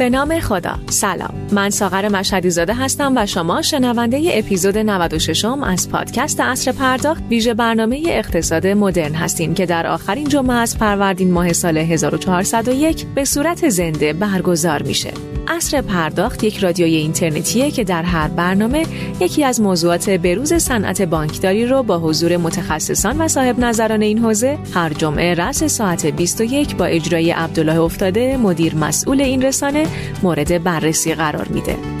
به 0.00 0.10
نام 0.10 0.40
خدا. 0.40 0.78
سلام. 0.90 1.34
من 1.52 1.70
ساغر 1.70 2.08
مشهدی 2.08 2.50
زاده 2.50 2.74
هستم 2.74 3.12
و 3.16 3.26
شما 3.26 3.62
شنونده 3.62 4.30
اپیزود 4.32 4.78
96 4.78 5.44
م 5.44 5.62
از 5.62 5.90
پادکست 5.90 6.40
اصر 6.40 6.72
پرداخت 6.72 7.22
ویژه 7.30 7.54
برنامه 7.54 8.02
اقتصاد 8.06 8.66
مدرن 8.66 9.14
هستیم 9.14 9.54
که 9.54 9.66
در 9.66 9.86
آخرین 9.86 10.28
جمعه 10.28 10.54
از 10.56 10.76
فروردین 10.76 11.30
ماه 11.30 11.52
سال 11.52 11.78
1401 11.78 13.06
به 13.14 13.24
صورت 13.24 13.68
زنده 13.68 14.12
برگزار 14.12 14.82
میشه. 14.82 15.29
اصر 15.50 15.80
پرداخت 15.80 16.44
یک 16.44 16.58
رادیوی 16.58 16.94
اینترنتیه 16.94 17.70
که 17.70 17.84
در 17.84 18.02
هر 18.02 18.28
برنامه 18.28 18.86
یکی 19.20 19.44
از 19.44 19.60
موضوعات 19.60 20.10
بروز 20.10 20.54
صنعت 20.54 21.02
بانکداری 21.02 21.66
رو 21.66 21.82
با 21.82 21.98
حضور 21.98 22.36
متخصصان 22.36 23.20
و 23.20 23.28
صاحب 23.28 23.58
نظران 23.58 24.02
این 24.02 24.18
حوزه 24.18 24.58
هر 24.74 24.92
جمعه 24.92 25.34
رأس 25.34 25.64
ساعت 25.64 26.06
21 26.06 26.76
با 26.76 26.84
اجرای 26.84 27.30
عبدالله 27.30 27.80
افتاده 27.80 28.36
مدیر 28.36 28.74
مسئول 28.74 29.20
این 29.20 29.42
رسانه 29.42 29.86
مورد 30.22 30.62
بررسی 30.64 31.14
قرار 31.14 31.48
میده. 31.48 31.99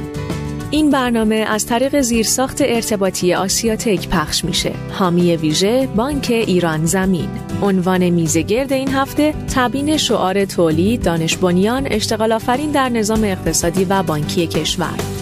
این 0.72 0.90
برنامه 0.90 1.34
از 1.34 1.66
طریق 1.66 2.00
زیرساخت 2.00 2.60
ارتباطی 2.60 3.34
آسیاتک 3.34 4.08
پخش 4.08 4.44
میشه. 4.44 4.72
حامی 4.92 5.36
ویژه 5.36 5.88
بانک 5.96 6.26
ایران 6.30 6.86
زمین. 6.86 7.28
عنوان 7.62 8.08
میزگرد 8.08 8.72
این 8.72 8.88
هفته 8.88 9.34
تبیین 9.54 9.96
شعار 9.96 10.44
تولید، 10.44 11.02
دانش 11.02 11.36
بنیان، 11.36 11.86
اشتغال 11.90 12.32
آفرین 12.32 12.70
در 12.70 12.88
نظام 12.88 13.24
اقتصادی 13.24 13.84
و 13.84 14.02
بانکی 14.02 14.46
کشور. 14.46 15.19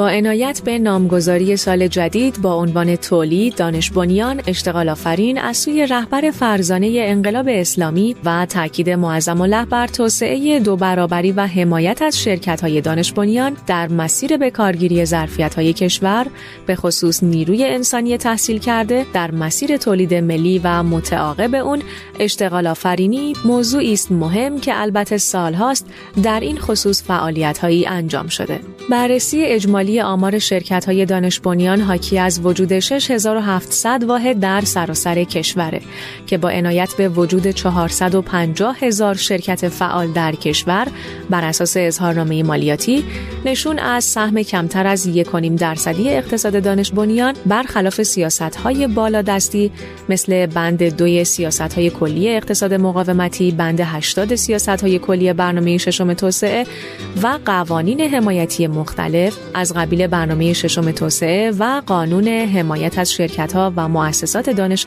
با 0.00 0.08
عنایت 0.08 0.62
به 0.64 0.78
نامگذاری 0.78 1.56
سال 1.56 1.88
جدید 1.88 2.42
با 2.42 2.54
عنوان 2.54 2.96
تولید، 2.96 3.54
دانش 3.54 3.90
بنیان، 3.90 4.42
اشتغال 4.46 4.88
آفرین 4.88 5.38
از 5.38 5.56
سوی 5.56 5.86
رهبر 5.86 6.30
فرزانه 6.30 6.92
انقلاب 6.94 7.46
اسلامی 7.48 8.16
و 8.24 8.46
تاکید 8.46 8.90
معظم 8.90 9.40
الله 9.40 9.64
بر 9.64 9.86
توسعه 9.86 10.60
دو 10.60 10.76
برابری 10.76 11.32
و 11.32 11.46
حمایت 11.46 12.02
از 12.02 12.22
شرکت 12.22 12.60
های 12.60 12.80
دانش 12.80 13.12
بنیان 13.12 13.56
در 13.66 13.88
مسیر 13.88 14.36
به 14.36 14.50
کارگیری 14.50 15.04
ظرفیت 15.04 15.54
های 15.54 15.72
کشور 15.72 16.26
به 16.66 16.74
خصوص 16.74 17.22
نیروی 17.22 17.64
انسانی 17.64 18.16
تحصیل 18.16 18.58
کرده 18.58 19.06
در 19.12 19.30
مسیر 19.30 19.76
تولید 19.76 20.14
ملی 20.14 20.60
و 20.64 20.82
متعاقب 20.82 21.54
اون 21.54 21.82
اشتغال 22.18 22.66
آفرینی 22.66 23.32
موضوعی 23.44 23.92
است 23.92 24.12
مهم 24.12 24.60
که 24.60 24.80
البته 24.80 25.18
سالهاست 25.18 25.86
در 26.22 26.40
این 26.40 26.58
خصوص 26.58 27.02
فعالیت 27.02 27.58
هایی 27.58 27.86
انجام 27.86 28.28
شده. 28.28 28.60
بررسی 28.90 29.44
اجمالی 29.44 29.89
آمار 29.98 30.38
شرکت 30.38 30.84
های 30.84 31.06
دانش 31.06 31.40
بنیان 31.40 31.80
حاکی 31.80 32.18
از 32.18 32.40
وجود 32.44 32.78
6700 32.78 34.04
واحد 34.04 34.40
در 34.40 34.60
سراسر 34.60 35.24
کشوره 35.24 35.80
که 36.26 36.38
با 36.38 36.48
عنایت 36.48 36.94
به 36.98 37.08
وجود 37.08 37.50
450 37.50 38.76
هزار 38.80 39.14
شرکت 39.14 39.68
فعال 39.68 40.12
در 40.12 40.34
کشور 40.34 40.86
بر 41.30 41.44
اساس 41.44 41.76
اظهارنامه 41.76 42.42
مالیاتی 42.42 43.04
نشون 43.44 43.78
از 43.78 44.04
سهم 44.04 44.42
کمتر 44.42 44.86
از 44.86 45.08
1.5 45.08 45.46
درصدی 45.58 46.10
اقتصاد 46.10 46.62
دانش 46.62 46.90
بنیان 46.92 47.34
برخلاف 47.46 48.02
سیاست 48.02 48.56
های 48.56 48.86
بالادستی 48.86 49.70
مثل 50.08 50.46
بند 50.46 50.82
دوی 50.82 51.24
سیاست 51.24 51.60
های 51.60 51.90
کلی 51.90 52.36
اقتصاد 52.36 52.74
مقاومتی، 52.74 53.50
بند 53.50 53.80
80 53.80 54.34
سیاست 54.34 54.68
های 54.68 54.98
کلی 54.98 55.32
برنامه 55.32 55.78
ششم 55.78 56.14
توسعه 56.14 56.66
و 57.22 57.38
قوانین 57.46 58.00
حمایتی 58.00 58.66
مختلف 58.66 59.36
از 59.54 59.69
قبیل 59.72 60.06
برنامه 60.06 60.52
ششم 60.52 60.90
توسعه 60.90 61.50
و 61.50 61.82
قانون 61.86 62.28
حمایت 62.28 62.98
از 62.98 63.12
شرکت 63.12 63.52
ها 63.52 63.72
و 63.76 63.88
مؤسسات 63.88 64.50
دانش 64.50 64.86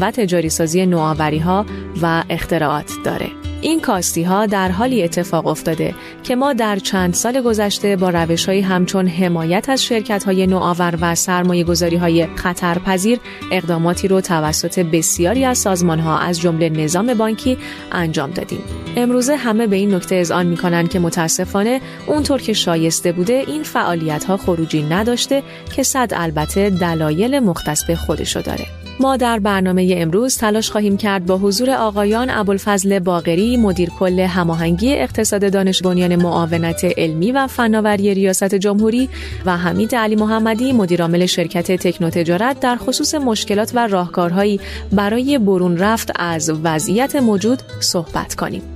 و 0.00 0.10
تجاری 0.10 0.48
سازی 0.48 0.86
نوآوری 0.86 1.38
ها 1.38 1.66
و 2.02 2.24
اختراعات 2.30 2.92
داره. 3.04 3.30
این 3.60 3.80
کاستی 3.80 4.22
ها 4.22 4.46
در 4.46 4.70
حالی 4.70 5.02
اتفاق 5.02 5.46
افتاده 5.46 5.94
که 6.22 6.36
ما 6.36 6.52
در 6.52 6.76
چند 6.76 7.14
سال 7.14 7.40
گذشته 7.40 7.96
با 7.96 8.10
روش 8.10 8.46
های 8.46 8.60
همچون 8.60 9.06
حمایت 9.06 9.68
از 9.68 9.84
شرکت 9.84 10.24
های 10.24 10.46
نوآور 10.46 10.98
و 11.00 11.14
سرمایه 11.14 11.64
گذاری 11.64 11.96
های 11.96 12.26
خطرپذیر 12.36 13.18
اقداماتی 13.52 14.08
رو 14.08 14.20
توسط 14.20 14.78
بسیاری 14.78 15.44
از 15.44 15.58
سازمان 15.58 16.00
ها 16.00 16.18
از 16.18 16.40
جمله 16.40 16.68
نظام 16.68 17.14
بانکی 17.14 17.58
انجام 17.92 18.30
دادیم. 18.30 18.60
امروزه 18.96 19.36
همه 19.36 19.66
به 19.66 19.76
این 19.76 19.94
نکته 19.94 20.14
اذعان 20.14 20.46
می‌کنن 20.46 20.86
که 20.86 20.98
متاسفانه 20.98 21.80
اونطور 22.06 22.40
که 22.40 22.52
شایسته 22.52 23.12
بوده 23.12 23.44
این 23.46 23.62
فعالیت 23.96 24.24
ها 24.24 24.36
خروجی 24.36 24.82
نداشته 24.82 25.42
که 25.76 25.82
صد 25.82 26.10
البته 26.12 26.70
دلایل 26.70 27.38
مختص 27.38 27.84
به 27.84 27.96
خودشو 27.96 28.40
داره. 28.40 28.66
ما 29.00 29.16
در 29.16 29.38
برنامه 29.38 29.94
امروز 29.96 30.38
تلاش 30.38 30.70
خواهیم 30.70 30.96
کرد 30.96 31.26
با 31.26 31.38
حضور 31.38 31.70
آقایان 31.70 32.30
ابوالفضل 32.30 32.98
باقری 32.98 33.56
مدیر 33.56 33.90
کل 33.98 34.20
هماهنگی 34.20 34.94
اقتصاد 34.94 35.52
دانش 35.52 35.82
بنیان 35.82 36.16
معاونت 36.16 36.84
علمی 36.84 37.32
و 37.32 37.46
فناوری 37.46 38.14
ریاست 38.14 38.54
جمهوری 38.54 39.08
و 39.46 39.56
حمید 39.56 39.94
علی 39.94 40.16
محمدی 40.16 40.72
مدیرعامل 40.72 41.26
شرکت 41.26 41.72
تکنو 41.72 42.10
تجارت 42.10 42.60
در 42.60 42.76
خصوص 42.76 43.14
مشکلات 43.14 43.72
و 43.74 43.86
راهکارهایی 43.86 44.60
برای 44.92 45.38
برون 45.38 45.78
رفت 45.78 46.10
از 46.16 46.50
وضعیت 46.64 47.16
موجود 47.16 47.62
صحبت 47.80 48.34
کنیم. 48.34 48.75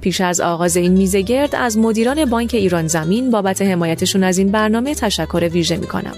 پیش 0.00 0.20
از 0.20 0.40
آغاز 0.40 0.76
این 0.76 0.92
میزه 0.92 1.22
گرد 1.22 1.54
از 1.54 1.78
مدیران 1.78 2.24
بانک 2.24 2.50
ایران 2.54 2.86
زمین 2.86 3.30
بابت 3.30 3.62
حمایتشون 3.62 4.24
از 4.24 4.38
این 4.38 4.50
برنامه 4.50 4.94
تشکر 4.94 5.48
ویژه 5.52 5.76
می 5.76 5.86
کنم. 5.86 6.14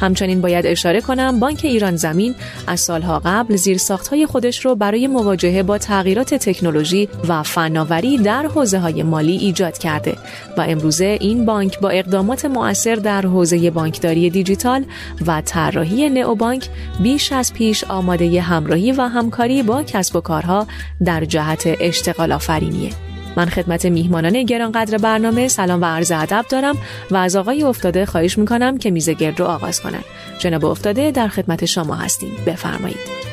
همچنین 0.00 0.40
باید 0.40 0.66
اشاره 0.66 1.00
کنم 1.00 1.40
بانک 1.40 1.60
ایران 1.64 1.96
زمین 1.96 2.34
از 2.66 2.80
سالها 2.80 3.22
قبل 3.24 3.56
زیر 3.56 3.78
های 4.10 4.26
خودش 4.26 4.64
رو 4.64 4.74
برای 4.74 5.06
مواجهه 5.06 5.62
با 5.62 5.78
تغییرات 5.78 6.34
تکنولوژی 6.34 7.08
و 7.28 7.42
فناوری 7.42 8.18
در 8.18 8.46
حوزه 8.46 8.78
های 8.78 9.02
مالی 9.02 9.36
ایجاد 9.36 9.78
کرده 9.78 10.16
و 10.56 10.60
امروزه 10.60 11.18
این 11.20 11.46
بانک 11.46 11.80
با 11.80 11.88
اقدامات 11.88 12.44
مؤثر 12.44 12.94
در 12.94 13.22
حوزه 13.22 13.70
بانکداری 13.70 14.30
دیجیتال 14.30 14.84
و 15.26 15.42
طراحی 15.44 16.10
نئوبانک 16.10 16.68
بیش 17.02 17.32
از 17.32 17.52
پیش 17.54 17.84
آماده 17.84 18.40
همراهی 18.40 18.92
و 18.92 19.02
همکاری 19.02 19.62
با 19.62 19.82
کسب 19.82 20.16
و 20.16 20.20
کارها 20.20 20.66
در 21.04 21.24
جهت 21.24 21.62
اشتغال 21.80 22.32
آفرینیه. 22.32 23.13
من 23.36 23.46
خدمت 23.46 23.86
میهمانان 23.86 24.42
گرانقدر 24.42 24.98
برنامه 24.98 25.48
سلام 25.48 25.82
و 25.82 25.84
عرض 25.84 26.12
ادب 26.12 26.44
دارم 26.48 26.76
و 27.10 27.16
از 27.16 27.36
آقای 27.36 27.62
افتاده 27.62 28.06
خواهش 28.06 28.38
می‌کنم 28.38 28.78
که 28.78 28.90
میز 28.90 29.10
گرد 29.10 29.40
رو 29.40 29.46
آغاز 29.46 29.80
کنند. 29.80 30.04
جناب 30.38 30.64
افتاده 30.64 31.10
در 31.10 31.28
خدمت 31.28 31.64
شما 31.64 31.94
هستیم. 31.94 32.30
بفرمایید. 32.46 33.24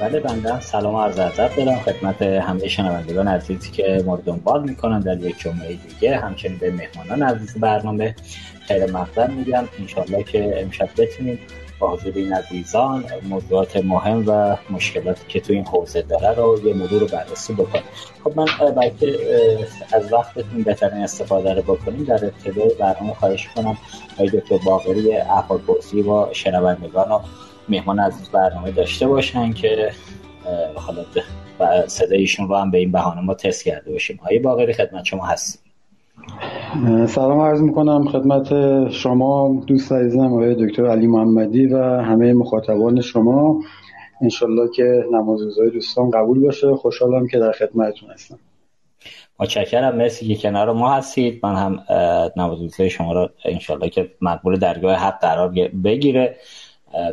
بله 0.00 0.20
بنده. 0.20 0.60
سلام 0.60 0.94
و 0.94 1.00
عرض 1.00 1.18
ادب 1.18 1.56
دارم 1.56 1.78
خدمت 1.78 2.22
همه 2.22 2.68
شنوندگان 2.68 3.28
عزیزی 3.28 3.70
که 3.70 4.02
ما 4.06 4.16
دنبال 4.16 4.62
می‌کنن 4.62 5.00
در 5.00 5.20
یک 5.20 5.38
جمعه 5.38 5.78
دیگه. 5.88 6.16
همچنین 6.16 6.58
به 6.58 6.70
مهمانان 6.70 7.22
عزیز 7.22 7.54
برنامه 7.54 8.14
خیر 8.68 8.86
مقدم 8.90 9.30
میگم. 9.30 9.64
انشالله 9.80 10.22
که 10.22 10.60
امشب 10.62 10.88
بتونیم 10.96 11.38
این 12.14 12.32
عزیزان 12.32 13.04
موضوعات 13.28 13.76
مهم 13.76 14.24
و 14.26 14.56
مشکلاتی 14.70 15.22
که 15.28 15.40
تو 15.40 15.52
این 15.52 15.64
حوزه 15.64 16.02
داره 16.02 16.34
رو 16.34 16.66
یه 16.66 16.74
مرور 16.74 17.00
رو 17.00 17.06
بررسی 17.06 17.52
بکنیم. 17.52 17.84
خب 18.24 18.32
من 18.36 18.46
بلکه 18.76 19.18
از 19.92 20.12
وقتتون 20.12 20.62
بهترین 20.62 21.02
استفاده 21.02 21.54
رو 21.54 21.62
بکنیم 21.62 22.04
در 22.04 22.24
ابتدای 22.24 22.70
برنامه 22.80 23.14
خواهش 23.14 23.48
کنم 23.48 23.78
آقای 24.14 24.28
دکتر 24.28 24.58
باقری 24.66 25.16
احوال 25.16 25.58
پرسی 25.58 26.02
با 26.02 26.28
شنوندگان 26.32 27.12
و 27.12 27.20
مهمان 27.68 28.00
عزیز 28.00 28.28
برنامه 28.28 28.70
داشته 28.70 29.06
باشن 29.06 29.52
که 29.52 29.92
حالا 30.74 31.04
صدایشون 31.86 32.48
رو 32.48 32.56
هم 32.56 32.70
به 32.70 32.78
این 32.78 32.92
بهانه 32.92 33.20
ما 33.20 33.34
تست 33.34 33.64
کرده 33.64 33.92
باشیم. 33.92 34.18
آقای 34.22 34.38
باقری 34.38 34.72
خدمت 34.72 35.04
شما 35.04 35.26
هستیم 35.26 35.60
سلام 37.08 37.40
عرض 37.40 37.60
می‌کنم 37.60 38.08
خدمت 38.08 38.48
شما 38.90 39.62
دوست 39.66 39.92
عزیزم 39.92 40.32
آقای 40.32 40.66
دکتر 40.66 40.86
علی 40.86 41.06
محمدی 41.06 41.66
و 41.66 41.78
همه 41.82 42.32
مخاطبان 42.32 43.00
شما. 43.00 43.60
انشالله 44.22 44.70
که 44.76 45.04
نماز 45.12 45.42
روزای 45.42 45.70
دوستان 45.70 46.10
قبول 46.10 46.40
باشه. 46.40 46.74
خوشحالم 46.74 47.28
که 47.28 47.38
در 47.38 47.52
خدمتتون 47.52 48.10
هستم. 48.10 48.38
متشکرم. 49.40 49.96
مرسی 49.96 50.34
که 50.34 50.42
کنار 50.42 50.72
ما 50.72 50.92
هستید. 50.92 51.40
من 51.42 51.54
هم 51.54 51.78
نماز 52.36 52.60
روزای 52.60 52.90
شما 52.90 53.12
را 53.12 53.30
انشالله 53.44 53.88
که 53.88 54.10
مقبول 54.20 54.58
درگاه 54.58 54.94
حق 54.94 55.20
قرار 55.20 55.48
بگیره. 55.84 56.36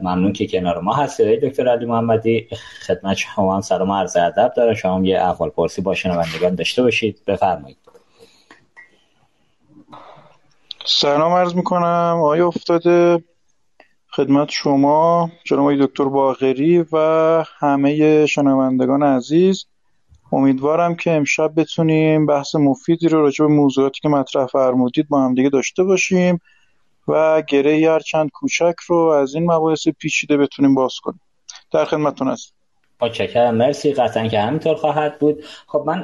ممنون 0.02 0.34
که 0.34 0.48
کنار 0.48 0.80
ما 0.80 0.94
هستید. 0.94 1.42
دکتر 1.46 1.68
علی 1.68 1.86
محمدی 1.86 2.48
خدمت 2.88 3.18
شما 3.18 3.56
هم 3.56 3.62
سلام 3.62 3.92
عرض 3.92 4.18
ادب 4.18 4.54
دارم. 4.58 4.74
شما 4.74 5.06
یه 5.06 5.22
احوال 5.22 5.50
پرسی 5.50 5.82
با 5.82 5.94
شنوندگان 5.94 6.56
داشته 6.56 6.84
باشید. 6.84 7.22
بفرمایید. 7.28 7.78
سلام 10.86 11.32
عرض 11.32 11.56
می‌کنم. 11.56 12.20
آیا 12.24 12.48
افتاده. 12.48 13.24
خدمت 14.12 14.50
شما 14.50 15.32
جناب 15.46 15.76
دکتر 15.76 16.04
باغری 16.04 16.86
و 16.92 16.98
همه 17.60 18.26
شنوندگان 18.26 19.04
عزیز. 19.04 19.66
امیدوارم 20.32 20.96
که 20.96 21.12
امشب 21.12 21.54
بتونیم 21.58 22.26
بحث 22.26 22.56
مفیدی 22.56 23.08
رو 23.08 23.22
راجع 23.22 23.46
به 23.46 23.54
موضوعاتی 23.54 24.00
که 24.02 24.10
مطرح 24.10 24.46
فرمودید 24.46 25.10
با 25.10 25.22
هم 25.22 25.34
دیگه 25.34 25.50
داشته 25.50 25.84
باشیم 25.84 26.40
و 27.08 27.42
گره 27.42 27.92
هر 27.92 28.00
چند 28.00 28.30
کوچک 28.34 28.76
رو 28.88 28.98
از 28.98 29.36
این 29.36 29.52
مباحث 29.52 29.88
پیچیده 29.88 30.38
بتونیم 30.38 30.76
باز 30.76 30.94
کنیم. 31.04 31.22
در 31.72 31.86
خدمتتون 31.86 32.28
هستم. 32.28 32.56
متشکرم. 33.04 33.56
مرسی. 33.56 33.94
قطعا 33.94 34.28
که 34.28 34.40
همینطور 34.40 34.76
خواهد 34.76 35.20
بود. 35.20 35.44
خب 35.68 35.84
من 35.86 36.04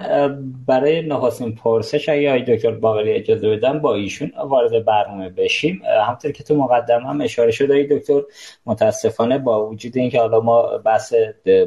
برای 0.68 1.02
نخستین 1.02 1.56
پرسش 1.56 2.10
اگه 2.10 2.46
دکتر 2.48 2.72
باقری 2.72 3.12
اجازه 3.12 3.50
بدم 3.50 3.80
با 3.80 3.96
ایشون 3.96 4.32
وارد 4.46 4.86
برنامه 4.86 5.30
بشیم. 5.30 5.82
همونطور 6.06 6.32
که 6.32 6.44
تو 6.44 6.56
مقدم 6.56 7.04
هم 7.04 7.22
اشاره 7.22 7.52
شد 7.52 7.72
آقای 7.72 7.88
دکتر 7.88 8.22
متاسفانه 8.66 9.38
با 9.38 9.70
وجود 9.70 9.98
اینکه 9.98 10.20
حالا 10.20 10.40
ما 10.40 10.78
بحث 10.78 11.14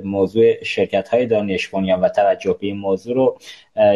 موضوع 0.04 0.64
شرکت 0.64 1.08
های 1.08 1.26
دانش 1.26 1.68
بنیان 1.68 2.00
و 2.00 2.08
توجه 2.08 2.56
به 2.60 2.66
این 2.66 2.76
موضوع 2.76 3.14
رو 3.14 3.38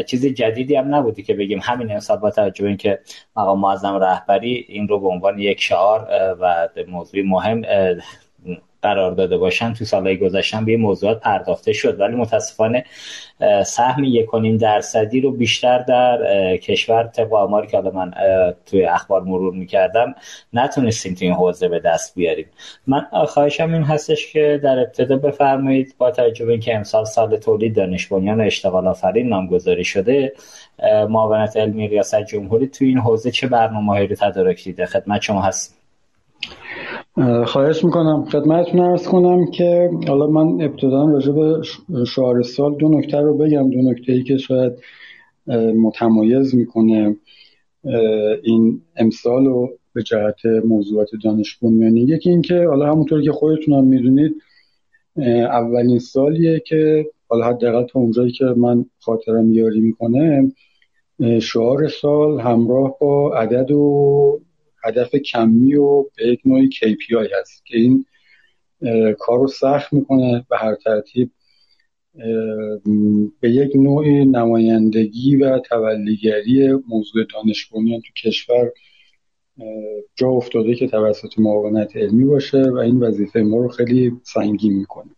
چیز 0.06 0.26
جدیدی 0.26 0.76
هم 0.76 0.94
نبودی 0.94 1.22
که 1.22 1.34
بگیم 1.34 1.60
همین 1.62 1.92
امسال 1.92 2.16
با 2.16 2.30
توجه 2.30 2.62
به 2.62 2.68
اینکه 2.68 2.98
مقام 3.36 3.60
معظم 3.60 3.94
رهبری 3.94 4.66
این 4.68 4.88
رو 4.88 5.00
به 5.00 5.08
عنوان 5.08 5.38
یک 5.38 5.60
شعار 5.60 6.08
و 6.40 6.68
موضوع 6.88 7.22
مهم 7.22 7.62
قرار 8.86 9.12
داده 9.12 9.36
باشن 9.36 9.72
تو 9.72 9.84
سالهای 9.84 10.16
گذشتن 10.16 10.64
به 10.64 10.76
موضوعات 10.76 11.20
پرداخته 11.20 11.72
شد. 11.72 12.00
ولی 12.00 12.16
متاسفانه 12.16 12.84
سهم 13.66 14.04
یکونیم 14.04 14.56
درصدی 14.56 15.20
رو 15.20 15.30
بیشتر 15.32 15.78
در 15.78 16.56
کشور 16.56 17.04
طبق 17.04 17.34
آماری 17.34 17.66
که 17.66 17.80
من 17.80 18.10
توی 18.66 18.84
اخبار 18.84 19.22
مرور 19.22 19.54
می‌کردم 19.54 20.14
نتونستیم 20.52 21.14
تو 21.14 21.24
این 21.24 21.34
حوزه 21.34 21.68
به 21.68 21.78
دست 21.78 22.14
بیاریم. 22.14 22.46
من 22.86 23.06
خواهشم 23.26 23.72
این 23.72 23.82
هستش 23.82 24.32
که 24.32 24.60
در 24.62 24.78
ابتدا 24.78 25.16
بفرمایید 25.16 25.94
با 25.98 26.10
توجه 26.10 26.44
به 26.44 26.52
اینکه 26.52 26.76
امسال 26.76 27.04
سال 27.04 27.36
تولید 27.36 27.76
دانش 27.76 28.06
بنیان 28.06 28.40
اشتغال 28.40 28.86
آفرین 28.86 29.28
نامگذاری 29.28 29.84
شده 29.84 30.32
معاونت 31.08 31.56
علمی 31.56 31.88
ریاست 31.88 32.22
جمهوری 32.22 32.66
تو 32.66 32.84
این 32.84 32.98
حوزه 32.98 33.30
چه 33.30 33.46
برنامه‌هایی 33.46 34.06
رو 34.06 34.16
تدارک 34.16 34.64
دیده 34.64 34.86
خدمت 34.86 35.22
شما 35.22 35.42
هست 35.42 35.85
خواهش 37.46 37.84
می‌کنم. 37.84 38.24
خدمتتون 38.24 38.80
ارز 38.80 39.08
کنم 39.08 39.50
که 39.50 39.90
حالا 40.08 40.26
من 40.26 40.64
ابتدا 40.64 41.04
راجع 41.04 41.32
به 41.32 41.62
شعار 42.06 42.42
سال 42.42 42.74
دو 42.74 42.88
نکته 42.88 43.20
رو 43.20 43.36
بگم. 43.36 43.70
دو 43.70 43.90
نکته 43.90 44.12
ای 44.12 44.22
که 44.22 44.36
شاید 44.36 44.72
متمایز 45.82 46.54
می‌کنه 46.54 47.16
این 48.42 48.80
امسال 48.96 49.46
رو 49.46 49.70
به 49.92 50.02
جهت 50.02 50.46
موضوعات 50.64 51.08
دانش 51.24 51.56
بنیانی. 51.56 52.00
یکی 52.00 52.30
اینکه 52.30 52.66
حالا 52.68 52.92
همونطور 52.92 53.22
که 53.22 53.32
خودتون 53.32 53.74
هم 53.74 53.84
می‌دونید 53.84 54.34
اولین 55.46 55.98
سالیه 55.98 56.62
که 56.66 57.06
حالا 57.28 57.46
حداقل 57.46 57.86
تا 57.86 58.00
اونجایی 58.00 58.32
که 58.32 58.44
من 58.44 58.84
خاطرم 59.00 59.52
یاری 59.52 59.80
می‌کنه 59.80 60.52
شعار 61.40 61.88
سال 61.88 62.40
همراه 62.40 62.96
با 63.00 63.34
عدد 63.34 63.70
و 63.70 64.40
هدف 64.86 65.14
کمی 65.14 65.74
و 65.74 66.02
به 66.02 66.28
یک 66.28 66.40
نوعی 66.44 66.70
KPI 66.70 67.32
هست 67.40 67.66
که 67.66 67.76
این 67.76 68.04
کار 69.18 69.38
رو 69.38 69.48
سخت 69.48 69.92
می‌کنه 69.92 70.46
به 70.50 70.56
هر 70.56 70.74
ترتیب 70.74 71.30
به 73.40 73.50
یک 73.50 73.76
نوع 73.76 74.06
نمایندگی 74.08 75.36
و 75.36 75.58
تولیگری 75.58 76.72
موضوع 76.88 77.24
دانش 77.34 77.68
تو 77.68 78.12
کشور 78.24 78.72
جا 80.16 80.28
افتاده 80.28 80.74
که 80.74 80.88
توسط 80.88 81.38
معاونت 81.38 81.96
علمی 81.96 82.24
باشه 82.24 82.62
و 82.62 82.76
این 82.76 82.98
وظیفه 83.00 83.40
ما 83.40 83.56
رو 83.56 83.68
خیلی 83.68 84.12
سنگین 84.22 84.72
می‌کنه. 84.72 85.10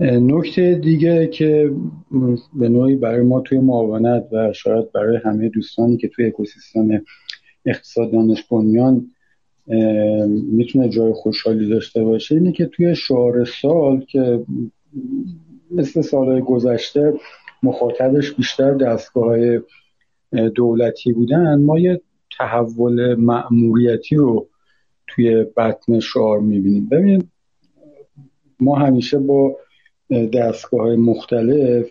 نکته 0.00 0.74
دیگه 0.74 1.26
که 1.26 1.70
به 2.54 2.68
نوعی 2.68 2.96
برای 2.96 3.20
ما 3.20 3.40
توی 3.40 3.58
معاونت 3.58 4.28
و 4.32 4.52
شاید 4.52 4.92
برای 4.92 5.16
همه 5.24 5.48
دوستانی 5.48 5.96
که 5.96 6.08
توی 6.08 6.26
اکوسیستم 6.26 7.04
اقتصاد 7.66 8.12
دانش 8.12 8.42
بنیان 8.42 9.10
می‌تونه 10.52 10.88
جای 10.88 11.12
خوشحالی 11.12 11.68
داشته 11.68 12.04
باشه. 12.04 12.34
اینه 12.34 12.52
که 12.52 12.66
توی 12.66 12.94
شعار 12.94 13.44
سال 13.44 14.04
که 14.04 14.44
مثل 15.70 16.00
سالهای 16.00 16.40
گذشته 16.40 17.14
مخاطبش 17.62 18.32
بیشتر 18.32 18.74
دستگاه 18.74 19.38
دولتی 20.54 21.12
بودن 21.12 21.60
ما 21.60 21.78
یه 21.78 22.00
تحول 22.38 23.14
مأموریتی 23.14 24.16
رو 24.16 24.48
توی 25.06 25.44
بطن 25.56 26.00
شعار 26.00 26.40
می‌بینیم. 26.40 26.88
ببینید 26.88 27.28
ما 28.60 28.76
همیشه 28.76 29.18
با 29.18 29.56
دستگاه 30.32 30.96
مختلف 30.96 31.90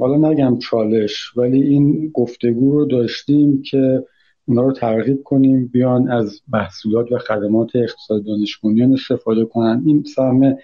حالا 0.00 0.30
نگم 0.30 0.58
چالش 0.58 1.36
ولی 1.36 1.62
این 1.62 2.10
گفتگو 2.14 2.72
رو 2.72 2.84
داشتیم 2.84 3.62
که 3.62 4.04
اونا 4.44 4.62
رو 4.62 4.72
ترغیب 4.72 5.22
کنیم 5.22 5.66
بیان 5.66 6.10
از 6.10 6.40
محصولات 6.52 7.12
و 7.12 7.18
خدمات 7.18 7.76
اقتصاد 7.76 8.24
دانش 8.24 8.58
استفاده 8.92 9.44
کنن. 9.44 9.82
این 9.86 10.02
سهم 10.02 10.56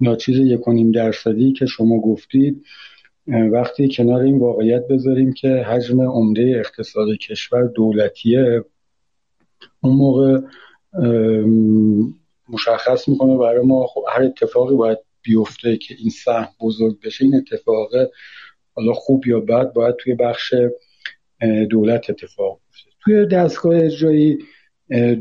ناچیز 0.00 0.38
یکونیم 0.38 0.92
درصدی 0.92 1.52
که 1.52 1.66
شما 1.66 2.00
گفتید. 2.00 2.64
وقتی 3.26 3.88
کنار 3.96 4.20
این 4.20 4.38
واقعیت 4.38 4.88
بذاریم 4.88 5.32
که 5.32 5.48
حجم 5.48 6.00
عمده 6.00 6.54
اقتصاد 6.58 7.08
کشور 7.08 7.62
دولتیه 7.66 8.64
اون 9.80 9.96
موقع 9.96 10.40
مشخص 12.48 13.08
می‌کنه 13.08 13.36
برای 13.36 13.66
ما 13.66 13.86
خب 13.86 14.04
هر 14.12 14.22
اتفاقی 14.22 14.74
باید 14.74 14.98
بیفته 15.22 15.76
که 15.76 15.94
این 15.98 16.10
سهم 16.10 16.48
بزرگ 16.60 17.00
بشه 17.00 17.24
این 17.24 17.34
اتفاق 17.36 17.90
حالا 18.74 18.92
خوب 18.92 19.26
یا 19.26 19.40
بد 19.40 19.72
باید 19.72 19.96
توی 19.96 20.14
بخش 20.14 20.54
دولت 21.70 22.10
اتفاق 22.10 22.60
بیفته. 22.66 22.90
توی 23.00 23.26
دستگاه 23.26 23.76
اجرایی 23.76 24.38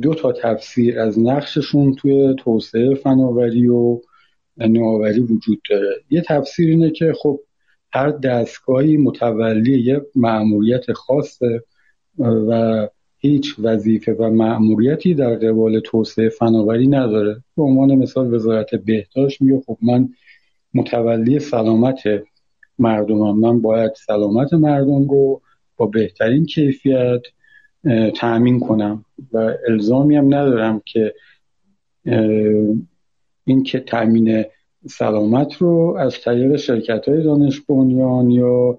دو 0.01 0.13
تا 0.13 0.31
تفسیر 0.31 1.00
از 1.00 1.19
نقششون 1.19 1.95
توی 1.95 2.36
توسعه 2.38 2.95
فناوری 2.95 3.68
و 3.68 4.01
نوآوری 4.57 5.19
وجود 5.19 5.62
داره. 5.69 6.03
یه 6.09 6.22
تفسیر 6.22 6.70
اینه 6.70 6.91
که 6.91 7.13
خب 7.13 7.39
هر 7.93 8.10
دستگاهی 8.10 8.98
متولی 8.98 9.79
یه 9.79 10.01
معمولیت 10.15 10.93
خاصه 10.93 11.63
و 12.17 12.88
هیچ 13.22 13.56
وظیفه 13.60 14.13
و 14.13 14.30
مأموریتی 14.30 15.13
در 15.13 15.36
قبال 15.36 15.80
توسعه 15.80 16.30
فناوری 16.30 16.88
نداره. 16.88 17.44
به 17.58 17.63
عنوان 17.63 17.96
مثال 17.96 18.34
وزارت 18.34 18.75
بهداشت 18.75 19.42
میگه 19.42 19.63
خب 19.66 19.78
من 19.82 20.10
متولی 20.74 21.40
سلامت 21.40 22.00
مردمم. 22.80 23.40
من 23.40 23.62
باید 23.62 23.92
سلامت 24.08 24.54
مردم 24.54 25.08
رو 25.10 25.42
با 25.78 25.86
بهترین 25.86 26.46
کیفیت 26.46 27.22
تأمین 28.16 28.60
کنم 28.60 29.06
و 29.34 29.54
الزامی 29.68 30.16
هم 30.16 30.25
ندارم 30.25 30.82
که 30.86 31.13
این 33.46 33.63
که 33.63 33.80
تأمین 33.80 34.46
سلامت 34.88 35.54
رو 35.54 35.98
از 36.00 36.22
طریق 36.22 36.56
شرکت 36.56 37.10
های 37.10 37.24
دانش 37.24 37.62
بنیان 37.62 38.32
یا 38.32 38.78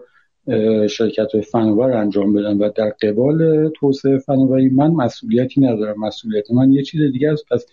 شرکت 0.89 1.33
های 1.33 1.43
فناور 1.43 1.93
انجام 1.93 2.33
بدن 2.33 2.59
و 2.59 2.71
در 2.77 2.91
قبال 3.03 3.69
توسعه 3.69 4.19
فناوری 4.19 4.69
من 4.69 4.91
مسئولیتی 4.91 5.61
ندارم. 5.61 6.01
مسئولیت 6.01 6.51
من 6.51 6.73
یه 6.73 6.83
چیز 6.83 7.13
دیگه 7.13 7.33
است. 7.33 7.45
پس 7.51 7.67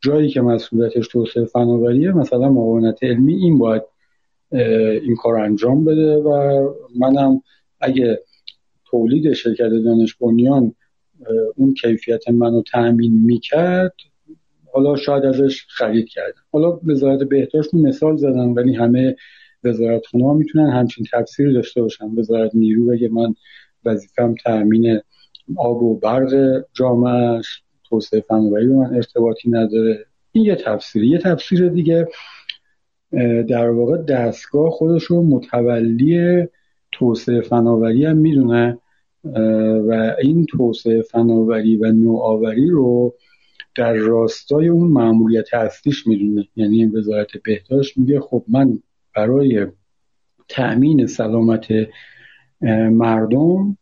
جایی 0.00 0.28
که 0.28 0.40
مسئولیتش 0.40 1.08
توسعه 1.08 1.44
فناوریه 1.44 2.12
مثلا 2.12 2.48
معاونت 2.48 3.04
علمی 3.04 3.34
این 3.34 3.58
باید 3.58 3.82
این 5.02 5.16
کار 5.16 5.36
انجام 5.36 5.84
بده 5.84 6.16
و 6.16 6.68
منم 6.98 7.42
اگه 7.80 8.22
تولید 8.84 9.32
شرکت 9.32 9.68
دانش 9.84 10.14
بنیان 10.14 10.74
اون 11.56 11.74
کیفیت 11.74 12.28
منو 12.28 12.62
تأمین 12.62 13.24
می‌کرد 13.24 13.94
حالا 14.72 14.96
شاید 14.96 15.24
ازش 15.24 15.66
خرید 15.68 16.08
کردم. 16.08 16.40
حالا 16.52 16.80
وزارت 16.86 17.22
بهداشت 17.22 17.74
مثال 17.74 18.16
زدن 18.16 18.48
ولی 18.48 18.74
همه 18.74 19.16
وزارت 19.64 20.06
ها 20.06 20.34
می‌تونن 20.34 20.70
همچین 20.70 21.06
تفسیری 21.12 21.52
داشته 21.52 21.82
باشن. 21.82 22.06
وزارت 22.06 22.54
نیرو 22.54 22.86
بگه 22.86 23.08
من 23.08 23.34
وظیفم 23.84 24.34
تأمین 24.44 25.00
آب 25.56 25.82
و 25.82 25.98
برق 25.98 26.64
جامعهش 26.74 27.62
توسعه 27.84 28.20
فناوری 28.20 28.66
به 28.66 28.74
من 28.74 28.94
ارتباطی 28.94 29.50
نداره. 29.50 30.06
این 30.32 30.44
یه 30.44 30.54
تفسیری 30.54 31.06
یه 31.06 31.18
تفسیر 31.18 31.68
دیگه 31.68 32.08
در 33.48 33.70
واقع 33.70 33.96
دستگاه 33.96 34.70
خودش 34.70 35.04
رو 35.04 35.22
متولی 35.22 36.44
توسعه 36.92 37.40
فناوری 37.40 38.04
هم 38.04 38.16
می‌دونه 38.16 38.78
و 39.88 40.16
این 40.22 40.46
توسعه 40.46 41.02
فناوری 41.02 41.76
و 41.76 41.92
نوآوری 41.92 42.70
رو 42.70 43.14
در 43.76 43.92
راستای 43.92 44.68
اون 44.68 44.88
معمولیت 44.88 45.54
اصلیش 45.54 46.06
می‌دونه. 46.06 46.48
یعنی 46.56 46.86
وزارت 46.86 47.28
بهداشت 47.44 47.98
میگه 47.98 48.20
خب 48.20 48.44
من 48.48 48.78
برای 49.16 49.66
تأمین 50.48 51.06
سلامت 51.06 51.66
مردم 52.90 53.76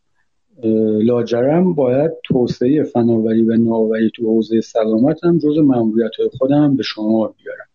لاجرم 1.02 1.74
باید 1.74 2.10
توسعه 2.24 2.82
فناوری 2.82 3.42
و 3.42 3.56
نوآوری 3.56 4.10
تو 4.14 4.26
حوزه 4.26 4.60
سلامت 4.60 5.24
هم 5.24 5.38
جز 5.38 5.58
مأموریت 5.58 6.12
خودم 6.38 6.76
به 6.76 6.82
شما 6.82 7.34
بیارم. 7.36 7.66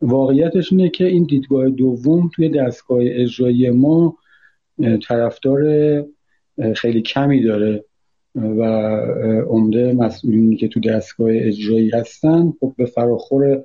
واقعیتش 0.00 0.72
اینه 0.72 0.88
که 0.88 1.04
این 1.04 1.24
دیدگاه 1.24 1.68
دوم 1.68 2.30
توی 2.34 2.48
دستگاه 2.48 2.98
اجرایی 3.02 3.70
ما 3.70 4.16
طرفدار 5.08 5.62
خیلی 6.76 7.02
کمی 7.02 7.42
داره 7.42 7.84
و 8.34 8.62
عمده 9.48 9.92
مسئولینی 9.92 10.56
که 10.56 10.68
تو 10.68 10.80
دستگاه 10.80 11.28
اجرایی 11.32 11.90
هستن. 11.90 12.52
خب 12.60 12.74
به 12.76 12.86
فراخور 12.86 13.64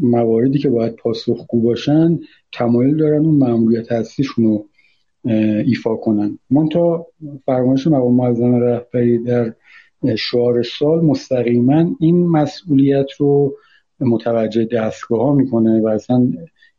مواردی 0.00 0.58
که 0.58 0.68
باید 0.68 0.96
پاسخگو 0.96 1.60
باشن 1.60 2.18
تمایل 2.52 2.96
دارن 2.96 3.26
اون 3.26 3.34
مأموریت 3.34 3.92
هستیشون 3.92 4.44
رو 4.44 4.66
ایفا 5.64 5.96
کنن. 5.96 6.38
تا 6.72 7.06
فرمایش 7.46 7.86
مقام 7.86 8.14
معظم 8.14 8.54
رهبری 8.54 9.18
در 9.18 9.54
شعار 10.16 10.62
سال 10.62 11.04
مستقیما 11.04 11.96
این 12.00 12.26
مسئولیت 12.26 13.12
رو 13.18 13.54
متوجه 14.00 14.64
دستگاه 14.64 15.20
ها 15.20 15.34
می‌کنه 15.34 15.80
و 15.80 15.86
اصلا 15.86 16.32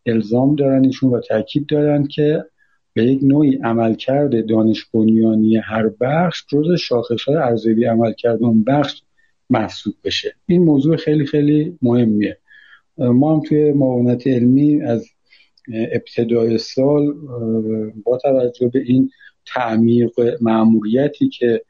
الزام 0.06 0.56
دارن 0.56 0.86
ایشون 0.86 1.14
و 1.14 1.20
تاکید 1.20 1.66
دارن 1.66 2.08
که 2.08 2.46
به 2.94 3.04
یک 3.04 3.20
نوعی 3.24 3.60
عملکرد 3.64 4.46
دانش 4.46 4.86
بنیانی 4.86 5.58
هر 5.58 5.90
بخش 6.02 6.46
جز 6.50 6.80
شاخص 6.80 7.24
های 7.24 7.36
ارزیابی 7.36 7.86
عملکرد 7.86 8.44
اون 8.44 8.64
بخش 8.64 9.02
محسوب 9.50 9.94
بشه. 10.04 10.36
این 10.46 10.64
موضوع 10.64 10.96
خیلی 10.96 11.26
خیلی 11.26 11.78
مهمیه. 11.82 12.38
ما 12.98 13.36
هم 13.36 13.42
توی 13.42 13.72
معاونت 13.72 14.28
علمی 14.28 14.82
از 14.82 15.08
ابتدای 15.92 16.58
سال 16.58 17.14
با 18.04 18.18
توجه 18.18 18.68
به 18.68 18.80
این 18.80 19.10
تعمیق 19.46 20.12
معمولیتی 20.42 21.30
که 21.30 21.62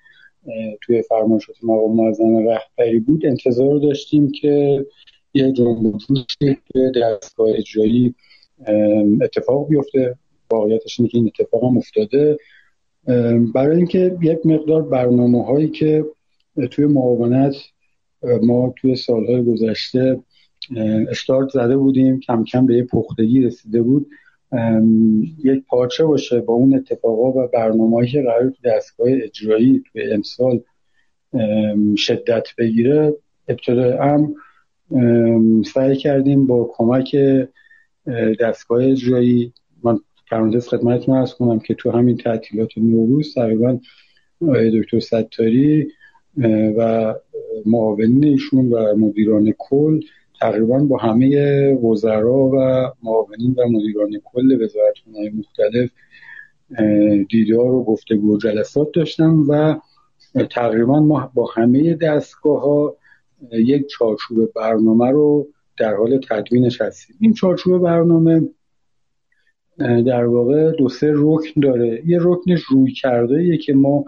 توی 0.82 1.02
فرمایشات 1.02 1.56
مقام 1.64 1.96
معظم 1.96 2.38
رهبری 2.38 3.00
بود 3.00 3.26
انتظار 3.26 3.80
داشتیم 3.80 4.32
که 4.32 4.86
یه 5.34 5.52
جنبشی 5.52 6.58
توی 6.74 6.92
دستگاه 7.02 7.50
اجرایی 7.50 8.16
اتفاق 9.22 9.68
بیفته. 9.68 10.16
واقعیتش 10.52 11.00
اینه 11.00 11.10
که 11.10 11.18
این 11.18 11.32
اتفاق 11.40 11.64
هم 11.64 11.78
افتاده. 11.78 12.38
برای 13.54 13.78
اینکه 13.78 14.18
یک 14.22 14.46
مقدار 14.46 14.82
برنامه 14.82 15.46
هایی 15.46 15.70
که 15.70 16.06
توی 16.72 16.86
معاونت 16.86 17.56
ما 18.42 18.74
توی 18.78 18.96
سالهای 18.96 19.44
گذشته 19.44 20.20
استارت 21.10 21.50
زده 21.50 21.78
بودیم 21.78 22.20
کم 22.20 22.44
کم 22.44 22.66
به 22.66 22.76
یه 22.76 22.84
پختگی 22.84 23.42
رسیده 23.42 23.82
بود. 23.82 24.08
یک 25.44 25.64
پارچه 25.68 26.06
باشه 26.06 26.40
با 26.40 26.54
اون 26.54 26.76
اتفاقا 26.76 27.32
و 27.32 27.48
برنامه 27.48 28.08
که 28.08 28.22
قرار 28.22 28.50
تو 28.50 28.70
دستگاه 28.70 29.08
اجرایی 29.12 29.84
توی 29.92 30.12
امسال 30.12 30.60
شدت 31.98 32.48
بگیره 32.58 33.14
ابتدا 33.48 34.04
هم 34.04 34.36
سعی 35.64 35.96
کردیم 35.96 36.48
با 36.48 36.72
کمک 36.74 37.16
دستگاه 38.40 38.86
اجرایی 38.86 39.54
من 39.84 40.00
پرانتز 40.32 40.68
خدمتتون 40.68 41.16
ارز 41.16 41.34
کنم 41.34 41.60
که 41.60 41.74
تو 41.74 41.92
همین 41.92 42.18
تعطیلات 42.18 42.78
نوروز 42.78 43.34
تقریبا 43.34 43.80
دکتر 44.74 45.00
ستاری 45.00 45.88
و 46.78 47.14
معاونین 47.66 48.24
ایشون 48.24 48.74
و 48.74 48.96
مدیران 48.96 49.54
کل 49.58 50.00
تقریبا 50.42 50.80
با 50.80 50.98
همه 50.98 51.74
وزرا 51.74 52.34
و 52.34 52.58
معاونین 53.04 53.56
و 53.58 53.68
مدیران 53.68 54.22
کل 54.24 54.62
وزارتخانه‌های 54.62 55.30
مختلف 55.30 55.92
دیدار 57.30 57.72
و 57.72 57.84
گفتگو 57.84 58.36
و 58.36 58.38
جلسات 58.38 58.88
داشتم 58.94 59.46
و 59.50 59.76
تقریبا 60.52 61.00
ما 61.00 61.32
با 61.34 61.50
همه 61.56 61.94
دستگاه 61.94 62.62
ها 62.62 62.96
یک 63.52 63.88
چارچوب 63.88 64.54
برنامه 64.54 65.12
رو 65.12 65.48
در 65.78 65.96
حال 65.96 66.20
تدوینش 66.30 66.82
هستیم 66.82 67.16
این 67.20 67.34
چارچوب 67.34 67.84
برنامه 67.84 68.50
در 69.78 70.26
واقع 70.26 70.72
دو 70.72 70.90
سه 70.90 71.12
رکن 71.16 71.62
داره. 71.62 72.04
یه 72.06 72.18
رکنش 72.22 72.62
روی 72.62 72.92
کرده 72.92 73.58
که 73.58 73.74
ما 73.74 74.06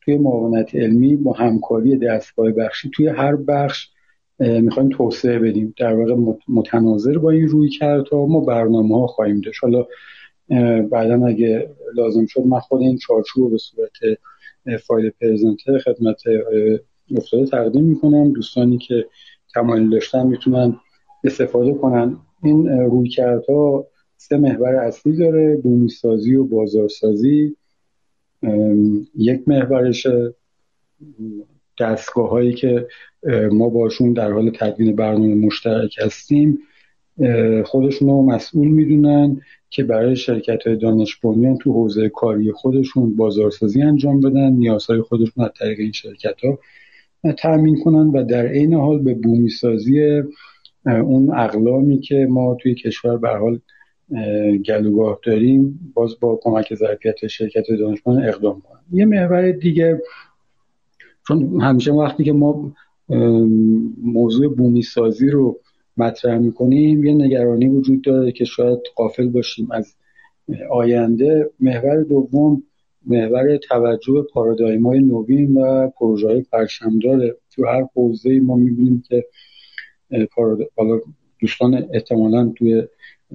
توی 0.00 0.18
معاونت 0.18 0.74
علمی 0.74 1.16
با 1.16 1.32
همکاری 1.32 1.96
دستگاه 1.96 2.50
بخشی 2.50 2.90
توی 2.94 3.08
هر 3.08 3.36
بخش 3.36 3.90
می‌خوایم 4.40 4.88
توسعه 4.88 5.38
بدیم. 5.38 5.74
در 5.78 5.94
واقع 5.94 6.34
متناظر 6.48 7.18
با 7.18 7.30
این 7.30 7.48
روی 7.48 7.70
تا 8.10 8.26
ما 8.26 8.40
برنامه 8.40 9.00
ها 9.00 9.06
خواهیم 9.06 9.40
داشت. 9.40 9.64
حالا 9.64 9.86
بعدا 10.90 11.26
اگه 11.26 11.70
لازم 11.94 12.26
شد 12.26 12.40
من 12.40 12.58
خود 12.58 12.80
این 12.80 12.98
چارچوب 12.98 13.50
به 13.50 13.58
صورت 13.58 14.18
فایل 14.86 15.10
پرزنتر 15.20 15.78
خدمت 15.78 16.22
افتاده 17.16 17.46
تقدیم 17.46 17.84
می‌کنم. 17.84 18.32
دوستانی 18.32 18.78
که 18.78 19.06
تمایل 19.54 19.90
داشتن 19.90 20.26
می‌تونن 20.26 20.76
استفاده 21.24 21.74
کنن. 21.74 22.16
این 22.42 22.68
روی 22.68 23.10
ها 23.48 23.86
سه 24.16 24.36
محور 24.36 24.74
اصلی 24.74 25.16
داره. 25.16 25.56
بومی 25.56 25.88
سازی 25.88 26.34
و 26.34 26.44
بازارسازی. 26.44 27.56
یک 29.16 29.48
محورش 29.48 30.06
دستگاه 31.80 32.30
هایی 32.30 32.54
که 32.54 32.86
ما 33.52 33.68
باشون 33.68 34.12
در 34.12 34.32
حال 34.32 34.50
تدوین 34.50 34.96
برنامه 34.96 35.34
مشترک 35.34 35.96
هستیم 35.98 36.58
خودشون 37.64 38.08
رو 38.08 38.22
مسئول 38.22 38.68
می‌دونن 38.68 39.40
که 39.70 39.84
برای 39.84 40.16
شرکت 40.16 40.66
های 40.66 40.76
دانش 40.76 41.16
بنیان 41.16 41.58
تو 41.58 41.72
حوزه 41.72 42.08
کاری 42.08 42.52
خودشون 42.52 43.16
بازارسازی 43.16 43.82
انجام 43.82 44.20
بدن 44.20 44.52
نیازهای 44.52 45.00
خودشون 45.00 45.44
از 45.44 45.50
طریق 45.58 45.80
این 45.80 45.92
شرکت 45.92 46.34
ها 46.44 46.58
تأمین 47.38 47.80
کنن 47.84 48.10
و 48.10 48.24
در 48.24 48.46
عین 48.46 48.74
حال 48.74 48.98
به 48.98 49.14
بومی 49.14 49.48
سازی 49.48 50.22
اون 50.86 51.30
اقلامی 51.38 52.00
که 52.00 52.26
ما 52.30 52.54
توی 52.60 52.74
کشور 52.74 53.16
به 53.16 53.28
حال 53.28 53.60
گلوگاه 54.66 55.20
داریم 55.24 55.92
باز 55.94 56.20
با 56.20 56.40
کمک 56.42 56.74
ظرفیت 56.74 57.26
شرکت 57.26 57.64
دانشمند 57.80 58.28
اقدام 58.28 58.60
کنن. 58.60 58.80
یه 58.92 59.04
محور 59.04 59.52
دیگه 59.52 60.00
چون 61.30 61.60
همیشه 61.60 61.92
وقتی 61.92 62.24
که 62.24 62.32
ما 62.32 62.72
موضوع 64.02 64.54
بومی 64.54 64.82
سازی 64.82 65.30
رو 65.30 65.58
مطرح 65.96 66.38
می‌کنیم 66.38 67.04
یه 67.04 67.14
نگرانی 67.14 67.68
وجود 67.68 68.02
داره 68.02 68.32
که 68.32 68.44
شاید 68.44 68.78
قافل 68.96 69.28
باشیم 69.28 69.68
از 69.70 69.94
آینده. 70.70 71.50
محور 71.60 72.02
دوم 72.02 72.62
محور 73.06 73.56
توجه 73.56 74.12
به 74.12 74.22
پارادایم 74.22 74.86
های 74.86 75.00
نوین 75.00 75.56
و 75.56 75.88
پروژه 75.88 76.26
های 76.28 76.42
پرشمداره 76.52 77.36
تو 77.50 77.66
هر 77.66 77.86
حوزه 77.94 78.40
ما 78.40 78.56
می‌بینیم 78.56 79.02
که 79.08 79.24
دوستان 81.40 81.86
احتمالا 81.92 82.52
توی 82.56 82.82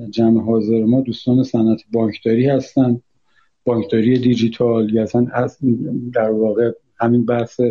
جمع 0.09 0.41
حاضر 0.41 0.83
ما 0.83 1.01
دوستان 1.01 1.43
صنعت 1.43 1.81
بانکداری 1.93 2.45
هستن. 2.45 3.01
بانکداری 3.65 4.19
دیجیتال 4.19 4.93
یا 4.93 5.03
اصلا 5.03 5.27
در 6.13 6.31
واقع 6.31 6.71
همین 6.99 7.25
بحث 7.25 7.61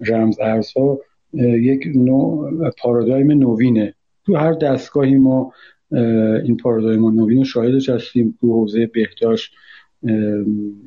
رمز 0.00 0.40
ارزها 0.40 1.00
یک 1.34 1.82
نوع 1.94 2.70
پارادایم 2.70 3.30
نوینه. 3.30 3.94
تو 4.26 4.36
هر 4.36 4.52
دستگاهی 4.52 5.14
ما 5.14 5.52
این 6.44 6.56
پارادایم 6.56 7.20
نوین 7.20 7.38
رو 7.38 7.44
شاهدش 7.44 7.88
هستیم 7.88 8.38
تو 8.40 8.52
حوزه 8.52 8.86
بهداشت 8.86 9.52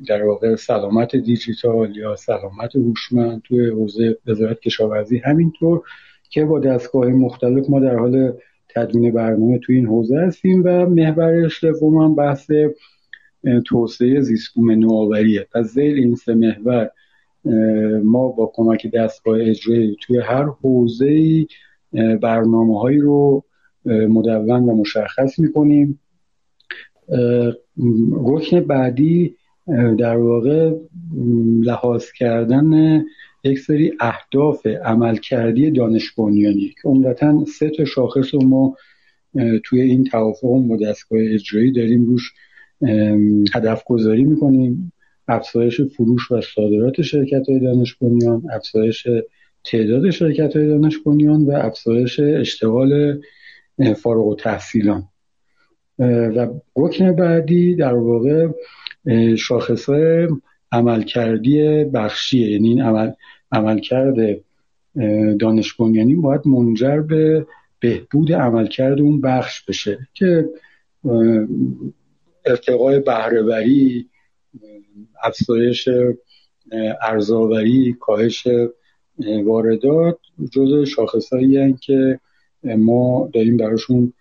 در 0.08 0.24
واقع 0.24 0.56
سلامت 0.56 1.16
دیجیتال 1.16 1.96
یا 1.96 2.16
سلامت 2.16 2.76
هوشمند 2.76 3.42
توی 3.42 3.70
حوزه 3.70 4.18
وزارت 4.26 4.60
کشاورزی. 4.60 5.18
همینطور 5.18 5.82
که 6.30 6.44
با 6.44 6.60
دستگاه 6.60 7.06
مختلف 7.06 7.70
ما 7.70 7.80
در 7.80 7.96
حال 7.96 8.32
تدوین 8.68 9.12
برنامه 9.12 9.58
توی 9.58 9.76
این 9.76 9.86
حوزه 9.86 10.18
هستیم 10.18 10.62
و 10.64 10.86
محور 10.86 11.48
سوم 11.48 11.96
هم 11.96 12.14
بحث 12.14 12.50
توسعه 13.66 14.20
زیستبوم 14.20 14.70
نوآوریه. 14.70 15.46
پس 15.54 15.66
زیر 15.66 15.94
این 15.94 16.14
سه 16.14 16.34
محور 16.34 16.90
ما 18.04 18.28
با 18.28 18.52
کمک 18.54 18.86
دستگاه 18.86 19.38
اجرایی 19.40 19.96
توی 20.00 20.18
هر 20.18 20.44
حوزه 20.44 21.46
برنامه 22.22 22.80
هایی 22.80 22.98
رو 22.98 23.44
مدون 23.84 24.62
و 24.62 24.76
مشخص 24.76 25.38
می‌کنیم. 25.38 26.00
رکن 28.12 28.60
بعدی 28.60 29.36
در 29.98 30.16
واقع 30.16 30.72
لحاظ 31.60 32.04
کردن 32.18 33.04
یک 33.44 33.58
سری 33.58 33.92
اهداف 34.00 34.66
عملکردی 34.66 35.70
دانش 35.70 36.12
بنیانی 36.12 36.74
که 36.82 36.88
عمدتا 36.88 37.44
سه 37.44 37.70
تا 37.70 37.84
شاخص 37.84 38.34
رو 38.34 38.44
ما 38.44 38.76
توی 39.64 39.80
این 39.80 40.04
توافق 40.04 40.44
و 40.44 40.76
دستگاه 40.76 41.20
اجرایی 41.22 41.72
داریم 41.72 42.04
روش 42.04 42.32
هدف 43.54 43.84
گذاری 43.84 44.24
می‌کنیم. 44.24 44.92
افزایش 45.28 45.80
فروش 45.80 46.32
و 46.32 46.40
صادرات 46.40 47.02
شرکت 47.02 47.48
های 47.48 47.60
دانش 47.60 47.94
بنیان 47.94 48.42
افزایش 48.52 49.06
تعداد 49.64 50.10
شرکت 50.10 50.56
های 50.56 50.68
دانش 50.68 50.98
بنیان 50.98 51.44
و 51.44 51.50
افزایش 51.50 52.20
اشتغال 52.20 53.20
فارغ 53.96 54.26
و 54.26 54.34
تحصیلان 54.34 55.08
و 55.98 56.48
رکن 56.76 57.16
بعدی 57.16 57.74
در 57.74 57.94
واقع 57.94 58.48
شاخص 59.36 59.88
عملکردی 60.72 61.84
بخشیه 61.84 62.50
یعنی 62.50 62.68
این 62.68 62.82
عمل 62.82 63.10
عملکرد 63.52 64.40
دانش 65.40 65.74
بنیانی 65.74 66.14
باید 66.14 66.46
منجر 66.46 67.00
به 67.00 67.46
بهبود 67.80 68.32
عملکرد 68.32 69.00
اون 69.00 69.20
بخش 69.20 69.64
بشه 69.64 70.08
که 70.14 70.48
ارتقای 72.46 73.00
بهرهوری 73.00 74.08
افزایش 75.22 75.88
ارزاوری 77.02 77.96
کاهش 78.00 78.46
واردات 79.44 80.18
جز 80.52 80.88
شاخصهایی 80.88 81.72
که 81.72 82.20
ما 82.64 83.30
داریم 83.32 83.56
براشون 83.56 84.12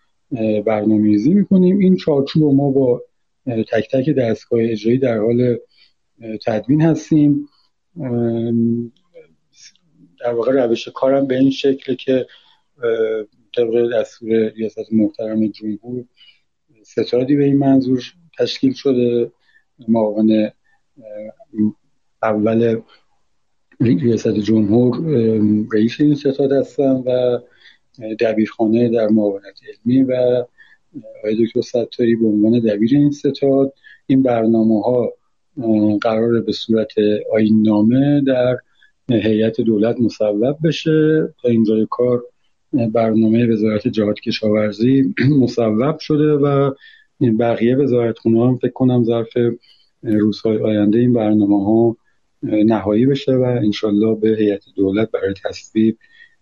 برنامه‌ریزی 0.66 1.34
می‌کنیم. 1.34 1.80
این 1.80 1.96
چارچوب 1.96 2.54
ما 2.54 2.72
با 2.72 3.04
تک 3.46 3.92
تک 3.92 4.10
دستگاه 4.10 4.60
اجرایی 4.64 4.98
در 4.98 5.18
حال 5.18 5.58
تدوین 6.46 6.82
هستیم. 6.82 7.48
در 10.20 10.34
واقع 10.34 10.52
روش 10.52 10.88
کارم 10.88 11.28
به 11.28 11.38
این 11.38 11.52
شکل 11.52 11.96
که 11.96 12.26
طبق 13.56 13.94
دستور 13.94 14.50
ریاست 14.50 14.94
محترم 14.94 15.48
جمهور 15.48 16.06
ستادی 16.84 17.36
به 17.36 17.44
این 17.44 17.58
منظور 17.58 18.04
تشکیل 18.40 18.74
شده. 18.74 19.32
معاون 19.88 20.52
اول 22.24 22.82
ریاست 23.80 24.34
جمهور 24.40 25.02
رئیس 25.74 26.02
این 26.02 26.16
ستاد 26.16 26.52
هستم 26.52 27.04
و 27.06 27.40
دبیرخانه 28.20 28.90
در 28.90 29.08
معاونت 29.08 29.60
علمی 29.68 30.04
و 30.04 30.44
آقای 31.20 31.46
دکتر 31.46 31.62
ستاری 31.62 32.16
به 32.16 32.28
عنوان 32.28 32.60
دبیر 32.60 32.98
این 32.98 33.12
ستاد. 33.12 33.74
این 34.08 34.24
برنامه 34.24 34.82
ها 34.82 35.14
قرار 36.02 36.42
به 36.42 36.52
صورت 36.52 36.92
آین 37.34 37.62
نامه 37.62 38.22
در 38.22 38.58
هیئت 39.10 39.62
دولت 39.62 40.00
مصوب 40.00 40.58
بشه. 40.64 41.34
تا 41.42 41.50
اینجای 41.50 41.88
کار 41.90 42.24
برنامه 42.74 43.48
وزارت 43.48 43.88
جهاد 43.88 44.20
کشاورزی 44.20 45.14
مصوب 45.42 46.00
شده 46.00 46.34
و 46.34 46.72
بقیه 47.32 47.76
وزارت 47.76 48.20
خونه 48.20 48.48
هم 48.48 48.58
فکر 48.58 48.72
کنم 48.72 49.04
ظرف 49.04 49.38
روزهای 50.04 50.58
آینده 50.58 51.00
این 51.00 51.14
برنامه 51.14 51.66
ها 51.66 51.98
نهایی 52.44 53.06
بشه 53.06 53.32
و 53.32 53.42
انشالله 53.42 54.16
به 54.16 54.36
هیئت 54.40 54.64
دولت 54.76 55.12
برای 55.12 55.34
تصویب 55.46 55.98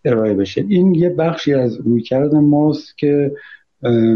ارائه 0.06 0.34
بشه. 0.34 0.66
این 0.70 0.96
یه 0.96 1.10
بخشی 1.10 1.54
از 1.54 1.78
رویکرد 1.78 2.36
ماست 2.36 2.98
که 2.98 3.32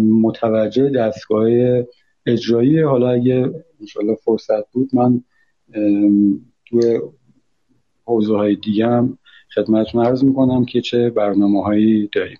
متوجه 0.01 0.89
دستگاه 0.89 1.47
اجرایی 2.25 2.79
حالا 2.79 3.09
اگه 3.09 3.51
انشالله 3.81 4.15
فرصت 4.15 4.71
بود 4.71 4.89
من 4.93 5.21
توی 6.69 6.99
حوزه 8.05 8.35
های 8.35 8.55
دیگه 8.55 8.87
هم 8.87 9.17
خدمتتون 9.55 10.05
عرض 10.05 10.23
می‌کنم 10.23 10.65
که 10.65 10.81
چه 10.81 11.09
برنامه 11.09 11.63
هایی 11.63 12.09
داریم. 12.15 12.37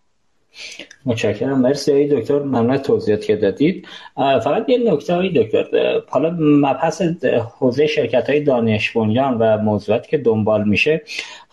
متشکرم. 1.05 1.61
مرسی 1.61 1.91
ای 1.91 2.07
دکتر. 2.07 2.39
ممنون 2.39 2.77
توضیحات 2.77 3.25
که 3.25 3.35
دادید. 3.35 3.87
فقط 4.15 4.69
یه 4.69 4.93
نکته 4.93 5.15
های 5.15 5.43
دکتر. 5.43 5.65
حالا 6.07 6.35
مبحث 6.39 7.01
حوزه 7.59 7.87
شرکت 7.87 8.29
های 8.29 8.39
دانش 8.39 8.91
بنیان 8.91 9.37
و 9.37 9.57
موضوعات 9.57 10.07
که 10.07 10.17
دنبال 10.17 10.63
میشه. 10.69 11.01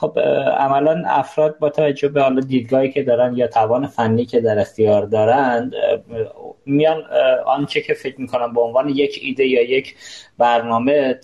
خب 0.02 0.18
عملا 0.58 1.02
افراد 1.06 1.58
با 1.58 1.68
توجه 1.68 2.08
به 2.08 2.22
حالا 2.22 2.40
دیدگاهی 2.40 2.90
که 2.90 3.02
دارن 3.02 3.36
یا 3.36 3.46
توان 3.46 3.86
فنی 3.86 4.24
که 4.24 4.40
در 4.40 4.58
اختیار 4.58 5.04
دارند 5.04 5.72
میان 6.66 7.02
آنچه 7.46 7.80
که 7.80 7.94
فکر 7.94 8.20
می‌کنن 8.20 8.52
به 8.52 8.60
عنوان 8.60 8.88
یک 8.88 9.18
ایده 9.22 9.46
یا 9.46 9.62
یک 9.62 9.94
برنامه 10.38 11.20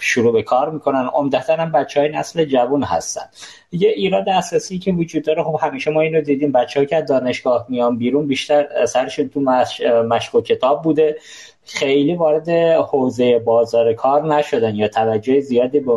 شروع 0.00 0.32
به 0.32 0.42
کار 0.42 0.70
می‌کنن. 0.70 1.08
عمدتا 1.12 1.56
هم 1.56 1.72
بچه 1.72 2.00
های 2.00 2.08
نسل 2.08 2.44
جوان 2.44 2.82
هستن. 2.82 3.24
یه 3.72 3.88
ایراد 3.88 4.28
اساسی 4.28 4.78
که 4.78 4.92
وجود 4.92 5.24
داره 5.24 5.42
خب 5.42 5.58
همیشه 5.62 5.90
ما 5.90 6.00
اینو 6.00 6.20
دیدیم. 6.20 6.52
بچه 6.52 6.86
که 6.86 7.00
دانشگاه 7.00 7.66
میان 7.68 7.98
بیرون 7.98 8.26
بیشتر 8.26 8.86
سرشون 8.86 9.28
تو 9.28 9.40
مش... 9.40 9.80
مشق 9.80 10.34
و 10.34 10.40
کتاب 10.40 10.82
بوده. 10.82 11.16
خیلی 11.64 12.14
وارد 12.14 12.48
حوزه 12.90 13.38
بازار 13.38 13.92
کار 13.92 14.34
نشدن 14.34 14.74
یا 14.74 14.88
توجه 14.88 15.40
زیادی 15.40 15.80
به 15.80 15.92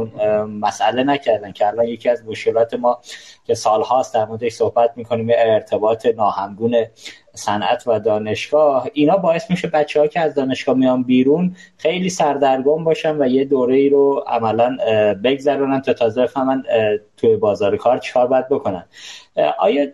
مسئله 0.46 1.04
نکردن 1.04 1.52
که 1.52 1.68
الان 1.68 1.86
یکی 1.88 2.10
از 2.10 2.26
مشکلات 2.26 2.74
ما 2.74 3.00
که 3.46 3.54
سالهاست 3.54 4.14
در 4.14 4.26
موردش 4.26 4.52
صحبت 4.52 4.92
می‌کنیم 4.96 5.28
ارتباط 5.32 6.06
ناهمگون 6.06 6.86
صنعت 7.34 7.84
و 7.88 8.00
دانشگاه. 8.00 8.90
اینا 8.94 9.18
باعث 9.18 9.50
میشه 9.50 9.68
بچه 9.68 10.00
ها 10.00 10.08
که 10.08 10.20
از 10.20 10.36
دانشگاه 10.36 10.76
میان 10.76 11.04
بیرون 11.04 11.56
خیلی 11.78 12.10
سردرگم 12.10 12.84
باشن 12.84 13.22
و 13.22 13.28
یه 13.28 13.46
دوره 13.46 13.76
ای 13.76 13.90
رو 13.90 14.24
عملا 14.28 14.78
بگذرونن 15.24 15.82
تا 15.82 15.94
تازه 15.94 16.22
بفهمن 16.22 16.64
توی 17.18 17.36
بازار 17.36 17.78
کار 17.78 17.98
چیکار 17.98 18.28
باید 18.28 18.50
بکنن. 18.50 18.86
آیا 19.60 19.86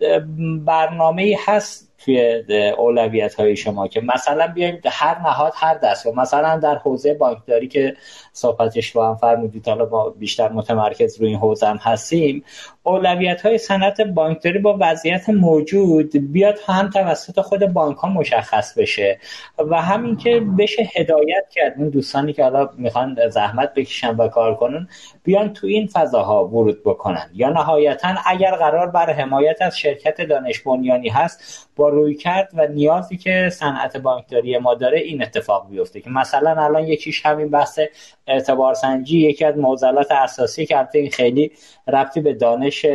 برنامه 0.64 1.36
هست 1.46 1.91
توی 2.04 2.44
اولویت 2.78 3.34
های 3.34 3.56
شما 3.56 3.88
که 3.88 4.00
مثلا 4.00 4.46
بیایم 4.46 4.80
هر 4.90 5.18
نهاد 5.18 5.52
هر 5.56 5.74
دست 5.74 6.06
مثلا 6.06 6.56
در 6.56 6.74
حوزه 6.74 7.14
بانکداری 7.14 7.68
که 7.68 7.96
صحبتش 8.32 8.92
با 8.92 9.08
هم 9.08 9.14
فرمودید. 9.16 9.68
حالا 9.68 9.88
ما 9.88 10.08
بیشتر 10.08 10.52
متمرکز 10.52 11.20
روی 11.20 11.28
این 11.28 11.38
حوزه 11.38 11.66
هم 11.66 11.76
هستیم. 11.76 12.44
اولویت 12.82 13.42
های 13.42 13.58
صنعت 13.58 14.00
بانکداری 14.00 14.58
با 14.58 14.76
وضعیت 14.80 15.28
موجود 15.28 16.32
بیاد 16.32 16.58
هم 16.66 16.90
توسط 16.90 17.40
خود 17.40 17.66
بانک 17.66 17.96
ها 17.96 18.08
مشخص 18.08 18.78
بشه 18.78 19.18
و 19.58 19.82
همین 19.82 20.16
که 20.16 20.40
بشه 20.58 20.88
هدایت 20.94 21.48
کرد. 21.50 21.74
اون 21.78 21.88
دوستانی 21.88 22.32
که 22.32 22.42
حالا 22.42 22.70
می‌خوان 22.78 23.28
زحمت 23.28 23.74
بکشن 23.74 24.16
و 24.16 24.28
کار 24.28 24.54
کنن 24.54 24.88
بیان 25.24 25.52
تو 25.52 25.66
این 25.66 25.86
فضاها 25.86 26.48
ورود 26.48 26.82
بکنن. 26.84 27.30
یا 27.34 27.50
نهایتا 27.50 28.14
اگر 28.26 28.56
قرار 28.56 28.86
بر 28.86 29.12
حمایت 29.12 29.62
از 29.62 29.78
شرکت 29.78 30.20
دانش 30.20 30.58
بنیانی 30.60 31.08
هست 31.08 31.68
با 31.76 31.88
روی 31.88 32.14
کرد 32.14 32.50
و 32.54 32.66
نیازی 32.66 33.16
که 33.16 33.48
صنعت 33.52 33.96
بانکداری 33.96 34.58
ما 34.58 34.74
داره 34.74 34.98
این 34.98 35.22
اتفاق 35.22 35.70
بیفته 35.70 36.00
که 36.00 36.10
مثلا 36.10 36.64
الان 36.64 36.84
یکیش 36.88 37.26
همین 37.26 37.50
بحث 37.50 37.80
اعتبار 38.26 38.74
سنجی 38.74 39.18
یکی 39.18 39.44
از 39.44 39.56
معضلات 39.56 40.12
اساسی 40.12 40.66
که 40.66 40.88
این 40.94 41.10
خیلی 41.10 41.52
ربطی 41.88 42.20
به 42.20 42.32
دانش 42.32 42.86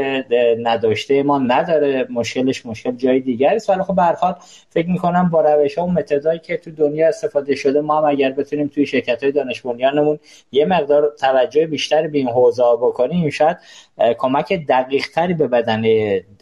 نداشته 0.60 1.24
ما 1.24 1.40
نداره. 1.40 2.08
مشکلش 2.10 2.66
مشکل 2.66 2.92
جای 2.92 3.20
دیگری 3.20 3.56
است. 3.56 3.70
ولی 3.70 3.84
خب 3.84 3.96
به 3.96 4.16
فکر 4.70 4.90
می‌کنم 4.90 5.30
با 5.30 5.42
روش 5.42 5.78
ها 5.78 5.86
و 5.86 5.92
متدایی 5.92 6.40
که 6.40 6.58
تو 6.58 6.72
دنیا 6.72 7.08
استفاده 7.08 7.56
شده 7.56 7.82
ما 7.82 7.98
هم 7.98 8.06
اگر 8.06 8.32
بتونیم 8.32 8.68
توی 8.68 8.86
شرکت 8.86 9.24
های 9.24 9.32
دانش 9.32 9.62
بنیانمون 9.62 10.20
یه 10.52 10.66
مقدار 10.66 11.16
توجه 11.20 11.68
بیشتری 11.68 12.08
به 12.08 12.18
این 12.18 12.30
حوزه 12.30 12.64
بکنیم 12.82 13.30
شاید 13.30 13.58
کمک 14.18 14.54
دقیق 14.70 15.08
تری 15.08 15.34
به 15.34 15.48
بدن 15.48 15.84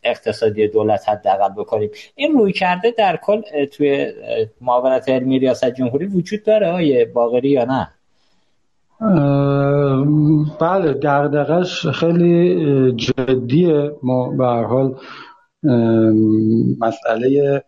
اقتصادی 0.04 0.68
دولت 0.68 1.10
حداقل 1.10 1.50
بکنیم. 1.50 1.90
این 2.16 2.34
روی 2.34 2.54
کرده 2.54 2.92
در 2.92 3.18
کل 3.18 3.66
توی 3.66 4.14
معاونت 4.62 5.10
علمی 5.10 5.40
ریاست 5.40 5.66
جمهوری 5.66 6.06
وجود 6.06 6.44
داره 6.44 6.68
آیه 6.68 7.06
باقری 7.06 7.50
یا 7.50 7.66
نه؟ 7.66 7.95
بله 10.60 10.94
دغدغش 10.94 11.88
خیلی 11.88 12.92
جدیه. 12.92 13.96
ما 14.04 14.30
به 14.30 14.46
هر 14.46 14.64
حال 14.64 15.00
مسئله 16.80 17.64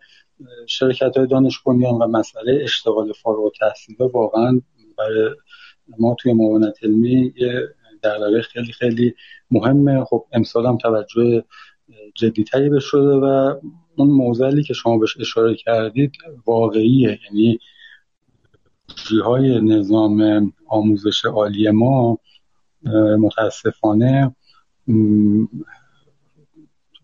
شرکت 0.68 1.18
های 1.18 1.28
دانش 1.28 1.60
بنیان 1.60 1.94
و 1.94 2.08
مسئله 2.08 2.60
اشتغال 2.63 3.13
فارغ 3.24 3.44
التحصیل 3.44 3.96
واقعا 4.13 4.62
برای 4.98 5.30
ما 6.00 6.16
توی 6.20 6.34
معاونت 6.34 6.84
علمی 6.84 7.34
یه 7.38 7.62
دغدغه 8.04 8.42
خیلی 8.42 8.72
خیلی 8.72 9.13
مهمه. 9.52 10.04
خب 10.04 10.26
امسال 10.32 10.66
هم 10.66 10.78
توجه 10.78 11.44
جدیتری 12.16 12.70
به 12.70 12.80
شده 12.80 13.16
و 13.16 13.56
اون 13.96 14.08
موزلی 14.08 14.63
که 14.63 14.74
شما 14.74 14.98
بهش 14.98 15.18
اشاره 15.20 15.56
کردید 15.56 16.12
واقعیه. 16.46 17.20
یعنی 17.26 17.60
های 19.26 19.62
نظام 19.62 20.54
آموزش 20.68 21.26
عالی 21.26 21.72
ما 21.72 22.20
متاسفانه 23.20 24.36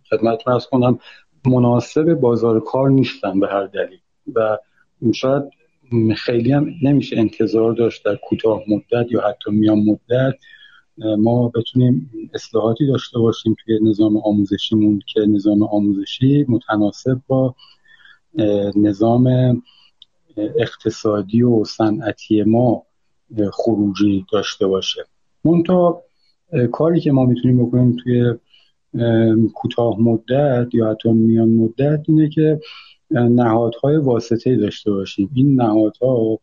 خدمت 0.09 0.47
از 0.47 0.67
کنم 0.67 0.99
مناسب 1.45 2.13
بازار 2.13 2.59
کار 2.59 2.89
نیستن 2.89 3.39
به 3.39 3.47
هر 3.47 3.65
دلیل. 3.65 3.99
و 4.35 4.57
شاید 5.13 5.43
خیلی 6.15 6.51
هم 6.51 6.73
نمیشه 6.83 7.17
انتظار 7.17 7.73
داشت 7.73 8.05
در 8.05 8.15
کوتاه 8.15 8.61
مدت 8.67 9.11
یا 9.11 9.21
حتی 9.21 9.51
میان 9.51 9.79
مدت 9.79 10.35
ما 10.97 11.49
بتونیم 11.55 12.11
اصلاحاتی 12.33 12.87
داشته 12.87 13.19
باشیم 13.19 13.55
توی 13.65 13.79
نظام 13.89 14.17
آموزشیمون 14.17 14.99
که 15.07 15.19
نظام 15.21 15.63
آموزشی 15.63 16.45
متناسب 16.47 17.21
با 17.27 17.55
نظام 18.75 19.27
اقتصادی 20.37 21.43
و 21.43 21.63
صنعتی 21.63 22.43
ما 22.43 22.83
خروجی 23.51 24.25
داشته 24.31 24.67
باشه. 24.67 25.05
منتها 25.45 26.03
کاری 26.71 26.99
که 26.99 27.11
ما 27.11 27.25
می‌تونیم 27.25 27.65
بکنیم 27.65 27.95
توی 28.03 28.33
کوتاه 29.53 30.01
مدت 30.01 30.67
یا 30.73 30.91
حتی 30.91 31.11
میان 31.11 31.49
مدت 31.49 32.03
اینه 32.07 32.29
که 32.29 32.59
نهادهای 33.11 33.97
واسطه 33.97 34.55
داشته 34.55 34.91
باشیم. 34.91 35.29
این 35.35 35.61
نهادها 35.61 36.39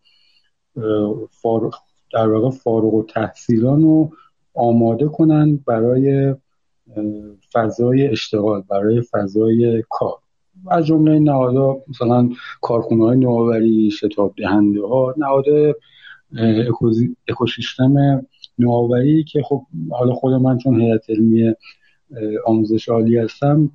در 2.12 2.28
واقع 2.28 2.50
فارغ 2.50 2.94
و 2.94 3.02
تحصیلان 3.02 3.82
رو 3.82 4.10
آماده 4.54 5.08
کنن 5.08 5.56
برای 5.56 6.34
فضای 7.52 8.08
اشتغال 8.08 8.62
برای 8.68 9.02
فضای 9.02 9.84
کار. 9.90 10.18
از 10.70 10.86
جمله 10.86 11.18
نهادها 11.18 11.82
مثلا 11.88 12.30
کارخونه 12.60 13.04
های 13.04 13.18
نوآوری 13.18 13.90
شتاب 13.90 14.34
دهنده 14.36 14.86
ها 14.86 15.14
نهاد 15.16 15.44
اکوسیستم 17.28 17.94
نوآوری 18.58 19.24
که 19.24 19.42
خب 19.42 19.62
حالا 19.90 20.14
خود 20.14 20.32
من 20.32 20.58
چون 20.58 20.80
هیئت 20.80 21.10
علمی 21.10 21.54
آموزش 22.46 22.88
عالی 22.88 23.16
هستم 23.16 23.70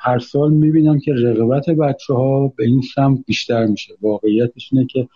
هر 0.00 0.18
سال 0.18 0.52
می‌بینم 0.52 0.98
که 0.98 1.12
رقابت 1.12 1.70
بچه 1.70 2.14
ها 2.14 2.52
به 2.56 2.64
این 2.64 2.82
سمت 2.94 3.18
بیشتر 3.26 3.66
میشه. 3.66 3.94
واقعیتش 4.00 4.72
اینه 4.72 4.86
که 4.86 5.08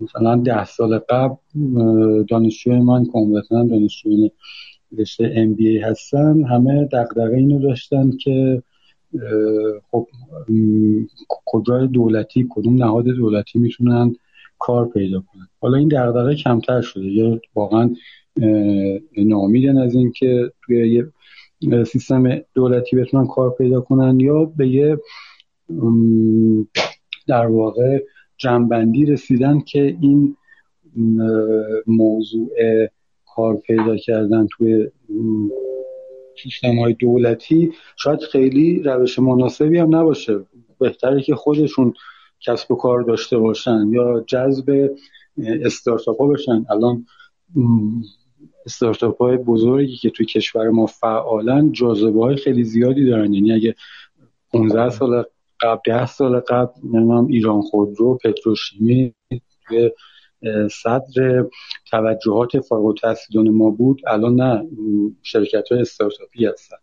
مثلا 0.00 0.36
ده 0.36 0.64
سال 0.64 0.98
قبل 0.98 1.36
دانشجوی 2.28 2.80
من 2.80 3.04
کاملتنا 3.04 3.64
دانشجوی 3.64 4.30
رشته 4.98 5.54
بی 5.56 5.78
هستن 5.78 6.44
همه 6.44 6.84
دقدقه 6.84 7.36
اینو 7.36 7.58
داشتن 7.58 8.10
که 8.10 8.62
خب 9.90 10.06
کجای 11.28 11.86
دولتی 11.86 12.46
کدوم 12.50 12.74
نهاد 12.74 13.04
دولتی 13.04 13.58
می‌تونن 13.58 14.16
کار 14.58 14.88
پیدا 14.88 15.20
کنن؟ 15.20 15.48
حالا 15.60 15.76
این 15.76 15.88
دقدقه 15.88 16.34
کمتر 16.34 16.80
شده. 16.80 17.06
یا 17.06 17.40
واقعا 17.54 17.90
نامیدن 19.16 19.78
از 19.78 19.94
اینکه 19.94 20.52
توی 20.62 20.88
یه 20.88 21.84
سیستم 21.84 22.40
دولتی 22.54 22.96
بتونن 22.96 23.26
کار 23.26 23.50
پیدا 23.50 23.80
کنن 23.80 24.20
یا 24.20 24.44
به 24.44 24.68
یه 24.68 24.98
در 27.26 27.46
واقع 27.46 28.04
جنبندی 28.36 29.04
رسیدن 29.04 29.60
که 29.60 29.96
این 30.00 30.36
موضوع 31.86 32.48
کار 33.34 33.56
پیدا 33.56 33.96
کردن 33.96 34.46
توی 34.56 34.88
سیستم 36.42 36.78
های 36.78 36.92
دولتی 36.92 37.72
شاید 37.96 38.20
خیلی 38.20 38.82
روش 38.82 39.18
مناسبی 39.18 39.78
هم 39.78 39.96
نباشه. 39.96 40.40
بهتره 40.78 41.22
که 41.22 41.34
خودشون 41.34 41.94
کسب 42.40 42.72
و 42.72 42.76
کار 42.76 43.02
داشته 43.02 43.38
باشن 43.38 43.88
یا 43.90 44.24
جذب 44.26 44.90
استارتاپ 45.64 46.20
ها 46.20 46.26
بشن. 46.26 46.66
الان 46.70 47.06
استارتاپ 48.66 49.22
های 49.22 49.36
بزرگی 49.36 49.96
که 49.96 50.10
توی 50.10 50.26
کشور 50.26 50.68
ما 50.68 50.86
فعالن 50.86 51.72
جاذبه 51.72 52.20
های 52.20 52.36
خیلی 52.36 52.64
زیادی 52.64 53.06
دارن. 53.06 53.34
یعنی 53.34 53.52
اگه 53.52 53.74
15 54.52 54.90
سال 54.90 55.24
قبل 55.60 55.80
10 55.86 56.06
سال 56.06 56.40
قبل 56.40 56.72
نمی‌دونم 56.84 57.26
ایران 57.26 57.62
خودرو 57.62 58.18
پتروشیمی 58.24 59.14
صدر 60.82 61.44
توجهات 61.90 62.60
فارغ 62.60 62.84
التحصیلان 62.84 63.48
ما 63.48 63.70
بود 63.70 64.00
الان 64.06 64.34
نه 64.34 64.68
شرکت 65.22 65.64
های 65.70 65.80
استارتاپی 65.80 66.46
هستن. 66.46 66.76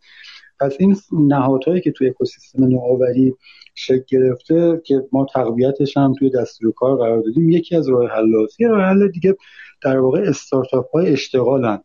پس 0.59 0.75
این 0.79 0.95
نهادهایی 1.11 1.81
که 1.81 1.91
توی 1.91 2.07
اکوسیستم 2.09 2.63
نوآوری 2.63 3.33
شکل 3.75 4.03
گرفته 4.07 4.81
که 4.85 5.01
ما 5.11 5.25
تقویتش 5.33 5.97
هم 5.97 6.13
توی 6.19 6.29
دستور 6.29 6.71
کار 6.71 6.97
قرار 6.97 7.21
دادیم 7.21 7.49
یکی 7.49 7.75
از 7.75 7.89
راه 7.89 8.09
حلات 8.09 8.59
یه 8.59 8.67
راه 8.67 8.83
حل 8.83 9.07
دیگه 9.07 9.35
در 9.83 9.99
واقع 9.99 10.19
استارتاپ 10.19 10.91
های 10.91 11.13
اشتغالن 11.13 11.81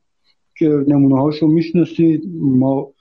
که 0.59 0.69
نمونه 0.69 1.23
هاشو 1.23 1.47
می‌شناسید. 1.47 2.23
ما 2.35 2.93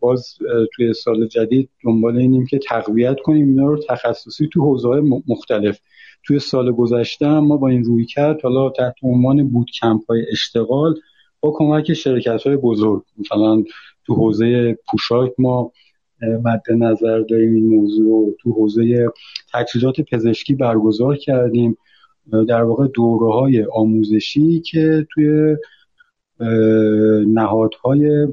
باز 0.00 0.38
توی 0.76 0.92
سال 0.92 1.26
جدید 1.26 1.70
دنبال 1.84 2.16
اینیم 2.16 2.46
که 2.46 2.58
تقویت 2.58 3.20
کنیم 3.20 3.48
اینا 3.48 3.66
رو 3.66 3.78
تخصصی 3.88 4.48
تو 4.52 4.60
حوزه 4.60 4.88
مختلف. 5.28 5.80
توی 6.24 6.38
سال 6.38 6.72
گذشته 6.72 7.26
ما 7.26 7.56
با 7.56 7.68
این 7.68 7.84
روی 7.84 8.04
کرد 8.06 8.42
حالا 8.42 8.70
تحت 8.70 8.94
عنوان 9.02 9.48
بود 9.48 9.70
کمپ 9.80 10.00
های 10.08 10.22
اشتغال 10.30 10.94
با 11.40 11.50
کمک 11.56 11.92
شرکت 11.92 12.42
های 12.42 12.56
بزرگ. 12.56 13.02
مثلا 13.18 13.62
تو 14.06 14.14
حوزه 14.14 14.78
پوشاک 14.90 15.32
ما 15.38 15.72
مد 16.44 16.62
نظر 16.70 17.20
داریم 17.20 17.54
این 17.54 17.66
موضوع 17.66 18.06
رو. 18.06 18.36
تو 18.40 18.52
حوزه 18.52 19.06
تجهیزات 19.52 20.00
پزشکی 20.00 20.54
برگزار 20.54 21.16
کردیم. 21.16 21.76
در 22.48 22.62
واقع 22.62 22.86
دوره 22.94 23.32
های 23.32 23.64
آموزشی 23.72 24.60
که 24.60 25.06
توی 25.10 25.56
نهادهای 27.26 28.28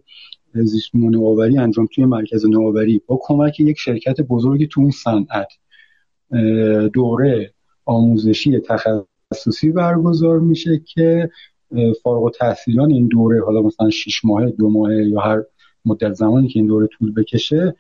زیست 0.53 0.95
نوآوری 0.95 1.57
انجام 1.57 1.87
توی 1.95 2.05
مرکز 2.05 2.45
نوآوری 2.45 3.01
با 3.07 3.19
کمک 3.21 3.59
یک 3.59 3.77
شرکت 3.79 4.21
بزرگی 4.21 4.67
تو 4.67 4.81
اون 4.81 4.91
صنعت 4.91 5.47
دوره 6.93 7.53
آموزشی 7.85 8.59
تخصصی 8.59 9.71
برگزار 9.71 10.39
میشه 10.39 10.81
که 10.93 11.29
فارغ 12.03 12.23
و 12.23 12.29
تحصیلان 12.29 12.91
این 12.91 13.07
دوره 13.07 13.45
حالا 13.45 13.61
مثلا 13.61 13.89
شش 13.89 14.25
ماهه 14.25 14.49
دو 14.49 14.69
ماهه 14.69 15.07
یا 15.07 15.19
هر 15.19 15.43
مدت 15.85 16.13
زمانی 16.13 16.47
که 16.47 16.59
این 16.59 16.67
دوره 16.67 16.87
طول 16.87 17.13
بکشه 17.13 17.75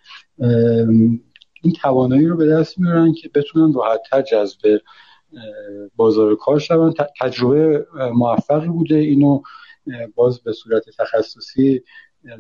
این 1.61 1.73
توانایی 1.81 2.27
رو 2.27 2.37
به 2.37 2.47
دست 2.47 2.79
میارن 2.79 3.13
که 3.13 3.29
بتونن 3.35 3.73
راحتتر 3.73 4.21
جذب 4.21 4.81
بازار 5.95 6.35
کار 6.35 6.59
شون 6.59 6.93
تجربه 7.21 7.85
موفقی 8.13 8.67
بوده 8.67 8.95
اینو 8.95 9.41
باز 10.15 10.39
به 10.39 10.53
صورت 10.53 10.83
تخصصی 10.97 11.83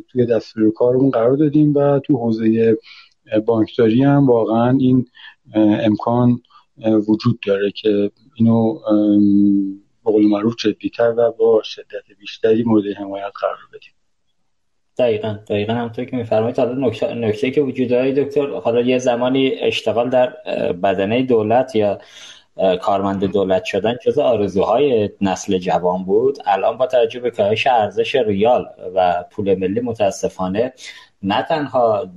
توی 0.07 0.25
دستور 0.25 0.71
کارمون 0.71 1.09
قرار 1.09 1.37
دادیم 1.37 1.73
و 1.73 1.99
تو 1.99 2.17
حوزه 2.17 2.77
بانکداری 3.45 4.03
هم 4.03 4.27
واقعا 4.27 4.77
این 4.79 5.05
امکان 5.55 6.41
وجود 7.07 7.39
داره 7.47 7.71
که 7.71 8.11
اینو 8.35 8.79
به 10.05 10.11
قول 10.11 10.27
معروف 10.27 10.55
جدیتر 10.55 11.13
و 11.17 11.31
با 11.31 11.61
شدت 11.63 12.17
بیشتری 12.19 12.63
مورد 12.63 12.83
حمایت 12.97 13.31
قرار 13.41 13.57
بدیم. 13.73 13.93
دقیقا 14.97 15.37
دقیقا 15.47 15.73
همطور 15.73 16.05
که 16.05 16.17
میفرمایید. 16.17 16.59
حالا 16.59 16.91
نکته, 17.13 17.51
که 17.51 17.61
وجود 17.61 17.89
داره 17.89 18.23
دکتر 18.23 18.49
حالا 18.49 18.81
یه 18.81 18.97
زمانی 18.97 19.51
اشتغال 19.61 20.09
در 20.09 20.29
بدنه 20.71 21.23
دولت 21.23 21.75
یا 21.75 21.99
کارمند 22.81 23.25
دولت 23.25 23.63
شدن 23.63 23.95
جز 24.05 24.19
آرزوهای 24.19 25.09
نسل 25.21 25.57
جوان 25.57 26.03
بود. 26.03 26.37
الان 26.45 26.77
با 26.77 26.87
توجه 26.87 27.19
به 27.19 27.31
کاهش 27.31 27.67
ارزش 27.67 28.15
ریال 28.15 28.65
و 28.95 29.23
پول 29.31 29.55
ملی 29.55 29.81
متاسفانه 29.81 30.73
نه 31.23 31.43
تنها 31.43 32.09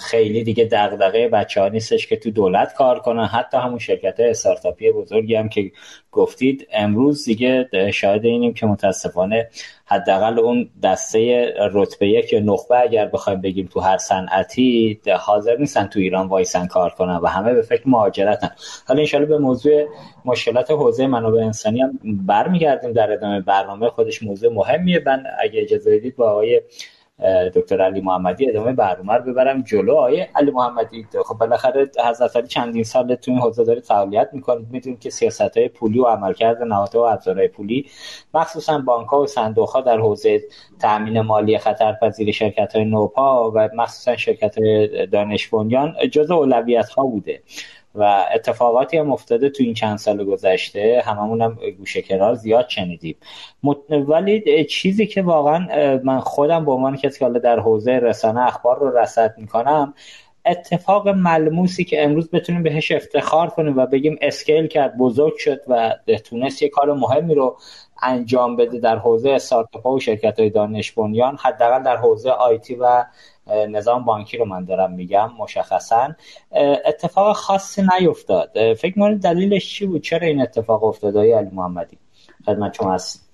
خیلی 0.00 0.44
دیگه 0.44 0.64
دغدغه 0.64 1.28
بچه 1.28 1.60
ها 1.60 1.68
نیستش 1.68 2.06
که 2.06 2.16
تو 2.16 2.30
دولت 2.30 2.74
کار 2.74 2.98
کنن 2.98 3.26
حتی 3.26 3.56
همون 3.56 3.78
شرکت 3.78 4.20
استارتاپی 4.20 4.90
بزرگی 4.90 5.34
هم 5.34 5.48
که 5.48 5.72
گفتید 6.12 6.68
امروز 6.72 7.24
دیگه 7.24 7.68
شاهد 7.92 8.24
اینیم 8.24 8.54
که 8.54 8.66
متاسفانه 8.66 9.48
حداقل 9.86 10.38
اون 10.38 10.70
دسته 10.82 11.52
رتبه 11.72 12.08
یک 12.08 12.32
یا 12.32 12.40
نخبه 12.40 12.78
اگر 12.78 13.06
بخوایم 13.06 13.40
بگیم 13.40 13.68
تو 13.72 13.80
هر 13.80 13.98
صنعتی 13.98 15.00
حاضر 15.20 15.56
نیستن 15.56 15.86
تو 15.86 16.00
ایران 16.00 16.26
وایسن 16.26 16.66
کار 16.66 16.90
کنن 16.90 17.16
و 17.16 17.26
همه 17.26 17.54
به 17.54 17.62
فکر 17.62 17.88
مهاجرتن. 17.88 18.50
حالا 18.88 19.00
انشالله 19.00 19.26
به 19.26 19.38
موضوع 19.38 19.88
مشکلات 20.24 20.70
حوزه 20.70 21.06
منابع 21.06 21.44
انسانی 21.44 21.80
هم 21.80 21.98
برمیگردیم 22.04 22.92
در 22.92 23.12
ادامه 23.12 23.40
برنامه 23.40 23.88
خودش 23.88 24.22
موضوع 24.22 24.52
مهمیه. 24.52 25.02
من 25.06 25.24
اگه 25.40 25.62
اجازه 25.62 25.96
بدید 25.98 26.16
با 26.16 26.30
آقای 26.30 26.60
دکتر 27.54 27.82
علی 27.82 28.00
محمدی 28.00 28.50
ادامه 28.50 28.72
برنامه 28.72 29.18
ببرم 29.18 29.62
جلو. 29.62 29.94
آیه 29.94 30.30
علی 30.34 30.50
محمدی 30.50 31.06
خب 31.24 31.38
بالاخره 31.38 31.90
حضرت 32.04 32.36
علی 32.36 32.46
چندین 32.46 32.84
سال 32.84 33.14
تو 33.14 33.30
این 33.30 33.40
حوزه 33.40 33.64
داره 33.64 33.80
فعالیت 33.80 34.28
می‌کنید. 34.32 34.66
می‌دونید 34.70 35.00
که 35.00 35.10
سیاست 35.10 35.56
های 35.56 35.68
پولی 35.68 36.00
و 36.00 36.04
عملکرد 36.04 36.62
نهادها 36.62 37.02
و 37.02 37.06
ابزارهای 37.06 37.48
پولی 37.48 37.86
مخصوصا 38.34 38.78
بانک 38.78 39.08
ها 39.08 39.20
و 39.20 39.26
صندوق 39.26 39.68
ها 39.68 39.80
در 39.80 39.98
حوزه 39.98 40.42
تامین 40.80 41.20
مالی 41.20 41.58
خطرپذیر 41.58 42.32
شرکت 42.32 42.76
های 42.76 42.84
نوپا 42.84 43.50
و 43.54 43.68
مخصوصا 43.74 44.16
شرکت 44.16 44.58
های 44.58 45.06
دانش 45.06 45.48
بنیان 45.48 45.94
جزء 46.12 46.34
اولویت 46.34 46.88
ها 46.88 47.06
بوده. 47.06 47.42
و 47.94 48.26
اتفاقاتی 48.34 48.96
هم 48.96 49.12
افتاده 49.12 49.50
تو 49.50 49.62
این 49.62 49.74
چند 49.74 49.98
سال 49.98 50.24
گذشته. 50.24 51.02
هممون 51.06 51.42
هم 51.42 51.58
گوشه 51.78 52.02
کنار 52.02 52.34
زیاد 52.34 52.68
شنیدیم. 52.68 53.16
ولی 53.90 54.64
چیزی 54.64 55.06
که 55.06 55.22
واقعا 55.22 55.98
من 56.04 56.20
خودم 56.20 56.64
به 56.64 56.72
عنوان 56.72 56.96
کسی 56.96 57.18
که 57.18 57.38
در 57.38 57.60
حوزه 57.60 57.92
رسانه 57.92 58.46
اخبار 58.46 58.78
رو 58.78 58.98
رصد 58.98 59.34
می‌کنم 59.38 59.94
اتفاق 60.46 61.08
ملموسی 61.08 61.84
که 61.84 62.04
امروز 62.04 62.30
بتونیم 62.30 62.62
بهش 62.62 62.92
افتخار 62.92 63.50
کنیم 63.50 63.76
و 63.76 63.86
بگیم 63.86 64.18
اسکیل 64.20 64.66
کرد 64.66 64.98
بزرگ 64.98 65.36
شد 65.36 65.60
و 65.68 65.94
تونست 66.24 66.62
یه 66.62 66.68
کار 66.68 66.92
مهمی 66.92 67.34
رو 67.34 67.56
انجام 68.02 68.56
بده 68.56 68.78
در 68.78 68.98
حوزه 68.98 69.30
استارتاپ 69.30 69.86
و 69.86 70.00
شرکت 70.00 70.40
های 70.40 70.50
دانش 70.50 70.92
بنیان 70.92 71.36
حداقل 71.36 71.82
در 71.82 71.96
حوزه 71.96 72.30
آیتی 72.30 72.74
و 72.74 73.04
نظام 73.46 74.04
بانکی 74.04 74.36
رو 74.36 74.44
من 74.44 74.64
دارم 74.64 74.92
میگم 74.92 75.30
مشخصا. 75.38 76.14
اتفاق 76.86 77.36
خاصی 77.36 77.82
نیفتاد. 77.98 78.74
فکر 78.74 78.98
می‌کنید 78.98 79.22
دلیلش 79.22 79.74
چی 79.74 79.86
بود؟ 79.86 80.02
چرا 80.02 80.26
این 80.26 80.42
اتفاق 80.42 80.84
افتاد؟ 80.84 81.16
های 81.16 81.32
علی 81.32 81.50
محمدی 81.52 81.98
خدمت 82.46 82.74
شما 82.74 82.94
هست 82.94 83.30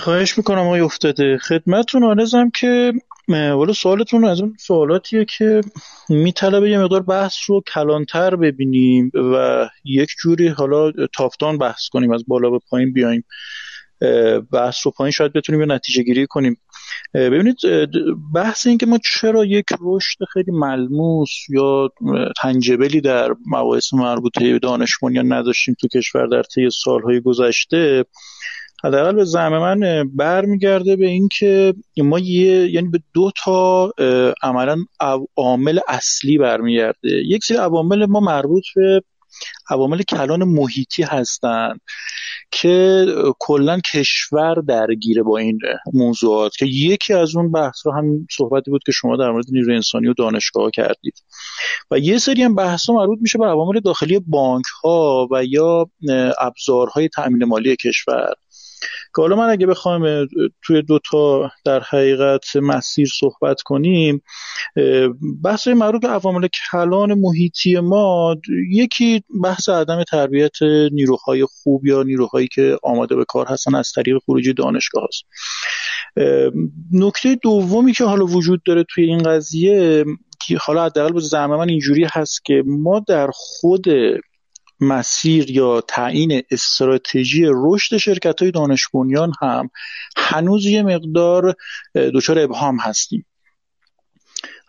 خواهش 0.00 0.38
می‌کنم 0.38 0.58
آقای 0.58 0.80
افتاده. 0.80 1.38
خدمتتون 1.38 2.04
آرزم 2.04 2.50
که 2.50 2.92
والا 3.28 3.72
سوالتون 3.72 4.24
از 4.24 4.40
اون 4.40 4.56
سوالاتیه 4.60 5.24
که 5.24 5.60
میطلبه 6.08 6.70
یه 6.70 6.78
مقدار 6.78 7.02
بحث 7.02 7.36
رو 7.46 7.62
کلانتر 7.74 8.36
ببینیم 8.36 9.10
و 9.14 9.68
یک 9.84 10.08
جوری 10.22 10.48
حالا 10.48 10.92
تافتان 11.14 11.58
بحث 11.58 11.88
کنیم 11.88 12.12
از 12.12 12.24
بالا 12.28 12.50
به 12.50 12.58
پایین 12.70 12.92
بیایم. 12.92 13.24
بحث 14.52 14.86
رو 14.86 14.92
پایین 14.96 15.10
شاید 15.10 15.32
بتونیم 15.32 15.60
یه 15.60 15.66
نتیجه 15.66 16.02
گیری 16.02 16.26
کنیم. 16.26 16.56
ببینید 17.14 17.56
بحث 18.34 18.66
این 18.66 18.78
که 18.78 18.86
ما 18.86 18.98
چرا 19.04 19.44
یک 19.44 19.66
رشد 19.80 20.18
خیلی 20.32 20.52
ملموس 20.52 21.30
یا 21.48 21.90
تنجبلی 22.36 23.00
در 23.00 23.34
مباحث 23.46 23.94
مربوطه 23.94 24.52
به 24.52 24.58
دانش 24.58 24.98
نداشتیم 25.02 25.76
تو 25.80 25.88
کشور 25.88 26.26
در 26.26 26.42
طی 26.42 26.70
سالهای 26.70 27.20
گذشته 27.20 28.04
حداقل 28.84 29.12
به 29.12 29.24
زعم 29.24 29.58
من 29.58 30.08
برمیگرده 30.14 30.96
به 30.96 31.06
اینکه 31.06 31.74
ما 31.96 32.18
یه 32.18 32.70
یعنی 32.70 32.88
به 32.88 33.00
دو 33.14 33.30
تا 33.44 33.92
عملا 34.42 34.84
عامل 35.36 35.80
اصلی 35.88 36.38
برمیگرده. 36.38 37.08
یک 37.26 37.44
سری 37.44 37.56
عوامل 37.56 38.06
ما 38.06 38.20
مربوط 38.20 38.64
به 38.74 39.02
عوامل 39.70 40.02
کلان 40.02 40.44
محیطی 40.44 41.02
هستند 41.02 41.80
که 42.50 43.06
کلا 43.38 43.80
کشور 43.92 44.54
درگیره 44.54 45.22
با 45.22 45.38
این 45.38 45.58
موضوعات 45.92 46.56
که 46.56 46.66
یکی 46.66 47.12
از 47.12 47.36
اون 47.36 47.52
بحث 47.52 47.86
رو 47.86 47.92
هم 47.92 48.26
صحبتی 48.30 48.70
بود 48.70 48.82
که 48.86 48.92
شما 48.92 49.16
در 49.16 49.30
مورد 49.30 49.44
نیروی 49.52 49.74
انسانی 49.74 50.08
و 50.08 50.14
دانشگاه 50.14 50.70
کردید. 50.70 51.14
و 51.90 51.98
یه 51.98 52.18
سری 52.18 52.42
هم 52.42 52.54
بحث 52.54 52.90
ها 52.90 52.94
مربوط 52.96 53.18
میشه 53.22 53.38
به 53.38 53.46
عوامل 53.46 53.80
داخلی 53.80 54.18
بانک 54.26 54.64
ها 54.84 55.28
و 55.30 55.44
یا 55.44 55.90
ابزارهای 56.38 57.08
تأمین 57.08 57.44
مالی 57.44 57.76
کشور. 57.76 58.34
که 59.16 59.22
حالا 59.22 59.36
من 59.36 59.48
اگه 59.48 59.66
بخوام 59.66 60.28
توی 60.62 60.82
دوتا 60.82 61.50
در 61.64 61.80
حقیقت 61.80 62.56
مسیر 62.56 63.08
صحبت 63.20 63.62
کنیم 63.62 64.22
بحث 65.44 65.68
مربوط 65.68 66.02
به 66.02 66.08
عوامل 66.08 66.48
کلان 66.72 67.14
محیطی 67.14 67.80
ما 67.80 68.36
یکی 68.70 69.22
بحث 69.44 69.68
عدم 69.68 70.02
تربیت 70.02 70.62
نیروهای 70.92 71.44
خوب 71.44 71.86
یا 71.86 72.02
نیروهایی 72.02 72.48
که 72.54 72.78
آماده 72.82 73.16
به 73.16 73.24
کار 73.24 73.46
هستن 73.46 73.74
از 73.74 73.92
طریق 73.92 74.18
خروجی 74.26 74.52
دانشگاه 74.52 75.04
هست. 75.08 75.24
نکته 76.92 77.34
دومی 77.42 77.92
که 77.92 78.04
حالا 78.04 78.24
وجود 78.24 78.62
داره 78.62 78.84
توی 78.88 79.04
این 79.04 79.22
قضیه 79.22 80.04
که 80.46 80.58
حالا 80.60 80.84
حداقل 80.84 81.12
به 81.12 81.20
زعم 81.20 81.50
من 81.50 81.68
اینجوری 81.68 82.06
هست 82.12 82.44
که 82.44 82.62
ما 82.66 83.00
در 83.08 83.30
خود 83.32 83.84
مسیر 84.80 85.50
یا 85.50 85.80
تعیین 85.80 86.42
استراتژی 86.50 87.44
رشد 87.46 87.96
شرکت 87.96 88.42
های 88.42 88.50
دانش 88.50 88.88
بنیان 88.94 89.32
هم 89.40 89.70
هنوز 90.16 90.66
یه 90.66 90.82
مقدار 90.82 91.54
دچار 91.94 92.38
ابهام 92.38 92.78
هستیم. 92.80 93.26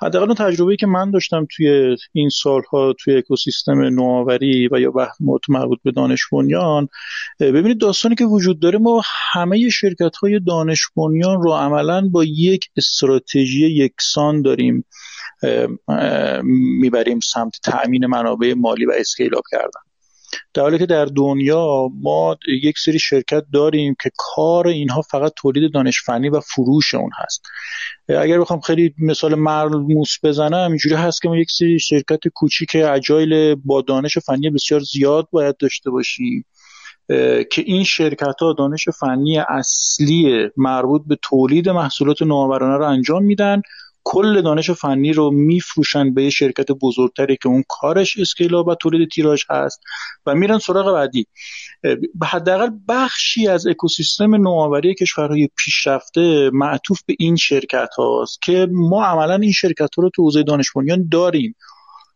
حداقل 0.01 0.25
اون 0.25 0.35
تجربه 0.35 0.75
که 0.75 0.87
من 0.87 1.11
داشتم 1.11 1.47
توی 1.55 1.97
این 2.11 2.29
سالها 2.29 2.93
توی 2.99 3.17
اکوسیستم 3.17 3.81
نوآوری 3.81 4.69
و 4.71 4.79
یا 4.79 4.91
بحث 4.91 5.15
مربوط 5.49 5.79
به 5.83 5.91
دانش 5.91 6.21
بنیان 6.31 6.87
ببینید 7.39 7.77
داستانی 7.77 8.15
که 8.15 8.25
وجود 8.25 8.59
داره 8.59 8.79
ما 8.79 9.01
همه 9.33 9.69
شرکت 9.69 10.15
های 10.15 10.39
دانش 10.39 10.81
بنیان 10.95 11.41
رو 11.41 11.51
عملا 11.51 12.09
با 12.11 12.23
یک 12.23 12.69
استراتژی 12.77 13.67
یکسان 13.67 14.41
داریم 14.41 14.85
می‌بریم 16.81 17.19
سمت 17.19 17.53
تأمین 17.63 18.05
منابع 18.05 18.53
مالی 18.53 18.85
و 18.85 18.91
اسکیل 18.97 19.31
کردن. 19.51 19.81
در 20.53 20.61
حالی 20.61 20.77
که 20.77 20.85
در 20.85 21.05
دنیا 21.05 21.89
ما 22.01 22.37
یک 22.63 22.79
سری 22.79 22.99
شرکت 22.99 23.43
داریم 23.53 23.95
که 24.03 24.11
کار 24.17 24.67
اینها 24.67 25.01
فقط 25.01 25.33
تولید 25.35 25.73
دانش 25.73 26.01
فنی 26.05 26.29
و 26.29 26.39
فروش 26.39 26.93
اون 26.93 27.09
هست. 27.23 27.41
اگر 28.09 28.39
بخوام 28.39 28.59
خیلی 28.59 28.93
مثال 28.97 29.35
ملموس 29.35 30.17
بزنم 30.23 30.69
اینجوری 30.69 30.95
هست 30.95 31.21
که 31.21 31.29
ما 31.29 31.37
یک 31.37 31.51
سری 31.51 31.79
شرکت 31.79 32.27
کوچیک 32.27 32.75
اجایل 32.75 33.55
با 33.55 33.81
دانش 33.81 34.17
فنی 34.17 34.49
بسیار 34.49 34.79
زیاد 34.79 35.27
باید 35.31 35.57
داشته 35.57 35.89
باشیم 35.89 36.45
که 37.51 37.61
این 37.65 37.83
شرکت 37.83 38.35
ها 38.41 38.53
دانش 38.53 38.89
فنی 38.89 39.39
اصلی 39.39 40.49
مربوط 40.57 41.01
به 41.07 41.17
تولید 41.21 41.69
محصولات 41.69 42.21
نوآورانه 42.21 42.77
رو 42.77 42.85
انجام 42.85 43.23
میدن 43.23 43.61
کل 44.07 44.41
دانش 44.41 44.71
فنی 44.71 45.13
رو 45.13 45.31
میفروشن 45.31 46.13
به 46.13 46.23
یه 46.23 46.29
شرکت 46.29 46.71
بزرگتری 46.71 47.37
که 47.37 47.49
اون 47.49 47.63
کارش 47.67 48.17
اسکیلا 48.19 48.63
و 48.63 48.75
تولید 48.75 49.09
تیراژ 49.09 49.43
هست 49.49 49.81
و 50.25 50.35
میرن 50.35 50.59
سراغ 50.59 50.93
بعدی. 50.93 51.27
حداقل 52.23 52.69
بخشی 52.89 53.47
از 53.47 53.67
اکوسیستم 53.67 54.35
نوآوری 54.35 54.95
کشورهای 54.95 55.49
پیشرفته 55.57 56.49
معطوف 56.53 56.99
به 57.05 57.15
این 57.19 57.35
شرکت 57.35 57.89
هاست 57.97 58.41
که 58.41 58.67
ما 58.71 59.05
عملا 59.05 59.35
این 59.35 59.51
شرکت 59.51 59.95
ها 59.97 60.03
رو 60.03 60.09
تو 60.15 60.23
حوزه 60.23 60.43
دانش 60.43 60.71
داریم. 61.11 61.55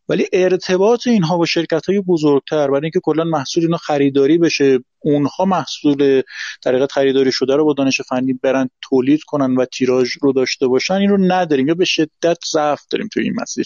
ولی 0.10 0.28
ارتباط 0.34 1.08
اینها 1.08 1.38
با 1.38 1.46
شرکت 1.46 1.86
های 1.86 2.02
بزرگتر 2.02 2.68
برای 2.68 2.82
اینکه 2.84 3.00
کلا 3.04 3.24
محصول 3.24 3.64
اینا 3.64 3.78
خریداری 3.78 4.38
بشه 4.38 4.80
اونها 5.00 5.46
محصول 5.46 6.22
طریقت 6.64 6.92
خریداری 6.92 7.32
شده 7.32 7.56
رو 7.56 7.66
با 7.66 7.74
دانش 7.74 8.02
فنی 8.02 8.34
برن 8.34 8.70
تولید 8.82 9.24
کنن 9.24 9.56
و 9.56 9.66
تیراژ 9.66 10.10
رو 10.22 10.34
داشته 10.34 10.68
باشن 10.68 10.94
این 10.94 11.10
رو 11.10 11.18
نداریم 11.18 11.68
یا 11.68 11.74
به 11.74 11.86
شدت 11.86 12.38
ضعف 12.52 12.82
داریم 12.92 13.10
تو 13.14 13.20
این 13.20 13.34
مسیر. 13.42 13.66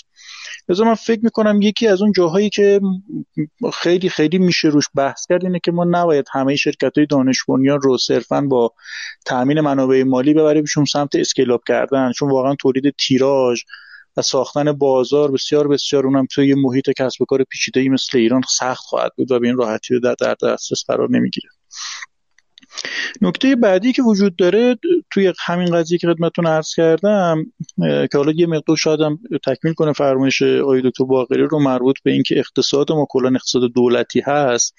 لذا 0.70 0.84
من 0.84 0.96
فکر 0.96 1.20
می‌کنم 1.24 1.62
یکی 1.62 1.88
از 1.88 2.02
اون 2.02 2.12
جاهایی 2.12 2.50
که 2.50 2.82
خیلی 3.74 4.10
خیلی 4.10 4.38
میشه 4.38 4.68
روش 4.68 4.86
بحث 4.96 5.26
کرد 5.30 5.46
اینه 5.46 5.60
که 5.64 5.72
ما 5.72 5.84
نباید 5.84 6.26
همه 6.32 6.56
شرکت 6.56 6.98
های 6.98 7.08
دانش 7.08 7.44
بنیان 7.48 7.82
رو 7.82 7.98
صرفا 7.98 8.42
با 8.42 8.74
تامین 9.26 9.62
منابع 9.62 10.04
مالی 10.04 10.34
ببریمشون 10.34 10.86
سمت 10.86 11.16
اسکیلاب 11.16 11.62
کردن 11.68 12.12
چون 12.12 12.32
واقعا 12.32 12.56
تولید 12.56 12.96
تیراژ 13.08 13.62
و 14.18 14.22
ساختن 14.22 14.72
بازار 14.72 15.32
بسیار 15.32 15.68
بسیار 15.68 16.06
اونم 16.06 16.28
توی 16.32 16.48
یه 16.48 16.56
محیط 16.56 16.90
کسب 16.90 17.22
و 17.22 17.26
کار 17.26 17.44
پیچیده 17.44 17.90
مثل 17.90 18.18
ایران 18.18 18.42
سخت 18.50 18.84
خواهد 18.84 19.12
بود 19.18 19.32
و 19.32 19.40
به 19.40 19.48
این 19.48 19.58
راحتی 19.58 20.00
در, 20.00 20.16
در 20.20 20.36
دسترس 20.44 20.84
قرار 20.88 21.10
نمی‌گیره. 21.12 21.50
نکته 23.22 23.56
بعدی 23.56 23.94
که 23.94 24.02
وجود 24.02 24.36
داره 24.36 24.78
توی 25.12 25.34
همین 25.46 25.76
قضیه 25.76 25.98
که 25.98 26.08
خدمتتون 26.08 26.48
عرض 26.48 26.76
کردم 26.76 27.46
که 27.82 28.18
حالا 28.18 28.32
یه 28.36 28.48
مقدار 28.48 28.78
شاید 28.78 29.02
هم 29.02 29.20
تکمیل 29.46 29.74
کنه 29.74 29.94
فرمایش 29.94 30.42
آقای 30.42 30.82
دکتر 30.82 31.04
باقری 31.04 31.44
رو 31.44 31.60
مربوط 31.60 31.96
به 32.04 32.12
اینکه 32.12 32.40
اقتصاد 32.40 32.92
ما 32.92 33.08
کلا 33.10 33.30
اقتصاد 33.36 33.62
دولتی 33.76 34.22
هست. 34.26 34.76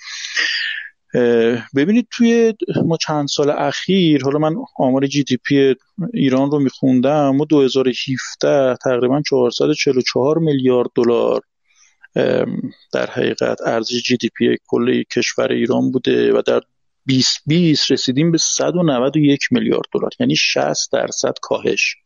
ببینید 1.76 2.06
توی 2.10 2.54
ما 2.84 2.96
چند 2.96 3.28
سال 3.28 3.50
اخیر 3.50 4.24
حالا 4.24 4.38
من 4.38 4.54
آمار 4.78 5.06
جی 5.06 5.22
دی 5.22 5.36
پی 5.36 5.74
ایران 6.14 6.50
رو 6.50 6.58
میخوندم 6.58 7.36
ما 7.36 7.44
2017 7.44 8.76
تقریبا 8.84 9.22
444 9.30 10.38
میلیارد 10.38 10.90
دلار 10.94 11.40
در 12.92 13.10
حقیقت 13.10 13.58
ارزش 13.66 14.02
جی 14.02 14.16
دی 14.16 14.28
پی 14.28 14.56
کل 14.66 15.02
کشور 15.02 15.52
ایران 15.52 15.90
بوده 15.90 16.32
و 16.32 16.42
در 16.46 16.60
2020 17.06 17.92
رسیدیم 17.92 18.32
به 18.32 18.38
191 18.38 19.40
میلیارد 19.50 19.84
دلار 19.94 20.10
یعنی 20.20 20.36
60 20.36 20.92
درصد 20.92 21.34
کاهش. 21.42 21.96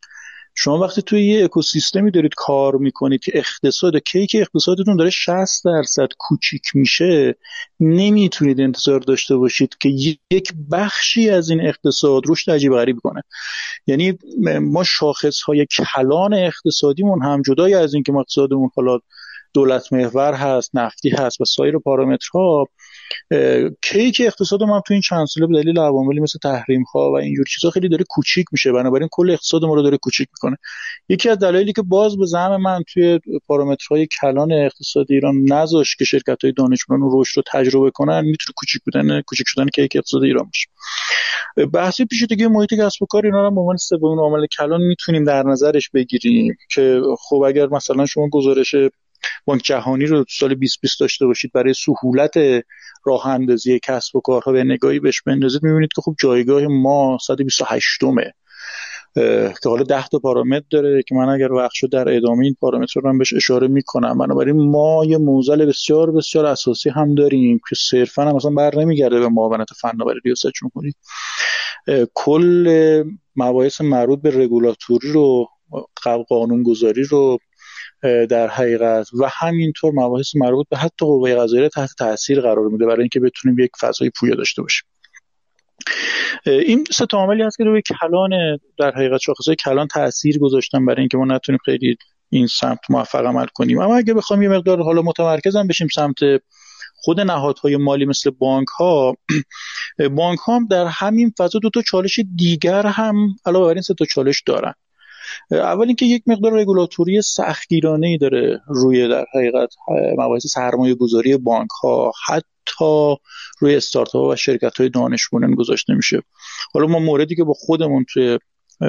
شما 0.61 0.79
وقتی 0.79 1.03
توی 1.03 1.27
یه 1.27 1.45
اکوسیستمی 1.45 2.11
دارید 2.11 2.35
کار 2.37 2.77
می‌کنید 2.77 3.21
که 3.21 3.33
اقتصاد 3.35 3.97
کیک 3.97 4.37
اقتصادتون 4.41 4.97
داره 4.97 5.11
60 5.11 5.65
درصد 5.65 6.09
کوچیک 6.19 6.63
میشه 6.75 7.35
نمی‌تونید 7.81 8.61
انتظار 8.61 9.01
داشته 9.01 9.37
باشید 9.37 9.77
که 9.81 9.89
یک 10.31 10.53
بخشی 10.73 11.31
از 11.31 11.51
این 11.51 11.67
اقتصاد 11.67 12.23
رشد 12.29 12.51
عجیب 12.51 12.73
غریب 12.73 12.97
کنه. 13.03 13.23
یعنی 13.87 14.19
ما 14.61 14.85
شاخص 14.85 15.43
های 15.43 15.67
کلان 15.67 16.35
اقتصادیمون 16.35 17.23
هم 17.23 17.43
جدای 17.43 17.75
از 17.75 17.95
اینکه 17.95 18.13
ما 18.13 18.21
اقتصادمون 18.21 18.71
حالا 18.77 18.99
دولت 19.55 19.93
محور 19.93 20.35
هست 20.35 20.71
نفتی 20.75 21.11
هست 21.11 21.41
و 21.41 21.45
سایر 21.45 21.79
پارامترها 21.79 22.69
کیک 23.83 24.23
اقتصاد 24.25 24.63
ما 24.63 24.83
تو 24.87 24.95
این 24.95 25.01
چند 25.01 25.27
ساله 25.27 25.47
به 25.47 25.63
دلیل 25.63 25.79
عواملی 25.79 26.21
مثل 26.21 26.39
تحریم 26.43 26.83
ها 26.83 27.13
و 27.13 27.17
اینجور 27.17 27.47
چیزا 27.47 27.71
خیلی 27.71 27.89
داره 27.89 28.05
کوچیک 28.09 28.47
میشه. 28.53 28.73
بنابراین 28.73 29.09
کل 29.11 29.31
اقتصاد 29.31 29.65
ما 29.65 29.75
رو 29.75 29.83
داره 29.83 29.97
کوچیک 29.97 30.29
می‌کنه. 30.33 30.57
یکی 31.09 31.29
از 31.29 31.39
دلایلی 31.39 31.73
که 31.73 31.83
باز 31.83 32.17
به 32.17 32.27
زعم 32.27 32.61
من 32.61 32.83
توی 32.93 33.21
پارامترهای 33.47 34.09
کلان 34.21 34.53
اقتصاد 34.53 35.07
ایران 35.11 35.35
نذاش 35.49 35.97
که 35.97 36.05
شرکت 36.05 36.45
های 36.45 36.53
دانشمندان 36.53 37.11
رشد 37.13 37.37
رو 37.37 37.43
تجربه 37.53 37.91
کنن 37.91 38.21
می‌تونه 38.21 38.55
کوچیک 38.57 38.83
بودن 38.85 39.21
کوچیک 39.21 39.47
شدن 39.49 39.67
کیک 39.67 39.93
اقتصاد 39.97 40.23
ایران 40.23 40.45
باشه. 40.45 40.69
بحثی 41.67 42.05
پیچیدگی 42.05 42.47
محیط 42.47 42.75
کسب 42.75 43.03
و 43.03 43.07
کار 43.07 43.25
اینا 43.25 43.43
رو 43.43 43.55
به 43.55 43.61
عنوان 43.61 43.77
سومین 43.77 44.19
عامل 44.19 44.47
کلان 44.59 44.81
می‌تونیم 44.81 45.25
در 45.25 45.43
نظرش 45.43 45.91
بگیریم 45.91 46.57
که 46.75 47.01
خب 47.19 47.37
اگر 47.37 47.67
مثلا 47.67 48.07
شما 48.07 48.29
گزارش 48.29 48.75
بانک 49.45 49.63
جهانی 49.65 50.07
رو 50.07 50.25
سال 50.29 50.55
2020 50.55 51.01
داشته 51.01 51.27
باشید 51.27 51.53
برای 51.55 51.75
سهولت 51.75 52.33
راه 53.09 53.27
اندازی 53.27 53.81
کسب 53.83 54.17
و 54.17 54.21
کارها 54.21 54.53
به 54.53 54.65
نگاهی 54.65 55.01
بهش 55.01 55.23
بندازید 55.23 55.63
می‌بینید 55.63 55.91
که 55.97 56.03
خب 56.03 56.15
جایگاه 56.19 56.67
ما 56.67 57.19
128 57.27 58.05
مه 58.05 58.33
که 59.63 59.69
حالا 59.69 59.83
10 59.83 60.07
تا 60.09 60.19
پارامتر 60.19 60.67
داره 60.71 61.03
که 61.09 61.15
من 61.15 61.29
اگر 61.29 61.53
وقت 61.53 61.73
شد 61.75 61.91
در 61.93 62.17
ادامه 62.17 62.45
این 62.45 62.57
پارامتر 62.61 63.01
رو 63.01 63.19
بهش 63.19 63.33
اشاره 63.33 63.69
می‌کنم. 63.69 64.19
بنابراین 64.19 64.71
ما 64.71 65.05
یه 65.05 65.19
موزل 65.19 65.67
بسیار 65.67 66.13
بسیار 66.13 66.47
اساسی 66.47 66.91
هم 66.91 67.15
داریم 67.15 67.61
که 67.69 67.77
صرفا 67.77 68.23
هم 68.23 68.37
مثلا 68.37 68.51
بر 68.51 68.77
نمیگرده 68.77 69.21
به 69.21 69.29
معاونت 69.29 69.69
فناوری 69.81 70.21
ریاست 70.25 70.47
جمهوری. 70.61 70.95
کل 72.15 73.05
مباحث 73.37 73.81
مربوط 73.81 74.23
به 74.23 74.31
رگولاتوری 74.31 75.13
رو 75.13 75.49
قانونگذاری 76.29 77.03
رو 77.03 77.39
در 78.03 78.49
حقیقت. 78.49 79.07
و 79.21 79.29
همینطور 79.33 79.93
مباحث 79.95 80.37
مربوط 80.37 80.67
به 80.71 80.77
حتی 80.77 81.07
قوه 81.07 81.35
قضاییه 81.35 81.69
تحت 81.69 81.91
تاثیر 81.99 82.41
قرار 82.41 82.69
میده 82.69 82.87
برای 82.87 83.01
اینکه 83.01 83.21
بتونیم 83.21 83.59
یک 83.59 83.71
فضای 83.81 84.11
پویا 84.21 84.35
داشته 84.35 84.63
باشیم. 84.63 84.89
این 86.47 86.85
سه 86.91 87.07
عاملی 87.13 87.43
هست 87.43 87.57
که 87.57 87.65
روی 87.65 87.83
کلان 87.83 88.31
در 88.79 88.91
حقیقت 88.91 89.21
شاخصهای 89.21 89.57
کلان 89.65 89.87
تاثیر 89.87 90.39
گذاشتن 90.39 90.87
برای 90.87 91.01
اینکه 91.01 91.17
ما 91.17 91.25
نتونیم 91.25 91.59
خیلی 91.65 91.97
این 92.31 92.47
سمت 92.47 92.79
موفق 92.91 93.27
عمل 93.27 93.47
کنیم. 93.55 93.81
اما 93.81 93.97
اگه 93.97 94.15
بخوام 94.15 94.43
یه 94.43 94.49
مقدار 94.49 94.83
حالا 94.83 95.03
متمرکزم 95.03 95.67
بشیم 95.67 95.89
سمت 95.95 96.17
خود 97.01 97.21
نهادهای 97.21 97.77
مالی 97.77 98.07
مثل 98.07 98.31
بانک 98.31 98.69
ها 98.69 99.17
بانک 100.17 100.39
ها 100.39 100.57
هم 100.57 100.67
در 100.67 100.87
همین 100.87 101.33
فضا 101.39 101.59
دو 101.59 101.71
تا 101.71 101.83
چالش 101.83 102.21
دیگر 102.37 102.87
هم 102.87 103.15
علاوه 103.47 103.67
بر 103.67 103.73
این 103.73 103.83
سه 103.83 103.95
تا 103.95 104.05
چالش 104.05 104.43
دارن. 104.47 104.75
اول 105.51 105.87
اینکه 105.87 106.07
یک 106.07 106.23
مقدار 106.27 106.53
رگولاتوری 106.53 107.23
سختگیرانه 107.23 108.07
ای 108.07 108.19
داره 108.19 108.61
روی 108.69 109.09
در 109.09 109.25
حقیقت 109.35 109.75
مباحث 110.19 110.47
سرمایه 110.47 110.95
گذاری 110.95 111.37
بانک 111.37 111.71
ها 111.83 112.13
حتی 112.27 113.17
روی 113.61 113.77
استارتاپ 113.77 114.27
و 114.27 114.37
شرکت 114.37 114.81
های 114.81 114.91
گذاشته 115.57 115.95
میشه 115.95 116.23
حالا 116.75 116.87
ما 116.87 116.99
موردی 116.99 117.35
که 117.35 117.45
با 117.45 117.53
خودمون 117.53 118.05
توی 118.13 118.39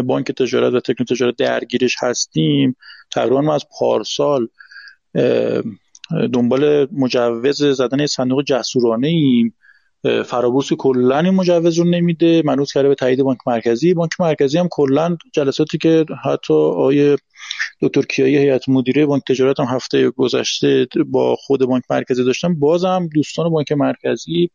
بانک 0.06 0.32
تجارت 0.32 0.74
و 0.74 0.80
تکنو 0.80 1.06
تجارت 1.06 1.36
درگیرش 1.38 1.96
هستیم 2.00 2.76
تقریبا 3.12 3.42
ما 3.42 3.56
از 3.56 3.66
پارسال 3.80 4.48
دنبال 6.34 6.88
مجوز 6.92 7.64
زدن 7.64 8.06
صندوق 8.06 8.44
جسورانه 8.44 9.08
ایم 9.08 9.56
فرابورس 10.26 10.74
کلا 10.74 11.20
این 11.20 11.34
مجوز 11.34 11.80
رو 11.80 11.84
نمیده 11.84 12.42
منوط 12.46 12.72
کرده 12.72 12.88
به 12.88 12.96
تایید 12.96 13.24
بانک 13.24 13.40
مرکزی. 13.48 13.94
بانک 13.94 14.12
مرکزی 14.20 14.58
هم 14.58 14.68
کلا 14.72 15.18
جلساتی 15.34 15.78
که 15.78 16.06
حتی 16.26 16.54
آیه 16.54 17.18
دکتر 17.82 18.02
کیایی 18.02 18.38
هیئت 18.38 18.70
مدیره 18.70 19.06
بانک 19.06 19.24
تجارت 19.28 19.60
هم 19.60 19.66
هفته 19.66 20.10
گذشته 20.10 20.88
با 21.08 21.36
خود 21.36 21.66
بانک 21.66 21.84
مرکزی 21.90 22.24
داشتن 22.24 22.60
بازم 22.60 23.10
دوستان 23.16 23.50
بانک 23.50 23.72
مرکزی 23.72 24.50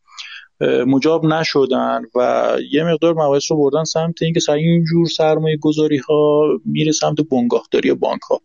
مجاب 0.87 1.25
نشدن 1.25 2.01
و 2.15 2.51
یه 2.71 2.83
مقدار 2.83 3.13
مباحث 3.13 3.51
رو 3.51 3.57
بردن 3.57 3.83
سمت 3.83 4.21
اینکه 4.21 4.39
سر 4.39 4.53
این 4.53 4.83
جور 4.83 5.07
سرمایه 5.07 5.57
گذاری 5.57 5.97
ها 5.97 6.43
میره 6.65 6.91
سمت 6.91 7.21
بنگاهداری 7.21 7.93
بانک 7.93 8.21
ها 8.21 8.41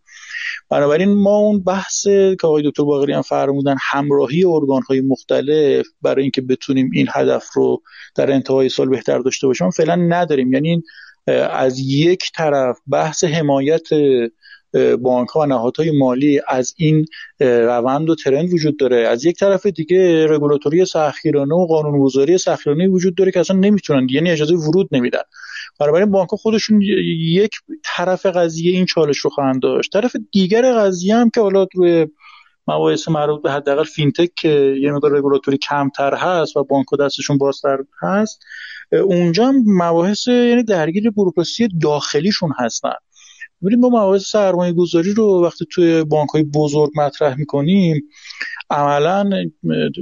بنابراین 0.71 1.15
ما 1.15 1.37
اون 1.37 1.63
بحث 1.63 2.03
که 2.07 2.47
آقای 2.47 2.63
دکتر 2.71 2.83
باقری 2.83 3.13
هم 3.13 3.23
فرمودن 3.23 3.77
همراهی 3.81 4.45
ارگان 4.45 4.83
های 4.83 5.01
مختلف 5.01 5.87
برای 6.03 6.23
اینکه 6.23 6.41
بتونیم 6.41 6.91
این 6.95 7.07
هدف 7.11 7.53
رو 7.53 7.83
در 8.15 8.33
انتهای 8.33 8.69
سال 8.69 8.89
بهتر 8.89 9.19
داشته 9.19 9.47
باشیم 9.47 9.71
فعلا 9.71 9.97
نداریم. 9.97 10.53
یعنی 10.53 10.83
از 11.51 11.79
یک 11.79 12.33
طرف 12.35 12.79
بحث 12.91 13.25
حمایت 13.25 13.89
بانک 15.01 15.29
ها 15.29 15.41
و 15.41 15.47
نهادهای 15.47 15.91
مالی 15.91 16.41
از 16.49 16.75
این 16.77 17.07
روند 17.41 18.11
و 18.11 18.15
ترند 18.15 18.53
وجود 18.53 18.79
داره. 18.79 19.09
از 19.09 19.25
یک 19.25 19.39
طرف 19.39 19.67
دیگه 19.67 20.27
رگولاتوری 20.27 20.85
سختگیرانه 20.85 21.55
و 21.55 21.67
قانونگذاری 21.67 22.39
سختگیرانه 22.39 22.89
وجود 22.89 23.15
داره 23.15 23.33
که 23.33 23.41
اصلا 23.41 23.57
نمی‌تونن 23.57 24.07
یعنی 24.11 24.31
اجازه 24.31 24.55
ورود 24.55 24.89
نمیدن. 24.93 25.23
بنابراین 25.81 26.11
بانک 26.11 26.29
خودشون 26.29 26.83
یک 26.83 27.51
طرف 27.85 28.27
قضیه 28.27 28.73
این 28.73 28.87
چالش 28.87 29.19
رو 29.19 29.31
خواهند 29.31 29.63
داشت. 29.63 29.93
طرف 29.93 30.17
دیگر 30.33 30.73
قضیه 30.73 31.17
هم 31.17 31.31
که 31.31 31.41
حالا 31.41 31.67
روی 31.75 32.07
مباحث 32.69 33.09
مربوط 33.09 33.43
به 33.43 33.53
حداقل 33.53 33.85
فینتک 33.85 34.31
که 34.35 34.77
یه 34.81 34.93
مقدار 34.93 35.13
رگولاتوری 35.13 35.59
کمتر 35.59 36.15
هست 36.15 36.57
و 36.57 36.65
بانک 36.65 36.87
دستشون 37.01 37.39
بازتر 37.39 37.79
هست 38.03 38.41
اونجا 38.93 39.47
هم 39.47 39.63
مباحث 39.67 40.29
یعنی 40.29 40.63
درگیر 40.63 41.11
بروکراسی 41.11 41.69
داخلیشون 41.83 42.53
هستن. 42.59 42.95
ببینید 43.63 43.81
ما 43.81 43.89
مباحث 43.89 44.23
سرمایه 44.23 44.73
گذاری 44.73 45.15
رو 45.15 45.45
وقتی 45.45 45.67
توی 45.71 46.05
بانک 46.05 46.29
های 46.29 46.43
بزرگ 46.43 46.91
مطرح 46.97 47.39
می‌کنیم 47.39 48.03
عملا 48.71 49.31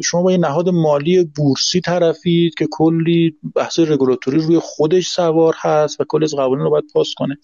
شما 0.04 0.22
با 0.22 0.32
یه 0.32 0.38
نهاد 0.38 0.68
مالی 0.68 1.24
بورسی 1.24 1.80
طرفید 1.80 2.54
که 2.54 2.66
کلی 2.70 3.36
بحث 3.54 3.78
رگولاتوری 3.78 4.38
روی 4.38 4.58
خودش 4.58 5.08
سوار 5.08 5.54
هست 5.58 6.00
و 6.00 6.04
کلی 6.08 6.24
از 6.24 6.34
قوانین 6.34 6.64
رو 6.64 6.70
باید 6.70 6.84
پاس 6.92 7.08
کنه. 7.16 7.38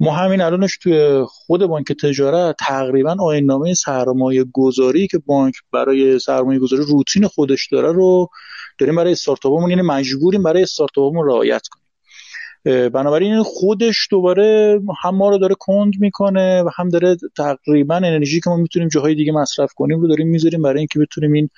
ما 0.00 0.12
همین 0.12 0.40
الانش 0.40 0.78
توی 0.78 1.24
خود 1.26 1.66
بانک 1.66 1.92
تجارت 1.92 2.56
تقریبا 2.58 3.16
آین 3.20 3.44
نامه 3.44 3.74
سرمایه 3.74 4.44
گذاری 4.52 5.06
که 5.06 5.18
بانک 5.18 5.54
برای 5.72 6.18
سرمایه 6.18 6.58
گذاری 6.58 6.82
روتین 6.82 7.26
خودش 7.26 7.68
داره 7.72 7.92
رو 7.92 8.28
داریم 8.78 8.96
برای 8.96 9.12
استارتاپمون 9.12 9.70
یعنی 9.70 9.82
مجبوریم 9.82 10.42
برای 10.42 10.62
استارتاپمون 10.62 11.26
رعایت 11.26 11.62
کنیم. 11.70 11.83
بنابراین 12.64 13.42
خودش 13.42 14.08
دوباره 14.10 14.80
هم 15.02 15.14
ما 15.16 15.28
رو 15.28 15.38
داره 15.38 15.54
کند 15.58 15.92
می‌کنه 16.00 16.62
و 16.62 16.70
هم 16.76 16.88
داره 16.88 17.16
تقریبا 17.36 17.96
انرژی 17.96 18.40
که 18.40 18.50
ما 18.50 18.56
می‌تونیم 18.56 18.88
جاهای 18.88 19.14
دیگه 19.14 19.32
مصرف 19.32 19.72
کنیم 19.74 20.00
رو 20.00 20.08
داریم 20.08 20.28
می‌ذاریم 20.28 20.62
برای 20.62 20.78
اینکه 20.78 20.98
بتونیم 20.98 21.32
این 21.32 21.48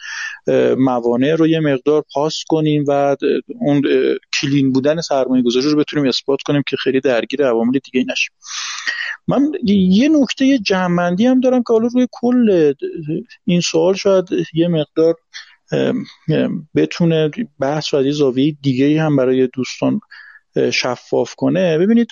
موانع 0.78 1.34
رو 1.34 1.46
یه 1.46 1.60
مقدار 1.60 2.04
پاس 2.14 2.44
کنیم 2.48 2.84
و 2.88 3.16
اون 3.60 3.82
clean 4.40 4.72
بودن 4.72 5.00
سرمایه 5.00 5.42
گذاری 5.42 5.70
رو 5.70 5.76
بتونیم 5.76 6.08
اثبات 6.08 6.38
کنیم 6.46 6.62
که 6.68 6.76
خیلی 6.76 7.00
درگیر 7.00 7.46
عوامل 7.46 7.78
دیگه 7.92 8.06
نشیم. 8.12 8.34
من 9.28 9.52
یه 9.64 10.08
نکته 10.08 10.58
جمع‌بندی 10.58 11.26
هم 11.26 11.40
دارم 11.40 11.62
که 11.62 11.72
حالا 11.72 11.88
روی 11.94 12.06
کل 12.12 12.74
این 13.44 13.60
سوال 13.60 13.94
شاید 13.94 14.24
یه 14.54 14.68
مقدار 14.68 15.14
بتونه 16.74 17.30
بحث 17.60 17.94
و 17.94 18.12
زاویه 18.12 18.56
دیگه 18.62 19.02
هم 19.02 19.16
برای 19.16 19.48
دوستان 19.54 20.00
شفاف 20.72 21.34
کنه. 21.34 21.78
ببینید 21.78 22.08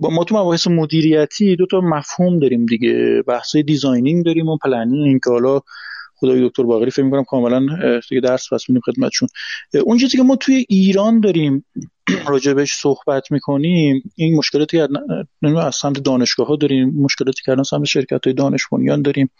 ما 0.00 0.24
تو 0.24 0.36
مباحث 0.36 0.66
مدیریتی 0.66 1.56
دو 1.56 1.66
تا 1.66 1.80
مفهوم 1.80 2.38
داریم 2.38 2.66
دیگه. 2.66 3.22
بحث 3.26 3.56
designing 3.56 4.24
داریم 4.24 4.48
و 4.48 4.56
planning. 4.56 5.20
که 5.24 5.30
حالا 5.30 5.60
خدای 6.16 6.48
دکتر 6.48 6.62
باقری 6.62 6.90
فکر 6.90 7.02
می‌کنم 7.02 7.24
کاملا 7.24 7.66
دیگه 8.08 8.20
درس 8.20 8.52
پس 8.52 8.64
میدیم 8.68 8.82
خدمتشون. 8.86 9.28
اون 9.84 9.98
چیزی 9.98 10.16
که 10.16 10.22
ما 10.22 10.36
توی 10.36 10.66
ایران 10.68 11.20
داریم 11.20 11.64
راجبش 12.28 12.72
صحبت 12.72 13.32
می‌کنیم 13.32 14.02
این 14.16 14.36
مشکلاتی 14.36 14.80
از 15.60 15.74
سمت 15.74 15.98
دانشگاه 15.98 16.46
ها 16.46 16.56
داریم 16.56 16.88
مشکلاتی 16.88 17.42
که 17.44 17.52
الان 17.52 17.64
سمت 17.64 17.84
شرکت 17.84 18.24
های 18.24 18.34
دانش 18.34 18.62
بنیان 18.72 19.02
داریم. 19.02 19.30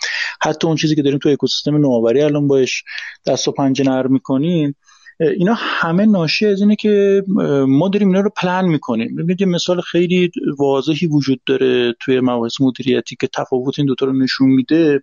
حتی 0.42 0.66
اون 0.66 0.76
چیزی 0.76 0.94
که 0.94 1.02
داریم 1.02 1.18
توی 1.18 1.32
اکوسیستم 1.32 1.76
نوآوری 1.76 2.22
الان 2.22 2.48
باش 2.48 2.84
دست 3.26 3.48
و 3.48 3.52
پنجه 3.52 3.84
نرم 3.84 4.12
می‌کنیم. 4.12 4.76
اینا 5.20 5.54
همه 5.56 6.06
ناشی 6.06 6.46
از 6.46 6.60
اینه 6.60 6.76
که 6.76 7.22
ما 7.68 7.88
داریم 7.88 8.08
اینا 8.08 8.20
رو 8.20 8.30
پلن 8.36 8.64
می‌کنیم. 8.64 9.16
ببینید 9.16 9.44
مثال 9.44 9.80
خیلی 9.80 10.30
واضحی 10.58 11.06
وجود 11.06 11.40
داره 11.46 11.94
توی 12.00 12.20
مباحث 12.20 12.60
مدیریتی 12.60 13.16
که 13.20 13.28
تفاوت 13.34 13.78
این 13.78 13.86
دوتا 13.86 14.06
رو 14.06 14.12
نشون 14.12 14.48
میده. 14.48 15.02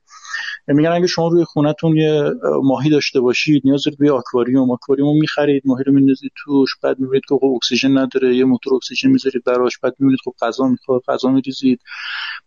میگن 0.68 0.90
اگه 0.92 1.08
شما 1.08 1.28
روی 1.28 1.44
خونتون 1.44 1.98
یه 1.98 2.24
ماهی 2.64 2.90
داشته 2.90 3.20
باشید 3.20 3.62
نیاز 3.66 3.84
دارید 3.84 4.00
به 4.00 4.12
آکواریوم 4.12 4.72
آکواریوم 4.72 5.20
می‌خرید 5.20 5.64
ماهی 5.66 5.84
رو 5.84 5.94
میندازید 5.94 6.32
توش 6.44 6.70
بعد 6.84 7.00
می‌بینید 7.00 7.24
که 7.30 7.36
خب 7.36 7.54
اکسیژن 7.56 7.98
نداره 7.98 8.36
یه 8.36 8.46
موتور 8.46 8.74
اکسیژن 8.74 9.10
می‌ذارید 9.10 9.44
براش 9.44 9.80
بعد 9.80 9.96
می‌بینید 10.00 10.20
خب 10.26 10.34
غذا 10.42 10.68
می‌خواد 10.68 11.02
غذا 11.08 11.30
میریزید. 11.30 11.80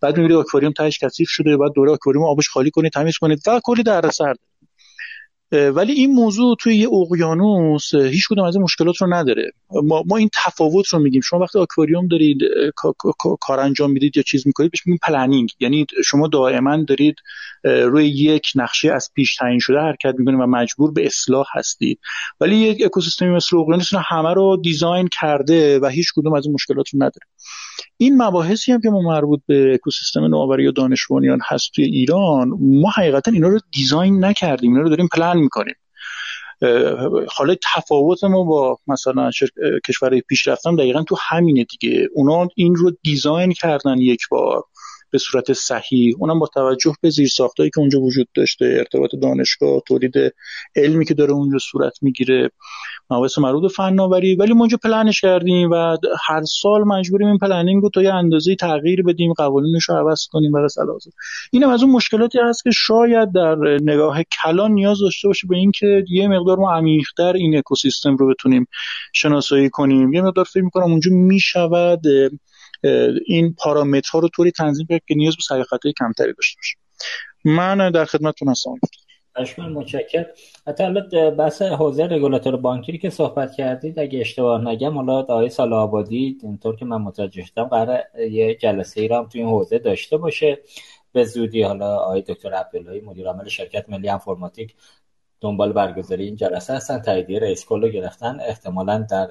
بعد 0.00 0.16
می‌بینید 0.16 0.38
آکواریوم 0.38 0.72
تهش 0.72 0.98
کثیف 0.98 1.28
شده 1.28 1.56
بعد 1.56 1.72
دوره 1.74 1.92
آکواریوم 1.92 2.24
آبش 2.24 2.48
خالی 2.48 2.70
کنید 2.70 2.92
تمیز 2.92 3.18
کنید. 3.18 3.38
و 3.46 3.60
کلی 3.64 3.82
دردسر 3.82 4.34
ولی 5.54 5.92
این 5.92 6.12
موضوع 6.12 6.56
توی 6.60 6.76
یه 6.76 6.88
اقیانوس 6.88 7.94
هیچ 7.94 8.28
کدوم 8.28 8.44
از 8.44 8.54
این 8.54 8.64
مشکلات 8.64 8.96
رو 8.96 9.14
نداره. 9.14 9.52
ما, 9.70 10.02
ما 10.06 10.16
این 10.16 10.30
تفاوت 10.34 10.88
رو 10.88 10.98
میگیم. 10.98 11.20
شما 11.20 11.40
وقتی 11.40 11.58
آکواریوم 11.58 12.08
دارید 12.08 12.38
کار 13.40 13.60
انجام 13.60 13.90
می‌دید 13.90 14.16
یا 14.16 14.22
چیز 14.22 14.46
می‌کنید 14.46 14.70
بهش 14.70 14.86
میگیم 14.86 14.98
planning. 15.02 15.50
یعنی 15.60 15.86
شما 16.04 16.28
دائما 16.28 16.82
دارید 16.82 17.16
روی 17.64 18.06
یک 18.08 18.52
نقشه 18.54 18.92
از 18.92 19.10
پیش 19.14 19.36
تعیین 19.36 19.58
شده 19.58 19.78
حرکت 19.78 20.14
می‌کنید 20.18 20.40
و 20.40 20.46
مجبور 20.46 20.92
به 20.92 21.06
اصلاح 21.06 21.46
هستید. 21.52 21.98
ولی 22.40 22.56
یک 22.56 22.82
اکوسیستمی 22.84 23.28
مثل 23.28 23.56
اقیانوس 23.56 23.88
همه 23.94 24.34
رو 24.34 24.56
design 24.62 25.08
کرده 25.20 25.78
و 25.78 25.86
هیچ 25.86 26.12
کدوم 26.16 26.34
از 26.34 26.46
این 26.46 26.54
مشکلات 26.54 26.86
رو 26.92 26.96
نداره. 26.96 27.26
این 27.96 28.22
مباحثی 28.22 28.72
هم 28.72 28.80
که 28.80 28.90
ما 28.90 29.00
مربوط 29.00 29.40
به 29.46 29.74
اکوسیستم 29.74 30.24
نوآوری 30.24 30.66
و 30.66 30.72
دانش 30.72 31.06
بنیان 31.10 31.38
هست 31.44 31.70
توی 31.74 31.84
ایران 31.84 32.48
ما 32.60 32.90
حقیقتا 32.90 33.30
اینا 33.30 33.48
رو 33.48 33.60
design 33.72 34.24
نکردیم. 34.24 34.70
اینا 34.70 34.82
رو 34.82 34.88
داریم 34.88 35.08
پلن 35.12 35.36
می‌کنیم. 35.36 35.74
حالا 37.28 37.54
تفاوت 37.74 38.24
ما 38.24 38.44
با 38.44 38.78
مثلا 38.86 39.30
کشورهای 39.88 40.20
پیشرفته 40.20 40.74
دقیقا 40.74 41.02
تو 41.02 41.16
همینه 41.28 41.64
دیگه. 41.64 42.08
اونا 42.14 42.48
این 42.56 42.74
رو 42.74 42.92
design 43.02 43.52
کردن 43.52 43.98
یک 43.98 44.20
بار. 44.30 44.64
به 45.14 45.18
صورت 45.18 45.52
صحیح. 45.52 46.14
اونم 46.18 46.38
با 46.38 46.46
توجه 46.46 46.94
به 47.00 47.10
زیرساختایی 47.10 47.70
که 47.70 47.80
اونجا 47.80 48.00
وجود 48.00 48.28
داشته 48.36 48.64
ارتباط 48.64 49.10
دانشگاه 49.22 49.80
تولید 49.86 50.14
علمی 50.76 51.04
که 51.04 51.14
داره 51.14 51.32
اونجا 51.32 51.58
صورت 51.58 51.92
می‌گیره. 52.02 52.50
مباحث 53.10 53.38
مربوط 53.38 53.72
فناوری. 53.72 54.34
ولی 54.34 54.52
ما 54.52 54.60
اونجا 54.60 54.78
پلنش 54.82 55.20
کردیم 55.20 55.70
و 55.70 55.96
هر 56.26 56.44
سال 56.44 56.84
مجبوریم 56.84 57.28
این 57.28 57.38
planning 57.38 57.82
رو 57.82 57.90
تا 57.90 58.02
یه 58.02 58.14
اندازه 58.14 58.54
تغییر 58.54 59.02
بدیم 59.02 59.32
قوانینش 59.32 59.88
رو 59.88 59.94
عوض 59.94 60.26
کنیم 60.30 60.52
برای 60.52 60.68
سال 60.68 60.85
تازه 60.85 61.10
اینم 61.52 61.68
از 61.68 61.82
اون 61.82 61.92
مشکلاتی 61.92 62.38
هست 62.48 62.64
که 62.64 62.70
شاید 62.70 63.32
در 63.32 63.56
نگاه 63.82 64.18
کلان 64.42 64.72
نیاز 64.72 64.98
داشته 65.00 65.28
باشه 65.28 65.46
به 65.46 65.56
اینکه 65.56 66.04
یه 66.10 66.28
مقدار 66.28 66.58
ما 66.58 66.72
عمیق‌تر 66.72 67.32
این 67.32 67.56
اکوسیستم 67.56 68.16
رو 68.16 68.28
بتونیم 68.28 68.66
شناسایی 69.12 69.70
کنیم. 69.70 70.12
یه 70.12 70.22
مقدار 70.22 70.44
فکر 70.44 70.62
می‌کنم 70.62 70.84
اونجا 70.84 71.10
می‌شود 71.10 72.02
این 73.26 73.54
پارامترها 73.58 74.18
رو 74.18 74.28
طوری 74.28 74.50
تنظیم 74.50 74.86
کرد 74.90 75.02
که 75.08 75.14
نیاز 75.14 75.36
به 75.36 75.42
سعی 75.42 75.92
کمتری 75.98 76.32
داشته 76.32 76.58
باشه. 76.58 76.76
من 77.44 77.90
در 77.90 78.04
خدمتتون 78.04 78.48
هستم. 78.48 78.74
اشکال 79.36 79.72
متشکر 79.72 80.26
حتی 80.66 80.84
حالا 80.84 81.30
بحث 81.30 81.62
حوزه 81.62 82.04
رگولاتور 82.04 82.56
بانکی 82.56 82.98
که 82.98 83.10
صحبت 83.10 83.52
کردید 83.56 83.98
اگه 83.98 84.20
اشتباه 84.20 84.64
نگم 84.64 84.94
حالا 84.94 85.18
آقای 85.18 85.48
سال 85.48 85.72
آبادی 85.72 86.38
اینطور 86.42 86.76
که 86.76 86.84
من 86.84 86.96
متوجه 86.96 87.44
شدم 87.44 87.64
قرار 87.64 88.02
یه 88.30 88.54
جلسه 88.54 89.00
ای 89.00 89.08
هم 89.08 89.28
توی 89.28 89.40
این 89.40 89.50
حوزه 89.50 89.78
داشته 89.78 90.16
باشه. 90.16 90.58
به 91.12 91.24
زودی 91.24 91.62
حالا 91.62 91.96
آقای 91.96 92.22
دکتر 92.22 92.54
عبداللهی 92.54 93.00
مدیر 93.00 93.26
عامل 93.26 93.48
شرکت 93.48 93.88
ملی 93.88 94.08
انفرماتیک 94.08 94.74
دنبال 95.40 95.72
برگزاری 95.72 96.24
این 96.24 96.36
جلسه 96.36 96.74
هستن. 96.74 96.98
تاییدیه 96.98 97.38
رئیس 97.38 97.66
کل 97.66 97.82
رو 97.82 97.88
گرفتن. 97.88 98.40
احتمالا 98.40 99.06
در 99.10 99.28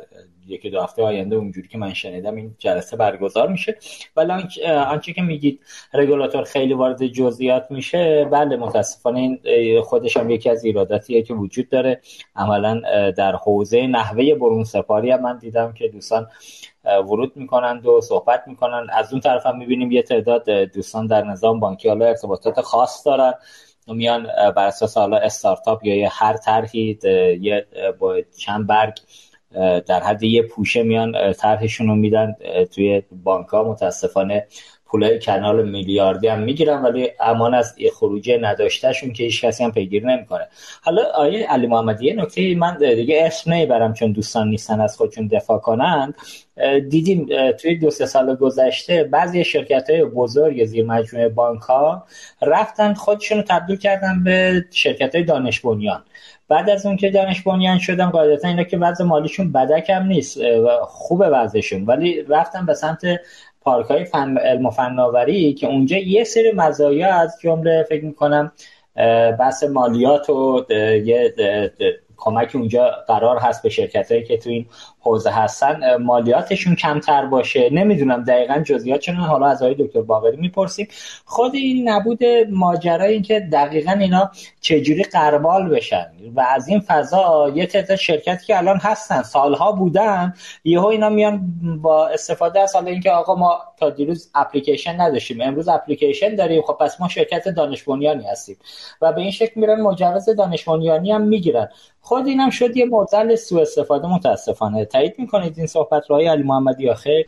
یکی 0.48 0.70
دو 0.70 0.82
هفته 0.82 1.04
آینده 1.04 1.36
اونجوری 1.36 1.68
که 1.68 1.78
من 1.78 1.94
شنیدم 1.94 2.36
این 2.36 2.56
جلسه 2.60 2.98
برگزار 2.98 3.48
میشه. 3.48 3.78
ولی 4.16 4.32
آنچه 4.68 5.14
که 5.14 5.22
میگید 5.22 5.60
رگولاتور 5.94 6.44
خیلی 6.44 6.74
وارد 6.74 7.08
جزئیات 7.08 7.66
میشه 7.70 8.26
بله 8.32 8.58
متاسفانه 8.58 9.20
این 9.20 9.82
خودش 9.82 10.18
هم 10.18 10.30
یکی 10.30 10.50
از 10.50 10.64
ایراداتیه 10.64 11.22
که 11.22 11.34
وجود 11.34 11.70
داره. 11.70 12.02
عملا 12.36 12.82
در 13.12 13.36
حوزه 13.36 13.88
نحوه 13.88 14.36
برون 14.36 14.64
سپاری 14.64 15.12
هم 15.12 15.22
من 15.22 15.38
دیدم 15.38 15.74
که 15.74 15.88
دوستان 15.88 16.28
ورود 16.86 17.32
می‌کنند 17.38 17.86
و 17.86 18.02
صحبت 18.02 18.44
می‌کنند. 18.48 18.88
از 18.94 19.12
اون 19.12 19.22
طرف 19.22 19.46
هم 19.46 19.58
می‌بینیم 19.58 19.92
یه 19.92 20.02
تعداد 20.02 20.50
دوستان 20.50 21.08
در 21.08 21.24
نظام 21.24 21.60
بانکی 21.60 21.90
حالا 21.90 22.06
ارتباطات 22.06 22.62
خاص 22.62 23.06
دارن. 23.06 23.34
میان 23.88 24.28
بر 24.56 24.68
اساس 24.68 24.98
حالا 24.98 25.18
استارتاپ 25.18 25.86
یا 25.86 26.10
هر 26.12 26.38
طرحی 26.38 27.00
یه 27.42 27.68
با 28.00 28.22
چند 28.38 28.68
برگ 28.68 29.00
در 29.88 30.04
حد 30.04 30.24
یه 30.24 30.42
پوشه 30.42 30.84
میان 30.84 31.34
طرحشون 31.34 31.88
رو 31.88 31.96
میدن 31.96 32.36
توی 32.72 33.04
بانک 33.12 33.48
ها 33.48 33.64
متاسفانه 33.64 34.48
پولای 34.94 35.20
کنال 35.20 35.70
میلیاردی 35.70 36.28
هم 36.28 36.40
می‌گیرن 36.40 36.82
ولی 36.82 37.10
امان 37.20 37.54
از 37.54 37.76
خروجی 37.94 38.38
نداشتهشون 38.38 39.14
که 39.14 39.24
هیچ 39.24 39.46
کسی 39.46 39.64
هم 39.64 39.72
پیگیری 39.72 40.06
نمی‌کنه. 40.06 40.48
حالا 40.82 41.04
آیه 41.16 41.48
علی 41.48 41.68
محمدی 41.68 42.14
نکته 42.14 42.56
من 42.56 42.78
دیگه 42.78 43.24
اسم 43.26 43.54
نمی‌برم 43.54 43.94
چون 43.94 44.12
دوستان 44.12 44.48
نیستن 44.48 44.82
از 44.82 44.98
خودشون 44.98 45.28
دفاع 45.28 45.60
کنند 45.60 46.16
دیدیم 46.90 47.28
توی 47.52 47.76
دو 47.76 47.90
سه 47.90 48.06
سال 48.06 48.36
گذشته 48.36 49.04
بعضی 49.04 49.44
شرکت 49.44 49.90
های 49.90 50.06
بزرگ 50.06 50.66
زیر 50.66 50.86
مجموعه 50.86 51.30
بانک 51.30 51.62
ها 51.62 52.06
رفتن 52.42 52.94
خودشون 52.94 53.38
رو 53.38 53.44
تبدیل 53.44 53.76
کردن 53.76 54.24
به 54.24 54.66
شرکت 54.72 55.16
های 55.16 55.24
دانش 55.24 55.60
بنیان. 55.60 56.04
بعد 56.48 56.70
از 56.70 56.86
اون 56.86 56.98
که 56.98 57.10
دانش 57.10 57.42
بنیان 57.42 57.80
شدن 57.80 58.10
قاعدتا 58.10 58.48
اینا 58.48 58.64
که 58.64 58.78
وضع 58.78 59.04
مالیشون 59.04 59.52
بدک 59.52 59.90
هم 59.90 60.06
نیست 60.06 60.38
خوب 60.82 61.24
وضعشون 61.32 61.86
ولی 61.86 62.22
رفتن 62.22 62.66
به 62.66 62.74
سمت 62.74 63.02
پارک 63.64 63.86
های 63.86 64.06
فن 64.06 64.38
علم 64.38 64.66
و 64.66 64.70
فناوری 64.70 65.54
که 65.54 65.68
اونجا 65.68 65.98
یه 65.98 66.24
سری 66.24 66.52
مزایا 66.52 67.16
از 67.16 67.38
جمله 67.42 67.86
فکر 67.90 68.06
می‌کنم 68.06 68.52
بحث 69.40 69.64
مالیات 69.64 70.30
و 70.30 70.66
یه 71.06 71.34
کمک 72.18 72.52
اونجا 72.56 72.92
قرار 73.08 73.38
هست 73.38 73.64
به 73.64 73.70
شرکت 73.70 74.12
هایی 74.12 74.24
که 74.24 74.38
تو 74.38 74.50
این 74.50 74.66
حوزه 75.04 75.30
هستن 75.30 75.96
مالیاتشون 75.96 76.76
کمتر 76.76 77.26
باشه. 77.26 77.70
نمی‌دونم 77.70 78.24
دقیقا 78.24 78.64
جزئیات 78.66 79.00
چون 79.00 79.16
حالا 79.16 79.48
از 79.48 79.64
آقای 79.64 79.76
دکتر 79.80 80.02
باقری 80.02 80.38
می‌پرسیم. 80.38 80.88
خود 81.26 81.56
این 81.56 81.90
نبود 81.90 82.20
ماجرا 82.50 83.06
این 83.06 83.22
که 83.22 83.40
دقیقا 83.40 83.92
اینا 83.92 84.32
چجوری 84.62 85.04
قربال 85.04 85.70
بشن. 85.70 86.06
و 86.36 86.46
از 86.56 86.68
این 86.68 86.80
فضا 86.80 87.52
یه 87.56 87.66
تعداد 87.66 87.98
شرکتی 87.98 88.46
که 88.46 88.58
الان 88.58 88.78
هستن 88.78 89.22
سالها 89.22 89.72
بودن 89.72 90.34
یهو 90.64 90.86
اینا 90.86 91.10
میان 91.10 91.54
با 91.82 92.08
استفاده 92.08 92.60
از 92.60 92.76
حالا 92.76 92.92
اینکه 92.92 93.12
آقا 93.12 93.36
ما 93.36 93.60
تا 93.78 93.90
دیروز 93.90 94.32
اپلیکیشن 94.36 95.02
نداشتیم 95.02 95.42
امروز 95.42 95.68
اپلیکیشن 95.68 96.36
داریم 96.36 96.62
خب 96.62 96.78
پس 96.80 97.02
ما 97.02 97.08
شرکت 97.08 97.48
دانش 97.48 97.84
بنیانی 97.84 98.24
هستیم. 98.28 98.58
و 99.02 99.14
به 99.14 99.22
این 99.22 99.32
شکل 99.32 99.60
میرن 99.60 99.82
مجوز 99.82 100.30
دانش 100.30 100.64
بنیانی 100.64 101.12
هم 101.12 101.22
می‌گیرن. 101.22 101.70
خود 102.02 102.28
اینم 102.28 102.50
شد 102.50 102.78
یه 102.78 102.86
معضل 102.86 103.36
سوء 103.36 103.62
استفاده 103.62 104.08
متاسفانه. 104.08 104.86
تایید 104.94 105.14
می‌کنید 105.18 105.54
این 105.58 105.68
صحبت 105.68 106.04
رو 106.10 106.16
علی 106.16 106.44
محمدی 106.44 106.90
آخر؟ 106.90 107.24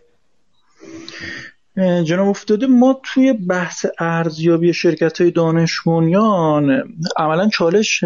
جناب 1.78 2.28
افتاده 2.28 2.68
ما 2.68 3.02
توی 3.04 3.34
بحث 3.34 3.86
ارزیابی 4.00 4.74
شرکت 4.74 5.22
های 5.22 5.32
دانش 5.32 5.80
عملا 7.18 7.50
چالش 7.50 8.04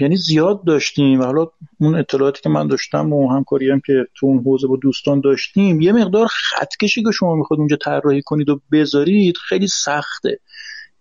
یعنی 0.00 0.16
زیاد 0.16 0.64
داشتیم. 0.64 1.20
و 1.20 1.24
حالا 1.24 1.46
اون 1.80 1.94
اطلاعاتی 1.94 2.42
که 2.42 2.48
من 2.48 2.66
داشتم 2.66 3.12
و 3.12 3.30
همکاری 3.30 3.70
هم 3.70 3.80
که 3.86 4.06
تو 4.14 4.26
اون 4.26 4.42
حوزه 4.44 4.66
با 4.66 4.76
دوستان 4.82 5.20
داشتیم 5.20 5.80
یه 5.80 5.92
مقدار 5.92 6.26
خطکشی 6.26 7.02
که 7.02 7.10
شما 7.10 7.34
می‌خواد 7.34 7.58
اونجا 7.58 7.76
طراحی 7.76 8.22
کنید 8.22 8.48
و 8.48 8.60
بذارید 8.72 9.36
خیلی 9.36 9.68
سخته. 9.68 10.40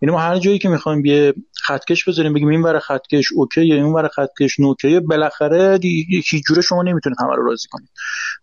یعنی 0.01 0.15
ما 0.15 0.21
هر 0.21 0.37
جایی 0.37 0.59
که 0.59 0.69
می‌خوایم 0.69 1.05
یه 1.05 1.33
خطکش 1.63 2.09
بذاریم 2.09 2.33
بگیم 2.33 2.47
این 2.47 2.61
ور 2.61 2.79
خطکش 2.79 3.25
اوکی 3.35 3.65
یا 3.65 3.75
این 3.75 3.85
ور 3.85 4.07
خطکش 4.07 4.59
نوکیه 4.59 4.99
بالاخره 4.99 5.79
هیچ 5.81 6.35
جوره 6.47 6.61
شما 6.61 6.83
نمی‌تونید 6.83 7.17
همه 7.21 7.35
رو 7.35 7.45
راضی 7.45 7.67
کنید. 7.71 7.89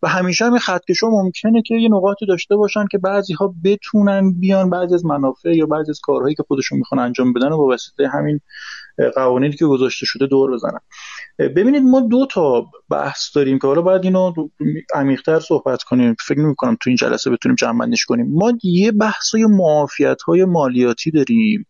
و 0.03 0.09
همیشه 0.09 0.45
هم 0.45 0.59
خطکش 0.59 1.03
ها 1.03 1.11
ممکنه 1.11 1.63
که 1.63 1.75
یه 1.75 1.89
نقاطی 1.89 2.27
داشته 2.27 2.57
باشن 2.57 2.85
که 2.91 2.99
بعضی 2.99 3.35
ها 3.35 3.55
بتونن 3.65 4.33
بیان 4.41 4.71
بعضی 4.71 4.95
از 4.95 5.05
منافع 5.05 5.57
یا 5.57 5.67
بعضی 5.67 5.91
از 5.91 6.01
کارهایی 6.03 6.35
که 6.35 6.43
خودشون 6.49 6.79
می‌خوان 6.79 7.01
انجام 7.01 7.33
بدن 7.33 7.53
و 7.53 7.57
با 7.57 7.67
واسطه 7.67 8.09
همین 8.09 8.41
قوانینی 9.15 9.57
که 9.57 9.67
گذاشته 9.67 10.07
شده 10.07 10.27
دور 10.27 10.53
بزنن. 10.53 10.81
ببینید 11.39 11.82
ما 11.82 12.01
دو 12.01 12.26
تا 12.30 12.66
بحث 12.91 13.37
داریم 13.37 13.59
که 13.59 13.66
حالا 13.66 13.82
باید 13.82 14.05
اینو 14.05 14.32
عمیق‌تر 14.95 15.41
صحبت 15.41 15.82
کنیم. 15.82 16.16
فکر 16.26 16.39
نمی 16.39 16.55
کنم 16.55 16.76
تو 16.80 16.91
این 16.91 16.97
جلسه 16.97 17.30
بتونیم 17.30 17.57
جمع 17.57 17.95
کنیم. 18.07 18.26
ما 18.32 18.53
یه 18.62 18.93
بحث 18.93 19.35
های 19.35 19.45
معافیت 19.45 20.22
های 20.22 20.45
مالیاتی 20.45 21.11
داریم 21.11 21.66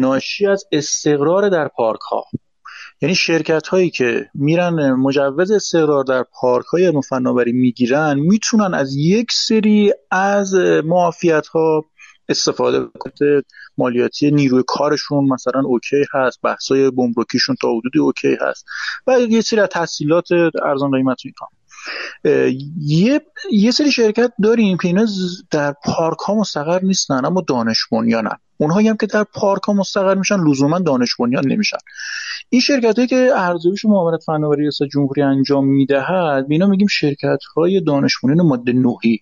ناشی 0.00 0.46
از 0.46 0.64
استقرار 0.72 1.48
در 1.48 1.68
پارک 1.68 2.00
ها 2.00 2.24
یعنی 3.02 3.14
شرکت 3.14 3.66
هایی 3.66 3.90
که 3.90 4.26
میرن 4.34 4.92
مجوز 4.92 5.50
استقرار 5.50 6.04
در 6.04 6.24
پارک 6.40 6.64
های 6.66 6.92
فناوری 7.08 7.52
می‌گیرن 7.52 8.18
می‌تونن 8.18 8.74
از 8.74 8.96
یک 8.96 9.32
سری 9.32 9.92
از 10.10 10.54
معافیت 10.84 11.46
ها 11.46 11.84
استفاده 12.28 12.88
مالیاتی 13.78 14.30
نیروی 14.30 14.62
کارشون 14.66 15.24
مثلا 15.24 15.60
okay 15.60 16.04
هست 16.12 16.40
بحثای 16.42 16.90
گمرکیشون 16.90 17.56
تا 17.60 17.68
حدودی 17.78 17.98
okay 17.98 18.36
هست. 18.40 18.66
و 19.06 19.20
یه 19.20 19.40
سری 19.40 19.60
از 19.60 19.68
تسهیلات 19.68 20.28
ارزان 20.64 20.90
قیمت 20.90 21.18
اینها 21.24 21.48
یه 22.78 23.20
یه 23.52 23.70
سری 23.70 23.92
شرکت 23.92 24.32
داریم 24.42 24.76
که 24.76 24.88
اینا 24.88 25.06
در 25.50 25.74
پارک 25.84 26.18
ها 26.18 26.34
مستقر 26.34 26.80
نیستن 26.82 27.24
اما 27.24 27.44
دانش 27.48 27.78
بنیانن. 27.92 28.36
اونهایی 28.56 28.88
هم 28.88 28.96
که 28.96 29.06
در 29.06 29.24
پارک 29.24 29.62
ها 29.62 29.72
مستقر 29.72 30.14
میشن 30.14 30.36
لزوما 30.36 30.78
دانش 30.78 31.16
بنیان 31.18 31.46
نمیشن. 31.46 31.76
این 32.48 32.60
شرکت 32.60 32.96
هایی 32.96 33.08
که 33.08 33.30
ارزیابیش 33.34 33.84
معاملات 33.84 34.22
فناوری 34.22 34.62
ریاست 34.62 34.82
جمهوری 34.82 35.22
انجام 35.22 35.66
می‌دهد 35.66 36.46
اینا 36.48 36.66
میگیم 36.66 36.86
شرکت 36.86 37.38
های 37.56 37.80
دانش 37.80 38.14
بنیان 38.22 38.46
ماده 38.46 38.72
نوحی 38.72 39.18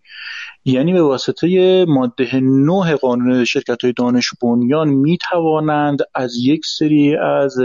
یعنی 0.65 0.93
به 0.93 1.03
واسطه 1.03 1.85
ماده 1.89 2.41
9 2.41 2.97
قانون 2.97 3.45
شرکت 3.45 3.85
های 3.85 3.93
دانش 3.93 4.31
بنیان 4.43 4.89
می 4.89 5.19
توانند 5.31 5.99
از 6.15 6.37
یک 6.37 6.67
سری 6.67 7.17
از 7.17 7.57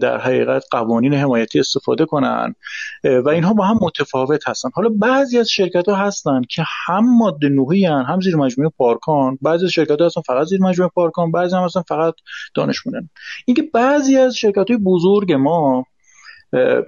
در 0.00 0.18
حقیقت 0.18 0.64
قوانین 0.70 1.14
حمایتی 1.14 1.60
استفاده 1.60 2.04
کنند 2.04 2.56
و 3.04 3.28
اینها 3.28 3.54
با 3.54 3.64
هم 3.64 3.78
متفاوت 3.82 4.48
هستن. 4.48 4.68
حالا 4.74 4.88
بعضی 4.88 5.38
از 5.38 5.48
شرکت 5.48 5.88
ها 5.88 5.94
هستن 5.94 6.42
که 6.50 6.64
هم 6.86 7.18
ماده 7.18 7.48
نوحی 7.48 7.84
هن 7.84 8.04
هم 8.08 8.20
زیر 8.20 8.36
مجموعه 8.36 8.70
پارکان. 8.78 9.38
بعضی 9.42 9.64
از 9.64 9.70
شرکت 9.70 10.00
ها 10.00 10.06
هستن 10.06 10.20
فقط 10.20 10.46
زیر 10.46 10.60
مجموعه 10.60 10.90
پارکان 10.94 11.32
بعضی 11.32 11.56
هم 11.56 11.62
هستن 11.62 11.82
فقط 11.82 12.14
دانش 12.54 12.82
بنیان 12.82 13.08
اینکه 13.46 13.62
بعضی 13.74 14.16
از 14.16 14.36
شرکت 14.36 14.70
های 14.70 14.76
بزرگ 14.76 15.32
ما 15.32 15.84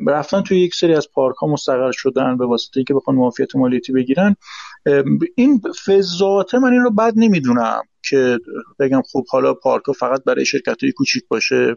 رفتن 0.07 0.43
توی 0.43 0.61
یک 0.61 0.75
سری 0.75 0.95
از 0.95 1.09
پارک 1.15 1.37
ها 1.37 1.47
مستقر 1.47 1.93
شدن 1.93 2.37
به 2.37 2.47
واسطه 2.47 2.77
اینکه 2.77 2.95
بخوان 2.95 3.17
معافیت 3.17 3.57
مالیاتی 3.57 3.93
بگیرن 3.93 4.37
این 5.37 5.63
فضاعت 5.87 6.55
من 6.55 6.73
این 6.73 6.83
رو 6.83 6.91
بد 6.91 7.13
نمی‌دونم 7.17 7.83
که 8.11 8.39
بگم 8.79 9.03
خب 9.13 9.25
حالا 9.31 9.55
پارک 9.55 9.83
فقط 9.99 10.25
برای 10.25 10.47
شرکت 10.47 10.83
های 10.83 10.93
کوچیک 10.93 11.25
باشه. 11.29 11.77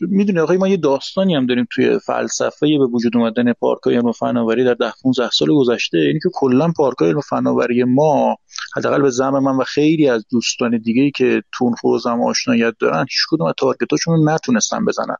می‌دونی 0.00 0.38
آقای 0.38 0.56
ما 0.56 0.68
یه 0.68 0.76
داستانی 0.76 1.34
هم 1.34 1.46
داریم 1.46 1.66
توی 1.70 1.98
فلسفه 1.98 2.78
به 2.78 2.86
وجود 2.86 3.16
اومدن 3.16 3.52
پارک 3.52 3.82
های 3.82 3.96
علم 3.96 4.12
فناوری 4.12 4.64
در 4.64 4.74
ده 4.74 4.92
15 5.02 5.30
سال 5.30 5.48
گذشته. 5.48 5.98
اینی 5.98 6.18
که 6.22 6.28
کلا 6.32 6.72
پارک 6.76 7.02
علم 7.02 7.20
فناوری 7.20 7.84
ما 7.84 8.36
حداقل 8.76 9.02
به 9.02 9.10
زعم 9.10 9.38
من 9.38 9.56
و 9.56 9.64
خیلی 9.64 10.08
از 10.08 10.24
دوستان 10.30 10.78
دیگه 10.78 11.02
ای 11.02 11.10
که 11.10 11.42
تون 11.52 11.74
حوزه 11.82 12.10
آشنایت 12.10 12.74
دارن 12.80 13.00
هیچ 13.10 13.20
کدوم 13.30 13.46
از 13.46 13.54
تارگتاشون 13.58 14.14
رو 14.14 14.34
نتونستن 14.34 14.84
بزنن. 14.84 15.16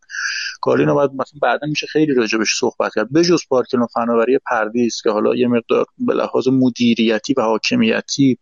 کالینا 0.60 0.94
بعد 0.94 1.10
مثلا 1.10 1.38
بعدا 1.42 1.66
میشه 1.66 1.86
خیلی 1.86 2.14
راجبش 2.14 2.58
صحبت 2.58 2.92
کرد. 2.94 3.12
بجز 3.12 3.40
پارک 3.48 3.74
علم 3.74 3.86
فناوری 3.86 4.38
پردیس 4.50 5.00
که 5.02 5.10
حالا 5.10 5.34
یه 5.34 5.48
مقدار 5.48 5.86
به 5.98 6.14
لحاظ 6.14 6.48
مدیریتی 6.48 7.34
و 7.36 7.42
حاکمیتی 7.42 8.38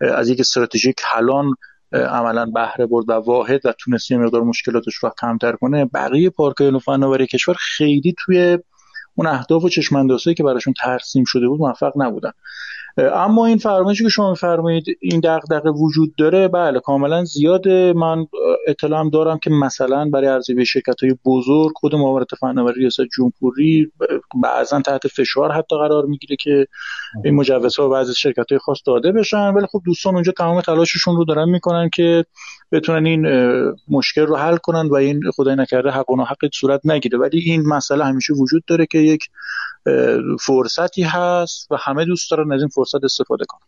از 0.00 0.28
یک 0.28 0.40
استراتژی 0.40 0.92
کلان 0.92 1.54
عملا 1.92 2.46
بهره 2.46 2.86
برد 2.86 3.08
و 3.08 3.12
واحد 3.12 3.66
و 3.66 3.72
تونست 3.78 4.12
مقدار 4.12 4.42
مشکلاتش 4.42 4.94
رو 4.94 5.10
کمتر 5.20 5.52
کنه 5.52 5.84
بقیه 5.84 6.30
پارک 6.30 6.60
علم 6.60 6.78
فناوری 6.78 7.26
کشور 7.26 7.56
خیلی 7.58 8.14
توی 8.18 8.58
اون 9.16 9.26
اهداف 9.26 9.64
و 9.64 9.68
چشماندازهایی 9.68 10.34
که 10.34 10.42
براشون 10.42 10.74
ترسیم 10.82 11.24
شده 11.26 11.48
بود 11.48 11.60
موفق 11.60 11.92
نبودن. 11.96 12.30
اما 12.98 13.46
این 13.46 13.58
فرمایشی 13.58 14.04
که 14.04 14.10
شما 14.10 14.34
فرمایید 14.34 14.84
این 15.00 15.20
دغدغه 15.24 15.70
وجود 15.70 16.14
داره؟ 16.18 16.48
بله 16.48 16.80
کاملا 16.80 17.24
زیاده. 17.24 17.92
من 17.92 18.26
اطلاعم 18.66 19.10
دارم 19.10 19.38
که 19.38 19.50
مثلا 19.50 20.10
برای 20.12 20.26
ارزیابی 20.26 20.66
شرکت 20.66 21.02
های 21.02 21.14
بزرگ 21.24 21.72
خود 21.76 21.94
معاونت 21.94 22.34
فناوری 22.34 22.80
ریاست 22.80 23.00
جمهوری 23.16 23.92
بعضا 24.42 24.80
تحت 24.80 25.08
فشار 25.08 25.52
حتی 25.52 25.76
قرار 25.76 26.06
می‌گیره 26.06 26.36
که 26.40 26.66
این 27.24 27.34
مجوزها 27.34 27.86
و 27.86 27.92
بعضی 27.92 28.14
شرکت 28.14 28.52
های 28.52 28.58
خاص 28.58 28.78
داده 28.86 29.12
بشن. 29.12 29.48
ولی 29.48 29.66
خب 29.66 29.82
دوستان 29.84 30.14
اونجا 30.14 30.32
تمام 30.32 30.60
تلاششون 30.60 31.16
رو 31.16 31.24
دارن 31.24 31.48
می‌کنن 31.48 31.90
که 31.94 32.24
بتونن 32.72 33.06
این 33.06 33.26
مشکل 33.88 34.26
رو 34.26 34.36
حل 34.36 34.56
کنن 34.56 34.88
و 34.88 34.94
این 34.94 35.20
خدای 35.36 35.56
نکرده 35.56 35.90
حق 35.90 36.10
و 36.10 36.24
حق 36.24 36.48
صورت 36.54 36.80
نگیره. 36.84 37.18
ولی 37.18 37.38
این 37.38 37.62
مسئله 37.68 38.04
همیشه 38.04 38.32
وجود 38.32 38.64
داره 38.66 38.86
که 38.86 38.98
یک 39.06 39.24
فرصتی 40.40 41.02
هست 41.02 41.72
و 41.72 41.76
همه 41.80 42.04
دوست 42.04 42.30
دارن 42.30 42.52
از 42.52 42.60
این 42.60 42.68
فرصت 42.68 43.04
استفاده 43.04 43.44
کنن. 43.48 43.60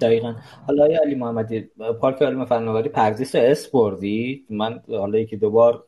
دقیقا. 0.00 0.34
حالا 0.66 0.84
آیا 0.84 1.00
علی 1.04 1.14
محمدی 1.14 1.60
پارک 2.00 2.22
علم 2.22 2.44
فناوری 2.44 2.88
پردیس 2.88 3.34
اس 3.34 3.68
بردید 3.68 4.46
من 4.50 4.82
حالا 4.88 5.24
که 5.24 5.36
دوبار 5.36 5.84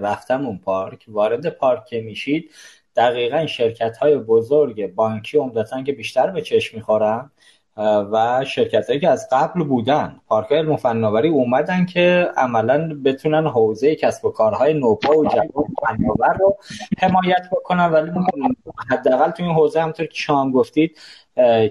رفتم 0.00 0.46
اون 0.46 0.58
پارک. 0.58 1.04
وارد 1.08 1.48
پارک 1.48 1.94
میشید. 1.94 2.50
دقیقا 2.96 3.46
شرکت 3.46 3.96
های 3.96 4.16
بزرگ 4.16 4.94
بانکی 4.94 5.38
عمدتا 5.38 5.82
که 5.82 5.92
بیشتر 5.92 6.26
به 6.30 6.42
چشم 6.42 6.76
می‌خورن. 6.76 7.30
و 7.76 8.44
شرکت 8.46 8.88
هایی 8.88 9.00
که 9.00 9.08
از 9.08 9.28
قبل 9.32 9.64
بودن 9.64 10.20
پارک 10.28 10.52
علم 10.52 10.76
فناوری 10.76 11.28
اومدن 11.28 11.86
که 11.86 12.28
عملا 12.36 13.00
بتونن 13.04 13.46
حوزه 13.46 13.94
کسب 13.94 14.24
و 14.24 14.30
کارهای 14.30 14.74
نوپا 14.74 15.18
و 15.18 15.24
جوان 15.24 15.66
فناور 15.82 16.36
رو 16.38 16.56
حمایت 16.98 17.48
بکنن. 17.52 17.92
ولی 17.92 18.10
حداقل 18.90 19.30
تو 19.30 19.42
این 19.42 19.52
حوزه 19.52 19.80
همطور 19.80 20.06
که 20.06 20.14
شما 20.14 20.50
گفتید 20.50 20.98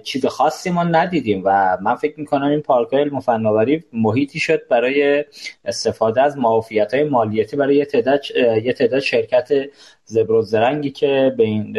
چیز 0.03 0.25
خاصی 0.25 0.69
ما 0.69 0.83
ندیدیم 0.83 1.41
و 1.45 1.77
من 1.81 1.95
فکر 1.95 2.19
می‌کنم 2.19 2.47
این 2.47 2.61
پارک 2.61 2.93
علم 2.93 3.19
فناوری 3.19 3.83
محیطی 3.93 4.39
شد 4.39 4.67
برای 4.67 5.25
استفاده 5.65 6.21
از 6.21 6.37
معافیت 6.37 6.93
های 6.93 7.03
مالیاتی 7.03 7.55
برای 7.55 7.75
یه 7.75 7.85
تعداد 7.85 8.21
یه 8.63 8.73
تعداد 8.73 8.99
شرکت 8.99 9.49
زبر 10.05 10.41
زرنگی 10.41 10.91
که 10.91 11.33
به 11.37 11.43
این 11.43 11.73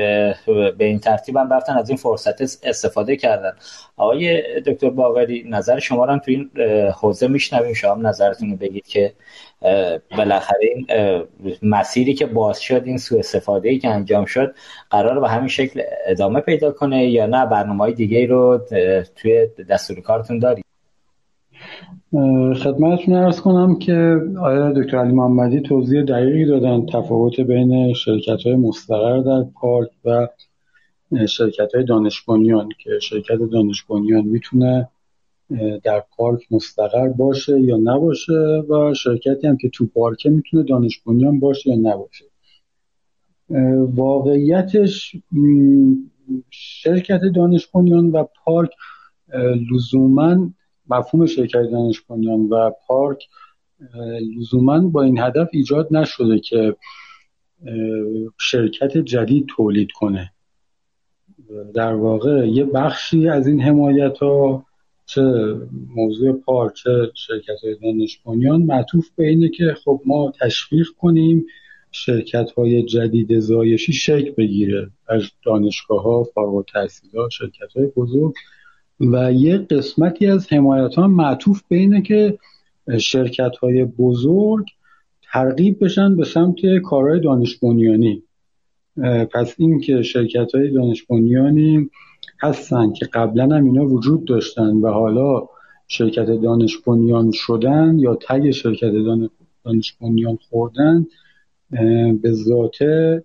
به 0.78 0.84
این 0.84 0.98
ترتیب 0.98 1.36
هم 1.36 1.52
رفتن 1.52 1.76
از 1.78 1.88
این 1.88 1.96
فرصت 1.96 2.42
استفاده 2.42 3.16
کردن. 3.16 3.52
آقای 3.96 4.42
دکتر 4.60 4.90
باقری 4.90 5.44
نظر 5.48 5.78
شما 5.78 6.04
رو 6.04 6.12
هم 6.12 6.18
تو 6.18 6.30
این 6.30 6.50
حوزه 6.90 7.28
میشنویم. 7.28 7.74
شما 7.74 7.94
نظرتون 7.94 8.50
رو 8.50 8.56
بگید 8.56 8.86
که 8.86 9.12
بالاخره 10.18 10.60
این 10.74 10.86
مسیری 11.62 12.14
که 12.14 12.26
باز 12.26 12.60
شد 12.60 12.82
این 12.84 12.98
سوء 12.98 13.18
استفاده 13.18 13.68
ای 13.68 13.78
که 13.78 13.88
انجام 13.88 14.24
شد 14.24 14.54
قرار 14.90 15.20
به 15.20 15.28
همین 15.28 15.48
شکل 15.48 15.82
ادامه 16.06 16.40
پیدا 16.40 16.72
کنه 16.72 17.10
یا 17.10 17.26
نه؟ 17.26 17.46
برنامه 17.46 17.84
های 17.84 17.92
دیگه 17.92 18.26
رو 18.26 18.60
توی 19.16 19.46
دستور 19.68 20.00
کارتون 20.00 20.38
دارید 20.38 20.64
خدمتتون 22.62 23.14
ارز 23.14 23.40
کنم 23.40 23.78
که 23.78 24.20
آیا 24.40 24.72
دکتر 24.72 24.98
علی 24.98 25.12
محمدی 25.12 25.60
توضیح 25.60 26.02
دقیقی 26.02 26.44
دادن 26.44 26.86
تفاوت 26.86 27.40
بین 27.40 27.92
شرکت 27.92 28.42
های 28.46 28.56
مستقر 28.56 29.20
در 29.20 29.44
پارک 29.60 29.90
و 30.04 30.28
شرکت 31.26 31.74
های 31.74 31.84
دانش 31.84 32.24
که 32.78 32.90
شرکت 33.02 33.38
دانش 33.52 33.84
می‌تونه 34.24 34.88
در 35.84 36.02
پارک 36.16 36.52
مستقر 36.52 37.08
باشه 37.08 37.60
یا 37.60 37.76
نباشه 37.76 38.62
و 38.68 38.94
شرکتی 38.94 39.46
هم 39.46 39.56
که 39.56 39.68
تو 39.68 39.86
پارکه 39.86 40.30
می‌تونه 40.30 40.62
دانش 40.62 41.00
باشه 41.40 41.70
یا 41.70 41.76
نباشه. 41.76 42.24
واقعیتش 43.94 45.16
شرکت 46.50 47.20
دانش 47.34 47.68
و 48.10 48.24
پارک 48.44 48.70
لزوما 49.72 50.50
مفهوم 50.88 51.26
شرکت 51.26 51.62
دانش 51.62 52.00
و 52.50 52.70
پارک 52.86 53.24
لزوما 54.38 54.88
با 54.88 55.02
این 55.02 55.18
هدف 55.18 55.48
ایجاد 55.52 55.88
نشده 55.90 56.38
که 56.38 56.76
شرکت 58.40 58.98
جدید 58.98 59.46
تولید 59.48 59.92
کنه. 59.92 60.32
در 61.74 61.94
واقع 61.94 62.48
یه 62.48 62.64
بخشی 62.64 63.28
از 63.28 63.46
این 63.46 63.60
حمایت 63.60 64.18
ها 64.18 64.64
چه 65.06 65.22
موضوع 65.94 66.32
پارک 66.32 66.74
چه 66.74 67.10
شرکت 67.14 67.60
های 67.62 67.76
دانش 67.82 68.20
معطوف 68.62 69.10
به 69.16 69.28
اینه 69.28 69.48
که 69.48 69.74
خب 69.84 70.00
ما 70.06 70.32
تشویق 70.40 70.86
کنیم 70.98 71.46
شرکت 71.90 72.50
های 72.50 72.82
جدید 72.82 73.38
زایشی 73.38 73.92
شکل 73.92 74.30
بگیره 74.30 74.90
از 75.08 75.22
دانشگاه 75.44 76.02
ها 76.02 76.24
فارغ 76.24 76.64
ها 77.14 77.28
شرکت 77.28 77.72
های 77.76 77.86
بزرگ. 77.96 78.34
و 79.00 79.32
یه 79.32 79.58
قسمتی 79.58 80.26
از 80.26 80.52
حمایت 80.52 80.94
ها 80.94 81.08
معطوف 81.08 81.62
به 81.68 81.76
اینه 81.76 82.02
که 82.02 82.38
شرکت 82.98 83.56
های 83.56 83.84
بزرگ 83.84 84.66
ترغیب 85.32 85.84
بشن 85.84 86.16
به 86.16 86.24
سمت 86.24 86.56
کارهای 86.84 87.20
دانش 87.20 87.58
پس 89.32 89.54
این 89.58 89.80
که 89.80 90.02
شرکت 90.02 90.54
های 90.54 90.70
دانش 90.70 91.04
هستن 92.40 92.92
که 92.92 93.06
قبلا 93.06 93.56
هم 93.56 93.64
اینا 93.64 93.84
وجود 93.86 94.24
داشتن 94.24 94.76
و 94.76 94.88
حالا 94.88 95.48
شرکت 95.88 96.26
دانش 96.26 96.76
شدن 97.32 97.98
یا 97.98 98.18
تگ 98.28 98.50
شرکت 98.50 98.92
دانش 99.64 99.96
خوردن 100.50 101.06
به 102.22 102.32
ذاته 102.32 103.24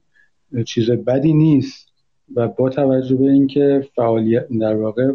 چیز 0.65 0.91
بدی 0.91 1.33
نیست 1.33 1.89
و 2.35 2.47
با 2.47 2.69
توجه 2.69 3.15
به 3.15 3.31
اینکه 3.31 3.87
فعالیت 3.95 4.47
در 4.61 4.75
واقع 4.75 5.11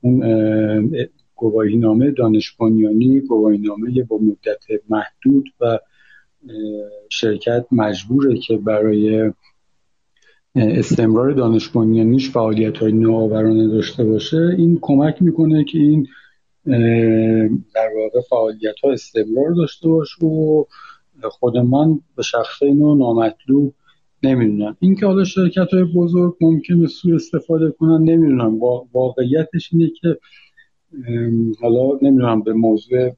اون 0.00 0.96
گواهی 1.34 1.76
نامه 1.76 2.10
دانش 2.10 2.50
گواهی 3.20 3.58
نامه 3.58 4.02
با 4.02 4.18
مدت 4.18 4.64
محدود 4.88 5.48
و 5.60 5.78
شرکت 7.08 7.66
مجبوره 7.72 8.38
که 8.38 8.56
برای 8.56 9.32
استمرار 10.56 11.32
دانش 11.32 11.68
بنیانیش 11.68 12.30
فعالیت 12.30 12.78
های 12.78 12.92
نوآورانه 12.92 13.68
داشته 13.68 14.04
باشه 14.04 14.54
این 14.58 14.78
کمک 14.82 15.22
می‌کنه 15.22 15.64
که 15.64 15.78
این 15.78 16.06
در 17.74 17.88
واقع 17.96 18.20
فعالیت 18.30 18.74
ها 18.84 18.92
استمرار 18.92 19.50
داشته 19.56 19.88
باشه 19.88 20.24
و 20.24 20.64
خود 21.30 21.56
من 21.56 22.00
به 22.16 22.22
شخص 22.22 22.62
اینو 22.62 22.94
نامطلوب 22.94 23.74
نمی‌دونم. 24.22 24.76
اینکه 24.80 25.06
حالا 25.06 25.24
شرکت 25.24 25.68
های 25.72 25.84
بزرگ 25.84 26.36
ممکنه 26.40 26.86
سوء 26.86 27.14
استفاده 27.14 27.70
کنن 27.70 28.02
نمی‌دونم. 28.02 28.58
واقعیتش 28.92 29.72
اینه 29.72 29.90
که 30.00 30.18
حالا 31.60 31.98
نمی‌دونم 32.02 32.42
به 32.42 32.52
موضوع 32.52 33.10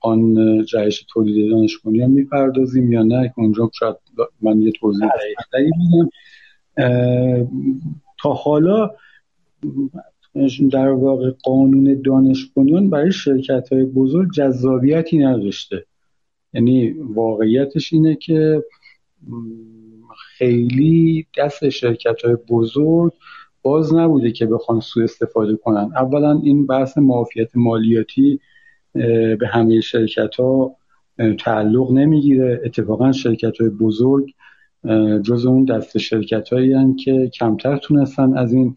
آن 0.00 0.34
جهش 0.64 1.06
تولید 1.12 1.50
دانش 1.50 1.78
می‌پردازیم 1.84 2.92
یا 2.92 3.02
نه 3.02 3.28
که 3.28 3.34
اونجا 3.36 3.70
شاید 3.78 3.96
من 4.40 4.62
یه 4.62 4.72
توضیح 4.80 5.08
دقیقتری 5.08 5.70
میدم 5.78 6.10
تا 8.22 8.32
حالا 8.32 8.90
در 10.72 10.88
واقع 10.88 11.30
قانون 11.44 12.02
دانش 12.04 12.46
بنیان 12.46 12.90
برای 12.90 13.12
شرکت 13.12 13.72
های 13.72 13.84
بزرگ 13.84 14.32
جذابیتی 14.32 15.18
نداشته. 15.18 15.84
یعنی 16.52 16.90
واقعیتش 16.90 17.92
اینه 17.92 18.14
که 18.14 18.62
خیلی 20.36 21.26
دست 21.38 21.68
شرکت 21.68 22.24
های 22.24 22.36
بزرگ 22.48 23.12
باز 23.62 23.94
نبوده 23.94 24.32
که 24.32 24.46
بخوان 24.46 24.80
سوء 24.80 25.04
استفاده 25.04 25.56
کنن. 25.56 25.90
اولا 25.96 26.40
این 26.42 26.66
بحث 26.66 26.98
معافیت 26.98 27.50
مالیاتی 27.54 28.40
به 29.38 29.48
همه 29.48 29.80
شرکت 29.80 30.34
ها 30.34 30.76
تعلق 31.38 31.92
نمی‌گیره. 31.92 32.60
اتفاقا 32.64 33.12
شرکت 33.12 33.60
های 33.60 33.70
بزرگ 33.70 34.34
جز 35.22 35.46
اون 35.46 35.64
دست 35.64 35.98
شرکت 35.98 36.48
هایی 36.48 36.94
که 36.94 37.30
کمتر 37.34 37.76
تونستن 37.76 38.38
از 38.38 38.52
این 38.52 38.76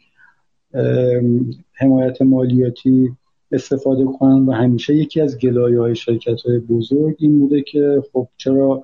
حمایت 1.74 2.22
مالیاتی 2.22 3.12
استفاده 3.52 4.06
کنن 4.06 4.46
و 4.46 4.52
همیشه 4.52 4.96
یکی 4.96 5.22
از 5.22 5.38
گلایه 5.38 5.80
های 5.80 5.96
شرکت 5.96 6.42
های 6.42 6.60
بزرگ 6.60 7.16
این 7.20 7.40
بوده 7.40 7.62
که 7.62 8.04
خب 8.14 8.28
چرا 8.38 8.84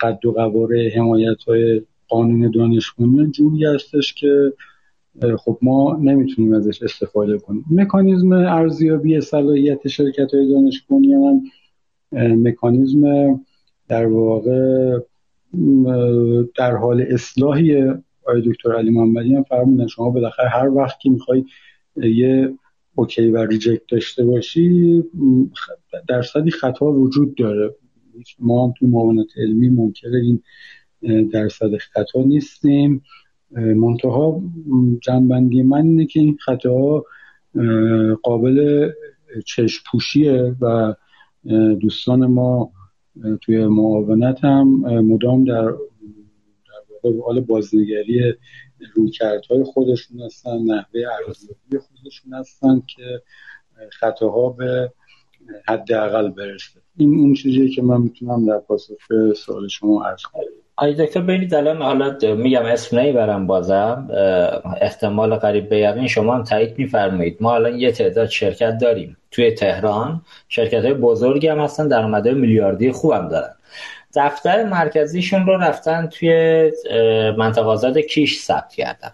قد 0.00 0.26
و 0.26 0.32
قواره 0.32 0.92
حمایت 0.96 1.42
های 1.48 1.82
قانون 2.08 2.50
دانش 2.50 2.94
جوری 3.30 3.64
هستش 3.64 4.14
که 4.14 4.52
خب 5.38 5.58
ما 5.62 5.98
نمی‌تونیم 6.02 6.54
ازش 6.54 6.82
استفاده 6.82 7.38
کنیم. 7.38 7.64
مکانیزم 7.70 8.32
ارزیابی 8.32 9.20
صلاحیت 9.20 9.88
شرکت 9.88 10.34
های 10.34 10.48
دانش 10.50 10.84
هم 10.90 11.42
مکانیزم 12.42 13.04
در 13.88 14.06
واقع 14.06 14.98
در 16.56 16.76
حال 16.76 17.00
اصلاحی 17.00 17.82
آقای 18.22 18.42
دکتر 18.46 18.72
علی 18.72 18.90
محمدی 18.90 19.34
هم 19.34 19.42
فرمودن 19.42 19.86
شما 19.86 20.10
بالاخره 20.10 20.48
هر 20.48 20.68
وقت 20.68 21.00
که 21.00 21.10
می‌خوای 21.10 21.44
یه 21.96 22.54
okay 22.94 23.28
و 23.28 23.46
reject 23.46 23.82
داشته 23.88 24.24
باشی 24.24 25.04
درصدی 26.08 26.50
خطا 26.50 26.92
وجود 26.92 27.34
داره. 27.34 27.74
ما 28.38 28.66
هم 28.66 28.74
تو 28.78 28.86
معاونت 28.86 29.26
علمی 29.36 29.68
منکر 29.68 30.08
این 30.08 30.42
درصد 31.32 31.76
خطا 31.76 32.22
نیستیم. 32.22 33.02
منتها 33.50 34.42
جنبندی 35.02 35.62
من 35.62 35.82
اینه 35.82 36.06
که 36.06 36.20
این 36.20 36.36
خطاها 36.40 37.04
قابل 38.22 38.88
چشم 39.46 39.82
پوشیه 39.90 40.54
و 40.60 40.94
دوستان 41.80 42.26
ما 42.26 42.72
توی 43.40 43.66
معاونت 43.66 44.44
هم 44.44 44.68
مدام 45.00 45.44
در 45.44 45.74
در 47.04 47.10
حال 47.26 47.40
بازنگری 47.40 48.34
رویکردهای 48.94 49.64
خودشون 49.64 50.20
هستن 50.20 50.58
نحوه 50.58 51.00
ارزیابی 51.26 51.78
خودشون 51.78 52.34
هستن 52.34 52.82
که 52.86 53.22
خطاها 53.92 54.48
به 54.48 54.92
حداقل 55.68 56.28
برسه. 56.28 56.80
این 56.96 57.18
اون 57.18 57.34
چیزیه 57.34 57.68
که 57.68 57.82
من 57.82 58.00
می‌تونم 58.00 58.46
در 58.46 58.58
پاسخ 58.58 58.94
سوال 59.36 59.68
شما 59.68 60.04
عرض 60.04 60.22
کنم. 60.22 60.42
آی 60.76 60.94
دکتر 60.94 61.20
ببینید 61.20 61.54
الان 61.54 61.82
حالا 61.82 62.16
میگم 62.36 62.64
اسم 62.64 62.98
نمی‌برم 62.98 63.46
بازم 63.46 64.08
احتمال 64.80 65.34
قریب 65.34 65.68
به 65.68 65.78
یقین 65.78 66.06
شما 66.06 66.34
هم 66.34 66.42
تایید 66.42 66.78
میفرمایید. 66.78 67.36
ما 67.40 67.54
الان 67.54 67.78
یه 67.78 67.92
تعداد 67.92 68.28
شرکت 68.28 68.78
داریم. 68.80 69.16
توی 69.30 69.50
تهران 69.50 70.22
شرکت 70.48 70.84
های 70.84 70.94
بزرگی 70.94 71.48
هم 71.48 71.60
هستن 71.60 71.88
درآمدهای 71.88 72.34
میلیاردی 72.34 72.92
خوبم 72.92 73.28
دارن. 73.28 73.54
دفتر 74.16 74.64
مرکزیشون 74.64 75.46
رو 75.46 75.56
رفتن 75.56 76.06
توی 76.06 76.72
منطقه 77.36 77.66
آزاد 77.66 77.98
کیش 77.98 78.40
ثبت 78.40 78.72
کردن. 78.74 79.10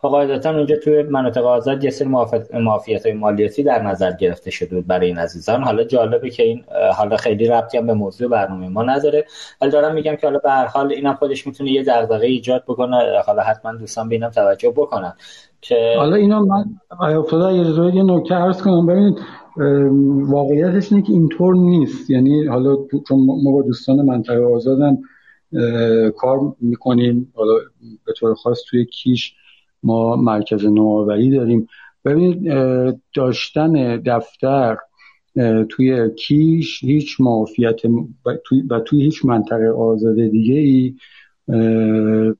خب 0.00 0.08
قاعدتا 0.08 0.50
اونجا 0.50 0.76
توی 0.76 1.02
مناطق 1.02 1.44
آزاد 1.44 1.84
یه 1.84 1.90
سری 1.90 2.08
معافیت 2.52 3.06
های 3.06 3.14
مالیاتی 3.14 3.62
در 3.62 3.82
نظر 3.82 4.12
گرفته 4.12 4.50
شده 4.50 4.76
بود 4.76 4.86
برای 4.86 5.06
این 5.06 5.18
عزیزان. 5.18 5.62
حالا 5.62 5.84
جالبه 5.84 6.30
که 6.30 6.42
این 6.42 6.64
حالا 6.94 7.16
خیلی 7.16 7.48
ربطی 7.48 7.78
هم 7.78 7.86
به 7.86 7.94
موضوع 7.94 8.28
برنامه 8.28 8.68
ما 8.68 8.82
نداره. 8.82 9.24
ولی 9.60 9.70
دارم 9.70 9.94
میگم 9.94 10.16
که 10.16 10.26
حالا 10.26 10.38
به 10.38 10.50
هر 10.50 10.66
حال 10.66 10.92
اینم 10.92 11.14
خودش 11.14 11.46
می‌تونه 11.46 11.70
یه 11.70 11.82
دغدغه 11.84 12.26
ایجاد 12.26 12.64
بکنه. 12.64 13.22
حالا 13.26 13.42
حتما 13.42 13.72
دوستان 13.72 14.08
بینم 14.08 14.30
توجه 14.30 14.70
بکنن. 14.70 15.12
که 15.60 15.94
حالا 15.98 16.16
اینا 16.16 16.44
من 16.44 16.64
افتاده 16.90 17.94
یه 17.94 18.02
نکته 18.02 18.34
عرض 18.34 18.62
کنم. 18.62 18.86
ببینید 18.86 19.18
واقعیتش 20.30 20.92
اینه 20.92 21.04
که 21.04 21.12
اینطور 21.12 21.54
نیست. 21.54 22.10
یعنی 22.10 22.44
حالا 22.44 22.76
چون 23.08 23.26
ما 23.44 23.52
با 23.52 23.62
دوستان 23.62 24.02
منطقه 24.02 24.44
آزادم 24.44 24.98
کار 26.16 26.56
می‌کنیم. 26.60 27.32
حالا 27.34 27.52
به 28.06 28.12
طور 28.12 28.34
خاص 28.34 28.62
توی 28.70 28.84
کیش 28.84 29.34
ما 29.82 30.16
مرکز 30.16 30.64
نوآوری 30.64 31.30
داریم. 31.30 31.68
ببینید 32.04 32.52
داشتن 33.14 33.96
دفتر 33.96 34.76
توی 35.68 36.14
کیش 36.14 36.84
هیچ 36.84 37.20
معافیت 37.20 37.80
و 38.70 38.80
توی 38.80 39.02
هیچ 39.02 39.24
منطقه 39.24 39.68
آزاد 39.68 40.16
دیگه 40.16 40.54
ای 40.54 40.94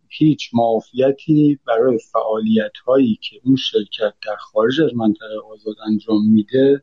هیچ 0.09 0.51
معافیتی 0.55 1.59
برای 1.67 1.99
فعالیت 2.13 2.73
هایی 2.87 3.19
که 3.23 3.41
اون 3.45 3.57
شرکت 3.57 4.15
در 4.27 4.37
خارج 4.37 4.81
از 4.81 4.95
منطقه 4.95 5.39
آزاد 5.53 5.77
انجام 5.87 6.31
میده 6.31 6.83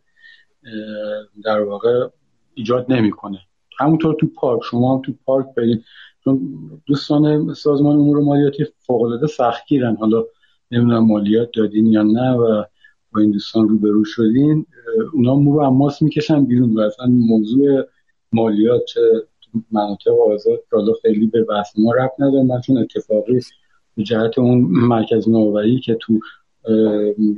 در 1.43 1.61
واقع 1.61 2.07
ایجاد 2.53 2.85
نمی‌کنه. 2.89 3.39
همونطور 3.79 4.15
تو 4.19 4.27
پارک 4.27 4.61
شما 4.63 4.95
هم 4.95 5.01
تو 5.01 5.13
پارک 5.25 5.45
برید. 5.57 5.83
چون 6.23 6.57
دوستان 6.85 7.53
سازمان 7.53 7.95
امور 7.95 8.19
مالیاتی 8.19 8.65
فوق 8.79 9.01
العاده 9.01 9.27
سختگیرن. 9.27 9.95
حالا 9.95 10.23
نمی‌دونم 10.71 11.05
مالیات 11.05 11.49
دادین 11.53 11.87
یا 11.87 12.03
نه 12.03 12.31
و 12.31 12.63
با 13.13 13.21
این 13.21 13.31
دوستان 13.31 13.69
روبرو 13.69 14.05
شدین 14.05 14.65
اونا 15.13 15.35
مو 15.35 15.53
رو 15.53 15.59
اماس 15.59 16.01
می‌کشن 16.01 16.45
بیرون 16.45 16.73
و 16.73 16.79
اصلا 16.79 17.07
موضوع 17.07 17.83
مالیات 18.31 18.89
مناطق 19.71 20.11
آزاد 20.33 20.59
حالا 20.71 20.93
خیلی 21.01 21.27
به 21.27 21.43
بحث 21.43 21.67
ما 21.77 21.93
رفت 21.93 22.13
نداره. 22.19 22.43
من 22.43 22.61
چون 22.61 22.77
اتفاقی 22.77 23.39
به 23.97 24.03
جهت 24.03 24.39
اون 24.39 24.57
مرکز 24.61 25.29
نوآوری 25.29 25.79
که 25.79 25.97
تو 26.01 26.19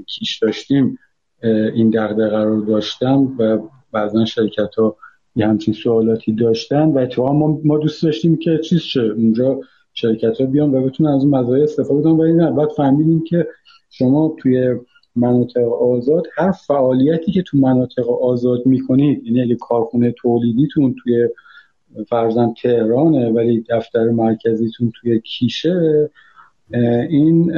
کیش 0.07 0.39
داشتیم 0.39 0.97
این 1.43 1.89
دغدغه 1.89 2.43
رو 2.43 2.65
داشتم 2.65 3.35
و 3.39 3.59
بعضا 3.91 4.25
شرکت 4.25 4.75
ها 4.75 4.95
یه 5.35 5.47
همچین 5.47 5.73
سوالاتی 5.73 6.31
داشتن 6.31 6.85
و 6.85 6.97
اتفاقا 6.97 7.33
ما, 7.33 7.61
ما 7.63 7.77
دوست 7.77 8.03
داشتیم 8.03 8.37
که 8.37 8.57
چیز 8.57 8.79
شه 8.79 9.01
اونجا 9.01 9.59
شرکت 9.93 10.41
ها 10.41 10.47
بیان 10.47 10.75
و 10.75 10.85
بتونن 10.85 11.09
از 11.09 11.23
اون 11.23 11.35
مزایای 11.35 11.63
استفاده 11.63 12.03
کنن. 12.03 12.19
ولی 12.19 12.33
نه 12.33 12.51
بعد 12.51 12.69
فهمیدیم 12.69 13.23
که 13.23 13.47
شما 13.89 14.35
توی 14.39 14.75
مناطق 15.15 15.73
آزاد 15.73 16.23
هر 16.37 16.51
فعالیتی 16.51 17.31
که 17.31 17.41
تو 17.41 17.57
مناطق 17.57 18.09
آزاد 18.09 18.65
می‌کنید 18.65 19.23
یعنی 19.23 19.41
اگه 19.41 19.55
کارخونه 19.55 20.11
تولیدیتون 20.11 20.95
توی 21.03 21.29
فرزن 22.09 22.53
تهرانه 22.61 23.29
ولی 23.29 23.65
دفتر 23.69 24.09
مرکزیتون 24.09 24.91
توی 25.01 25.21
کیشه. 25.21 26.09
این 27.09 27.53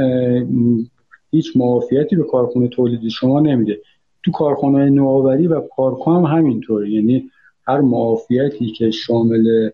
هیچ 1.32 1.58
معافیتی 1.58 2.16
به 2.16 2.24
کارخونه 2.24 2.68
تولیدی 2.68 3.10
شما 3.10 3.40
نمیده. 3.40 3.80
تو 4.24 4.32
کارخانه 4.32 4.90
نوآوری 4.90 5.48
و 5.48 5.60
پارکو 5.60 6.12
هم 6.12 6.38
همینطوره 6.38 6.90
یعنی 6.92 7.30
هر 7.68 7.82
معافیتی 7.82 8.72
که 8.72 8.92
شامل 8.92 9.70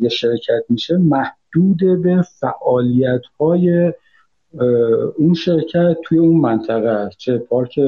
یه 0.00 0.08
شرکت 0.08 0.64
میشه 0.68 0.96
محدود 0.96 2.02
به 2.02 2.22
فعالیت 2.40 3.22
های 3.40 3.92
اون 5.18 5.34
شرکت 5.34 5.96
توی 6.04 6.18
اون 6.18 6.40
منطقه 6.40 6.88
است. 6.88 7.18
چه 7.18 7.38
پارک 7.38 7.78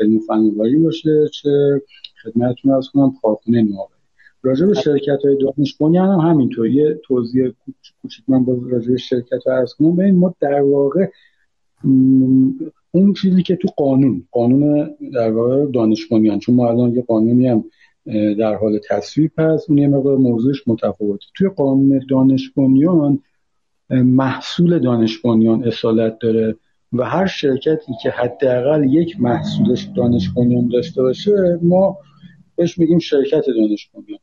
علم 0.00 0.18
فناوری 0.28 0.76
باشه 0.76 1.28
چه 1.28 1.82
خدمتتون 2.24 2.72
از 2.72 2.88
کنم 2.88 3.12
کارخونه 3.22 3.62
نوآوری. 3.62 3.94
راجع 4.42 4.66
به 4.66 4.74
شرکت 4.74 5.18
های 5.24 5.36
دانش 5.36 5.76
هم 5.80 6.30
همینطور. 6.30 6.66
یه 6.66 7.00
توضیح 7.04 7.52
کوچیک 8.02 8.24
من 8.28 8.44
با 8.44 8.58
راجع 8.70 8.90
به 8.90 8.96
شرکت 8.96 9.46
ها 9.46 9.52
ارز 9.52 9.74
کنم. 9.74 9.96
ببین 9.96 10.16
ما 10.16 10.34
در 10.40 10.62
واقع 10.62 11.06
اون 12.90 13.12
چیزی 13.22 13.42
که 13.42 13.56
تو 13.56 13.68
قانون 13.76 14.24
قانون 14.30 14.90
در 15.14 15.32
واقع 15.32 15.66
دانش 15.66 16.08
چون 16.38 16.54
ما 16.54 16.68
الان 16.68 16.94
یه 16.94 17.02
قانونی 17.02 17.48
هم 17.48 17.64
در 18.38 18.54
حال 18.54 18.80
تصویب 18.90 19.30
هست. 19.38 19.70
اون 19.70 19.78
یه 19.78 19.88
مقدار 19.88 20.16
موضوعش 20.16 20.68
متفاوته. 20.68 21.26
توی 21.34 21.48
قانون 21.48 22.00
دانش 22.10 22.50
محصول 23.90 24.78
دانش 24.78 25.18
بنیان 25.18 25.64
اصالت 25.64 26.18
داره 26.18 26.56
و 26.92 27.04
هر 27.04 27.26
شرکتی 27.26 27.92
که 28.02 28.10
حداقل 28.10 28.84
یک 28.84 29.20
محصولش 29.20 29.88
دانش 29.96 30.30
داشته 30.68 31.02
باشه 31.02 31.58
ما 31.62 31.98
بهش 32.56 32.78
میگیم 32.78 32.98
شرکت 32.98 33.44
دانش 33.46 33.90
بنیان 33.94 34.18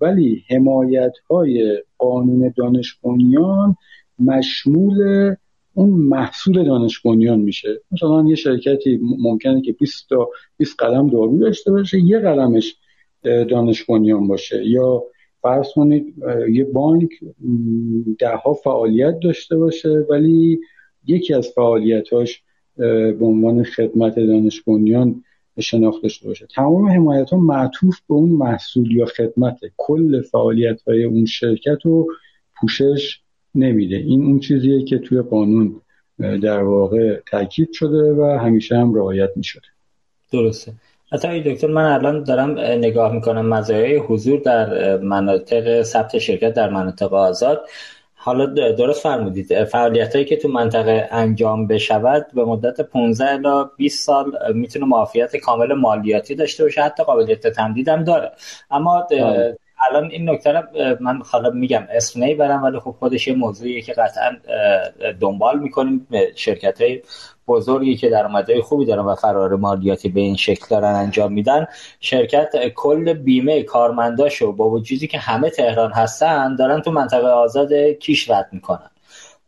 ولی 0.00 0.44
حمایت 0.48 1.12
های 1.30 1.82
قانون 1.98 2.54
دانش 2.56 2.94
بنیان 2.94 3.76
مشمول 4.18 5.34
اون 5.74 5.90
محصول 5.90 6.64
دانش 6.64 7.00
بنیان 7.00 7.40
میشه. 7.40 7.80
مثلا 7.92 8.24
یه 8.28 8.34
شرکتی 8.34 9.00
ممکنه 9.18 9.60
که 9.60 9.72
20 9.72 10.08
تا 10.08 10.28
20 10.56 10.76
قلم 10.78 11.10
دارو 11.10 11.38
داشته 11.38 11.70
باشه 11.70 12.00
یه 12.00 12.18
قلمش 12.18 12.76
دانش 13.22 13.84
بنیان 13.84 14.28
باشه. 14.28 14.66
یا 14.66 15.04
فرض 15.42 15.68
کنید 15.74 16.14
یه 16.52 16.64
بانک 16.64 17.10
دهها 18.18 18.54
فعالیت 18.54 19.18
داشته 19.22 19.56
باشه 19.56 20.06
ولی 20.10 20.60
یکی 21.06 21.34
از 21.34 21.48
فعالیتاش 21.48 22.42
به 22.76 23.18
عنوان 23.20 23.62
خدمت 23.62 24.14
دانش 24.14 24.62
بنیان 24.62 25.24
شناخته 25.58 26.02
داشته 26.02 26.28
باشه. 26.28 26.46
تمام 26.46 26.88
حمایت 26.88 27.30
ها 27.30 27.38
معطوف 27.38 28.00
به 28.08 28.14
اون 28.14 28.30
محصول 28.30 28.92
یا 28.92 29.06
خدمت 29.06 29.58
کل 29.76 30.22
فعالیت 30.22 30.82
های 30.82 31.04
اون 31.04 31.24
شرکت 31.24 31.78
رو 31.84 32.06
پوشش 32.60 33.20
نمیده. 33.54 33.96
این 33.96 34.24
اون 34.24 34.40
چیزیه 34.40 34.84
که 34.84 34.98
توی 34.98 35.22
قانون 35.22 35.80
در 36.18 36.62
واقع 36.62 37.20
تاکید 37.30 37.72
شده 37.72 38.12
و 38.12 38.38
همیشه 38.40 38.76
هم 38.76 38.94
رعایت 38.94 39.30
می‌شده. 39.36 39.66
درسته. 40.32 40.72
حتی 41.12 41.40
دکتر 41.40 41.66
من 41.66 41.84
الان 41.84 42.24
دارم 42.24 42.58
نگاه 42.58 43.14
می‌کنم. 43.14 43.48
مزایای 43.48 43.96
حضور 43.96 44.40
در 44.40 44.96
مناطق 44.96 45.82
ثبت 45.82 46.18
شرکت 46.18 46.54
در 46.54 46.70
مناطق 46.70 47.14
آزاد. 47.14 47.60
حالا 48.22 48.46
درست 48.72 49.02
فرمودید. 49.02 49.64
فعالیت 49.64 50.14
هایی 50.14 50.24
که 50.24 50.36
تو 50.36 50.48
منطقه 50.48 51.08
انجام 51.10 51.66
بشود 51.66 52.26
به 52.34 52.44
مدت 52.44 52.80
15 52.80 53.30
الی 53.30 53.64
20 53.76 54.06
سال 54.06 54.32
می‌تونه 54.54 54.86
معافیت 54.86 55.36
کامل 55.36 55.74
مالیاتی 55.74 56.34
داشته 56.34 56.64
باشه 56.64 56.82
حتی 56.82 57.04
قابلیت 57.04 57.46
تمدید 57.46 57.88
هم 57.88 58.04
داره. 58.04 58.32
اما. 58.70 59.06
الان 59.90 60.10
این 60.10 60.30
نکته 60.30 60.62
من 61.00 61.22
حالا 61.30 61.50
میگم 61.50 61.86
اسم 61.90 62.22
نمی‌برم 62.22 62.62
ولی 62.62 62.78
خب 62.78 62.90
خودش 62.98 63.28
یه 63.28 63.34
موضوعیه 63.34 63.82
که 63.82 63.92
قطعا 63.92 64.30
دنبال 65.20 65.58
می‌کنیم. 65.58 66.06
شرکت 66.34 66.82
های 66.82 67.02
بزرگی 67.50 67.96
که 67.96 68.10
درآمدهای 68.10 68.60
خوبی 68.60 68.84
دارن 68.84 69.04
و 69.04 69.14
فرار 69.14 69.56
مالیاتی 69.56 70.08
به 70.08 70.20
این 70.20 70.36
شکل 70.36 70.66
دارن 70.70 70.94
انجام 70.94 71.32
میدن 71.32 71.66
شرکت 72.00 72.68
کل 72.74 73.12
بیمه 73.12 73.62
کارمنداشو 73.62 74.52
با 74.52 74.70
وجودی 74.70 75.06
که 75.06 75.18
همه 75.18 75.50
تهران 75.50 75.92
هستن 75.92 76.56
دارن 76.56 76.80
تو 76.80 76.90
منطقه 76.90 77.28
آزاد 77.28 77.72
کیش 77.72 78.30
رد 78.30 78.48
می‌کنن. 78.52 78.90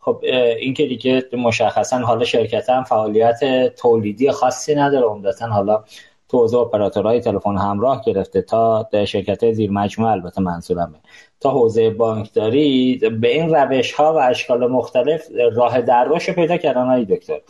خب 0.01 0.21
این 0.59 0.75
که 0.75 0.87
دیگه 0.87 1.25
مشخصا 1.33 1.99
حالا 1.99 2.25
شرکت 2.25 2.71
هم 2.71 2.85
فعالیت 2.85 3.41
تولیدی 3.77 4.31
خاصی 4.31 4.75
نداره 4.75 5.07
عمدتا 5.07 5.47
حالا 5.47 5.85
تو 6.33 6.39
حوزه 6.39 6.59
اپراتورهای 6.59 7.21
تلفن 7.21 7.57
همراه 7.57 8.03
گرفته 8.07 8.43
تا 8.43 8.89
شرکت 9.05 9.53
زیر 9.53 9.71
مجموعه 9.71 10.13
البته 10.13 10.41
منظورمه. 10.43 10.99
تا 11.41 11.51
حوزه 11.51 11.91
بانکداری 11.91 13.01
به 13.21 13.35
این 13.35 13.55
روش 13.55 13.93
ها 13.93 14.15
و 14.15 14.17
اشکال 14.17 14.67
مختلف 14.67 15.29
راه 15.57 15.81
در 15.81 16.09
پیدا 16.37 16.57
کردن 16.57 16.87
های 16.87 17.05
دکتر. 17.05 17.41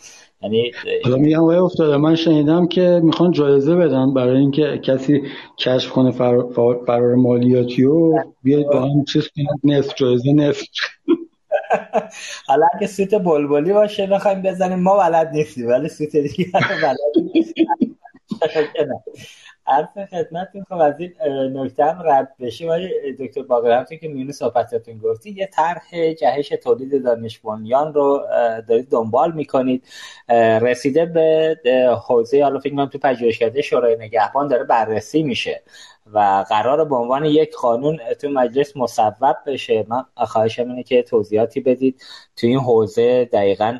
یعنی 0.42 0.72
حالا 1.04 1.16
میگم 1.16 1.44
افتاده 1.44 1.96
من 1.96 2.14
شنیدم 2.14 2.66
که 2.66 3.00
می‌خوان 3.04 3.32
جایزه 3.32 3.76
بدن 3.76 4.14
برای 4.14 4.38
اینکه 4.38 4.78
کسی 4.78 5.22
کشف 5.58 5.90
کنه 5.90 6.10
فرار, 6.10 6.48
فرار 6.86 7.14
مالیاتی 7.14 7.84
و 7.84 8.14
بیاید 8.42 8.66
با 8.66 8.80
هم 8.80 9.04
چیز 9.04 9.28
نصف 9.64 9.94
جایزه 9.96 10.32
نصف. 10.32 10.62
حالا 12.46 12.66
اگه 12.74 12.86
سوت 12.86 13.14
بلبلی 13.14 13.72
باشه 13.72 14.06
بخوایم 14.06 14.42
بزنیم 14.42 14.78
ما 14.78 14.96
بلد 14.98 15.30
نیستیم 15.32 15.68
ولی 15.68 15.88
سوت 15.88 16.16
دیگه 16.16 16.46
بلد 16.82 16.98
عرض 19.66 20.08
خدمتتون 20.10 20.64
خب 20.68 20.74
از 20.74 20.94
این 20.98 21.12
نکته 21.56 21.84
هم 21.84 22.02
رد 22.04 22.34
بشیم 22.40 22.68
ولی 22.68 23.12
دکتر 23.18 23.42
باقر 23.42 23.78
همطور 23.78 23.98
که 23.98 24.08
میون 24.08 24.32
صحبتاتون 24.32 24.98
گفتی 24.98 25.30
یه 25.30 25.46
طرح 25.52 26.12
جهش 26.20 26.48
تولید 26.48 27.04
دانش 27.04 27.38
بنیان 27.38 27.94
رو 27.94 28.26
دارید 28.68 28.90
دنبال 28.90 29.32
می‌کنید. 29.32 29.84
رسیده 30.62 31.06
به 31.06 31.56
حوزه 32.06 32.42
حالا 32.42 32.58
فکر 32.60 32.86
تو 32.86 32.98
پژوهشکده 32.98 33.62
شورای 33.62 33.96
نگهبان 33.96 34.48
داره 34.48 34.64
بررسی 34.64 35.22
میشه. 35.22 35.62
و 36.12 36.44
قرار 36.48 36.84
به 36.84 36.96
عنوان 36.96 37.24
یک 37.24 37.54
قانون 37.54 37.98
تو 38.20 38.28
مجلس 38.28 38.76
مصوب 38.76 39.36
بشه. 39.46 39.86
من 39.88 40.04
خواهشم 40.16 40.68
اینه 40.68 40.82
که 40.82 41.02
توضیحاتی 41.02 41.60
بدید. 41.60 42.02
تو 42.36 42.46
این 42.46 42.58
حوزه 42.58 43.24
دقیقا 43.24 43.78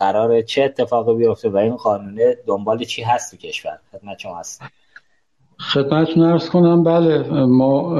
قرار 0.00 0.42
چه 0.42 0.62
اتفاقی 0.62 1.14
بیفته 1.14 1.48
و 1.48 1.56
این 1.56 1.76
قانون 1.76 2.20
دنبال 2.46 2.84
چی 2.84 3.02
هست 3.02 3.30
تو 3.30 3.36
کشور؟ 3.36 3.78
خدمت 3.92 4.18
شما 4.18 4.38
هست 4.38 4.62
خدمتتون 5.58 6.22
ارز 6.22 6.48
کنم 6.48 6.84
بله 6.84 7.44
ما 7.44 7.94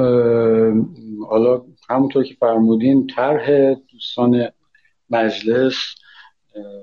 حالا 1.29 1.61
همونطور 1.89 2.23
که 2.23 2.35
فرمودین 2.39 3.07
طرح 3.07 3.73
دوستان 3.73 4.49
مجلس 5.09 5.75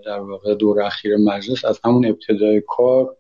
در 0.07 0.21
واقع 0.21 0.55
دور 0.55 0.83
اخیر 0.83 1.17
مجلس 1.17 1.65
از 1.65 1.81
همون 1.85 2.07
ابتدای 2.07 2.63
کار 2.69 3.17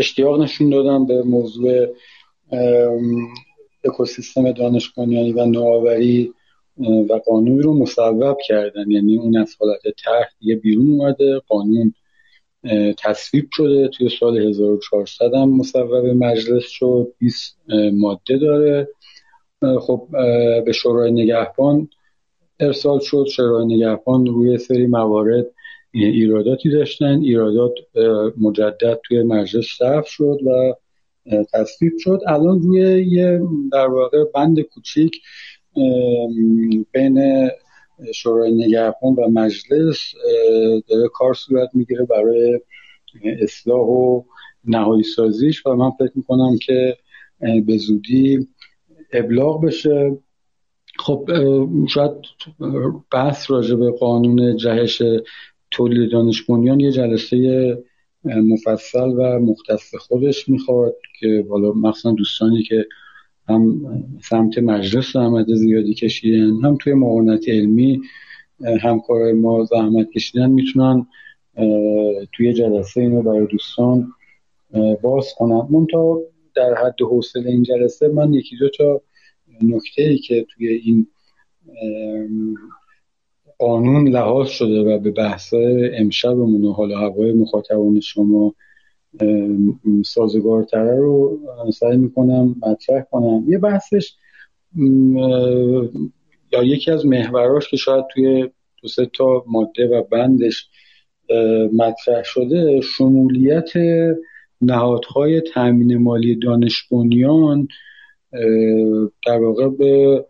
اشتیاق 0.00 0.40
نشون 0.40 0.70
دادم 0.70 1.06
به 1.06 1.22
موضوع 1.22 1.86
اکوسیستم 3.84 4.52
دانش 4.52 4.92
و 4.98 5.04
نوآوری 5.46 6.32
و 6.78 7.20
قانون 7.26 7.62
رو 7.62 7.74
مصوب 7.74 8.38
کردن. 8.48 8.90
یعنی 8.90 9.18
اون 9.18 9.36
از 9.36 9.56
حالت 9.60 9.80
طرح 10.04 10.28
دیگه 10.38 10.56
بیرون 10.56 10.86
اومده 10.86 11.38
قانون 11.48 11.94
تصویب 12.98 13.48
شده. 13.52 13.88
توی 13.88 14.08
سال 14.20 14.38
1400 14.38 15.34
هم 15.34 15.56
مصوب 15.56 15.94
مجلس 15.94 16.66
شد. 16.66 17.12
20 17.18 17.58
ماده 17.92 18.38
داره. 18.38 18.88
خب 19.80 20.08
به 20.64 20.72
شورای 20.72 21.10
نگهبان 21.12 21.88
ارسال 22.60 22.98
شد. 23.00 23.26
شورای 23.36 23.66
نگهبان 23.66 24.26
روی 24.26 24.58
سری 24.58 24.86
موارد 24.86 25.46
ایراداتی 25.92 26.70
داشتن. 26.70 27.20
ایرادات 27.20 27.74
مجدد 28.40 29.00
توی 29.04 29.22
مجلس 29.22 29.66
صرف 29.78 30.08
شد 30.08 30.38
و 30.46 30.74
تصویب 31.52 31.92
شد. 31.98 32.20
الان 32.26 32.62
روی 32.62 33.06
یه 33.06 33.40
در 33.72 33.86
واقع 33.86 34.24
بند 34.34 34.60
کوچیک 34.60 35.22
بین 36.92 37.48
شورای 38.14 38.54
نگهبان 38.54 39.14
و 39.14 39.28
مجلس 39.28 39.98
داره 40.88 41.08
کار 41.14 41.34
صورت 41.34 41.70
می‌گیره 41.74 42.04
برای 42.04 42.60
اصلاح 43.42 43.86
و 43.86 44.22
نهایی 44.64 45.02
سازیش 45.02 45.66
و 45.66 45.74
من 45.74 45.90
فکر 45.90 46.12
می‌کنم 46.14 46.58
که 46.66 46.96
به 47.66 47.76
زودی 47.76 48.48
ابلاغ 49.12 49.64
بشه. 49.64 50.18
خب 50.98 51.30
شاید 51.88 52.12
بحث 53.12 53.50
راجع 53.50 53.74
به 53.74 53.90
قانون 53.90 54.56
جهش 54.56 55.02
تولید 55.70 56.10
دانش 56.10 56.42
بنیان 56.42 56.80
یه 56.80 56.92
جلسه 56.92 57.78
مفصل 58.24 59.08
و 59.16 59.38
مختص 59.38 59.94
خودش 59.94 60.48
می‌خواد 60.48 60.96
که 61.20 61.44
بالا 61.48 61.72
مخصوصا 61.72 62.12
دوستانی 62.12 62.62
که 62.62 62.86
هم 63.48 63.80
سمت 64.22 64.58
مجلس 64.58 65.12
زحمت 65.12 65.46
زیادی 65.46 65.94
کشیدن 65.94 66.64
هم 66.64 66.76
توی 66.76 66.94
معاونت 66.94 67.48
علمی 67.48 68.00
همکار 68.80 69.32
ما 69.32 69.64
زحمت 69.64 70.10
کشیدن 70.10 70.50
می‌تونن 70.50 71.06
توی 72.32 72.52
جلسه 72.52 73.00
اینو 73.00 73.22
برای 73.22 73.46
دوستان 73.46 74.12
باز 75.02 75.26
کنم 75.36 75.68
من 75.70 75.86
تا 75.86 76.20
در 76.54 76.74
حد 76.74 77.02
حوصله 77.02 77.50
این 77.50 77.62
جلسه 77.62 78.08
من 78.08 78.34
یکی 78.34 78.56
دو 78.56 78.68
تا 78.68 79.02
نکته 79.62 80.02
ای 80.02 80.18
که 80.18 80.46
توی 80.54 80.68
این 80.68 81.06
قانون 83.60 84.08
لحاظ 84.08 84.48
شده 84.48 84.80
و 84.80 84.98
به 84.98 85.10
بحث 85.10 85.54
امشبمون 85.92 86.64
و 86.64 86.72
حال 86.72 86.92
هوای 86.92 87.32
مخاطبان 87.32 88.00
شما 88.00 88.54
سازگارتره 90.04 90.96
رو 90.96 91.38
سعی 91.72 91.96
می‌کنم 91.96 92.56
مطرح 92.62 93.02
کنم. 93.10 93.44
یه 93.48 93.58
بحثش 93.58 94.14
یا 96.52 96.62
یکی 96.62 96.90
از 96.90 97.06
محوراش 97.06 97.70
که 97.70 97.76
شاید 97.76 98.04
توی 98.14 98.48
دو 98.82 98.88
سه 98.88 99.06
تا 99.06 99.44
ماده 99.46 99.88
و 99.88 100.02
بندش 100.02 100.68
مطرح 101.72 102.22
شده 102.22 102.80
شمولیت 102.80 103.70
نهادهای 104.60 105.40
تأمین 105.40 105.96
مالی 105.96 106.38
دانش 106.38 106.88
بنیان 106.90 107.68
در 109.26 109.38
واقع 109.38 109.68
به 109.68 110.24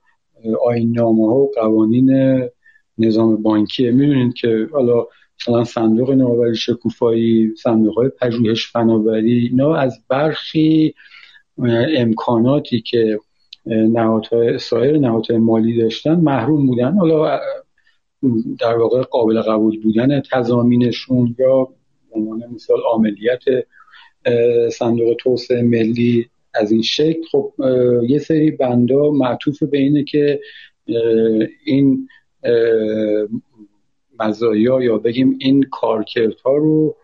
آینامه 0.66 1.26
ها 1.26 1.34
و 1.34 1.50
قوانین 1.54 2.10
نظام 3.00 3.42
بانکیه. 3.42 3.90
می‌دونید 3.90 4.34
که 4.34 4.68
حالا 4.72 5.06
مثلا 5.40 5.64
صندوق 5.64 6.10
نوآوری 6.10 6.56
شکوفایی 6.56 7.54
صندوق 7.56 7.94
های 7.94 8.08
پژوهش 8.20 8.66
فناوری 8.72 9.48
اینا 9.50 9.74
از 9.74 9.98
برخی 10.08 10.94
امکاناتی 11.96 12.80
که 12.80 13.18
نهادهای 13.66 14.58
سایر 14.58 14.98
نهادهای 14.98 15.38
مالی 15.38 15.78
داشتن 15.78 16.14
محروم 16.14 16.66
بودن. 16.66 16.98
حالا 16.98 17.40
در 18.60 18.76
واقع 18.76 19.02
قابل 19.02 19.40
قبول 19.40 19.82
بودن 19.82 20.22
تضامینشون 20.32 21.36
یا 21.38 21.68
عنوان 22.12 22.42
مثال 22.54 22.78
عملیات 22.92 23.42
صندوق 24.72 25.16
توسعه 25.18 25.62
ملی 25.62 26.26
از 26.54 26.72
این 26.72 26.82
شکل. 26.82 27.22
خب 27.30 27.52
یه 28.08 28.18
سری 28.18 28.50
بندا 28.50 29.10
معطوف 29.10 29.62
به 29.62 29.78
اینه 29.78 30.04
که 30.04 30.40
این 31.64 32.08
مزایا 34.20 34.82
یا 34.82 34.98
بگیم 34.98 35.36
این 35.40 35.62
کارکردها 35.62 36.56
رو 36.56 36.96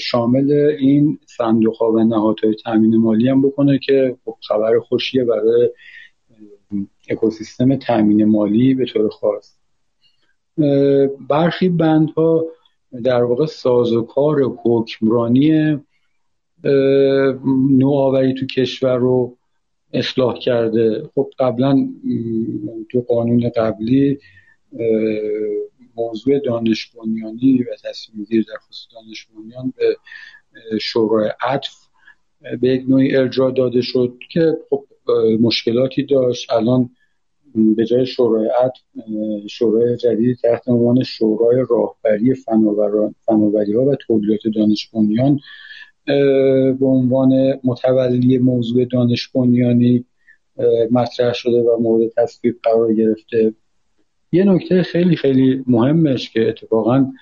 شامل 0.00 0.52
این 0.78 1.18
صندوق 1.26 1.76
ها 1.76 1.92
و 1.92 2.04
نهادهای 2.04 2.54
تامین 2.54 2.96
مالی 2.96 3.28
هم 3.28 3.42
بکنه 3.42 3.78
که 3.78 4.16
خب 4.24 4.36
خبر 4.48 4.78
خوشیه 4.78 5.24
برای 5.24 5.70
اکوسیستم 7.10 7.76
تامین 7.76 8.24
مالی 8.24 8.74
به 8.74 8.86
طور 8.86 9.08
خاص. 9.08 9.56
برخی 11.28 11.68
بندها 11.68 12.44
در 13.04 13.22
واقع 13.22 13.46
سازوکار 13.46 14.56
حکمرانی 14.64 15.78
نوآوری 17.70 18.34
تو 18.34 18.46
کشور 18.46 18.96
رو 18.96 19.36
اصلاح 19.92 20.38
کرده. 20.38 21.10
خب 21.14 21.30
قبلا 21.38 21.88
تو 22.90 23.00
قانون 23.00 23.50
قبلی 23.56 24.18
موضوع 25.96 26.38
دانش 26.38 26.86
بنیانی 26.86 27.62
و 27.62 27.76
تصمیم 27.84 28.24
گیری 28.24 28.42
در 28.42 28.56
خصوص 28.68 28.94
دانش 28.94 29.26
بنیان 29.26 29.72
به 29.76 29.96
شورای 30.80 31.30
عطف 31.42 31.74
به 32.60 32.68
یک 32.68 32.84
نوعی 32.88 33.16
ارجاع 33.16 33.52
داده 33.52 33.82
شد 33.82 34.18
که 34.32 34.56
خب 34.70 34.84
مشکلاتی 35.40 36.02
داشت. 36.02 36.52
الان 36.52 36.90
به 37.76 37.84
جای 37.84 38.06
شورای 38.06 38.48
عطف 38.64 38.80
شورای 39.50 39.96
جدید 39.96 40.38
تحت 40.42 40.68
عنوان 40.68 41.02
شورای 41.02 41.64
راهبری 41.70 42.34
فناوری 43.26 43.72
ها 43.74 43.84
و 43.84 43.96
تولیدات 44.06 44.40
دانش 44.54 44.88
بنیان 44.88 45.40
به 46.78 46.86
عنوان 46.86 47.60
متولی 47.64 48.38
موضوع 48.38 48.84
دانش 48.84 49.28
بنیانی 49.28 50.04
مطرح 50.90 51.32
شده 51.32 51.62
و 51.62 51.76
مورد 51.80 52.12
تصویب 52.16 52.58
قرار 52.62 52.94
گرفته. 52.94 53.54
یه 54.36 54.44
نکته 54.44 54.82
خیلی 54.82 55.16
خیلی 55.16 55.64
مهمش 55.66 56.30
که 56.30 56.48
اتفاقا 56.48 57.12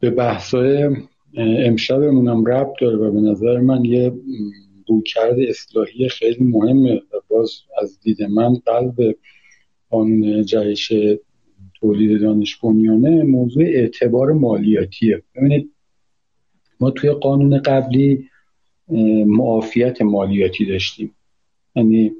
به 0.00 0.10
بحثای 0.10 0.96
امشبمون 1.36 2.28
هم 2.28 2.44
ربط 2.44 2.72
داره 2.80 2.96
و 2.96 3.10
به 3.10 3.20
نظر 3.20 3.60
من 3.60 3.84
یه 3.84 4.12
رویکرد 4.88 5.40
اصلاحی 5.48 6.08
خیلی 6.08 6.44
مهمه 6.44 6.94
و 6.94 7.20
باز 7.28 7.50
از 7.82 8.00
دید 8.00 8.22
من 8.22 8.54
قلب 8.54 9.16
قانون 9.90 10.44
جهش 10.44 10.92
تولید 11.80 12.20
دانش 12.20 12.56
بنیانه 12.56 13.22
موضوع 13.22 13.64
اعتبار 13.64 14.32
مالیاتیه. 14.32 15.22
ببینید 15.34 15.72
ما 16.80 16.90
توی 16.90 17.10
قانون 17.10 17.58
قبلی 17.58 18.28
معافیت 19.26 20.02
مالیاتی 20.02 20.66
داشتیم. 20.66 21.14
یعنی 21.76 22.12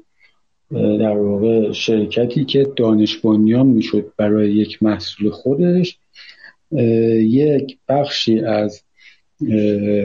در 0.73 1.17
واقع 1.17 1.71
شرکتی 1.71 2.45
که 2.45 2.67
دانش 2.75 3.17
بنیان 3.17 3.67
می‌شد 3.67 4.11
برای 4.17 4.53
یک 4.53 4.83
محصول 4.83 5.29
خودش 5.29 5.97
یک 7.21 7.77
بخشی 7.89 8.39
از 8.39 8.83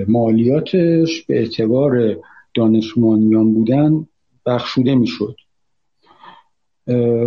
مالیاتش 0.08 1.22
به 1.22 1.38
اعتبار 1.38 2.16
دانش 2.54 2.94
بنیان 2.94 3.54
بودن 3.54 4.06
بخشوده 4.46 4.94
می‌شد. 4.94 5.36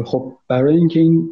خب 0.05 0.33
برای 0.47 0.77
اینکه 0.77 0.99
این 0.99 1.29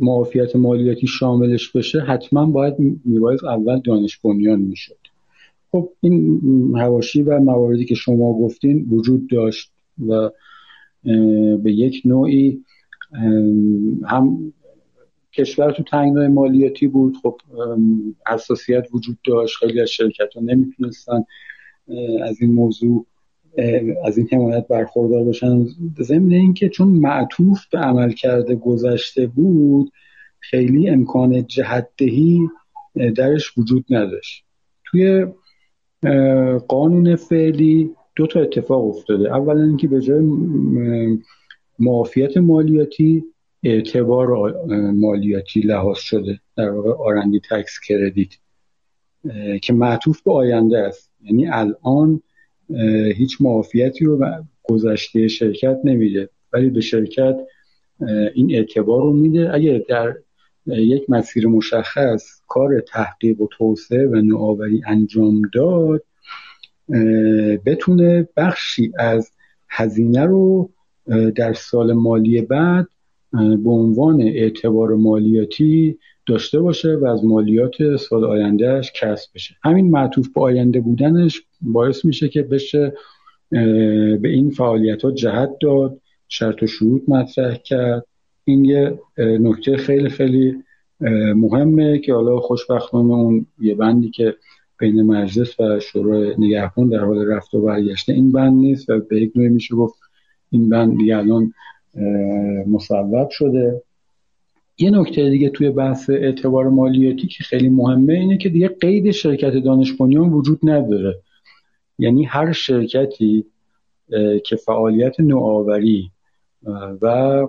معافیت 0.00 0.56
مالیاتی 0.56 1.06
شاملش 1.06 1.70
بشه 1.70 2.00
حتما 2.00 2.46
باید 2.46 2.74
میباید 3.04 3.44
اول 3.44 3.80
دانش 3.84 4.18
بنیان 4.18 4.60
می‌شد. 4.60 4.98
خب 5.72 5.88
این 6.00 6.40
هواشی 6.76 7.22
و 7.22 7.40
مواردی 7.40 7.84
که 7.84 7.94
شما 7.94 8.32
گفتین 8.32 8.86
وجود 8.90 9.28
داشت 9.30 9.70
و 10.08 10.30
به 11.62 11.72
یک 11.72 12.02
نوعی 12.04 12.64
هم 14.06 14.52
کشور 15.32 15.72
تو 15.72 15.82
تنگنای 15.82 16.28
مالیاتی 16.28 16.86
بود. 16.86 17.16
خب 17.22 17.40
حساسیت 18.26 18.86
وجود 18.92 19.18
داشت. 19.26 19.56
خیلی 19.56 19.80
از 19.80 19.90
شرکت 19.90 20.34
ها 20.34 20.40
نمی‌تونستن 20.40 21.24
از 22.24 22.40
این 22.40 22.52
موضوع 22.52 23.06
از 24.04 24.18
این 24.18 24.28
حمایت 24.32 24.68
برخوردار 24.68 25.24
باشن. 25.24 25.66
ضمن 26.00 26.32
اینکه 26.32 26.68
چون 26.68 26.88
معطوف 26.88 27.66
به 27.66 27.78
عمل 27.78 28.12
کرده 28.12 28.54
گذشته 28.54 29.26
بود 29.26 29.92
خیلی 30.40 30.88
امکان 30.88 31.46
جهتدهی 31.46 32.40
درش 33.16 33.58
وجود 33.58 33.84
نداشت. 33.90 34.44
توی 34.84 35.26
قانون 36.68 37.16
فعلی 37.16 37.90
دو 38.16 38.26
تا 38.26 38.40
اتفاق 38.40 38.84
افتاده. 38.84 39.36
اولا 39.36 39.62
اینکه 39.62 39.88
به 39.88 40.00
جای 40.00 40.24
معافیت 41.78 42.36
مالیاتی 42.36 43.24
اعتبار 43.62 44.54
مالیاتی 44.92 45.60
لحاظ 45.60 45.98
شده. 45.98 46.40
در 46.56 46.70
واقع 46.70 46.90
آرندی 46.90 47.40
تکس 47.50 47.80
کردیت 47.88 48.28
که 49.62 49.72
معطوف 49.72 50.22
به 50.22 50.32
آینده 50.32 50.78
است. 50.78 51.12
یعنی 51.22 51.46
الان 51.46 52.22
هیچ 53.16 53.36
معافیتی 53.40 54.04
رو 54.04 54.26
گذشته 54.62 55.28
شرکت 55.28 55.78
نمیده. 55.84 56.28
ولی 56.52 56.70
به 56.70 56.80
شرکت 56.80 57.36
این 58.34 58.54
اعتبار 58.54 59.02
رو 59.02 59.12
میده. 59.12 59.54
اگه 59.54 59.84
در 59.88 60.14
یک 60.66 61.10
مسیر 61.10 61.46
مشخص 61.46 62.40
کار 62.48 62.80
تحقیق 62.80 63.40
و 63.40 63.46
توسعه 63.46 64.06
و 64.06 64.14
نوآوری 64.14 64.82
انجام 64.86 65.42
داد 65.54 66.04
بتونه 67.66 68.28
بخشی 68.36 68.92
از 68.98 69.30
هزینه 69.68 70.24
رو 70.24 70.70
در 71.34 71.52
سال 71.52 71.92
مالی 71.92 72.40
بعد 72.40 72.86
به 73.32 73.70
عنوان 73.70 74.22
اعتبار 74.22 74.94
مالیاتی 74.94 75.98
داشته 76.26 76.60
باشه 76.60 76.96
و 76.96 77.06
از 77.06 77.24
مالیات 77.24 77.96
سال 77.96 78.24
آیندهش 78.24 78.92
کسب 79.00 79.30
بشه. 79.34 79.54
همین 79.62 79.90
معطوف 79.90 80.28
به 80.34 80.40
آینده 80.40 80.80
بودنش 80.80 81.42
باعث 81.60 82.04
میشه 82.04 82.28
که 82.28 82.42
بشه 82.42 82.92
به 84.20 84.28
این 84.28 84.50
فعالیت 84.50 85.02
ها 85.02 85.10
جهت 85.10 85.50
داد 85.60 86.00
شرط 86.28 86.62
و 86.62 86.66
شروط 86.66 87.02
مطرح 87.08 87.54
کرد. 87.54 88.06
این 88.44 88.64
یه 88.64 88.98
نکته 89.18 89.76
خیلی 89.76 90.08
خیلی 90.08 90.54
مهمه 91.34 91.98
که 91.98 92.14
حالا 92.14 92.40
خوشبختانه 92.40 93.12
اون 93.12 93.46
یه 93.60 93.74
بندی 93.74 94.10
که 94.10 94.34
بین 94.84 95.02
مجلس 95.02 95.60
و 95.60 95.80
شورای 95.80 96.34
نگهبان 96.38 96.88
در 96.88 96.98
حال 96.98 97.26
رفت 97.26 97.54
و 97.54 97.62
برگشته 97.62 98.12
این 98.12 98.32
بند 98.32 98.52
نیست 98.52 98.90
و 98.90 99.00
به 99.00 99.20
یک 99.20 99.32
نوعی 99.36 99.48
میشه 99.48 99.74
گفت 99.74 99.98
این 100.50 100.68
بند 100.68 100.98
دیگه 100.98 101.16
الان 101.16 101.52
مصوب 102.66 103.28
شده. 103.30 103.82
یه 104.78 104.90
نکته 104.90 105.30
دیگه 105.30 105.48
توی 105.48 105.70
بحث 105.70 106.10
اعتبار 106.10 106.68
مالیاتی 106.68 107.26
که 107.26 107.44
خیلی 107.44 107.68
مهمه 107.68 108.12
اینه 108.12 108.38
که 108.38 108.48
دیگه 108.48 108.68
قید 108.68 109.10
شرکت 109.10 109.56
دانش 109.56 109.92
بنیان 109.92 110.28
وجود 110.28 110.58
نداره. 110.62 111.14
یعنی 111.98 112.24
هر 112.24 112.52
شرکتی 112.52 113.44
که 114.44 114.56
فعالیت 114.56 115.20
نوآوری 115.20 116.10
و 117.02 117.46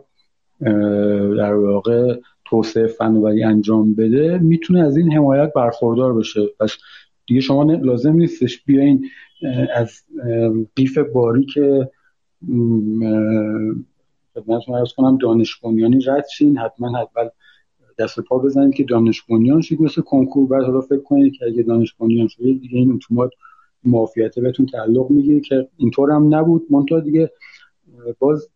در 1.37 1.53
واقع 1.53 2.19
توسعه 2.45 2.87
فناوری 2.87 3.43
انجام 3.43 3.93
بده 3.93 4.37
می‌تونه 4.37 4.79
از 4.79 4.97
این 4.97 5.11
حمایت 5.11 5.53
برخوردار 5.55 6.13
بشه. 6.13 6.41
پس 6.59 6.71
دیگه 7.27 7.41
شما 7.41 7.63
لازم 7.63 8.13
نیستش 8.13 8.63
بیاین 8.63 9.05
از 9.75 10.01
قیف 10.75 10.97
باری 10.97 11.45
که 11.45 11.89
خدمتتون 14.33 14.75
ارز 14.75 14.93
کنم 14.97 15.17
دانش 15.17 15.59
بنیانی 15.59 15.99
رد 16.07 16.25
شین. 16.37 16.57
حتما 16.57 16.97
حتما 16.97 17.23
دست 17.99 18.19
پا 18.19 18.39
بزنید 18.39 18.73
که 18.73 18.83
دانش 18.83 19.21
بنیان 19.21 19.61
شید 19.61 19.81
مثل 19.81 20.01
کنکور. 20.01 20.47
بعد 20.47 20.63
حالا 20.63 20.81
فکر 20.81 21.01
کنید 21.01 21.33
که 21.33 21.45
اگه 21.45 21.63
دانش 21.63 21.93
بنیان 21.93 22.27
شده 22.27 22.53
دیگه 22.53 22.77
این 22.77 22.91
اتومات 22.91 23.31
بهتون 24.41 24.65
تعلق 24.65 25.11
می‌گیره 25.11 25.39
که 25.39 25.67
اینطور 25.77 26.11
هم 26.11 26.35
نبود. 26.35 26.67
منتها 26.69 26.99
دیگه 26.99 27.31
باز 28.19 28.49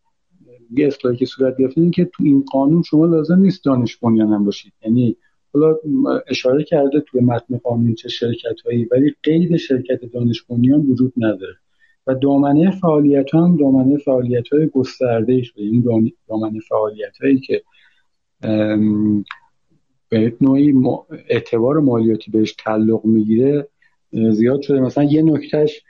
یه 0.70 0.86
اصلاحی 0.86 1.16
که 1.16 1.26
صورت 1.26 1.56
گرفته 1.58 1.90
که 1.90 2.04
تو 2.04 2.24
این 2.24 2.44
قانون 2.52 2.82
شما 2.82 3.06
لازم 3.06 3.38
نیست 3.38 3.64
دانش 3.64 3.96
هم 4.02 4.44
باشید. 4.44 4.72
یعنی 4.84 5.16
حالا 5.52 5.76
اشاره 6.28 6.64
کرده 6.64 7.00
توی 7.00 7.20
متن 7.20 7.56
قانون 7.56 7.94
چه 7.94 8.08
شرکت 8.08 8.60
هایی 8.64 8.84
ولی 8.84 9.14
قید 9.22 9.56
شرکت 9.56 10.00
دانش 10.12 10.42
بنیان 10.42 10.80
وجود 10.80 11.12
نداره. 11.16 11.54
و 12.06 12.14
دامنه 12.14 12.70
فعالیت 12.70 13.34
هم 13.34 13.56
دامنه 13.56 13.98
فعالیت 13.98 14.48
های 14.48 14.66
گسترده 14.66 15.42
شده 15.42 15.62
این 15.62 16.12
دامنه 16.28 16.60
فعالیت 16.68 17.18
هایی 17.22 17.40
که 17.40 17.62
به 20.08 20.36
نوعی 20.40 20.74
اعتبار 21.28 21.80
مالیاتی 21.80 22.30
بهش 22.30 22.52
تعلق 22.52 23.04
می‌گیره 23.04 23.68
زیاد 24.12 24.62
شده. 24.62 24.80
مثلا 24.80 25.04
یه 25.04 25.22
نکتهش 25.22 25.82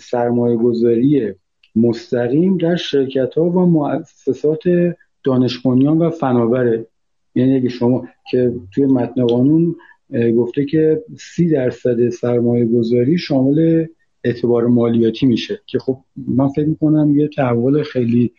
سرمایه 0.00 0.56
گذاری 0.56 1.34
مستقیم 1.76 2.56
در 2.56 2.76
شرکت 2.76 3.34
ها 3.34 3.44
و 3.44 3.66
مؤسسات 3.66 4.62
دانش 5.24 5.58
بنیان 5.58 5.98
و 5.98 6.10
فناوره 6.10 6.86
یعنی 7.34 7.56
اگه 7.56 7.68
شما 7.68 8.08
که 8.30 8.54
توی 8.74 8.86
متن 8.86 9.26
قانون 9.26 9.76
گفته 10.36 10.64
که 10.64 11.04
سی 11.18 11.48
درصد 11.48 12.08
سرمایه 12.08 12.66
گذاری 12.66 13.18
شامل 13.18 13.86
اعتبار 14.24 14.66
مالیاتی 14.66 15.26
میشه. 15.26 15.60
که 15.66 15.78
خب 15.78 15.98
من 16.16 16.48
فکر 16.48 16.66
می‌کنم 16.66 17.18
یه 17.18 17.28
تحول 17.28 17.82
خیلی 17.82 18.32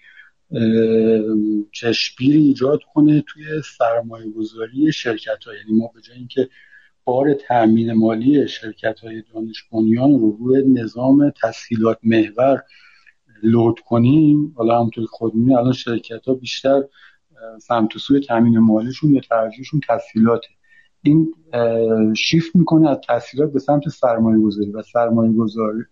چشمگیری 1.71 2.39
ایجاد 2.39 2.79
کنه 2.93 3.23
توی 3.27 3.43
سرمایه 3.77 4.29
گذاری 4.29 4.91
شرکت 4.91 5.43
ها 5.45 5.53
یعنی 5.53 5.79
ما 5.79 5.91
به 5.95 6.01
جای 6.01 6.17
اینکه 6.17 6.49
بار 7.03 7.33
تأمین 7.33 7.93
مالی 7.93 8.47
شرکت 8.47 8.99
های 8.99 9.23
دانش 9.33 9.63
بنیان 9.71 10.11
رو 10.11 10.37
روی 10.39 10.63
نظام 10.67 11.33
تسهیلات 11.43 11.97
محور 12.03 12.63
لود 13.43 13.79
کنیم 13.79 14.53
حالا 14.55 14.79
همونطور 14.79 15.05
خود 15.05 15.33
الان 15.35 15.73
شرکت 15.73 16.25
ها 16.27 16.33
بیشتر 16.33 16.83
سمت 17.61 17.95
و 17.95 17.99
سوی 17.99 18.19
تامین 18.19 18.59
مالیشون 18.59 19.13
یا 19.13 19.21
ترجیحشون 19.29 19.79
تسهیلاته. 19.89 20.47
این 21.03 21.33
شیفت 22.15 22.55
می‌کنه 22.55 22.89
از 22.89 22.97
تسهیلات 23.09 23.53
به 23.53 23.59
سمت 23.59 23.89
سرمایه 23.89 24.39
گذاری 24.39 24.71
و 24.71 24.81
سرمایه 24.81 25.31
گذاری 25.33 25.83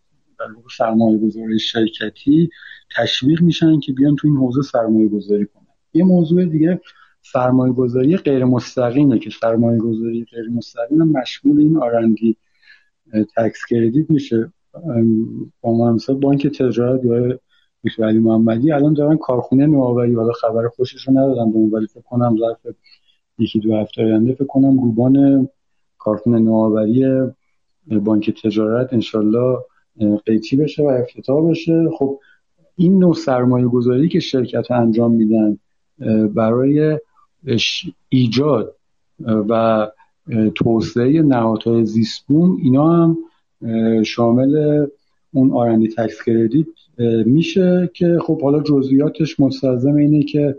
سرمایه 0.78 1.18
گذاری 1.18 1.60
شرکتی 1.60 2.50
تشویق 2.98 3.42
میشن 3.42 3.80
که 3.80 3.94
بیان 3.94 4.16
تو 4.16 4.28
این 4.28 4.38
حوزه 4.38 4.62
سرمایه 4.62 5.08
گذاری 5.08 5.46
کنن. 5.46 5.64
یه 5.94 6.04
موضوع 6.04 6.46
دیگه 6.46 6.82
سرمایه 7.22 7.74
گذاری 7.74 8.18
غیر 8.18 8.46
مستقیمه 8.46 9.20
که 9.20 9.30
سرمایه 9.42 9.80
گذاری 9.80 10.26
غیر 10.32 10.50
مستقیم 10.50 10.98
مشمول 10.98 11.60
این 11.60 11.78
آرندی 11.78 12.38
تکس 13.38 13.60
کردیت 13.70 14.10
میشه. 14.10 14.54
با 15.62 15.98
بانک 16.22 16.48
تجارت 16.48 17.06
یا 17.06 17.40
دکتر 17.86 18.04
علی 18.04 18.20
محمدی 18.20 18.72
الان 18.72 18.94
دارن 18.94 19.18
کارخونه 19.18 19.66
نوآوری 19.66 20.16
حالا 20.16 20.32
خبر 20.32 20.68
خوشش 20.68 21.08
رو 21.08 21.14
ندادم 21.14 21.52
به 21.52 21.60
ولی 21.60 21.88
فکر 21.88 22.02
کنم 22.02 22.38
ظرف 22.40 22.76
یکی 23.38 23.60
دو 23.60 23.76
هفته 23.76 24.02
آینده 24.04 24.34
فکر 24.34 24.46
کنم 24.46 24.84
روبان 24.84 25.48
کارخونه 25.98 26.40
نوآوری 26.40 27.06
بانک 27.88 28.42
تجارت 28.44 28.94
انشالله 28.94 29.58
قیچی 30.26 30.56
بشه 30.56 30.84
و 30.84 30.86
افتتاح 30.86 31.50
بشه. 31.50 31.90
خب 31.98 32.20
این 32.76 33.00
نوع 33.00 33.14
سرمایه 33.14 33.68
گذاری 33.68 34.10
که 34.10 34.20
شرکت 34.20 34.72
انجام 34.72 35.12
میدن 35.12 35.58
برای 36.28 37.00
ایجاد 38.10 38.76
و 39.50 39.88
توسعه 40.56 41.22
نهادهای 41.22 41.86
زیستبوم 41.86 42.58
اینا 42.64 42.88
هم 42.88 43.18
شامل 44.04 44.86
اون 45.34 45.52
آرندی 45.52 45.88
تکس 45.88 46.24
کردیت 46.24 46.68
میشه 47.26 47.90
که 47.94 48.18
خب 48.22 48.42
حالا 48.42 48.64
جزئیاتش 48.64 49.40
مستلزم 49.40 49.96
اینه 49.96 50.24
که 50.24 50.56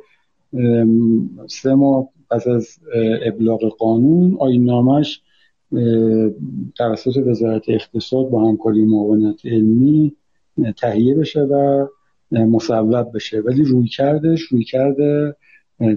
سه 1.47 1.75
ماه 1.75 2.09
پس 2.31 2.47
از 2.47 2.79
ابلاغ 3.27 3.77
قانون 3.77 4.37
آین 4.41 4.65
نامش 4.65 5.23
توسط 6.77 7.17
وزارت 7.27 7.63
اقتصاد 7.69 8.29
با 8.31 8.49
همکاری 8.49 8.85
معاونت 8.85 9.47
علمی 9.47 10.13
تهیه 10.77 11.15
بشه 11.15 11.41
و 11.41 11.87
مصوب 12.31 13.13
بشه. 13.15 13.41
ولی 13.41 13.65
روی 13.65 13.89
کردش 13.89 14.41
روی 14.41 14.65
کرده 14.65 15.37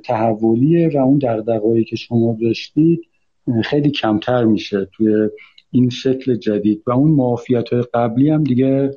تحولیه 0.03 0.89
و 0.93 0.97
اون 0.97 1.17
دقدقایی 1.17 1.83
که 1.83 1.95
شما 1.95 2.38
داشتید 2.41 3.01
خیلی 3.63 3.91
کمتر 3.91 4.43
میشه 4.43 4.88
توی 4.93 5.29
این 5.71 5.89
شکل 5.89 6.35
جدید. 6.35 6.83
و 6.88 6.91
اون 6.91 7.11
معافیت 7.11 7.73
قبلی 7.93 8.29
هم 8.29 8.43
دیگه 8.43 8.91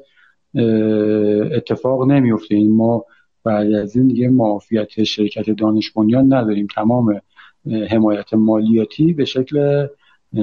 اتفاق 1.57 2.11
نمیفته. 2.11 2.55
این 2.55 2.77
ما 2.77 3.05
بعد 3.45 3.73
از 3.73 3.97
این 3.97 4.07
دیگه 4.07 4.29
معافیت 4.29 5.03
شرکت 5.03 5.51
دانش 5.51 5.91
بنیان 5.91 6.35
نداریم. 6.35 6.67
تمام 6.75 7.21
حمایت 7.91 8.35
مالیاتی 8.35 9.13
به 9.13 9.25
شکل 9.25 9.87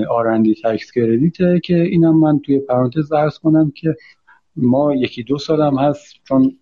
آرندی 0.10 0.55
تکس 0.64 0.91
کردیته 0.91 1.60
که 1.64 1.82
اینم 1.82 2.20
من 2.20 2.39
توی 2.39 2.60
پرانتز 2.60 3.12
ارز 3.12 3.38
کنم 3.38 3.72
که 3.72 3.95
ما 4.55 4.95
یکی 4.95 5.24
دو 5.24 5.38
سال 5.38 5.62
هم 5.62 5.78
هست 5.78 6.16
چون 6.24 6.58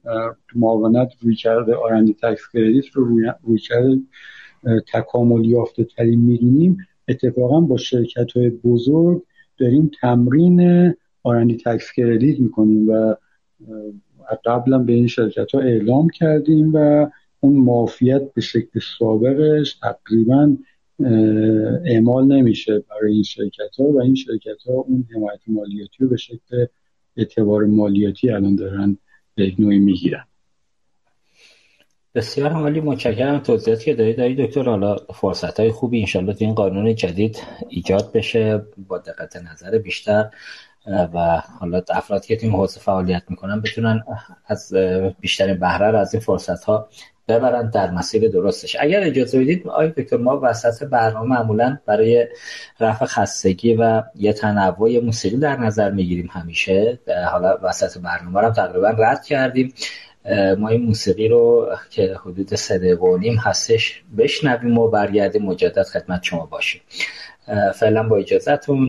معاونت 0.56 1.14
روی 1.22 1.36
کرده 1.36 1.76
آرندی 1.76 2.14
تکس 2.14 2.42
کردیت 2.54 2.86
رو 2.94 3.06
روی, 3.06 3.32
روی 3.44 3.58
کرده 3.58 4.02
تکامل 4.94 5.46
یافته 5.46 5.84
ترین 5.84 6.22
می‌دونیم 6.22 6.78
اتفاقا 7.08 7.60
با 7.62 7.78
شرکت 7.78 8.32
های 8.32 8.50
بزرگ 8.50 9.24
داریم 9.58 9.92
تمرین 10.02 10.94
آرندی 11.24 11.58
تکس 11.58 11.92
کردیت 11.92 12.40
می‌کنیم 12.40 12.90
و 12.90 13.16
قبلا 14.46 14.78
به 14.78 14.94
این 14.94 15.08
شرکت 15.08 15.52
ها 15.52 15.60
اعلام 15.60 16.10
کردیم 16.10 16.72
و 16.74 17.08
اون 17.40 17.54
معافیت 17.54 18.34
به 18.34 18.42
شکل 18.42 18.80
سابقش 19.00 19.74
تقریبا 19.74 20.58
اعمال 21.86 22.28
نمیشه 22.28 22.84
برای 22.90 23.14
این 23.14 23.24
شرکت 23.24 23.76
ها 23.80 23.84
و 23.84 24.02
این 24.02 24.16
شرکت 24.16 24.64
ها 24.68 24.74
اون 24.74 25.08
حمایت 25.16 25.40
مالیاتی 25.48 25.98
رو 26.00 26.10
به 26.10 26.18
شکل 26.18 26.66
اعتبار 27.18 27.66
مالیاتی 27.66 28.30
الان 28.30 28.56
دارن 28.56 28.98
به 29.36 29.52
نوعی 29.60 29.80
می‌گیرن. 29.80 30.26
بسیار 32.16 32.52
عالی 32.52 32.82
متشکرم 32.82 33.40
توضیحاتی 33.40 33.86
که 33.86 33.94
دارید 33.94 34.18
دارید 34.18 34.42
دکتر 34.42 34.64
حالا 34.64 34.96
فرصت 34.96 35.60
های 35.60 35.72
خوبی 35.72 36.00
انشالله 36.00 36.34
تو 36.34 36.46
این 36.46 36.54
قانون 36.54 36.96
جدید 36.96 37.38
ایجاد 37.70 38.12
بشه. 38.14 38.62
با 38.88 38.98
دقت 38.98 39.36
نظر 39.36 39.78
بیشتر. 39.78 40.30
و 40.88 41.42
حالا 41.60 41.82
افرادی 41.90 42.28
که 42.28 42.36
تیم 42.36 42.56
حوزه 42.56 42.80
فعالیت 42.80 43.24
می‌کنن 43.30 43.62
بتونن 43.62 44.04
از 44.48 44.74
بیشترین 45.20 45.60
بهره 45.60 45.98
از 45.98 46.14
این 46.14 46.22
فرصت 46.22 46.64
ها 46.64 46.90
ببرن 47.28 47.70
در 47.70 47.92
مسیر 47.92 48.30
درستش. 48.30 48.76
اگر 48.80 49.04
اجازه 49.04 49.40
بدید 49.40 49.68
آقای 49.68 49.90
دکتر 49.90 50.18
ما 50.18 50.40
وسط 50.44 50.84
برنامه 50.84 51.30
معمولا 51.30 51.78
برای 51.86 52.28
رفع 52.80 53.06
خستگی 53.06 53.76
و 53.76 54.04
یه 54.16 54.34
تنوع 54.34 55.00
موسیقی 55.00 55.38
در 55.38 55.58
نظر 55.58 55.92
می‌گیریم 55.92 56.30
همیشه. 56.32 57.00
حالا 57.32 57.58
وسط 57.64 58.02
برنامه 58.02 58.42
رو 58.42 58.50
تقریبا 58.50 58.90
رد 58.90 59.24
کردیم. 59.24 59.74
ما 60.58 60.70
این 60.70 60.82
موسیقی 60.86 61.28
رو 61.28 61.70
که 61.90 62.18
حدود 62.22 62.56
سه 62.56 62.96
و 62.96 63.18
نیم 63.18 63.38
هستش 63.38 64.04
بشنویم 64.18 64.78
و 64.78 64.88
برگردیم 64.88 65.42
مجدد 65.42 65.84
خدمت 65.84 66.24
شما 66.24 66.46
باشیم. 66.46 66.82
فعلا 67.76 68.04
با 68.04 68.18
اجازهتون 68.18 68.88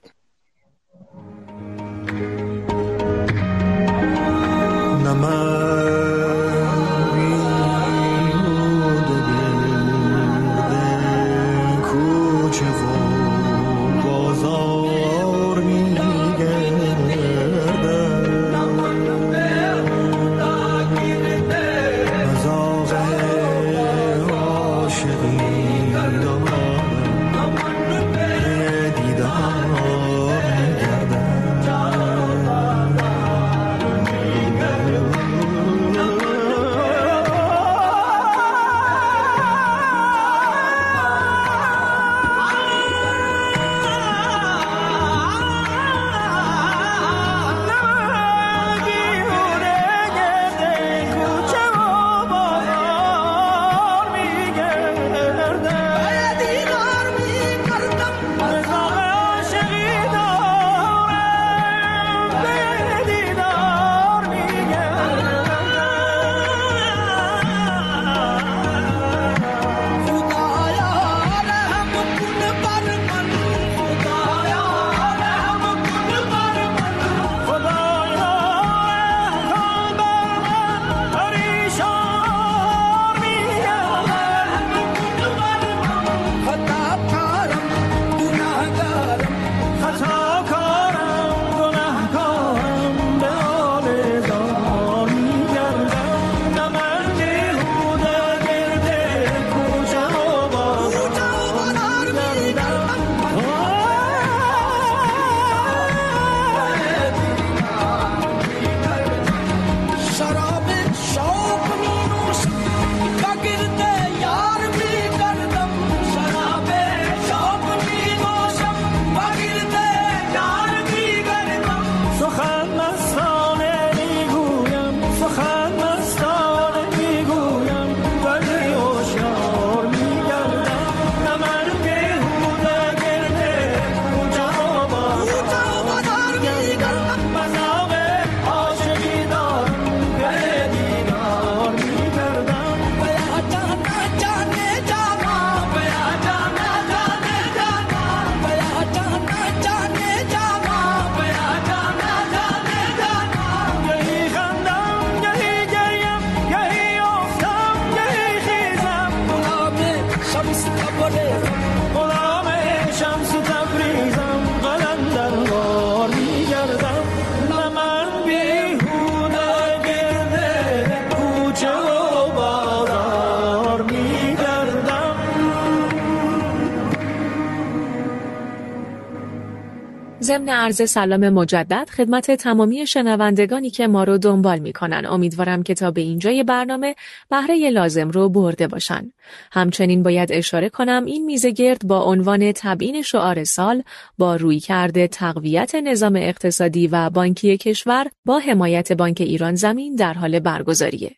عرض 180.66 180.90
سلام 180.90 181.28
مجدد 181.28 181.88
خدمت 181.90 182.30
تمامی 182.30 182.86
شنوندگانی 182.86 183.70
که 183.70 183.86
ما 183.86 184.04
رو 184.04 184.18
دنبال 184.18 184.58
می‌کنن. 184.58 185.06
امیدوارم 185.06 185.62
که 185.62 185.74
تا 185.74 185.90
به 185.90 186.00
اینجای 186.00 186.44
برنامه 186.44 186.94
بهره 187.30 187.70
لازم 187.70 188.10
رو 188.10 188.28
برده 188.28 188.66
باشن. 188.66 189.12
همچنین 189.52 190.02
باید 190.02 190.32
اشاره 190.32 190.68
کنم 190.68 191.04
این 191.04 191.24
میزه 191.24 191.50
گرد 191.50 191.86
با 191.86 192.02
عنوان 192.02 192.52
تبیین 192.52 193.02
شعار 193.02 193.44
سال 193.44 193.82
با 194.18 194.36
روی 194.36 194.60
کرده 194.60 195.08
تقویت 195.08 195.74
نظام 195.74 196.16
اقتصادی 196.16 196.86
و 196.86 197.10
بانکی 197.10 197.56
کشور 197.56 198.06
با 198.24 198.38
حمایت 198.38 198.92
بانک 198.92 199.20
ایران 199.20 199.54
زمین 199.54 199.94
در 199.94 200.14
حال 200.14 200.38
برگزاریه. 200.38 201.16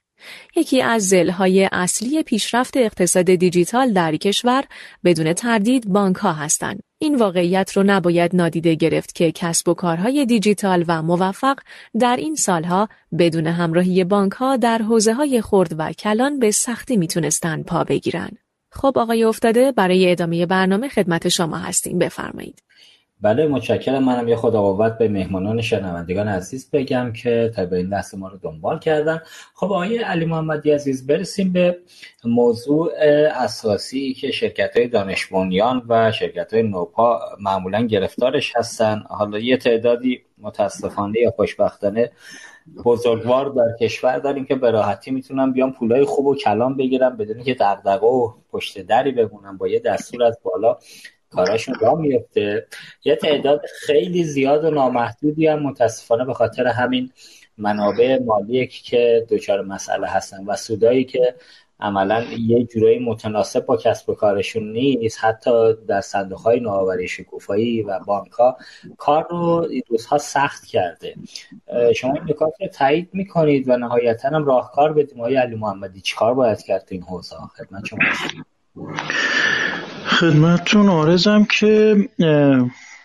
یکی 0.56 0.82
از 0.82 1.08
زلهای 1.08 1.68
اصلی 1.72 2.22
پیشرفت 2.22 2.76
اقتصاد 2.76 3.24
دیجیتال 3.34 3.92
در 3.92 4.16
کشور 4.16 4.64
بدون 5.04 5.32
تردید 5.32 5.88
بانک 5.88 6.16
ها 6.16 6.32
هستند. 6.32 6.82
این 6.98 7.14
واقعیت 7.14 7.72
رو 7.76 7.82
نباید 7.82 8.36
نادیده 8.36 8.74
گرفت 8.74 9.14
که 9.14 9.32
کسب 9.32 9.68
و 9.68 9.74
کارهای 9.74 10.26
دیجیتال 10.26 10.84
و 10.88 11.02
موفق 11.02 11.58
در 12.00 12.16
این 12.16 12.34
سالها 12.34 12.88
بدون 13.18 13.46
همراهی 13.46 14.04
بانک 14.04 14.32
ها 14.32 14.56
در 14.56 14.78
حوزه 14.78 15.14
های 15.14 15.40
خرد 15.40 15.74
و 15.78 15.92
کلان 15.92 16.38
به 16.38 16.50
سختی 16.50 16.96
می‌تونستن 16.96 17.62
پا 17.62 17.84
بگیرن. 17.84 18.30
خب 18.72 18.98
آقای 18.98 19.24
افتاده 19.24 19.72
برای 19.72 20.10
ادامه 20.10 20.46
برنامه 20.46 20.88
خدمت 20.88 21.28
شما 21.28 21.58
هستیم 21.58 21.98
بفرمایید. 21.98 22.62
بله 23.20 23.46
متشکرم. 23.46 24.04
منم 24.04 24.28
یه 24.28 24.36
خدا 24.36 24.62
قوت 24.62 24.98
به 24.98 25.08
مهمانان 25.08 25.60
شنوندگان 25.60 26.28
عزیز 26.28 26.70
بگم 26.70 27.12
که 27.12 27.52
تا 27.56 27.66
به 27.66 27.76
این 27.76 27.88
دست 27.88 28.14
ما 28.14 28.28
رو 28.28 28.38
دنبال 28.42 28.78
کردن. 28.78 29.20
خب 29.54 29.64
آقای 29.64 29.98
علی 29.98 30.24
محمدی 30.24 30.70
عزیز 30.70 31.06
برسیم 31.06 31.52
به 31.52 31.78
موضوع 32.24 32.92
اساسی 33.34 34.14
که 34.14 34.30
شرکت 34.30 34.76
های 34.76 34.88
دانش 34.88 35.28
و 35.88 36.12
شرکت 36.12 36.54
های 36.54 36.62
نوپا 36.62 37.20
معمولا 37.40 37.86
گرفتارش 37.86 38.56
هستن. 38.56 39.02
حالا 39.08 39.38
یه 39.38 39.56
تعدادی 39.56 40.20
متاسفانه 40.38 41.20
یا 41.20 41.30
خوشبختانه 41.30 42.10
بزرگوار 42.84 43.48
در 43.48 43.76
کشور 43.80 44.18
داریم 44.18 44.44
که 44.44 44.54
به 44.54 44.70
راحتی 44.70 45.10
می‌تونن 45.10 45.52
بیان 45.52 45.72
پولای 45.72 46.04
خوب 46.04 46.26
و 46.26 46.34
کلام 46.34 46.76
بگیرن 46.76 47.16
بدون 47.16 47.42
که 47.42 47.54
دغدغه 47.54 48.06
و 48.06 48.32
پشت 48.50 48.78
دری 48.78 49.12
بمونن. 49.12 49.56
با 49.56 49.68
یه 49.68 49.80
دستور 49.80 50.22
از 50.22 50.38
بالا 50.42 50.78
کاراشون 51.30 51.74
را 51.80 51.94
میفته 51.94 52.66
یه 53.04 53.16
تعداد 53.16 53.62
خیلی 53.86 54.24
زیاد 54.24 54.64
و 54.64 54.70
نامحدودی 54.70 55.46
هم 55.46 55.58
متاسفانه 55.58 56.24
به 56.24 56.34
خاطر 56.34 56.66
همین 56.66 57.10
منابع 57.58 58.18
مالی 58.18 58.66
که 58.66 59.26
دچار 59.30 59.62
مسئله 59.62 60.06
هستن 60.06 60.44
و 60.46 60.56
سودایی 60.56 61.04
که 61.04 61.34
عملا 61.80 62.24
یه 62.46 62.64
جورایی 62.64 62.98
متناسب 62.98 63.66
با 63.66 63.76
کسب 63.76 64.08
و 64.10 64.14
کارشون 64.14 64.72
نیست. 64.72 65.18
حتی 65.24 65.74
در 65.88 66.00
صندوق 66.00 66.40
های 66.40 66.60
نوآوری 66.60 67.08
شکوفایی 67.08 67.82
و 67.82 67.98
بانک 67.98 68.32
ها 68.32 68.56
کار 68.96 69.26
رو 69.30 69.66
این 69.70 69.82
روزها 69.88 70.18
سخت 70.18 70.66
کرده. 70.66 71.14
شما 71.96 72.14
این 72.14 72.22
نکات 72.22 72.52
رو 72.60 72.68
تایید 72.68 73.08
می‌کنید 73.12 73.68
و 73.68 73.76
نهایتا 73.76 74.28
هم 74.28 74.44
راهکار 74.44 74.92
بدیم. 74.92 75.20
آقای 75.20 75.36
علی 75.36 75.54
محمدی 75.54 76.00
چیکار 76.00 76.34
باید 76.34 76.62
کرد 76.62 76.84
تو 76.84 76.94
این 76.94 77.02
حوزه 77.02 77.36
خدمت 77.56 77.84
شما 77.86 77.98
خدمتتون 80.08 80.88
آرزم 80.88 81.44
که 81.44 81.96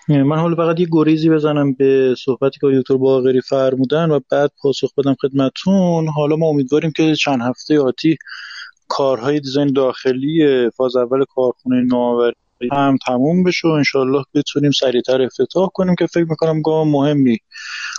من 0.10 0.38
حالا 0.38 0.56
فقط 0.56 0.80
یه 0.80 0.88
گریزی 0.91 1.30
بزنم 1.30 1.74
به 1.74 2.16
صحبتی 2.26 2.60
که 2.62 2.68
دکتر 2.80 2.97
باقری 2.97 3.41
فرمودن 3.41 4.12
و 4.12 4.20
بعد 4.32 4.51
پاسخ 4.62 4.89
بدم 4.97 5.16
خدمتتون. 5.22 6.08
حالا 6.08 6.36
ما 6.36 6.47
امیدواریم 6.47 6.91
که 6.91 7.16
چند 7.16 7.41
هفته 7.41 7.80
آتی 7.80 8.18
کارهای 8.88 9.39
دیزاین 9.39 9.74
داخلی 9.74 10.70
فاز 10.78 10.95
اول 10.95 11.26
کارخونه 11.36 11.82
نوآوری 11.82 12.34
هم 12.72 12.97
تموم 13.06 13.43
بشه 13.43 13.68
و 13.68 13.72
انشالله 13.72 14.24
بتونیم 14.34 14.72
سریعتر 14.72 15.22
افتتاح 15.22 15.70
کنیم 15.74 15.95
که 15.95 16.06
فکر 16.06 16.26
می‌کنم 16.30 16.62
گام 16.62 16.91
مهمی 16.91 17.38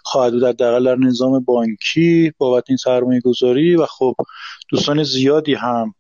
خواهد 0.05 0.33
بود 0.33 0.45
حداقل 0.45 0.85
در 0.85 0.97
نظام 0.97 1.45
بانکی 1.45 2.33
بابت 2.39 2.65
این 2.69 2.77
سرمایه 2.77 3.21
گذاری 3.21 3.77
و 3.77 3.87
خب 3.87 4.15
دوستان 4.69 5.03
زیادی 5.03 5.55
هم 5.55 5.95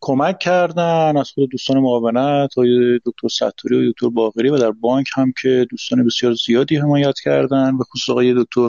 کمک 0.00 0.38
کردن 0.38 1.16
از 1.16 1.30
خود 1.30 1.50
دوستان 1.50 1.78
معاونت 1.78 2.58
و 2.58 2.64
دکتر 3.04 3.28
ستوری 3.28 3.76
و 3.76 3.92
دکتر 3.92 4.08
باقری 4.08 4.48
و 4.48 4.58
در 4.58 4.70
بانک 4.70 5.06
هم 5.14 5.32
که 5.42 5.66
دوستان 5.70 6.06
بسیار 6.06 6.34
زیادی 6.46 6.76
حمایت 6.76 7.14
کردن 7.24 7.74
و 7.74 7.84
خصوص 7.84 8.10
آقای 8.10 8.34
دکتر 8.34 8.68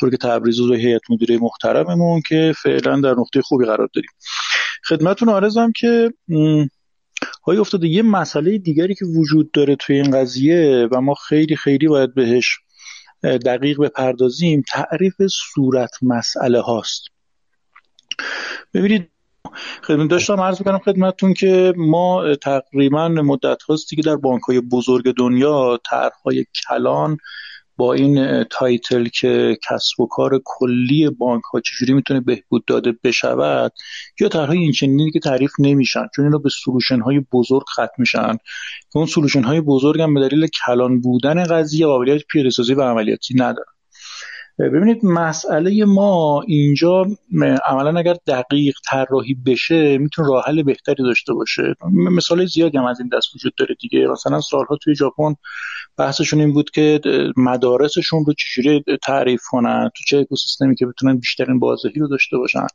ترک 0.00 0.14
تبریز 0.14 0.60
و 0.60 0.74
هیئت 0.74 1.00
مدیره 1.10 1.38
محترممون 1.38 2.22
که 2.28 2.54
فعلا 2.62 3.00
در 3.00 3.14
نقطه 3.18 3.42
خوبی 3.42 3.64
قرار 3.64 3.88
داریم. 3.94 4.10
خدمتتون 4.88 5.28
آرزم 5.28 5.72
که 5.76 6.12
های 7.44 7.58
افتاده 7.58 7.88
یه 7.88 8.02
مسئله 8.02 8.58
دیگری 8.58 8.94
که 8.94 9.04
وجود 9.04 9.50
داره 9.52 9.76
توی 9.76 9.96
این 9.96 10.10
قضیه 10.10 10.88
و 10.92 11.00
ما 11.00 11.14
خیلی 11.14 11.56
خیلی 11.56 11.88
باید 11.88 12.14
بهش 12.14 12.58
دقیق 13.22 13.80
بپردازیم 13.80 14.62
تعریف 14.68 15.14
صورت 15.54 15.90
مسئله 16.02 16.60
هاست. 16.60 17.02
ببینید 18.74 19.10
خدمت 19.82 20.10
داشتم 20.10 20.40
عرض 20.40 20.58
می‌کنم 20.58 20.78
خدمتتون 20.78 21.34
که 21.34 21.74
ما 21.76 22.34
تقریبا 22.34 23.08
مدت 23.08 23.62
هاست 23.62 23.90
دیگه 23.90 24.02
در 24.02 24.16
بانک 24.16 24.42
های 24.42 24.60
بزرگ 24.60 25.14
دنیا 25.14 25.80
طرحهای 25.90 26.44
کلان 26.68 27.16
با 27.76 27.92
این 27.92 28.44
title 28.44 29.08
که 29.08 29.58
کسب 29.68 30.00
و 30.00 30.06
کار 30.06 30.40
کلی 30.44 31.10
بانک 31.10 31.42
ها 31.52 31.60
چجوری 31.60 31.92
می‌تونه 31.92 32.20
بهبود 32.20 32.64
داده 32.64 32.94
بشود 33.04 33.72
یا 34.20 34.28
طرحهای 34.28 34.58
این 34.58 34.72
چنینی 34.72 35.10
که 35.10 35.20
تعریف 35.20 35.52
نمیشن 35.58 36.06
چون 36.16 36.24
اینا 36.24 36.38
به 36.38 36.50
solution 36.64 37.00
های 37.00 37.20
بزرگ 37.32 37.64
ختم 37.72 37.88
میشن. 37.98 38.36
که 38.92 38.96
اون 38.96 39.06
solution 39.06 39.42
های 39.42 39.60
بزرگ 39.60 40.00
هم 40.00 40.14
به 40.14 40.28
دلیل 40.28 40.46
کلان 40.46 41.00
بودن 41.00 41.44
قضیه 41.44 41.86
قابلیت 41.86 42.22
پیاده 42.32 42.50
سازی 42.50 42.74
و 42.74 42.82
عملیاتی 42.82 43.34
ندارن. 43.34 43.72
ببینید 44.68 45.04
مسئله 45.04 45.84
ما 45.84 46.42
اینجا 46.46 47.06
عملا 47.66 47.98
اگر 47.98 48.16
دقیق 48.26 48.74
طراحی 48.90 49.34
بشه 49.46 49.98
می‌تونه 49.98 50.28
راه 50.28 50.44
حل 50.46 50.62
بهتری 50.62 51.02
داشته 51.04 51.32
باشه. 51.32 51.74
مثال 51.92 52.46
زیادی 52.46 52.78
هم 52.78 52.84
از 52.84 53.00
این 53.00 53.10
دست 53.12 53.34
وجود 53.34 53.52
داره 53.58 53.74
دیگه. 53.80 54.06
مثلا 54.06 54.40
سالها 54.40 54.78
توی 54.82 54.94
ژاپن 54.94 55.34
بحثشون 55.98 56.40
این 56.40 56.52
بود 56.52 56.70
که 56.70 57.00
مدارسشون 57.36 58.24
رو 58.24 58.32
چجوری 58.32 58.84
تعریف 59.02 59.42
کنن 59.50 59.90
تو 59.96 60.04
چه 60.06 60.18
اکوسیستمی 60.18 60.76
که 60.76 60.86
بتونن 60.86 61.16
بیشترین 61.16 61.58
بازدهی 61.58 62.00
رو 62.00 62.08
داشته 62.08 62.36
باشن. 62.36 62.66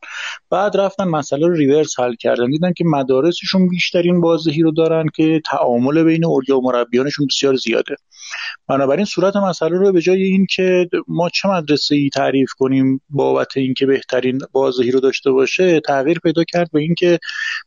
بعد 0.50 0.76
رفتن 0.76 1.04
مسئله 1.04 1.46
رو 1.46 1.52
ریورس 1.52 2.00
حل 2.00 2.14
کردن. 2.14 2.50
دیدن 2.50 2.72
که 2.72 2.84
مدارسشون 2.84 3.68
بیشترین 3.68 4.20
بازدهی 4.20 4.62
رو 4.62 4.72
دارن 4.72 5.06
که 5.14 5.40
تعامل 5.46 6.02
بین 6.02 6.24
اولیا 6.24 6.58
و 6.58 6.72
مربیانشون 6.72 7.26
بسیار 7.26 7.56
زیاده. 7.56 7.96
بنابراین 8.68 9.04
صورت 9.04 9.36
مسئله 9.36 9.78
رو 9.78 9.92
به 9.92 10.00
جای 10.00 10.22
این 10.22 10.46
که 10.50 10.88
ما 11.08 11.28
چه 11.28 11.48
مدرسه 11.48 11.75
ای 11.90 12.10
تعریف 12.14 12.50
کنیم 12.58 13.00
بابت 13.08 13.56
اینکه 13.56 13.86
بهترین 13.86 14.38
بازدهی 14.52 14.90
رو 14.90 15.00
داشته 15.00 15.30
باشه 15.30 15.80
تغییر 15.80 16.18
پیدا 16.18 16.44
کرد 16.44 16.70
به 16.72 16.80
اینکه 16.80 17.18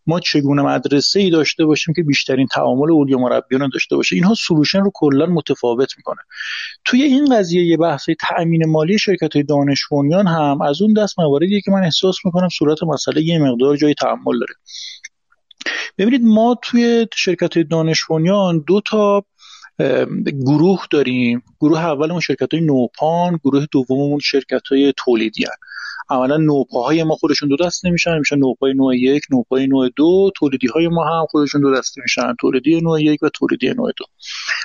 ما 0.08 0.20
چگونه 0.20 0.62
مدرسه 0.62 1.20
ای 1.20 1.30
داشته 1.30 1.66
باشیم 1.66 1.94
که 1.94 2.04
بیشترین 2.04 2.48
تعامل 2.48 2.92
اولیا 2.92 3.18
مربیان 3.18 3.70
داشته 3.74 3.96
باشه. 3.96 4.16
اینها 4.16 4.36
سلوشن 4.48 4.80
رو 4.80 4.92
کلا 4.94 5.26
متفاوت 5.26 5.98
می‌کنه. 5.98 6.22
توی 6.86 7.04
این 7.04 7.36
قضیه 7.36 7.64
یه 7.64 7.78
بحث 7.78 8.10
تأمین 8.20 8.66
مالی 8.66 9.00
شرکت 9.00 9.36
های 9.36 9.44
دانش 9.44 9.84
هم 10.28 10.62
از 10.62 10.82
اون 10.82 10.94
دست 10.94 11.20
مواردیه 11.20 11.62
که 11.62 11.72
من 11.72 11.84
احساس 11.84 12.16
می‌کنم 12.26 12.50
صورت 12.50 12.84
مسئله 12.84 13.22
یه 13.22 13.40
مقدار 13.40 13.78
جای 13.78 13.94
تعمل 13.94 14.40
داره. 14.40 14.54
ببینید 15.98 16.22
ما 16.24 16.60
توی 16.62 17.08
شرکت 17.16 17.58
دانش 17.60 18.04
دو 18.68 18.82
تا 18.86 19.26
گروه 20.46 20.86
داریم. 20.92 21.44
گروه 21.62 21.86
اولمون 21.86 22.20
شرکت 22.20 22.54
های 22.54 22.64
نوپان 22.64 23.40
گروه 23.44 23.66
دوممون 23.72 24.20
شرکت 24.20 24.68
های 24.72 24.94
تولیدی 24.98 25.44
هن. 25.44 25.56
اولا 26.10 26.38
نوپاهای 26.38 27.04
ما 27.04 27.16
خودشون 27.16 27.50
دو 27.50 27.56
دسته 27.56 27.90
میشن 27.90 28.18
میشن 28.18 28.36
نوپای 28.36 28.74
نوع 28.74 28.98
یک 28.98 29.24
نوپای 29.32 29.68
نوع 29.68 29.90
دو 29.96 30.32
تولیدی 30.36 30.68
های 30.68 30.88
ما 30.88 31.04
هم 31.04 31.26
خودشون 31.26 31.62
دو 31.62 31.76
دسته 31.76 32.02
میشن 32.02 32.34
تولیدی 32.40 32.82
نوع 32.82 33.04
یک 33.04 33.24
و 33.24 33.30
تولیدی 33.30 33.70
نوع 33.70 33.92
دو. 33.98 34.06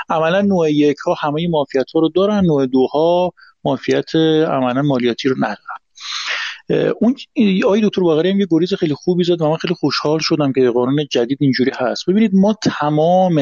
عملا 0.08 0.42
نوع 0.42 0.72
یک 0.72 0.96
ها 0.98 1.14
همه 1.20 1.48
مافیت 1.48 1.90
ها 1.94 2.00
رو 2.00 2.08
دارن 2.08 2.44
نوع 2.44 2.66
دو 2.66 2.86
ها 2.86 3.32
مافیت 3.64 4.14
عملا 4.48 4.82
مالیاتی 4.82 5.28
رو 5.28 5.36
ندارن. 5.38 6.94
اون 7.00 7.16
آقای 7.64 7.80
دکتر 7.80 8.00
باقری 8.00 8.30
هم 8.30 8.40
یه 8.40 8.46
گریز 8.50 8.74
خیلی 8.74 8.94
خوبی 8.94 9.24
زد 9.24 9.40
و 9.40 9.50
من 9.50 9.56
خیلی 9.56 9.74
خوشحال 9.74 10.18
شدم 10.18 10.52
که 10.52 10.70
قانون 10.70 11.06
جدید 11.10 11.38
اینجوری 11.40 11.70
هست. 11.74 12.04
ببینید 12.08 12.30
ما 12.34 12.58
تمام 12.62 13.40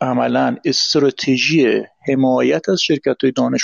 عملا 0.00 0.56
استراتژی 0.64 1.82
حمایت 2.08 2.68
از 2.68 2.80
شرکت 2.80 3.16
های 3.22 3.32
دانش 3.32 3.62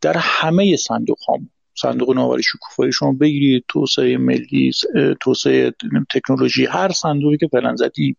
در 0.00 0.16
همه 0.16 0.76
صندوق 0.76 1.18
هم 1.28 1.50
صندوق 1.74 2.14
نوآوری 2.14 2.42
شکوفایی 2.42 2.92
شما 2.92 3.12
بگیرید 3.12 3.64
توسعه 3.68 4.16
ملی 4.16 4.72
توسعه 5.20 5.72
تکنولوژی 6.14 6.66
هر 6.66 6.92
صندوقی 6.92 7.36
که 7.36 7.48
فعلا 7.52 7.76
زدیم 7.76 8.16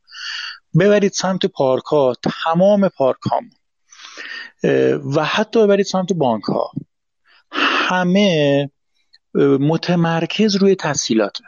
ببرید 0.80 1.12
سمت 1.12 1.46
پارک 1.46 1.84
ها 1.84 2.14
تمام 2.44 2.90
پارک 2.90 3.20
ها 3.32 3.40
و 5.16 5.26
حتی 5.26 5.64
ببرید 5.64 5.86
سمت 5.86 6.14
بانک 6.14 6.44
ها 6.44 6.72
همه 7.88 8.70
متمرکز 9.60 10.56
روی 10.56 10.76
تسهیلاته 10.76 11.44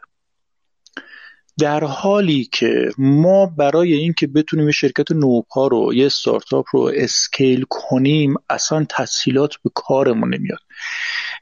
در 1.60 1.84
حالی 1.84 2.50
که 2.52 2.90
ما 2.98 3.46
برای 3.46 3.94
اینکه 3.94 4.28
بتونیم 4.28 4.72
شرکت 4.72 5.12
نوپا 5.12 5.68
رو 5.68 5.94
یه 5.94 6.06
استارتاپ 6.06 6.66
رو 6.74 6.92
اسکیل 6.96 7.66
کنیم 7.70 8.34
اصلا 8.50 8.86
تسهیلات 8.90 9.56
به 9.64 9.70
کارمون 9.74 10.34
نمیاد. 10.34 10.60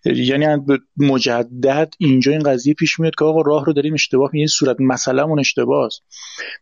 یعنی 0.06 0.46
مجدد 0.98 1.94
اینجا 1.98 2.32
این 2.32 2.44
قضیه 2.44 2.74
پیش 2.74 3.00
میاد 3.00 3.16
که 3.16 3.26
آقا 3.26 3.42
راه 3.42 3.66
رو 3.66 3.74
داریم 3.74 3.94
اشتباه 3.94 4.30
این 4.34 4.48
صورت 4.48 4.78
مسئلهمون 4.80 5.40
اشتباه 5.40 5.86
است. 5.86 6.02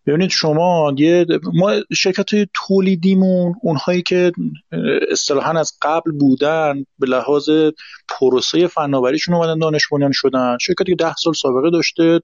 ببینید 0.05 0.30
شما 0.30 0.93
یه 0.97 1.26
ما 1.53 1.73
شرکت 1.93 2.34
های 2.34 2.47
تولیدیمون 2.53 3.55
اونهایی 3.61 4.01
که 4.01 4.31
اصطلاحا 5.11 5.59
از 5.59 5.73
قبل 5.81 6.11
بودن 6.11 6.85
به 6.99 7.07
لحاظ 7.07 7.49
پروسه 8.09 8.68
فناوریشون 8.68 9.35
اومدن 9.35 9.59
دانش 9.59 9.84
شدن. 10.11 10.57
شرکتی 10.61 10.91
که 10.91 10.95
ده 10.95 11.15
سال 11.15 11.34
سابقه 11.34 11.69
داشته 11.69 12.19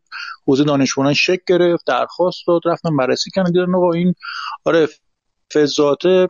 حوزه 0.48 0.64
دانش 0.64 0.95
شکل 1.14 1.39
گرفت 1.48 1.85
درخواست 1.88 2.39
داد 2.48 2.61
رفتن 2.65 2.98
بررسی 2.98 3.31
کردن 3.35 3.52
دیدن 3.52 3.76
آقا 3.76 3.91
این 3.91 4.14
آره 4.65 4.88
فی‌ذاته 5.53 6.27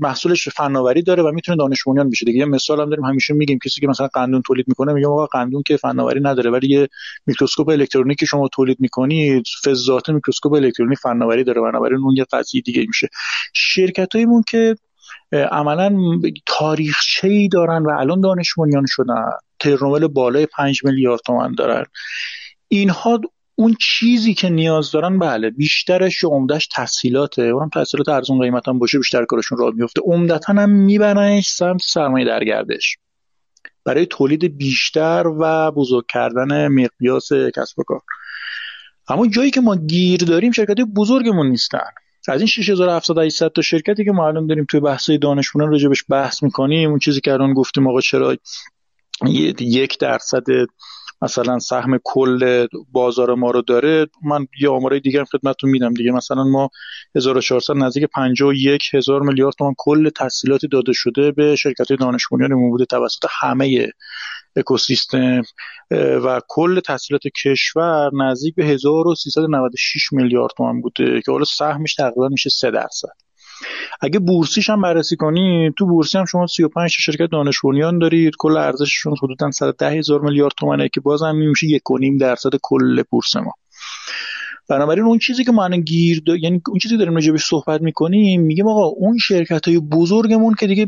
محصولش 0.00 0.48
فناوری 0.48 1.02
داره 1.02 1.22
و 1.22 1.32
می‌تونه 1.32 1.58
دانش 1.58 1.84
بنیان 1.86 2.10
بشه. 2.10 2.24
دیگه 2.24 2.38
یه 2.38 2.44
مثال 2.44 2.80
هم 2.80 2.90
داریم 2.90 3.04
همیشه 3.04 3.34
میگیم 3.34 3.58
کسی 3.64 3.80
که 3.80 3.86
مثلا 3.86 4.08
قندون 4.08 4.42
تولید 4.42 4.68
می‌کنه 4.68 4.92
میگه 4.92 5.06
آقا 5.06 5.26
قندون 5.26 5.62
که 5.66 5.76
فناوری 5.76 6.20
نداره 6.20 6.50
ولی 6.50 6.68
یه 6.68 6.88
میکروسکوپ 7.26 7.68
الکترونیکی 7.68 8.26
شما 8.26 8.48
تولید 8.48 8.76
می‌کنید 8.80 9.44
فی‌ذاته 9.64 10.10
میکروسکوپ 10.10 10.52
الکترونیک 10.52 10.98
فناوری 10.98 11.44
داره 11.44 11.60
بنابراین 11.60 11.98
اون 11.98 12.16
یه 12.16 12.26
قضیه 12.32 12.60
دیگه 12.60 12.84
میشه. 12.86 13.08
شرکتایمون 13.54 14.42
که 14.48 14.76
عملا 15.32 16.20
تاریخچه 16.46 17.28
ای 17.28 17.48
دارن 17.48 17.82
و 17.82 17.90
الان 17.98 18.20
دانش 18.20 18.54
بنیان 18.58 18.84
شدن 18.88 19.30
ترنومل 19.60 20.06
بالای 20.06 20.46
5 20.46 20.84
میلیارد 20.84 21.20
تومان 21.26 21.54
دارن. 21.54 21.84
اینها 22.68 23.20
اون 23.56 23.76
چیزی 23.80 24.34
که 24.34 24.48
نیاز 24.48 24.90
دارن 24.90 25.18
بله 25.18 25.50
بیشترش 25.50 26.24
عمدهش 26.24 26.66
تحصیلاته. 26.66 27.42
اونم 27.42 27.68
تحصیلات 27.68 28.08
ارزون 28.08 28.40
قیمت 28.40 28.68
هم 28.68 28.78
باشه 28.78 28.98
بیشتر 28.98 29.24
کارشون 29.24 29.58
راه 29.58 29.74
میفته 29.74 30.00
عمدتا 30.04 30.52
هم 30.52 30.70
میبرنش 30.70 31.48
سمت 31.48 31.82
سرمایه 31.82 32.26
در 32.26 32.44
گردش 32.44 32.96
برای 33.84 34.06
تولید 34.06 34.56
بیشتر 34.56 35.26
و 35.40 35.70
بزرگ 35.70 36.04
کردن 36.08 36.68
مقیاس 36.68 37.32
کسب 37.32 37.78
و 37.78 37.82
کار. 37.82 38.00
اما 39.08 39.26
جایی 39.26 39.50
که 39.50 39.60
ما 39.60 39.76
گیر 39.76 40.20
داریم 40.20 40.52
شرکت 40.52 40.80
بزرگمون 40.96 41.46
نیستن. 41.46 41.90
از 42.28 42.40
این 42.40 42.46
6700 42.46 43.48
تا 43.48 43.62
شرکتی 43.62 44.04
که 44.04 44.12
ما 44.12 44.28
الان 44.28 44.46
داریم 44.46 44.66
توی 44.70 44.80
بحث 44.80 45.10
دانش 45.10 45.46
راجبش 45.54 46.04
بحث 46.08 46.42
می‌کنیم. 46.42 46.90
اون 46.90 46.98
چیزی 46.98 47.20
که 47.20 47.32
الان 47.32 47.54
گفتیم 47.54 47.86
آقا 47.86 48.00
چرا 48.00 48.36
یک 49.60 49.98
درصد 49.98 50.44
مثلا 51.22 51.58
سهم 51.58 51.98
کل 52.04 52.66
بازار 52.92 53.34
ما 53.34 53.50
رو 53.50 53.62
داره 53.62 54.06
من 54.24 54.46
یه 54.60 54.68
آمارای 54.68 55.00
دیگه 55.00 55.18
هم 55.18 55.24
خدمتتون 55.24 55.70
میدم 55.70 55.94
دیگه. 55.94 56.10
مثلا 56.10 56.44
ما 56.44 56.70
1400 57.16 57.76
نزدیک 57.76 58.04
51 58.04 58.82
هزار 58.94 59.22
میلیارد 59.22 59.54
تومان 59.58 59.74
کل 59.78 60.10
تسهیلات 60.10 60.60
داده 60.72 60.92
شده 60.94 61.32
به 61.32 61.56
شرکت 61.56 61.92
دانش 61.92 62.22
بنیان 62.32 62.70
بوده 62.70 62.84
توسط 62.84 63.26
همه 63.40 63.88
اکوسیستم 64.56 65.42
و 66.24 66.40
کل 66.48 66.80
تحصیلات 66.80 67.22
کشور 67.44 68.10
نزدیک 68.14 68.54
به 68.54 68.64
1396 68.64 70.12
میلیارد 70.12 70.52
تومان 70.56 70.80
بوده 70.80 71.22
که 71.24 71.32
حالا 71.32 71.44
سهمش 71.44 71.94
تقریبا 71.94 72.28
میشه 72.28 72.50
3 72.50 72.70
درصد. 72.70 73.08
اگه 74.04 74.18
بورسیش 74.18 74.70
هم 74.70 74.82
بررسی 74.82 75.16
کنید 75.16 75.74
تو 75.78 75.86
بورسی 75.86 76.18
هم 76.18 76.24
شما 76.24 76.46
35 76.46 76.90
شرکت 76.90 77.28
دانش 77.32 77.60
بنیان 77.64 77.98
دارید. 77.98 78.32
کل 78.38 78.56
ارزششون 78.56 79.14
حدودا 79.22 79.50
110 79.50 79.90
هزار 79.90 80.20
میلیارد 80.20 80.52
تومانه 80.56 80.88
که 80.88 81.00
بازم 81.00 81.36
میشه 81.36 81.66
1.5 81.66 82.20
درصد 82.20 82.50
کل 82.62 83.02
بورس 83.10 83.36
ما. 83.36 83.52
بنابراین 84.68 85.04
اون 85.04 85.18
چیزی 85.18 85.44
که 85.44 85.52
ما 85.52 85.68
گیر 85.68 86.22
یعنی 86.26 86.62
اون 86.68 86.78
چیزی 86.78 86.96
داریم 86.96 87.14
راجبش 87.14 87.44
صحبت 87.44 87.80
می‌کنیم 87.80 88.40
میگیم 88.40 88.68
آقا 88.68 88.84
اون 88.84 89.18
شرکت 89.18 89.68
های 89.68 89.78
بزرگمون 89.78 90.54
که 90.54 90.66
دیگه 90.66 90.86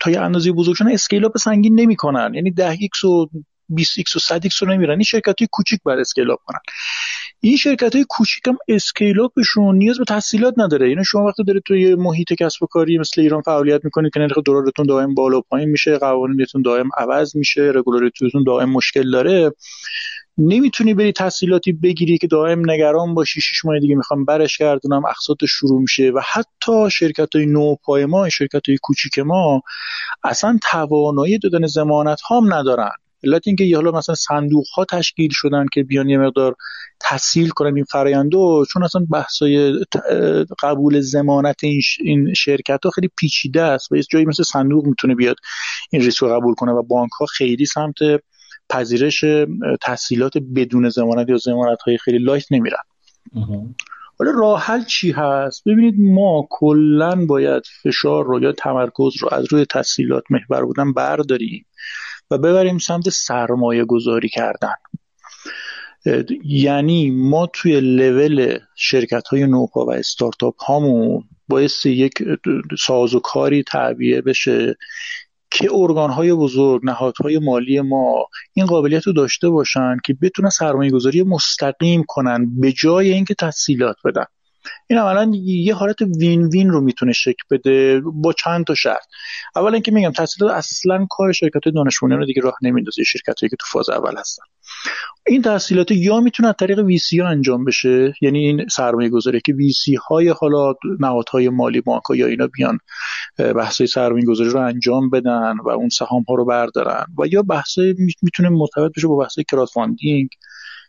تا 0.00 0.10
یه 0.10 0.20
اندازه 0.20 0.52
بزرگ 0.52 0.74
شدن 0.74 0.92
scale 0.92 1.24
up 1.24 1.38
سنگین 1.38 1.80
نمی‌کنن. 1.80 2.34
یعنی 2.34 2.50
10 2.50 2.76
x 2.76 3.04
و 3.04 3.26
20 3.68 4.00
x 4.00 4.16
و 4.16 4.18
100 4.18 4.46
x 4.46 4.56
رو 4.56 4.68
نمیرن 4.68 4.90
این 4.90 5.02
شرکت 5.02 5.34
های 5.40 5.48
کوچیک 5.50 5.80
باید 5.84 5.98
scale 5.98 6.30
up 6.30 6.38
کنن. 6.46 6.60
این 7.40 7.56
شرکت 7.56 7.94
های 7.94 8.04
کوچیک 8.08 8.44
scale 8.68 9.20
up 9.20 9.39
شون 9.39 9.76
نیاز 9.76 9.98
به 9.98 10.04
تسهیلات 10.04 10.54
نداره. 10.56 10.88
یعنی 10.88 11.04
شما 11.04 11.24
وقتی 11.24 11.44
دارید 11.44 11.62
توی 11.66 11.94
محیط 11.94 12.32
کسب 12.32 12.62
و 12.62 12.66
کاری 12.66 12.98
مثل 12.98 13.20
ایران 13.20 13.42
فعالیت 13.42 13.84
می‌کنید 13.84 14.12
که 14.12 14.20
نرخ 14.20 14.38
دلارتون 14.46 14.86
دائم 14.86 15.14
بالا 15.14 15.38
و 15.38 15.42
پایین 15.50 15.68
میشه 15.68 15.98
قوانینتون 15.98 16.62
دائم 16.62 16.88
عوض 16.96 17.36
میشه 17.36 17.72
رگولاریتیتون 17.74 18.44
دائم 18.46 18.70
مشکل 18.70 19.10
داره 19.10 19.52
نمی‌تونی 20.38 20.94
بری 20.94 21.12
تحصیلاتی 21.12 21.72
بگیری 21.72 22.18
که 22.18 22.26
دائم 22.26 22.70
نگران 22.70 23.14
باشی 23.14 23.40
شش 23.40 23.64
ماه 23.64 23.78
دیگه 23.78 23.94
می‌خوام 23.94 24.24
برش 24.24 24.58
گردونم 24.58 25.04
اقساط 25.04 25.44
شروع 25.48 25.80
میشه 25.80 26.10
و 26.10 26.20
حتی 26.32 26.90
شرکت 26.90 27.36
های 27.36 27.46
نو 27.46 27.74
پای 27.84 28.06
ما 28.06 28.28
شرکت 28.28 28.68
های 28.68 28.78
کوچیک 28.82 29.18
ما 29.18 29.62
اصلا 30.24 30.58
توانایی 30.70 31.38
دادن 31.38 31.66
زمانت 31.66 32.20
هم 32.30 32.54
ندارن. 32.54 32.90
علت 33.24 33.42
اینکه 33.46 33.72
حالا 33.74 33.90
مثلا 33.90 34.14
صندوق 34.14 34.64
ها 34.76 34.84
تشکیل 34.84 35.30
شدن 35.32 35.66
که 35.72 35.82
بیان 35.82 36.08
یه 36.08 36.18
مقدار 36.18 36.54
تسهیل 37.00 37.48
کنن 37.48 37.76
این 37.76 37.84
فرایندو 37.84 38.64
چون 38.72 38.82
اصلا 38.84 39.06
بحثای 39.10 39.84
قبول 40.62 41.00
زمانت 41.00 41.64
این 42.00 42.34
شرکت 42.34 42.80
ها 42.84 42.90
خیلی 42.90 43.10
پیچیده 43.18 43.62
است 43.62 43.92
و 43.92 43.96
یه 43.96 44.02
جایی 44.10 44.24
مثل 44.24 44.42
صندوق 44.42 44.86
می‌تونه 44.86 45.14
بیاد 45.14 45.36
این 45.90 46.02
ریسک 46.02 46.18
رو 46.18 46.28
قبول 46.28 46.54
کنه 46.54 46.72
و 46.72 46.82
بانک 46.82 47.10
ها 47.20 47.26
خیلی 47.26 47.66
سمت 47.66 47.94
پذیرش 48.68 49.24
تحصیلات 49.82 50.32
بدون 50.56 50.88
زمانت 50.88 51.28
یا 51.28 51.36
زمانت 51.36 51.78
های 51.86 51.98
خیلی 51.98 52.18
لایت 52.18 52.52
نمیرن. 52.52 52.82
حالا 54.18 54.30
راه 54.30 54.60
حل 54.60 54.84
چی 54.84 55.10
هست؟ 55.10 55.62
ببینید 55.66 55.94
ما 55.98 56.46
کلا 56.50 57.26
باید 57.26 57.62
فشار 57.82 58.24
رو 58.24 58.42
یا 58.42 58.52
تمرکز 58.52 59.12
رو 59.20 59.28
از 59.32 59.44
روی 59.50 59.64
تحصیلات 59.64 60.24
محور 60.30 60.64
بودن 60.64 60.92
برداریم. 60.92 61.64
و 62.30 62.38
ببریم 62.38 62.78
سمت 62.78 63.08
سرمایه 63.08 63.84
گذاری 63.84 64.28
کردن. 64.28 64.74
یعنی 66.44 67.10
ما 67.10 67.46
توی 67.46 67.80
لول 67.80 68.58
شرکت 68.74 69.28
های 69.28 69.46
نوپا 69.46 69.84
و 69.84 69.92
استارتاپ 69.92 70.62
هامون 70.62 71.24
باعث 71.48 71.86
یک 71.86 72.12
سازوکاری 72.78 73.62
تعبیه 73.62 74.20
بشه 74.20 74.76
که 75.50 75.68
ارگان 75.72 76.10
های 76.10 76.32
بزرگ 76.32 76.80
نهادهای 76.84 77.38
مالی 77.38 77.80
ما 77.80 78.26
این 78.52 78.66
قابلیت 78.66 79.06
رو 79.06 79.12
داشته 79.12 79.48
باشن 79.48 79.96
که 80.04 80.14
بتونن 80.22 80.50
سرمایه 80.50 80.90
گذاری 80.90 81.22
مستقیم 81.22 82.04
کنن 82.08 82.60
به 82.60 82.72
جای 82.72 83.12
اینکه 83.12 83.34
تسهیلات 83.34 83.96
بدن. 84.04 84.24
این 84.86 84.98
عملا 84.98 85.32
یه 85.44 85.74
حالت 85.74 85.96
وین 86.00 86.44
وین 86.44 86.70
رو 86.70 86.80
می‌تونه 86.80 87.12
شکل 87.12 87.42
بده 87.50 88.00
با 88.00 88.32
چند 88.32 88.64
تا 88.64 88.74
شرط. 88.74 89.04
اول 89.56 89.74
اینکه 89.74 89.92
میگم 89.92 90.10
تحصیلات 90.10 90.52
اصلا 90.52 91.06
کار 91.10 91.32
شرکت 91.32 91.60
دانش 91.74 91.94
رو 91.94 92.26
دیگه 92.26 92.42
راه 92.42 92.54
نمیندازه 92.62 93.02
شرکتی 93.04 93.48
که 93.48 93.56
تو 93.56 93.66
فاز 93.72 93.90
اول 93.90 94.18
هستن. 94.18 94.42
این 95.26 95.42
تحصیلات 95.42 95.90
یا 95.90 96.20
می‌تونه 96.20 96.48
از 96.48 96.54
طریق 96.58 96.78
ویسی 96.78 97.20
ها 97.20 97.28
انجام 97.28 97.64
بشه 97.64 98.14
یعنی 98.20 98.38
این 98.38 98.68
سرمایه 98.68 99.08
گذاری 99.08 99.40
که 99.40 99.52
ویسی 99.52 99.94
های 99.94 100.28
حالا 100.28 100.74
نهادهای 101.00 101.48
مالی 101.48 101.80
بانک 101.80 102.02
یا 102.14 102.26
اینا 102.26 102.46
بیان 102.46 102.78
بحث 103.38 103.82
سرمایه 103.82 104.26
گذاری 104.26 104.50
رو 104.50 104.60
انجام 104.60 105.10
بدن 105.10 105.56
و 105.64 105.68
اون 105.68 105.88
سهام 105.88 106.22
ها 106.28 106.34
رو 106.34 106.44
بردارن 106.44 107.04
و 107.18 107.26
یا 107.26 107.42
بحث 107.42 107.78
می‌تونه 108.22 108.48
مرتبط 108.48 108.92
بشه 108.96 109.08
با 109.08 109.16
بحث 109.16 109.38
crowdfunding. 109.50 110.28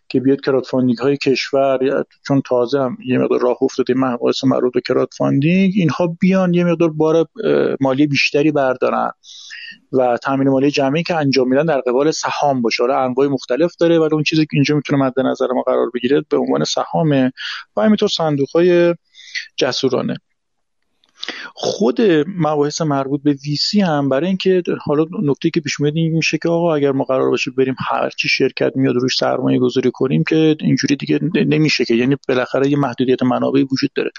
که 0.09 0.19
بیاد 0.19 0.41
crowdfunding 0.41 0.97
های 0.97 1.17
کشور 1.17 2.03
چون 2.27 2.41
تازه 2.45 2.79
هم 2.79 2.97
یه 3.05 3.17
مقدار 3.17 3.39
راه 3.39 3.57
افتاده 3.61 3.93
مباحث 3.97 4.43
مربوط 4.43 4.73
به 4.73 4.81
crowdfunding 4.81 5.73
اینها 5.75 6.17
بیان 6.19 6.53
یه 6.53 6.63
مقدار 6.63 6.89
بار 6.89 7.25
مالی 7.79 8.07
بیشتری 8.07 8.51
بردارن 8.51 9.11
و 9.91 10.17
تامین 10.17 10.49
مالی 10.49 10.71
جمعی 10.71 11.03
که 11.03 11.15
انجام 11.15 11.49
میدن 11.49 11.65
در 11.65 11.81
قبال 11.81 12.11
سهام 12.11 12.61
باشه. 12.61 12.83
حالا 12.83 13.03
انواع 13.03 13.27
مختلف 13.27 13.75
داره 13.79 13.99
ولی 13.99 14.13
اون 14.13 14.23
چیزی 14.23 14.41
که 14.41 14.49
اینجا 14.53 14.75
می‌تونه 14.75 15.03
مد 15.03 15.19
نظر 15.19 15.47
ما 15.55 15.61
قرار 15.61 15.91
بگیره 15.93 16.23
به 16.29 16.37
عنوان 16.37 16.63
سهامه 16.63 17.31
و 17.75 17.81
همینطور 17.81 18.09
صندوق 18.09 18.49
های 18.55 18.95
جسورانه. 19.57 20.15
خود 21.53 22.01
مباحث 22.27 22.81
مربوط 22.81 23.23
به 23.23 23.33
ویسی 23.45 23.81
هم 23.81 24.09
برای 24.09 24.27
اینکه 24.27 24.63
حالا 24.81 25.05
نکته 25.23 25.49
که 25.49 25.59
پیش 25.59 25.79
میاد 25.79 25.95
این 25.95 26.13
میشه 26.13 26.37
که 26.37 26.49
آقا 26.49 26.75
اگر 26.75 26.91
ما 26.91 27.03
قرار 27.03 27.29
باشه 27.29 27.51
بریم 27.51 27.75
هر 27.89 28.09
چی 28.09 28.29
شرکت 28.29 28.71
میاد 28.75 28.95
روش 28.95 29.15
سرمایه 29.15 29.59
گذاری 29.59 29.91
کنیم 29.93 30.23
که 30.23 30.55
اینجوری 30.59 30.95
دیگه 30.95 31.19
نمیشه 31.35 31.85
که. 31.85 31.93
یعنی 31.93 32.15
بالاخره 32.27 32.69
یه 32.69 32.77
محدودیت 32.77 33.23
منابعی 33.23 33.63
وجود 33.63 33.89
داره. 33.95 34.11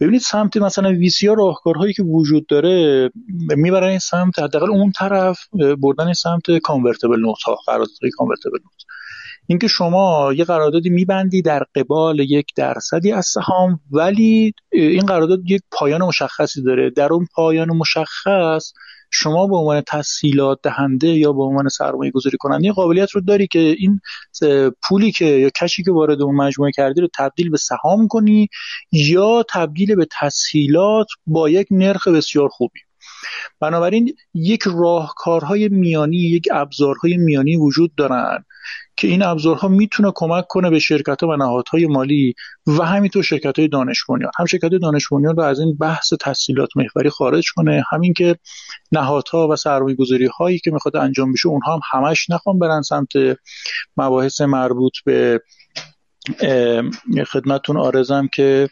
ببینید 0.00 0.20
سمت 0.20 0.56
مثلا 0.56 0.90
ویسی 0.90 1.26
ها 1.26 1.34
راهکارهایی 1.34 1.92
که 1.92 2.02
وجود 2.02 2.46
داره 2.46 3.10
می‌برن 3.56 3.88
این 3.88 3.98
سمت 3.98 4.38
حداقل 4.38 4.70
اون 4.70 4.92
طرف 4.92 5.38
بردن 5.78 6.12
سمت 6.12 6.58
کانورتیبل 6.62 7.20
نوت 7.20 7.42
ها 7.46 7.54
قراردادهای 7.66 8.10
کانورتیبل 8.10 8.58
نوت 8.58 8.82
اینکه 9.46 9.68
شما 9.68 10.32
یه 10.32 10.44
قراردادی 10.44 10.90
میبندی 10.90 11.42
در 11.42 11.62
قبال 11.74 12.20
یک 12.20 12.46
درصدی 12.56 13.12
از 13.12 13.26
سهام 13.26 13.80
ولی 13.90 14.52
این 14.72 15.06
قرارداد 15.06 15.50
یک 15.50 15.60
پایان 15.70 16.02
مشخصی 16.02 16.62
داره. 16.62 16.90
در 16.90 17.12
اون 17.12 17.26
پایان 17.34 17.68
مشخص 17.68 18.72
شما 19.14 19.46
به 19.46 19.56
عنوان 19.56 19.82
تسهیلات 19.86 20.58
دهنده 20.62 21.08
یا 21.08 21.32
به 21.32 21.42
عنوان 21.42 21.68
سرمایه 21.68 22.10
گذاری 22.10 22.36
کننده 22.40 22.72
قابلیت 22.72 23.10
رو 23.10 23.20
داری 23.20 23.46
که 23.46 23.58
این 23.58 24.00
پولی 24.82 25.12
که 25.12 25.24
یا 25.24 25.50
کشی 25.50 25.82
که 25.82 25.92
وارد 25.92 26.22
اون 26.22 26.36
مجموعه 26.36 26.72
کردی 26.74 27.00
رو 27.00 27.08
تبدیل 27.14 27.50
به 27.50 27.56
سهام 27.56 28.08
کنی 28.08 28.48
یا 28.92 29.44
تبدیل 29.50 29.94
به 29.94 30.06
تسهیلات 30.20 31.06
با 31.26 31.48
یک 31.48 31.66
نرخ 31.70 32.08
بسیار 32.08 32.48
خوبی. 32.48 32.80
بنابراین 33.60 34.14
یک 34.34 34.62
راهکارهای 34.66 35.68
میانی 35.68 36.16
یک 36.16 36.48
ابزارهای 36.52 37.16
میانی 37.16 37.56
وجود 37.56 37.94
دارن. 37.94 38.44
که 38.96 39.08
این 39.08 39.22
ابزارها 39.22 39.68
می‌تونه 39.68 40.12
کمک 40.14 40.44
کنه 40.48 40.70
به 40.70 40.78
شرکت 40.78 41.22
ها 41.22 41.28
و 41.28 41.36
نهادهای 41.36 41.86
مالی 41.86 42.34
و 42.66 42.84
همینطور 42.84 43.22
شرکت 43.22 43.58
های 43.58 43.68
دانش 43.68 44.04
بنیان. 44.08 44.30
هم 44.38 44.46
شرکت 44.46 44.68
دانش 44.68 45.08
بنیان 45.08 45.36
رو 45.36 45.42
از 45.42 45.60
این 45.60 45.76
بحث 45.76 46.12
تحصیلات 46.20 46.68
محوری 46.76 47.10
خارج 47.10 47.52
کنه 47.56 47.84
همین 47.90 48.12
که 48.12 48.36
نهادها 48.92 49.48
و 49.48 49.56
سرمایه 49.56 49.96
گذاری 49.96 50.28
هایی 50.38 50.58
که 50.58 50.70
می‌خواد 50.70 50.96
انجام 50.96 51.32
بشه 51.32 51.48
اونها 51.48 51.74
هم 51.74 51.80
همش 51.90 52.30
نخوام 52.30 52.58
برن 52.58 52.82
سمت 52.82 53.08
مباحث 53.96 54.40
مربوط 54.40 54.92
به 55.04 55.40
خدمتون 57.32 57.76
آرزم 57.76 58.28
که 58.34 58.68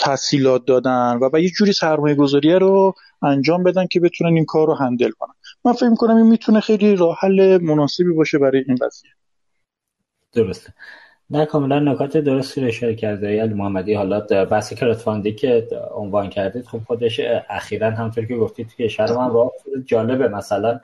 تحصیلات 0.00 0.64
دادن 0.66 1.18
و 1.22 1.30
به 1.30 1.42
یک 1.42 1.52
جوری 1.58 1.72
سرمایه 1.72 2.14
گذاری 2.14 2.52
رو 2.52 2.94
انجام 3.22 3.62
بدن 3.62 3.86
که 3.86 4.00
بتونن 4.00 4.34
این 4.34 4.44
کار 4.44 4.66
رو 4.66 4.74
هندل 4.74 5.10
کنن. 5.10 5.34
من 5.66 5.72
فکر 5.72 5.94
کنم 5.94 6.16
این 6.16 6.26
می‌تونه 6.26 6.60
خیلی 6.60 6.96
راه 6.96 7.18
حل 7.20 7.58
مناسبی 7.62 8.12
باشه 8.12 8.38
برای 8.38 8.64
این 8.68 8.76
قضیه. 8.76 9.10
درسته. 10.32 10.72
نه 11.30 11.46
کاملا 11.46 11.78
نکات 11.78 12.16
درستی 12.16 12.60
رو 12.60 12.66
اشاره 12.66 12.94
کرده 12.94 13.42
علی 13.42 13.54
محمدی. 13.54 13.94
حالا 13.94 14.20
بحث 14.44 14.72
کراتفاندی 14.72 15.34
که 15.34 15.68
عنوان 15.94 16.30
کردید 16.30 16.66
خب 16.66 16.78
خودش 16.78 17.20
اخیرا 17.50 17.90
همطور 17.90 18.24
که 18.24 18.36
گفتید 18.36 18.68
توی 18.76 18.88
شهر 18.88 19.12
من 19.12 19.32
راه 19.32 19.50
جالبه. 19.84 20.28
مثلا 20.28 20.80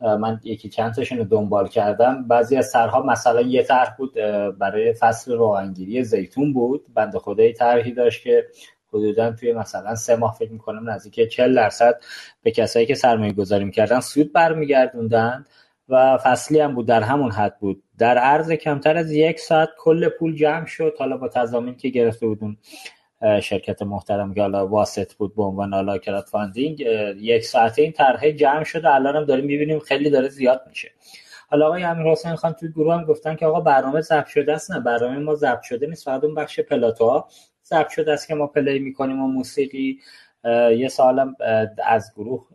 من 0.00 0.40
یکی 0.44 0.68
چند 0.68 0.94
تاشون 0.94 1.18
رو 1.18 1.24
دنبال 1.24 1.68
کردم. 1.68 2.28
بعضی 2.28 2.56
از 2.56 2.72
طرحها 2.72 3.02
مثلا 3.02 3.40
یه 3.40 3.62
طرح 3.62 3.94
بود 3.98 4.14
برای 4.58 4.92
فصل 4.92 5.32
روغنگیری 5.32 6.04
زیتون 6.04 6.52
بود. 6.52 6.86
بند 6.94 7.16
خدایی 7.16 7.52
طرحی 7.52 7.92
داشت 7.92 8.22
که 8.22 8.46
حدودا 8.88 9.32
توی 9.32 9.52
مثلا 9.52 9.94
سه 9.94 10.16
ماه 10.16 10.36
فکر 10.38 10.52
می‌کنم 10.52 10.90
نزدیک 10.90 11.28
40 11.28 11.54
درصد 11.54 12.00
به 12.42 12.50
کسایی 12.50 12.86
که 12.86 12.94
سرمایه 12.94 13.32
گذاری 13.32 13.64
می‌کردن 13.64 14.00
سود 14.00 14.32
برمیگردوندن 14.32 15.44
و 15.88 16.18
فصلی 16.18 16.60
هم 16.60 16.74
بود 16.74 16.86
در 16.86 17.02
همون 17.02 17.30
حد 17.30 17.58
بود. 17.58 17.82
در 17.98 18.18
عرض 18.18 18.52
کمتر 18.52 18.96
از 18.96 19.12
یک 19.12 19.40
ساعت 19.40 19.68
کل 19.78 20.08
پول 20.08 20.36
جمع 20.36 20.66
شد. 20.66 20.94
حالا 20.98 21.16
با 21.16 21.28
تضامین 21.28 21.76
که 21.76 21.88
گرفته 21.88 22.26
بودن 22.26 22.46
اون 22.46 22.56
شرکت 23.42 23.82
محترم 23.82 24.34
که 24.34 24.40
حالا 24.40 24.66
واسط 24.66 25.14
بود 25.14 25.36
به 25.36 25.42
عنوان 25.42 25.74
حالا 25.74 25.98
funding 26.30 26.80
یک 27.20 27.44
ساعته 27.44 27.82
این 27.82 27.92
طرحه 27.92 28.32
جمع 28.32 28.64
شده 28.64 28.94
الان 28.94 29.16
هم 29.16 29.24
داریم 29.24 29.44
می‌بینیم 29.44 29.78
خیلی 29.78 30.10
داره 30.10 30.28
زیاد 30.28 30.62
میشه. 30.68 30.90
حالا 31.50 31.66
آقای 31.66 31.82
امیر 31.82 32.06
حسین 32.06 32.34
خان 32.34 32.52
توی 32.52 32.68
گروه 32.68 32.94
هم 32.94 33.04
گفتن 33.04 33.36
که 33.36 33.46
آقا 33.46 33.60
برنامه 33.60 34.00
ضبط 34.00 34.26
شده 34.26 34.52
است. 34.52 34.70
نه 34.72 34.80
برنامه 34.80 35.18
ما 35.18 35.34
ضبط 35.34 35.62
شده 35.62 35.86
نیست. 35.86 36.04
فقط 36.04 36.24
اون 36.24 36.34
بخش 36.34 36.60
پلاتو 36.60 37.24
ضبط 37.70 37.88
شده 37.88 38.12
است 38.12 38.28
که 38.28 38.34
ما 38.34 38.46
پلی 38.46 38.78
می‌کنیم 38.78 39.22
و 39.22 39.26
موسیقی 39.26 40.00
یه 40.76 40.88
سالم 40.88 41.36
از 41.84 42.12
گروه 42.16 42.46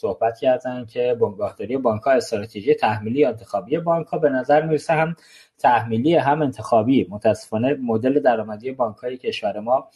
صحبت 0.00 0.38
کردن 0.38 0.86
که 0.86 1.16
بنگاهداری 1.20 1.76
بانک 1.76 2.02
ها 2.02 2.10
استراتژی 2.10 2.74
تحمیلی 2.74 3.18
یا 3.18 3.28
انتخابی 3.28 3.78
بانک 3.78 4.10
به 4.10 4.28
نظر 4.28 4.66
می‌رسه 4.66 4.92
هم 4.92 5.16
تحمیلی 5.58 6.14
هم 6.14 6.42
انتخابی. 6.42 7.06
متاسفانه 7.10 7.74
مدل 7.74 8.20
درآمدی 8.20 8.72
بانک 8.72 8.96
های 8.96 9.16
کشور 9.16 9.60
ما 9.60 9.88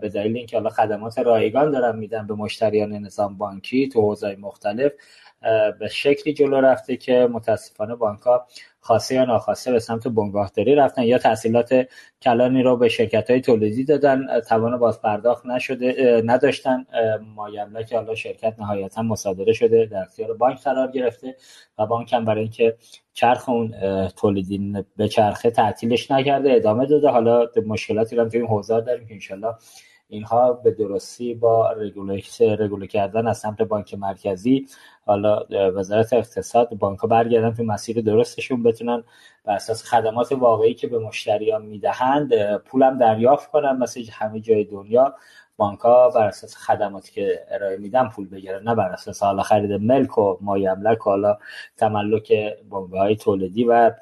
به 0.00 0.08
دلیل 0.08 0.36
اینکه 0.36 0.56
حالا 0.56 0.70
خدمات 0.70 1.18
رایگان 1.18 1.70
دارن 1.70 1.98
میدن 1.98 2.26
به 2.26 2.34
مشتریان 2.34 2.92
نظام 2.92 3.38
بانکی 3.38 3.88
تو 3.88 4.00
حوزه‌های 4.00 4.36
مختلف 4.36 4.92
به 5.78 5.88
شکلی 5.88 6.34
جلو 6.34 6.60
رفته 6.60 6.96
که 6.96 7.28
متاسفانه 7.32 7.94
بانک 7.94 8.20
خاصه 8.86 9.14
یا 9.14 9.24
ناخواسته 9.24 9.72
به 9.72 9.78
سمت 9.78 10.08
بنگاهداری 10.08 10.74
رفتن 10.74 11.02
یا 11.02 11.18
تحصیلات 11.18 11.86
کلانی 12.22 12.62
رو 12.62 12.76
به 12.76 12.88
شرکت 12.88 13.30
های 13.30 13.40
تولیدی 13.40 13.84
دادن 13.84 14.40
توان 14.40 14.78
باز 14.78 15.02
پرداخت 15.02 15.46
نشده 15.46 16.22
نداشتن 16.24 16.86
مایمله 17.34 17.84
که 17.84 17.96
حالا 17.96 18.14
شرکت 18.14 18.54
نهایتا 18.58 19.02
مصادره 19.02 19.52
شده 19.52 19.86
در 19.86 20.02
اختیار 20.02 20.36
بانک 20.36 20.62
قرار 20.62 20.90
گرفته 20.90 21.36
و 21.78 21.86
بانک 21.86 22.12
هم 22.12 22.24
برای 22.24 22.42
اینکه 22.42 22.76
چرخ 23.12 23.48
اون 23.48 23.74
تولیدی 24.08 24.84
به 24.96 25.08
چرخه 25.08 25.50
تعطیلش 25.50 26.10
نکرده 26.10 26.52
ادامه 26.52 26.86
داده. 26.86 27.08
حالا 27.08 27.46
مشکلاتی 27.66 28.16
رو 28.16 28.28
توی 28.28 28.40
این 28.40 28.48
حوزه 28.48 28.80
داریم 28.80 29.06
که 29.06 29.14
انشالله 29.14 29.54
اینها 30.08 30.52
به 30.52 30.70
درستی 30.70 31.34
با 31.34 31.72
رگوله 31.72 32.86
کردن 32.86 33.26
از 33.26 33.38
سمت 33.38 33.62
بانک 33.62 33.94
مرکزی 33.94 34.66
حالا 35.06 35.46
وزارت 35.50 36.12
اقتصاد 36.12 36.68
بانک 36.68 36.98
ها 36.98 37.08
برگردن 37.08 37.54
تو 37.54 37.62
مسیر 37.62 38.00
درستشون 38.00 38.62
بتونن 38.62 39.04
بر 39.44 39.54
اساس 39.54 39.84
خدمات 39.84 40.32
واقعی 40.32 40.74
که 40.74 40.86
به 40.86 40.98
مشتریان 40.98 41.66
می‌دهند 41.66 42.56
پولم 42.56 42.98
دریافت 42.98 43.50
کنن 43.50 43.76
مثل 43.76 44.02
همه 44.12 44.40
جای 44.40 44.64
دنیا 44.64 45.14
بانک 45.56 45.80
ها 45.80 46.10
بر 46.10 46.26
اساس 46.26 46.56
خدماتی 46.56 47.12
که 47.12 47.46
ارائه 47.50 47.76
میدن 47.76 48.08
پول 48.08 48.28
بگیرن 48.28 48.62
نه 48.62 48.74
بر 48.74 48.88
اساس 48.88 49.22
حالا 49.22 49.42
خرید 49.42 49.72
ملک 49.72 50.18
و 50.18 50.36
مایملک 50.40 50.98
حالا 50.98 51.38
تملک 51.76 52.32
بانک 52.68 52.92
های 52.92 53.16
تولیدی 53.16 53.64
و 53.64 53.92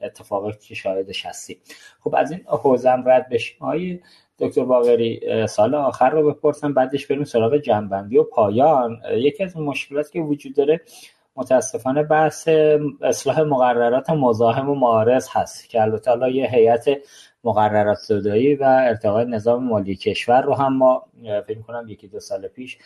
اتفاقاتی 0.00 0.68
که 0.68 0.74
شاهدش 0.74 1.26
هستیم 1.26 1.56
خب 2.00 2.14
از 2.14 2.30
این 2.30 2.40
حوزم 2.46 3.04
رد 3.06 3.28
بشیم. 3.28 4.02
دکتر 4.40 4.64
باقری 4.64 5.20
سال 5.46 5.74
آخر 5.74 6.10
رو 6.10 6.32
بپرسم 6.32 6.74
بعدش 6.74 7.06
بریم 7.06 7.24
سراغ 7.24 7.56
جنبندی 7.56 8.18
و 8.18 8.24
پایان. 8.24 9.00
یکی 9.12 9.44
از 9.44 9.56
مشکلاتی 9.56 10.12
که 10.12 10.20
وجود 10.20 10.54
داره 10.54 10.80
متاسفانه 11.36 12.02
بحث 12.02 12.48
اصلاح 13.02 13.40
مقررات 13.40 14.10
مزاحم 14.10 14.70
و 14.70 14.74
معارض 14.74 15.28
هست 15.32 15.68
که 15.68 15.82
البته 15.82 16.10
حالا 16.10 16.28
یه 16.28 16.50
هیئت 16.50 16.84
مقررات 17.44 17.98
زدایی 17.98 18.54
و 18.54 18.64
ارتقای 18.64 19.24
نظام 19.24 19.64
مالی 19.64 19.96
کشور 19.96 20.42
رو 20.42 20.54
هم 20.54 20.76
ما 20.76 21.06
فکر 21.46 21.60
کنم 21.60 21.84
یکی 21.88 22.08
دو 22.08 22.20
سال 22.20 22.48
پیش 22.48 22.78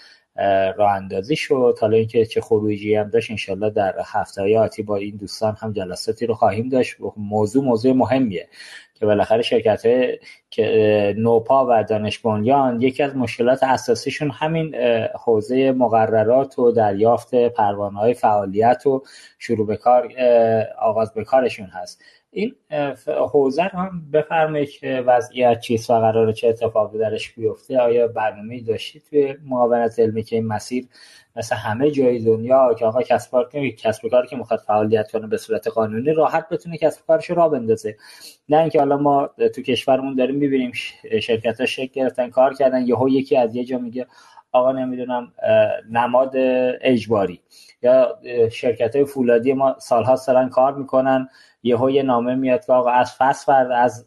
راه 0.77 0.93
اندازی 0.93 1.37
شد. 1.37 1.79
حالا 1.81 1.97
اینکه 1.97 2.27
چه 2.27 2.41
خروجی 2.41 2.95
هم 2.95 3.11
داشت 3.11 3.31
انشالله 3.31 3.71
در 3.71 3.95
هفته 4.05 4.59
آتی 4.59 4.83
با 4.83 4.97
این 4.97 5.17
دوستان 5.17 5.57
هم 5.61 5.73
جلساتی 5.73 6.27
رو 6.27 6.35
خواهیم 6.35 6.69
داشت. 6.69 6.97
موضوع 7.17 7.65
موضوع 7.65 7.93
مهمیه 7.93 8.49
که 8.95 9.07
بالاخره 9.07 9.43
شرکت 9.43 9.83
که 10.51 11.15
نوپا 11.19 11.67
و 11.71 11.85
دانش 11.85 12.19
بنیان 12.19 12.83
یکی 12.83 13.03
از 13.03 13.17
مشکلات 13.17 13.63
اساسیشون 13.63 14.31
همین 14.31 14.75
حوزه 15.25 15.73
مقررات 15.73 16.59
و 16.59 16.73
دریافت 16.73 17.35
پروانه 17.35 17.99
های 17.99 18.15
فعالیت 18.15 18.87
و 18.87 19.03
شروع 19.39 19.67
به 19.67 19.77
کار 19.77 20.13
آغاز 20.79 21.15
به 21.15 21.25
کارشون 21.25 21.67
هست. 21.67 22.03
این 22.37 22.55
حوزه 23.07 23.65
رو 23.65 23.79
هم 23.79 24.11
بفرمایید 24.13 24.71
که 24.71 25.05
وضعیت 25.07 25.61
چیست 25.61 25.91
و 25.91 25.95
قرار 25.95 26.33
چه 26.33 26.49
اتفاقی 26.49 26.99
درش 26.99 27.33
بیفته. 27.33 27.79
آیا 27.79 28.09
برنامه 28.09 28.61
داشتید 28.61 29.03
توی 29.11 29.37
معاونت 29.45 29.99
علمی 29.99 30.23
که 30.23 30.37
این 30.37 30.47
مسیر 30.47 30.85
مثل 31.37 31.57
همه 31.57 31.91
جای 31.91 32.19
دنیا 32.19 32.75
که 32.75 32.87
آقا 32.87 33.03
کسب 33.03 33.31
کار 33.31 33.69
کسب 33.69 34.09
کار 34.09 34.27
که 34.27 34.37
می‌خواد 34.37 34.61
فعالیت 34.61 35.11
کنه 35.11 35.27
به 35.27 35.37
صورت 35.37 35.69
قانونی 35.69 36.13
راحت 36.13 36.49
بتونه 36.49 36.79
کسب 36.79 37.07
کارش 37.07 37.31
را 37.31 37.49
بندازه. 37.49 37.97
نه 38.49 38.57
اینکه 38.57 38.79
حالا 38.79 38.97
ما 38.97 39.31
تو 39.55 39.63
کشورمون 39.63 40.15
داریم 40.15 40.37
می‌بینیم 40.37 40.73
شرکت 41.23 41.61
ها 41.61 41.67
شکل 41.67 41.93
گرفتن 41.93 42.31
کار 42.31 42.55
کردن 42.55 42.87
یهو 42.87 43.09
یکی 43.09 43.37
از 43.37 43.57
یه 43.57 43.65
جا 43.65 43.79
میگه 43.79 44.07
آقا 44.55 44.73
نمی‌دونم 44.73 45.33
نماد 45.91 46.33
اجباری 46.81 47.41
یا 47.83 48.19
شرکت 48.53 48.97
های 48.97 49.05
فولادی 49.05 49.53
ما 49.53 49.77
سالها 49.79 50.19
دارن 50.27 50.49
کار 50.49 50.75
می‌کنن. 50.75 51.29
یهو 51.63 51.91
یه 51.91 52.03
نامه 52.03 52.35
میاد 52.35 52.67
که 52.67 52.73
آقا 52.73 52.91
از 52.91 53.15
فصل 53.19 53.73
از 53.73 54.07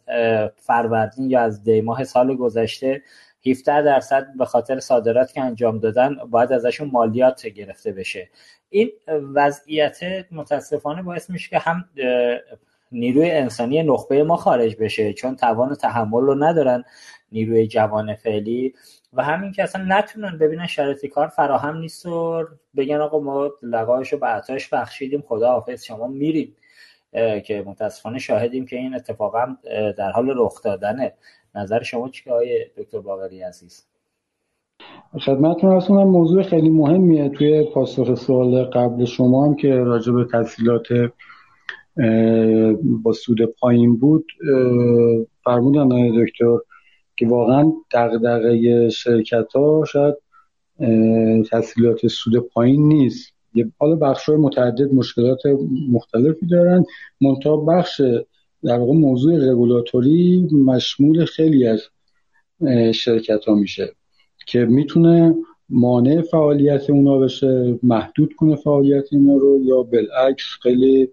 فروردین 0.56 1.30
یا 1.30 1.40
از 1.40 1.64
دیماه 1.64 2.04
سال 2.04 2.36
گذشته 2.36 3.02
17 3.46 3.82
درصد 3.82 4.26
به 4.38 4.44
خاطر 4.44 4.80
صادرات 4.80 5.32
که 5.32 5.40
انجام 5.40 5.78
دادن 5.78 6.16
باید 6.30 6.52
ازشون 6.52 6.90
مالیات 6.92 7.46
گرفته 7.46 7.92
بشه. 7.92 8.28
این 8.70 8.90
وضعیت 9.34 9.98
متاسفانه 10.30 11.02
باعث 11.02 11.30
میشه 11.30 11.50
که 11.50 11.58
هم 11.58 11.84
نیروی 12.92 13.30
انسانی 13.30 13.82
نخبه 13.82 14.24
ما 14.24 14.36
خارج 14.36 14.76
بشه 14.76 15.12
چون 15.12 15.36
توان 15.36 15.74
تحمل 15.74 16.20
رو 16.20 16.44
ندارن 16.44 16.84
نیروی 17.32 17.66
جوان 17.66 18.14
فعلی. 18.14 18.74
و 19.12 19.24
همین 19.24 19.52
که 19.52 19.62
اصلا 19.62 19.84
نتونن 19.88 20.38
ببینن 20.38 20.66
شرایط 20.66 21.06
کار 21.06 21.28
فراهم 21.28 21.76
نیست 21.76 22.06
و 22.06 22.44
بگن 22.76 22.96
آقا 22.96 23.20
ما 23.20 23.50
لقایش 23.62 24.12
رو 24.12 24.18
به 24.18 24.26
عطاش 24.26 24.68
بخشیدیم 24.68 25.24
خدا 25.28 25.52
حافظ 25.52 25.84
شما 25.84 26.06
میرید. 26.06 26.56
که 27.44 27.64
متاسفانه 27.66 28.18
شاهدیم 28.18 28.66
که 28.66 28.76
این 28.76 28.94
اتفاقا 28.94 29.56
در 29.98 30.10
حال 30.10 30.34
رخ 30.36 30.62
دادنه. 30.62 31.12
نظر 31.54 31.82
شما 31.82 32.08
چیه 32.08 32.32
آقای 32.32 32.66
دکتر 32.76 33.00
باقری 33.00 33.42
عزیز؟ 33.42 33.86
خدمتتون 35.20 35.76
رسونم 35.76 36.08
موضوع 36.08 36.42
خیلی 36.42 36.70
مهمیه. 36.70 37.28
توی 37.28 37.64
پاسخ 37.74 38.14
سوال 38.14 38.64
قبل 38.64 39.04
شما 39.04 39.46
هم 39.46 39.56
که 39.56 39.74
راجع 39.74 40.12
به 40.12 40.24
تحصیلات 40.24 40.86
با 42.82 43.12
سود 43.12 43.44
پایین 43.44 43.96
بود 43.96 44.26
فرمودن 45.44 45.88
دکتر 46.24 46.58
که 47.18 47.26
واقعا 47.26 47.72
دغدغه 47.92 48.88
شرکت 48.88 49.52
ها 49.54 49.84
شاید 49.92 50.14
تسهیلات 51.50 52.06
سود 52.06 52.38
پایین 52.38 52.88
نیست. 52.88 53.32
حالا 53.78 53.94
بخش 53.96 54.28
متعدد 54.28 54.94
مشکلات 54.94 55.40
مختلفی 55.92 56.46
دارن. 56.46 56.84
منتها 57.20 57.56
بخش 57.56 58.00
در 58.64 58.78
واقع 58.78 58.92
موضوع 58.92 59.50
رگولاتوری 59.50 60.48
مشمول 60.52 61.24
خیلی 61.24 61.66
از 61.66 61.82
شرکت 62.94 63.44
ها 63.44 63.54
میشه 63.54 63.92
که 64.46 64.58
می‌تونه 64.58 65.34
مانع 65.68 66.22
فعالیت 66.22 66.90
اونا 66.90 67.18
بشه 67.18 67.78
محدود 67.82 68.34
کنه 68.34 68.56
فعالیت 68.56 69.04
اینا 69.12 69.36
رو 69.36 69.60
یا 69.64 69.82
بالعکس 69.82 70.44
خیلی 70.62 71.08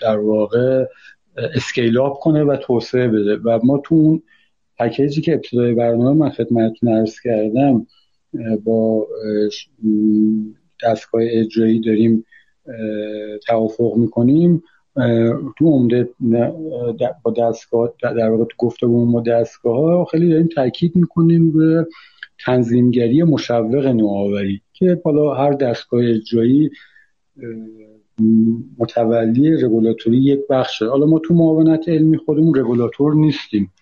در 0.00 0.18
واقع 0.18 0.84
اسکیل 1.36 1.98
آپ 1.98 2.20
کنه 2.20 2.44
و 2.44 2.56
توسعه 2.56 3.08
بده. 3.08 3.36
و 3.36 3.60
ما 3.64 3.78
تو 3.78 3.94
اون 3.94 4.22
پکیجی 4.78 5.20
که 5.20 5.34
ابتدای 5.34 5.74
برنامه 5.74 6.18
من 6.18 6.30
خدمتتون 6.30 6.88
عرض 6.88 7.20
کردم 7.20 7.86
با 8.64 9.06
دستگاه 10.82 11.22
اجرایی 11.24 11.80
داریم 11.80 12.24
توافق 13.46 13.96
می‌کنیم. 13.96 14.62
تو 15.58 15.66
عمده 15.66 16.08
با 17.22 17.30
دستگاه 17.38 17.94
در 18.02 18.30
واقع 18.30 18.44
تو 18.44 18.56
گفتگو 18.58 19.12
با 19.12 19.20
دستگاه 19.20 19.76
ها 19.76 20.04
خیلی 20.04 20.28
داریم 20.28 20.46
تاکید 20.46 20.96
می‌کنیم 20.96 21.52
به 21.52 21.86
تنظیمگری 22.44 23.22
مشوق 23.22 23.86
نوآوری 23.86 24.60
که 24.72 25.00
حالا 25.04 25.34
هر 25.34 25.52
دستگاه 25.52 26.04
اجرایی 26.04 26.70
متولی 28.78 29.56
رگولاتوری 29.56 30.16
یک 30.16 30.40
بخشه. 30.50 30.88
حالا 30.88 31.06
ما 31.06 31.18
تو 31.18 31.34
معاونت 31.34 31.88
علمی 31.88 32.16
خودمون 32.16 32.54
رگولاتور 32.54 33.14
نیستیم. 33.14 33.72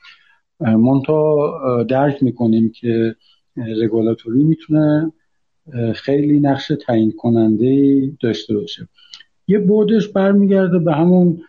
منتها 0.61 1.83
درک 1.83 2.23
می‌کنیم 2.23 2.73
که 2.81 3.17
رگولاتوری 3.57 4.45
می‌تونه 4.45 5.13
خیلی 5.95 6.41
نقش 6.41 6.73
تعیین 6.87 7.13
کننده 7.17 8.01
داشته 8.21 8.55
باشه. 8.55 8.89
یه 9.49 9.59
بعدش 9.59 10.09
برمیگرده 10.09 10.79
به 10.79 10.95
همون 10.95 11.41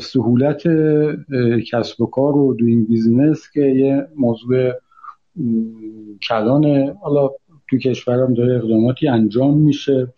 سهولت 0.00 0.62
کسب 1.70 2.00
و 2.00 2.06
کار 2.06 2.36
و 2.36 2.54
doing 2.54 2.84
business 2.84 3.50
که 3.52 3.60
یه 3.60 4.06
موضوع 4.16 4.72
کلانه 6.28 6.94
حالا 7.02 7.30
تو 7.68 7.78
کشورم 7.78 8.34
داره 8.34 8.56
اقداماتی 8.56 9.08
انجام 9.08 9.58
میشه. 9.58 10.08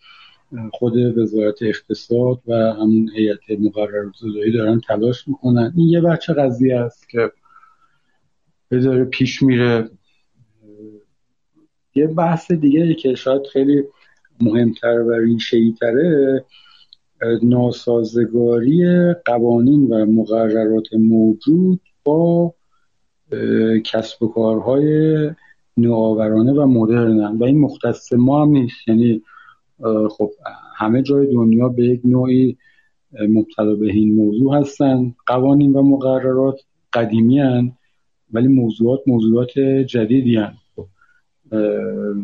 خود 0.73 1.17
وزارت 1.17 1.61
اقتصاد 1.61 2.41
و 2.47 2.53
همون 2.53 3.09
هیئت 3.15 3.59
مقررات 3.59 4.13
دارن 4.53 4.79
تلاش 4.87 5.27
می‌کنن. 5.27 5.73
این 5.77 5.89
یه 5.89 6.01
بچه 6.01 6.33
قضیه 6.33 6.79
است 6.79 7.09
که 7.09 7.31
داره 8.71 9.05
پیش 9.05 9.43
میره. 9.43 9.89
یه 11.95 12.07
بحث 12.07 12.51
دیگه 12.51 12.93
که 12.93 13.15
شاید 13.15 13.41
خیلی 13.53 13.83
مهمتر 14.41 15.01
و 15.01 15.11
ریشه‌ای 15.11 15.75
تره 15.79 16.45
ناسازگاری 17.43 18.85
قوانین 19.25 19.87
و 19.87 20.05
مقررات 20.05 20.93
موجود 20.93 21.79
با 22.03 22.53
کسب 23.85 24.23
و 24.23 24.27
کارهای 24.27 25.29
نوآورانه 25.77 26.53
و 26.53 26.65
مدرن. 26.65 27.37
و 27.37 27.43
این 27.43 27.59
مختص 27.59 28.13
ما 28.13 28.41
هم 28.41 28.49
نیست. 28.49 28.87
یعنی 28.87 29.21
خب 30.09 30.31
همه 30.75 31.01
جای 31.01 31.33
دنیا 31.33 31.69
به 31.69 31.85
یک 31.85 32.01
نوعی 32.05 32.57
مبتلا 33.29 33.75
به 33.75 33.85
این 33.85 34.15
موضوع 34.15 34.57
هستن. 34.57 35.15
قوانین 35.27 35.73
و 35.73 35.81
مقررات 35.81 36.59
قدیمی 36.93 37.39
هن 37.39 37.71
ولی 38.33 38.47
موضوعات 38.47 38.99
موضوعات 39.07 39.59
جدیدی 39.59 40.35
هن. 40.35 40.53
خب 40.75 40.85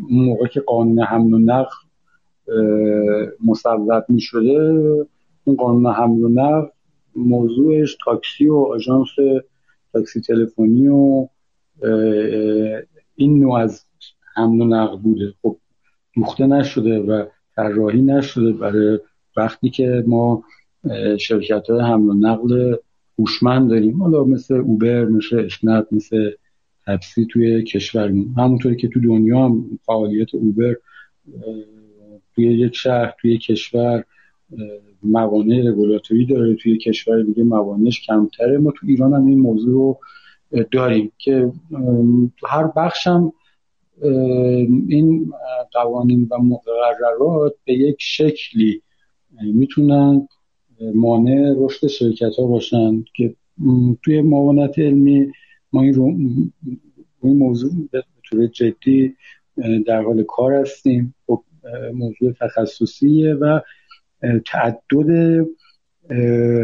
اون 0.10 0.26
موقع 0.26 0.48
که 0.48 0.60
قانون 0.60 1.00
حمل 1.00 1.34
و 1.34 1.38
نقل 1.40 1.76
مصوب 3.46 4.06
می 4.10 4.22
شده 4.22 4.60
اون 5.44 5.56
قانون 5.56 5.94
حمل 5.94 6.24
و 6.24 6.30
نقل 6.30 6.68
موضوعش 7.16 7.98
تاکسی 8.06 8.48
و 8.48 8.56
آژانس 8.56 9.08
تاکسی 9.94 10.22
تلفنی 10.22 10.88
و 10.88 11.28
این 13.16 13.40
نوع 13.40 13.60
از 13.60 13.86
حمل 14.36 14.62
و 14.62 14.66
نقل 14.66 14.98
بوده. 14.98 15.34
خب 15.42 15.58
دوخته 16.16 16.48
نشده 16.48 17.00
و 17.00 17.26
طراحی 17.60 18.02
نشده 18.02 18.52
برای 18.52 19.00
وقتی 19.38 19.70
که 19.70 20.04
ما 20.08 20.44
شرکت 21.20 21.70
های 21.70 21.82
حمل 21.82 22.10
و 22.10 22.14
نقل 22.14 22.76
هوشمند 23.20 23.70
داریم. 23.70 24.04
حالا 24.04 24.24
مثل 24.24 24.54
اوبر 24.54 25.06
مثل 25.06 25.40
اشنت 25.40 25.88
مثل 25.92 26.32
تپسی 26.88 27.26
توی 27.26 27.64
کشورمون 27.64 28.34
همونطوری 28.38 28.76
که 28.76 28.88
تو 28.88 29.00
دنیا 29.00 29.46
هم 29.46 29.80
فعالیت 29.86 30.36
اوبر 30.36 30.76
توی 32.36 32.46
یک 32.46 32.76
شهر 32.76 33.14
توی 33.22 33.38
کشور 33.38 34.04
موانع 35.04 35.70
رگولاتوری 35.70 36.26
داره. 36.26 36.56
توی 36.56 36.78
کشور 36.78 37.22
دیگه 37.22 37.44
موانعش 37.44 38.02
کمتره. 38.02 38.58
ما 38.58 38.72
تو 38.72 38.88
ایران 38.88 39.14
هم 39.14 39.26
این 39.26 39.40
موضوع 39.40 39.74
رو 39.74 40.00
داریم 40.72 41.12
که 41.18 41.52
هر 42.48 42.68
بخشم 42.76 43.34
این 44.88 45.34
قوانین 45.72 46.28
و 46.32 46.38
مقررات 46.38 47.56
به 47.66 47.74
یک 47.74 47.96
شکلی 48.00 48.82
می‌تونن 49.42 50.28
مانع 50.96 51.54
رشد 51.58 51.88
شرکت 51.88 52.36
ها 52.38 52.48
باشن 52.48 53.04
که 53.16 53.36
توی 54.04 54.22
معاونت 54.22 54.80
علمی 54.80 55.32
ما 55.74 55.82
این, 55.82 55.94
رو 55.94 56.06
این 57.24 57.38
موضوع 57.38 57.72
به 57.92 58.04
طور 58.30 58.48
جدی 58.48 59.16
در 59.86 60.02
حال 60.02 60.24
کار 60.24 60.54
هستیم. 60.54 61.16
خب 61.28 61.44
موضوع 61.94 62.32
تخصصیه 62.40 63.34
و 63.34 63.60
تعدد 64.46 65.48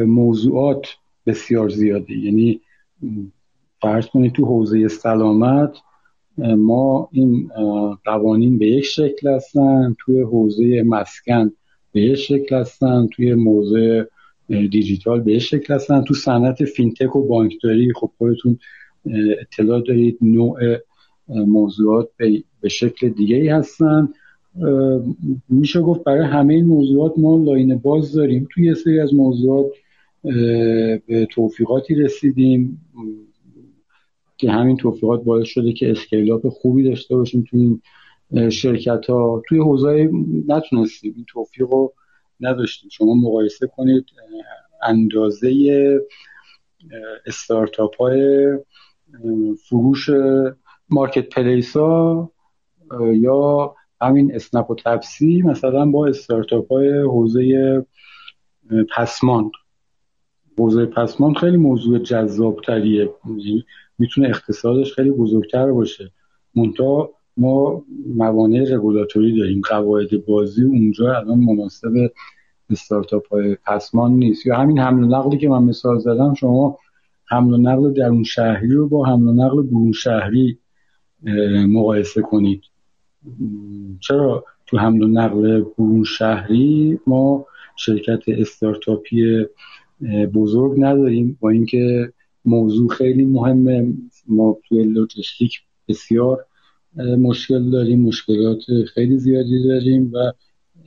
موضوعات 0.05 0.87
بسیار 1.25 1.69
زیاده. 1.69 2.13
یعنی 2.13 2.61
فرض 3.81 4.05
کنید 4.05 4.31
تو 4.31 4.45
حوزه 4.45 4.87
سلامت 4.87 5.77
ما 6.37 7.09
این 7.11 7.49
قوانین 8.05 8.57
به 8.57 8.67
یک 8.67 8.83
شکل 8.83 9.27
هستن 9.27 9.95
توی 9.99 10.21
حوزه 10.21 10.83
مسکن 10.83 11.51
به 11.91 12.01
یک 12.01 12.15
شکل 12.15 12.55
هستن 12.55 13.07
توی 13.07 13.33
موضوع 13.33 14.03
دیجیتال 14.47 15.21
به 15.21 15.33
یک 15.33 15.41
شکل 15.41 15.73
هستن. 15.73 16.03
تو 16.03 16.13
صنعت 16.13 16.65
فینتک 16.65 17.15
و 17.15 17.27
بانکداری 17.27 17.93
خب 17.93 18.11
خودتون 18.17 18.59
اطلاع 19.41 19.81
دارید 19.81 20.17
نوع 20.21 20.77
موضوعات 21.27 22.09
به 22.61 22.69
شکل 22.69 23.09
دیگه 23.09 23.35
ای 23.35 23.47
هستن 23.47 24.09
میشه 25.49 25.81
گفت 25.81 26.03
برای 26.03 26.25
همه 26.25 26.53
این 26.53 26.65
موضوعات 26.65 27.13
ما 27.17 27.43
line 27.43 27.77
باز 27.77 28.13
داریم. 28.13 28.47
توی 28.53 28.65
یه 28.65 28.73
سری 28.73 28.99
از 28.99 29.13
موضوعات 29.13 29.71
به 31.07 31.27
توفیقاتی 31.31 31.95
رسیدیم. 31.95 32.81
که 34.37 34.51
همین 34.51 34.77
توفیقات 34.77 35.23
باعث 35.23 35.47
شده 35.47 35.73
که 35.73 35.91
scale 35.91 36.33
up 36.33 36.49
خوبی 36.49 36.83
داشته 36.83 37.15
باشیم 37.15 37.45
توی 37.49 37.79
این 38.31 38.49
شرکت 38.49 39.05
ها 39.09 39.43
توی 39.47 39.59
حوزه 39.59 40.09
نتونستیم 40.47 41.13
این 41.15 41.25
توفیق 41.27 41.69
رو 41.71 41.93
نداشتیم. 42.39 42.89
شما 42.89 43.13
مقایسه 43.13 43.67
کنید 43.67 44.05
اندازه 44.83 45.49
استارتاپ 47.25 47.97
های 47.97 48.49
فروش 49.69 50.09
مارکت 50.89 51.29
پلیس 51.29 51.77
ها 51.77 52.31
یا 53.13 53.75
همین 54.01 54.35
اسنپ 54.35 54.71
و 54.71 54.75
تپسی 54.75 55.41
مثلا 55.41 55.85
با 55.85 56.07
استارتاپ 56.07 56.71
های 56.71 56.97
حوزه 56.97 57.85
پسمان 58.95 59.51
حوزه 60.57 60.85
پسمان 60.85 61.33
خیلی 61.33 61.57
موضوع 61.57 61.99
جذاب 61.99 62.61
تریه 62.61 63.13
می‌تونه 63.99 64.30
اقتصادش 64.30 64.93
خیلی 64.93 65.11
بزرگتر 65.11 65.72
باشه. 65.72 66.11
منتها 66.55 67.09
ما 67.38 67.84
موانع 68.15 68.76
رگولاتوری 68.76 69.38
داریم. 69.38 69.61
قواعد 69.69 70.26
بازی 70.26 70.63
اونجا 70.63 71.17
الان 71.17 71.39
مناسب 71.39 72.11
استارتاپ 72.69 73.27
های 73.27 73.57
پسمان 73.67 74.11
نیست. 74.11 74.45
یا 74.45 74.55
همین 74.55 74.80
حمل 74.80 75.03
و 75.03 75.07
نقلی 75.07 75.38
که 75.38 75.49
من 75.49 75.63
مثال 75.63 75.99
زدم 75.99 76.34
شما 76.34 76.77
حمل 77.26 77.53
و 77.53 77.57
نقل 77.57 77.93
درون 77.93 78.23
شهری 78.23 78.73
رو 78.73 78.89
با 78.89 79.05
حمل 79.05 79.27
و 79.27 79.34
نقل 79.34 79.61
برون 79.61 79.91
شهری 79.91 80.57
مقایسه 81.67 82.22
کنید. 82.22 82.61
چرا 83.99 84.45
تو 84.67 84.77
حمل 84.77 85.03
و 85.03 85.07
نقل 85.07 85.63
برون 85.77 86.03
شهری 86.03 86.99
ما 87.07 87.45
شرکت 87.76 88.19
استارتاپی 88.27 89.45
بزرگ 90.34 90.73
نداریم؟ 90.77 91.38
با 91.41 91.49
اینکه 91.49 92.13
موضوع 92.45 92.89
خیلی 92.89 93.26
مهمه. 93.26 93.93
ما 94.27 94.57
توی 94.67 94.84
لوجستیک 94.84 95.59
بسیار 95.88 96.45
مشکل 97.17 97.69
داریم 97.69 98.01
مشکلات 98.01 98.59
خیلی 98.93 99.17
زیادی 99.17 99.63
داریم 99.63 100.11
و 100.13 100.31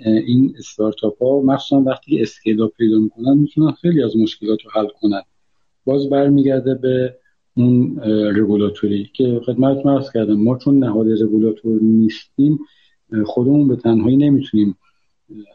این 0.04 0.54
استارتاپ 0.58 1.22
ها 1.22 1.40
مخصوصا 1.40 1.80
وقتی 1.80 2.22
اسکیل 2.22 2.66
پیدا 2.66 2.98
می‌کنن 2.98 3.38
می‌تونن 3.38 3.72
خیلی 3.72 4.02
از 4.02 4.16
مشکلات 4.16 4.58
رو 4.64 4.70
حل 4.74 4.88
کنن. 5.00 5.22
باز 5.84 6.10
برمیگرده 6.10 6.74
به 6.74 7.16
اون 7.56 8.00
رگولاتوری 8.36 9.10
که 9.14 9.40
خدمتتون 9.46 9.92
عرض 9.92 10.12
کردم. 10.12 10.34
ما 10.34 10.58
چون 10.58 10.78
نهاد 10.78 11.22
رگولاتور 11.22 11.82
نیستیم 11.82 12.58
خودمون 13.24 13.68
به 13.68 13.76
تنهایی 13.76 14.16
نمی‌تونیم 14.16 14.76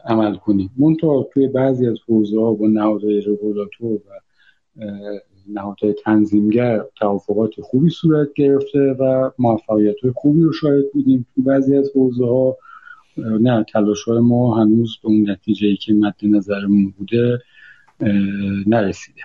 عمل 0.04 0.36
کنیم. 0.36 0.70
منتها 0.76 1.28
توی 1.32 1.48
بعضی 1.48 1.86
از 1.86 1.98
حوزه 2.08 2.40
ها 2.40 2.52
با 2.52 2.66
نهادهای 2.66 3.20
رگولاتور 3.20 3.92
و 3.92 4.20
نهادهای 5.48 5.94
تنظیمگر 6.04 6.84
توافقات 6.96 7.60
خوبی 7.60 7.90
صورت 7.90 8.28
گرفته 8.34 8.78
و 8.78 9.30
موفقیت 9.38 9.96
خوبی 10.14 10.42
رو 10.42 10.52
شاهد 10.52 10.92
بودیم 10.92 11.26
تو 11.34 11.42
بعضی 11.42 11.76
از 11.76 11.90
حوزه 11.94 12.24
ها 12.24 12.56
نه 13.16 13.64
تلاش 13.72 14.08
ما 14.08 14.56
هنوز 14.56 14.98
به 15.02 15.08
اون 15.08 15.30
نتیجه 15.30 15.66
ای 15.66 15.76
که 15.76 15.92
مد 15.92 16.14
نظرمون 16.22 16.94
بوده 16.98 17.38
نرسیده. 18.66 19.20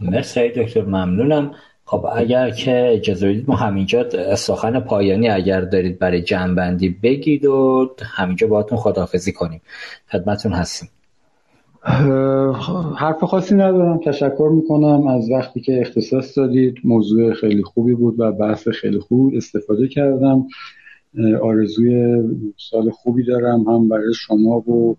مرسی 0.00 0.48
دکتر 0.48 0.82
ممنونم. 0.82 1.54
خب 1.84 2.06
اگر 2.16 2.50
که 2.50 2.90
اجازه 2.94 3.28
بدید 3.28 3.48
ما 3.48 3.56
همینجا 3.56 4.34
سخن 4.36 4.80
پایانی 4.80 5.28
اگر 5.28 5.60
دارید 5.60 5.98
برای 5.98 6.22
جنبندی 6.22 6.88
بگید 6.88 7.44
و 7.44 7.90
همینجا 8.02 8.46
باهاتون 8.46 8.78
خداحافظی 8.78 9.32
کنیم. 9.32 9.60
خدمتون 10.12 10.52
هستیم. 10.52 10.88
حرف 12.96 13.24
خاصی 13.24 13.54
ندارم. 13.54 14.00
تشکر 14.04 14.50
می‌کنم 14.54 15.06
از 15.06 15.30
وقتی 15.30 15.60
که 15.60 15.80
اختصاص 15.80 16.38
دادید. 16.38 16.74
موضوع 16.84 17.34
خیلی 17.34 17.62
خوبی 17.62 17.94
بود 17.94 18.20
و 18.20 18.32
بحث 18.32 18.68
خیلی 18.68 18.98
خوب 18.98 19.32
استفاده 19.36 19.88
کردم. 19.88 20.46
آرزوی 21.42 22.22
سال 22.56 22.90
خوبی 22.90 23.24
دارم 23.24 23.68
هم 23.68 23.88
برای 23.88 24.14
شما 24.14 24.58
و 24.58 24.96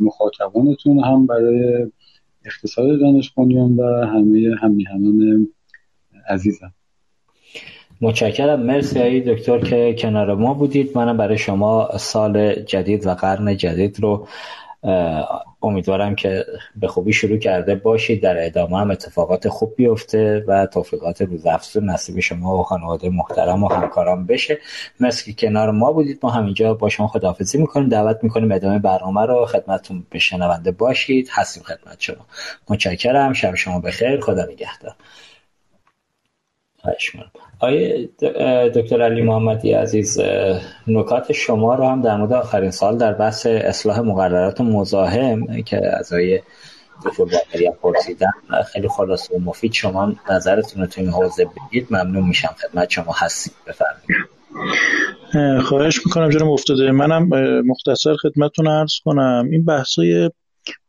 مخاطبانتون 0.00 1.04
هم 1.04 1.26
برای 1.26 1.86
اقتصاد 2.44 3.00
دانش 3.00 3.32
و 3.38 3.42
همه 4.06 4.56
همیهنان 4.62 5.48
عزیزم. 6.28 6.72
متشکرم. 8.00 8.60
مرسی 8.60 8.98
ای 8.98 9.20
دکتر 9.20 9.58
که 9.58 9.96
کنار 9.98 10.34
ما 10.34 10.54
بودید. 10.54 10.98
منم 10.98 11.16
برای 11.16 11.38
شما 11.38 11.88
سال 11.96 12.54
جدید 12.54 13.06
و 13.06 13.14
قرن 13.14 13.56
جدید 13.56 14.00
رو 14.00 14.26
امیدوارم 15.62 16.14
که 16.14 16.44
به 16.76 16.88
خوبی 16.88 17.12
شروع 17.12 17.38
کرده 17.38 17.74
باشید. 17.74 18.22
در 18.22 18.46
ادامه 18.46 18.78
هم 18.78 18.90
اتفاقات 18.90 19.48
خوب 19.48 19.74
بیفته 19.76 20.44
و 20.48 20.66
توفیقات 20.66 21.22
روزافزون 21.22 21.90
نصیب 21.90 22.20
شما 22.20 22.58
و 22.58 22.62
خانواده 22.62 23.08
محترم 23.08 23.64
و 23.64 23.68
همکاران 23.68 24.26
بشه. 24.26 24.58
مرسی 25.00 25.32
که 25.32 25.46
کنار 25.46 25.70
ما 25.70 25.92
بودید. 25.92 26.20
ما 26.22 26.30
همینجا 26.30 26.74
با 26.74 26.88
شما 26.88 27.06
خداحافظی 27.06 27.58
می‌کنیم. 27.58 27.88
دعوت 27.88 28.18
می‌کنیم 28.22 28.52
ادامه 28.52 28.78
برنامه 28.78 29.26
رو 29.26 29.46
خدمتتون 29.46 30.06
بشنونده 30.12 30.70
باشید. 30.70 31.28
هستیم 31.32 31.62
خدمت 31.62 31.96
شما. 31.98 32.26
متشکرم. 32.68 33.32
شب 33.32 33.54
شما 33.54 33.80
بخیر. 33.80 34.20
خدا 34.20 34.44
نگهدار. 34.44 34.94
آیه 37.60 38.08
دکتر 38.74 39.02
علی 39.02 39.22
محمدی 39.22 39.72
عزیز 39.72 40.20
نکات 40.86 41.32
شما 41.32 41.74
رو 41.74 41.88
هم 41.88 42.02
در 42.02 42.16
مورد 42.16 42.32
آخرین 42.32 42.70
سال 42.70 42.98
در 42.98 43.12
بحث 43.12 43.46
اصلاح 43.46 44.00
مقررات 44.00 44.60
مزاحم 44.60 45.62
که 45.62 45.80
از 45.98 46.12
آیه 46.12 46.42
دکتر 47.04 47.24
باقری 47.24 47.70
پرسیدن 47.82 48.30
خیلی 48.72 48.88
خلاص 48.88 49.30
و 49.30 49.38
مفید 49.38 49.72
شما 49.72 50.12
نظرتون 50.30 50.82
رو 50.82 50.88
تو 50.88 51.00
این 51.00 51.10
حوزه 51.10 51.44
بگید 51.44 51.86
ممنون 51.90 52.28
میشم 52.28 52.56
خدمت 52.58 52.90
شما 52.90 53.12
هستید. 53.16 53.52
بفرمایید. 53.66 54.38
خواهش 55.62 56.06
می‌کنم 56.06 56.30
جناب 56.30 56.50
افتاده. 56.50 56.90
منم 56.90 57.28
مختصر 57.66 58.16
خدمتتون 58.16 58.68
عرض 58.68 58.92
کنم. 59.04 59.48
این 59.52 59.64
بحثای 59.64 60.30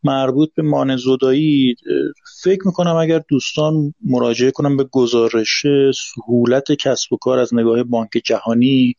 مربوط 0.04 0.54
به 0.54 0.62
مانع 0.62 0.96
زدایی 0.96 1.74
فکر 2.42 2.60
می‌کنم 2.66 2.96
اگر 2.96 3.22
دوستان 3.28 3.94
مراجعه 4.04 4.50
کنم 4.50 4.76
به 4.76 4.84
گزارش 4.84 5.66
سهولت 6.14 6.72
کسب 6.72 7.12
و 7.12 7.16
کار 7.16 7.38
از 7.38 7.54
نگاه 7.54 7.82
بانک 7.82 8.10
جهانی 8.24 8.94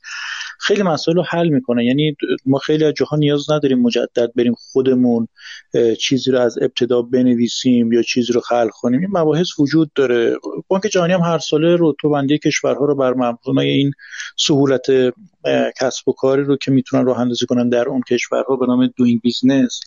خیلی 0.62 0.84
مسائل 0.84 1.18
رو 1.18 1.24
حل 1.30 1.48
می‌کنه. 1.50 1.86
یعنی 1.86 2.16
ما 2.46 2.58
خیلی 2.58 2.86
از 2.86 2.94
جاها 2.94 3.18
نیاز 3.18 3.52
نداریم 3.52 3.82
مجدد 3.82 4.32
بریم 4.36 4.54
خودمون 4.58 5.28
چیزی 6.00 6.32
رو 6.32 6.40
از 6.40 6.58
ابتدا 6.62 7.02
بنویسیم 7.02 7.94
یا 7.94 8.02
چیزی 8.02 8.34
رو 8.34 8.42
خلق 8.42 8.70
کنیم. 8.72 9.00
این 9.00 9.10
مباحث 9.12 9.48
وجود 9.60 9.92
داره. 9.96 10.36
بانک 10.68 10.84
جهانی 10.84 11.14
هم 11.14 11.22
هر 11.22 11.40
ساله 11.40 11.78
رتبه 11.80 12.38
کشورها 12.38 12.86
رو 12.86 12.96
بر 12.96 13.14
مبنای 13.14 13.70
این 13.70 13.92
سهولت 14.38 14.86
کسب 15.80 16.10
و 16.10 16.14
کاری 16.14 16.44
رو 16.44 16.58
که 16.58 16.72
می‌تونن 16.72 17.06
راه 17.06 17.20
اندازی 17.20 17.46
کنن 17.46 17.70
در 17.70 17.90
اون 17.90 18.02
کشورها 18.10 18.56
به 18.56 18.66
نام 18.66 18.88
doing 18.98 19.22
business 19.22 19.80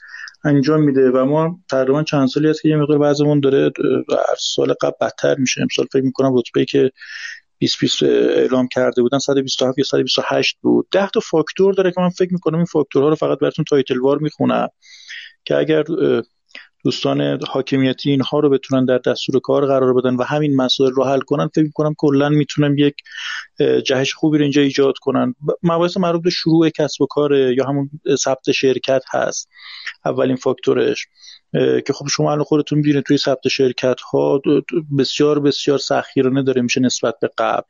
انجام 0.45 0.83
میده. 0.83 1.11
و 1.11 1.25
ما 1.25 1.59
تقریبا 1.71 2.03
چند 2.03 2.29
سالی 2.29 2.49
هست 2.49 2.63
که 2.63 2.69
یه 2.69 2.77
مقدار 2.77 2.99
وضعمون 2.99 3.41
داره 3.41 3.73
هر 4.11 4.37
سال 4.39 4.75
قبل 4.81 4.97
بدتر 5.01 5.35
میشه. 5.35 5.63
امسال 5.63 5.87
فکر 5.93 6.03
می‌کنم 6.03 6.39
رتبه 6.39 6.65
که 6.65 6.91
2020 7.61 8.03
اعلام 8.03 8.69
کرده 8.69 9.03
بودن 9.03 9.19
127 9.19 9.79
یا 9.79 9.85
128 9.85 10.57
بود. 10.61 10.87
10 10.91 11.09
تا 11.09 11.21
فاکتور 11.21 11.75
داره 11.75 11.93
که 11.93 12.01
من 12.01 12.09
فکر 12.09 12.33
می‌کنم 12.33 12.57
این 12.57 12.65
فاکتورها 12.65 13.09
رو 13.09 13.15
فقط 13.15 13.39
براتون 13.39 13.65
title 13.69 13.99
وار 13.99 14.19
می‌خونم 14.19 14.69
که 15.45 15.57
اگر 15.57 15.85
دوستان 16.85 17.41
حاکمیتی 17.49 18.11
اینها 18.11 18.39
رو 18.39 18.51
بتونن 18.51 18.85
در 18.85 18.99
دستور 18.99 19.41
کار 19.41 19.67
قرار 19.67 19.95
بدن 19.95 20.17
و 20.17 20.23
همین 20.23 20.57
مسائل 20.57 20.93
رو 20.93 21.05
حل 21.05 21.21
کنن 21.21 21.49
فکر 21.49 21.65
می‌کنم 21.65 21.95
کلا 21.99 22.29
می‌تونن 22.29 22.79
یک 22.79 22.95
جهش 23.85 24.15
خوبی 24.15 24.39
رو 24.39 24.43
اینجا 24.43 24.63
ایجاد 24.63 24.95
کنن. 25.01 25.35
مباحث 25.63 25.97
مربوط 25.97 26.23
به 26.23 26.31
شروع 26.31 26.69
کسب 26.69 27.03
و 27.03 27.07
کار 27.07 27.35
یا 27.35 27.65
همون 27.65 27.91
ثبت 28.19 28.53
شرکت 28.53 29.03
هست. 29.11 29.49
اولین 30.05 30.37
فاکتورش. 30.37 31.07
که 31.87 31.93
خب 31.93 32.07
شما 32.07 32.33
الان 32.33 32.45
خودتون 32.45 32.79
می‌بینید 32.79 33.05
توی 33.05 33.19
ثبت 33.19 33.49
شرکت 33.49 34.01
ها 34.01 34.43
بسیار 34.99 35.41
بسیار 35.41 35.79
سخیرانه 35.79 36.43
داره 36.43 36.63
میشه 36.63 36.81
نسبت 36.81 37.15
به 37.21 37.31
قبل. 37.39 37.69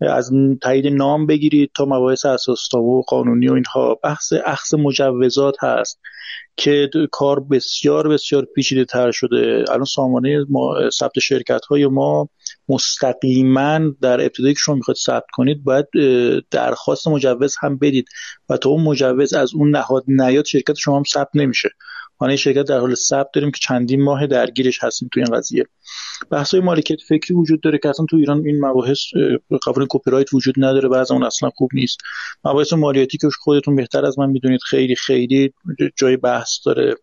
از 0.00 0.30
تایید 0.62 0.86
نام 0.86 1.26
بگیرید 1.26 1.70
تا 1.76 1.84
مباحث 1.84 2.26
اساس 2.26 2.74
و 2.74 3.02
قانونی 3.08 3.48
و 3.48 3.52
اینها. 3.52 3.94
بحث 3.94 4.32
اخذ 4.46 4.74
مجوزات 4.74 5.54
هست 5.64 6.00
که 6.56 6.90
کار 7.12 7.40
بسیار 7.40 8.08
بسیار 8.08 8.44
پیچیده 8.54 8.84
تر 8.84 9.10
شده. 9.10 9.64
الان 9.68 9.84
سامانه 9.84 10.46
ما 10.48 10.90
ثبت 10.90 11.18
شرکت 11.18 11.64
های 11.64 11.86
ما 11.86 12.28
مستقیما 12.68 13.80
در 14.00 14.20
ابتدایی 14.20 14.54
که 14.54 14.60
شما 14.60 14.74
می‌خواید 14.74 14.98
ثبت 14.98 15.26
کنید 15.32 15.64
باید 15.64 15.86
درخواست 16.50 17.08
مجوز 17.08 17.56
هم 17.60 17.76
بدید 17.78 18.08
و 18.48 18.56
تا 18.56 18.70
اون 18.70 18.82
مجوز 18.82 19.32
از 19.32 19.54
اون 19.54 19.70
نهاد 19.70 20.04
نیاد 20.08 20.44
شرکت 20.44 20.74
شما 20.74 20.96
هم 20.96 21.02
ثبت 21.12 21.30
نمیشه. 21.34 21.70
ما 22.20 22.36
شرکت 22.36 22.62
در 22.62 22.78
حال 22.78 22.94
ثبت 22.94 23.28
داریم 23.34 23.50
که 23.50 23.58
چندین 23.62 24.02
ماه 24.02 24.26
درگیرش 24.26 24.84
هستیم 24.84 25.08
تو 25.12 25.20
این 25.20 25.38
قضیه. 25.38 25.64
بحث 26.30 26.54
های 26.54 26.60
مالکیت 26.60 27.00
فکری 27.08 27.34
وجود 27.34 27.60
داره 27.60 27.78
که 27.78 27.88
اصلا 27.88 28.06
تو 28.10 28.16
ایران 28.16 28.46
این 28.46 28.64
مباحث 28.64 28.98
قبول 29.66 29.86
کپی 29.90 30.10
رایت 30.10 30.34
وجود 30.34 30.54
نداره 30.56 30.88
بعض 30.88 31.12
اون 31.12 31.24
اصلا 31.24 31.50
خوب 31.50 31.70
نیست. 31.74 31.98
مباحث 32.44 32.72
مالیاتی 32.72 33.18
که 33.18 33.28
خودتون 33.40 33.76
بهتر 33.76 34.06
از 34.06 34.18
من 34.18 34.30
می‌دونید 34.30 34.60
خیلی 34.62 34.94
خیلی 34.94 35.52
جای 35.96 36.16
بحث 36.16 36.50
داره. 36.66 36.94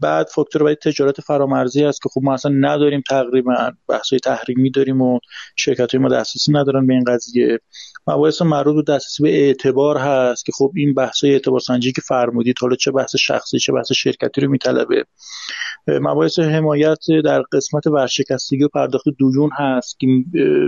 بعد 0.00 0.26
فاکتور 0.26 0.62
باید 0.62 0.78
تجارت 0.78 1.20
فرامرزی 1.20 1.84
است 1.84 2.02
که 2.02 2.08
خب 2.08 2.20
ما 2.24 2.34
اصلا 2.34 2.52
نداریم 2.54 3.02
تقریبا 3.08 3.72
بحث 3.88 4.10
های 4.10 4.18
تحریمی 4.18 4.70
داریم 4.70 5.02
و 5.02 5.18
شرکت 5.56 5.94
های 5.94 6.02
ما 6.02 6.08
دسترسی 6.08 6.52
ندارن 6.52 6.86
به 6.86 6.94
این 6.94 7.04
قضیه. 7.04 7.58
مباحث 8.06 8.42
مربوط 8.42 8.86
به 8.86 8.92
دسترسی 8.92 9.22
به 9.22 9.46
اعتبار 9.46 9.98
هست 9.98 10.46
که 10.46 10.52
خب 10.52 10.72
این 10.76 10.94
بحث 10.94 11.24
اعتبار 11.24 11.60
سنجی 11.60 11.92
که 11.92 12.00
فرمودید 12.00 12.56
حالا 12.60 12.76
چه 12.76 12.90
بحث 12.90 13.16
شخصی 13.16 13.58
چه 13.58 13.72
بحث 13.72 13.85
شرکتی 13.92 14.40
رو 14.40 14.50
میطلبه. 14.50 15.04
مباحث 15.88 16.38
حمایت 16.38 16.98
در 17.24 17.42
قسمت 17.52 17.86
ورشکستگی 17.86 18.64
و 18.64 18.68
پرداخت 18.68 19.04
دیون 19.18 19.50
هست 19.58 20.00
که 20.00 20.06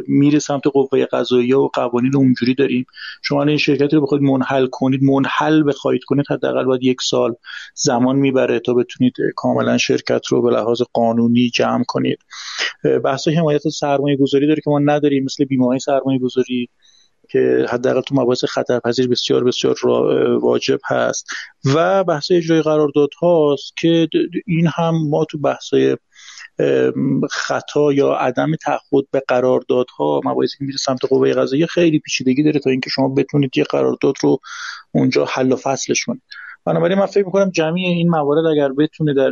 میره 0.09 0.39
سمت 0.39 0.67
قوه 0.67 1.05
قضاییه 1.05 1.57
و 1.57 1.69
قوانین 1.69 2.17
اونجوری 2.17 2.55
داریم. 2.55 2.87
شما 3.23 3.43
این 3.43 3.57
شرکتی 3.57 3.97
رو 3.97 4.03
بخواید 4.03 4.23
منحل 4.23 4.67
کنید 4.67 5.03
منحل 5.03 5.63
بخواید 5.69 6.05
کنید 6.05 6.25
حداقل 6.31 6.65
باید 6.65 6.83
یک 6.83 7.01
سال 7.03 7.35
زمان 7.75 8.17
می‌بره 8.17 8.61
تا 8.61 8.75
بتونید 8.75 9.15
کاملا 9.37 9.79
شرکت 9.79 10.27
رو 10.27 10.43
به 10.43 10.51
لحاظ 10.51 10.83
قانونی 10.93 11.51
جمع 11.51 11.85
کنید. 11.89 12.19
بحث 13.05 13.29
حمایت 13.29 13.69
سرمایه 13.69 14.17
گذاری 14.17 14.47
داره 14.47 14.61
که 14.65 14.71
ما 14.71 14.79
نداریم 14.79 15.25
مثل 15.25 15.45
بیمه 15.45 15.67
های 15.67 15.79
سرمایه 15.79 16.19
گذاری 16.19 16.69
که 17.29 17.67
حداقل 17.69 18.01
تو 18.01 18.15
مباحث 18.15 18.45
خطرپذیر 18.45 19.09
بسیار 19.09 19.45
بسیار 19.45 19.77
واجب 20.43 20.81
هست. 20.85 21.27
و 21.75 22.05
بحث 22.05 22.31
اجرای 22.31 22.63
قرارداد 22.63 23.11
هاست 23.21 23.73
که 23.81 24.09
این 24.47 24.69
هم 24.77 25.09
ما 25.09 25.25
تو 25.25 25.39
بحث 25.39 25.75
خطا 27.31 27.93
یا 27.93 28.13
عدم 28.13 28.57
تعهد 28.57 29.05
به 29.11 29.23
قراردادها 29.29 30.21
مباحثی 30.25 30.59
که 30.59 30.65
میره 30.65 30.77
سمت 30.77 31.05
قوه 31.05 31.33
قضاییه 31.33 31.67
خیلی 31.67 31.99
پیچیدگی 31.99 32.43
داره 32.43 32.61
تا 32.61 32.71
اینکه 32.71 32.91
شما 32.91 33.09
بتونید 33.09 33.59
یه 33.59 33.65
قرارداد 33.65 34.15
رو 34.21 34.39
اونجا 34.93 35.25
حل 35.25 35.53
و 35.53 35.57
فصلش 35.57 36.05
کنید. 36.05 36.23
بنابراین 36.65 36.99
من 36.99 37.07
فکر 37.07 37.25
می‌کنم 37.25 37.51
جمعی 37.51 37.85
این 37.85 38.11
موارد 38.11 38.47
اگر 38.47 38.69
بتونه 38.69 39.15
در 39.15 39.31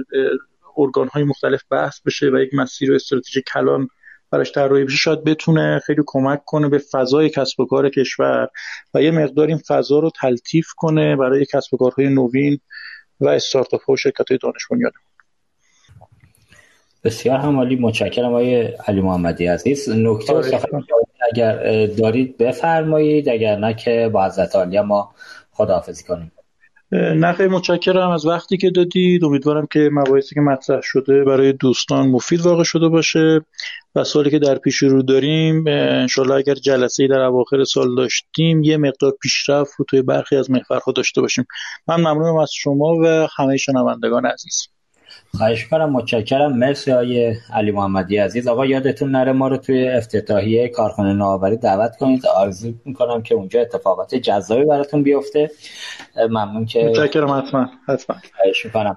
ارگان 0.77 1.09
های 1.09 1.25
مختلف 1.25 1.63
بحث 1.71 2.01
بشه 2.01 2.27
و 2.27 2.39
یک 2.39 2.55
مسیر 2.55 2.93
و 2.93 2.95
استراتژی 2.95 3.43
کلان 3.55 3.89
براش 4.31 4.53
طراحی 4.53 4.85
بشه 4.85 4.97
شاید 4.97 5.25
بتونه 5.25 5.81
خیلی 5.87 6.03
کمک 6.07 6.45
کنه 6.45 6.69
به 6.69 6.79
فضای 6.79 7.31
کسب 7.31 7.61
و 7.61 7.67
کار 7.67 7.91
کشور 7.91 8.49
و 8.95 9.03
یه 9.03 9.11
مقدار 9.11 9.49
این 9.49 9.59
فضا 9.59 9.99
رو 9.99 10.11
تلطیف 10.21 10.67
کنه 10.77 11.17
برای 11.17 11.47
کسب 11.53 11.75
و 11.75 11.77
کارهای 11.77 12.09
نوین 12.09 12.59
و 13.21 13.29
استارتاپ 13.29 13.83
ها 13.83 13.93
و 13.93 13.97
شرکت 13.97 14.31
های 14.31 14.39
دانش 14.43 14.67
بسیار 17.05 17.39
همالی 17.39 17.77
متشکرم 17.77 18.29
آقای 18.29 18.63
علی 18.65 19.01
محمدی 19.01 19.47
عزیز. 19.47 19.89
نکته 19.89 20.35
اگر 21.33 21.87
دارید 21.87 22.37
بفرمایید. 22.39 23.29
اگر 23.29 23.57
نه 23.57 23.75
که 23.75 24.11
با 24.13 24.25
حضرت 24.27 24.57
عالی 24.57 24.81
ما 24.81 25.15
خداحافظی 25.53 26.05
کنیم. 26.05 26.33
نه 26.93 27.33
خیلی 27.33 27.49
متشکرم 27.49 28.11
از 28.11 28.27
وقتی 28.27 28.57
که 28.57 28.71
دادید. 28.71 29.25
امیدوارم 29.25 29.67
که 29.67 29.91
مباحثی 29.93 30.35
که 30.35 30.41
مطرح 30.41 30.81
شده 30.83 31.25
برای 31.25 31.53
دوستان 31.53 32.09
مفید 32.09 32.41
واقع 32.41 32.63
شده 32.63 32.89
باشه. 32.89 33.41
و 33.95 34.05
سالی 34.05 34.31
که 34.31 34.39
در 34.39 34.55
پیش 34.55 34.77
رو 34.77 35.03
داریم 35.03 35.65
انشالله 35.69 36.35
اگر 36.35 36.55
جلسه 36.55 37.07
در 37.07 37.21
اواخر 37.21 37.65
سال 37.65 37.95
داشتیم 37.95 38.63
یه 38.63 38.77
مقدار 38.77 39.13
پیشرفت 39.23 39.73
رو 39.79 39.85
توی 39.89 40.03
برخی 40.03 40.37
از 40.37 40.51
محورها 40.51 40.93
داشته 40.93 41.21
باشیم. 41.21 41.47
من 41.89 41.97
ممنونم 41.97 42.37
از 42.37 42.51
شما 42.53 42.97
و 43.05 43.29
همه 43.37 43.57
شنوندگان 43.57 44.27
عزیز. 44.27 44.76
خواهش 45.37 45.67
کنم 45.67 45.93
متشکرم. 45.93 46.59
مرسی 46.59 46.91
های 46.91 47.37
علی 47.53 47.71
محمدی 47.71 48.17
عزیز. 48.17 48.49
آقا 48.49 48.67
یادتون 48.67 49.11
نره 49.11 49.33
ما 49.33 49.49
رو 49.49 49.57
توی 49.57 49.89
افتتاحیه 49.89 50.69
کارخانه 50.69 51.13
نوآوری 51.13 51.57
دعوت 51.57 51.97
کنید. 51.97 52.27
آرزو 52.27 52.73
می‌کنم 52.85 53.23
که 53.23 53.35
اونجا 53.35 53.61
اتفاقات 53.61 54.15
جذابی 54.15 54.65
براتون 54.65 55.03
بیفته. 55.03 55.51
ممنون 56.31 56.67
که 56.67 56.85
متشکرم 56.85 57.31
حتما 57.31 57.69
حتما. 57.89 58.17
خواهش 58.37 58.65
می‌کنم. 58.65 58.97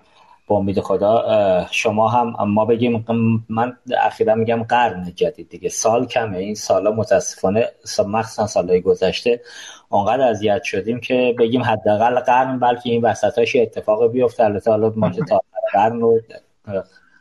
با 0.50 0.58
امید 0.58 0.80
خدا 0.80 1.68
شما 1.72 2.08
هم 2.08 2.36
ما 2.50 2.66
بگیم 2.66 3.06
من 3.50 3.78
اخیرا 3.98 4.36
میگم 4.36 4.64
قرن 4.64 5.12
جدید 5.16 5.50
دیگه 5.50 5.70
سال 5.70 6.06
کمه. 6.06 6.38
این 6.38 6.56
سالا 6.56 6.92
متاسفانه 6.92 7.68
مخصوصا 8.08 8.48
سالهای 8.48 8.82
گذشته 8.82 9.42
اونقدر 9.90 10.22
اذیت 10.22 10.64
شدیم 10.64 11.00
که 11.00 11.36
بگیم 11.40 11.64
حداقل 11.64 12.20
قرن 12.20 12.60
بلکه 12.60 12.90
این 12.90 13.02
وسطاش 13.02 13.56
اتفاق 13.56 14.12
بیفته. 14.12 14.44
البته 14.44 14.72
حالا 14.72 14.94
ما 14.96 15.10
تا 15.10 15.42
قرن 15.74 16.00
رو 16.00 16.20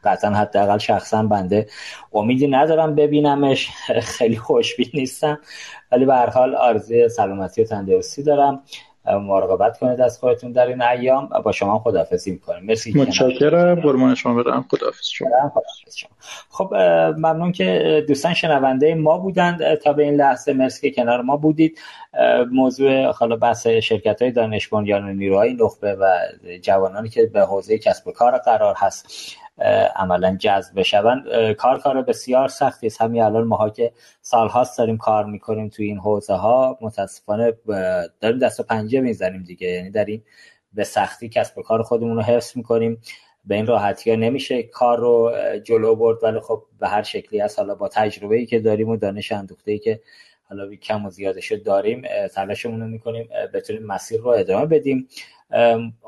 قطعا 0.05 0.31
حداقل 0.31 0.79
شخصا 0.79 1.23
بنده 1.23 1.67
امیدی 2.13 2.47
ندارم 2.47 2.95
ببینمش. 2.95 3.71
خیلی 4.19 4.37
خوشبین 4.37 4.91
نیستم. 4.95 5.39
ولی 5.93 6.05
به 6.05 6.15
هر 6.15 6.31
حال 6.31 6.55
آرزوی 6.55 7.09
سلامتی 7.09 7.63
و 7.63 7.65
تندرستی 7.65 8.23
دارم. 8.23 8.63
مراقبت 9.09 9.79
کنید 9.79 10.01
از 10.01 10.19
خودتون 10.19 10.53
در 10.53 10.67
این 10.67 10.83
ایام 10.83 11.29
با 11.45 11.53
شما 11.53 11.79
خداحافظی 11.79 12.31
می‌کنیم. 12.31 12.65
مرسی 12.65 12.93
متشکرم. 12.99 13.81
قربان 13.81 14.15
شما 14.15 14.43
برم 14.43 14.65
خداحافظ 14.71 15.07
شما. 15.07 16.09
خب 16.51 16.75
ممنون 17.17 17.53
که 17.53 18.05
دوستان 18.09 18.35
شنونده 18.35 18.95
ما 18.95 19.19
بودند. 19.19 19.75
تا 19.75 19.93
به 19.93 20.03
این 20.03 20.15
لحظه 20.15 20.53
مرسی 20.53 20.91
که 20.91 21.03
کنار 21.03 21.23
ما 21.23 21.37
بودید. 21.37 21.79
موضوع 22.53 23.05
حالا 23.05 23.37
بحث 23.37 23.67
شرکت 23.67 24.23
های 24.23 24.31
دانش 24.31 24.69
بنیان 24.69 25.05
و 25.05 25.13
نیروهای 25.13 25.55
نخبه 25.55 25.95
و 25.95 26.19
جوانانی 26.63 27.09
که 27.09 27.27
به 27.27 27.41
حوزه 27.41 27.79
کسب 27.79 28.09
و 28.09 28.13
کار 28.13 28.39
قرار 28.39 28.75
هست 28.79 29.07
عملا 29.97 30.37
جذب 30.37 30.81
بشون 30.81 31.25
کار 31.55 31.79
کار 31.79 32.03
بسیار 32.03 32.49
سختی 32.49 32.87
است. 32.87 33.03
همین 33.03 33.23
الان 33.23 33.45
ماها 33.45 33.71
که 33.71 33.93
سالهاست 34.23 34.79
داریم 34.79 34.97
کار 34.97 35.25
می‌کنیم 35.25 35.69
توی 35.69 35.87
این 35.87 35.99
حوزه 35.99 36.35
ها 36.35 36.79
متاسفانه 36.81 37.53
داریم 38.21 38.39
دست 38.39 38.61
و 38.61 38.63
پنجه 38.63 39.01
می‌زنیم 39.01 39.43
دیگه. 39.43 39.69
یعنی 39.69 39.91
داریم 39.91 40.25
به 40.73 40.85
سختی 40.85 41.29
کسب 41.29 41.59
و 41.59 41.63
کار 41.63 41.83
خودمون 41.83 42.17
رو 42.17 42.23
حفظ 42.23 42.57
می‌کنیم. 42.57 43.01
به 43.45 43.55
این 43.55 43.67
راحتی 43.67 44.11
ها 44.11 44.17
نمیشه 44.17 44.63
کار 44.63 44.99
رو 44.99 45.33
جلو 45.65 45.97
برد. 45.97 46.25
ولی 46.25 46.41
خب 46.41 46.63
به 46.81 46.89
هر 46.89 47.03
شکلی 47.03 47.41
از 47.41 47.59
حالا 47.59 47.75
با 47.75 47.89
تجربه 47.89 48.37
ای 48.37 48.47
که 48.47 48.61
داریم 48.61 48.89
و 48.89 48.97
دانش 48.97 49.33
اندوخته 49.33 49.71
ای 49.73 49.79
که 49.79 50.01
حالا 50.49 50.75
کم 50.75 51.07
و 51.07 51.11
زیادش 51.11 51.53
داریم 51.53 52.03
تلاشمون 52.35 52.81
رو 52.81 52.87
می‌کنیم 52.87 53.29
بتونیم 53.55 53.83
مسیر 53.83 54.21
رو 54.21 54.29
ادامه 54.29 54.67
بدیم. 54.67 55.09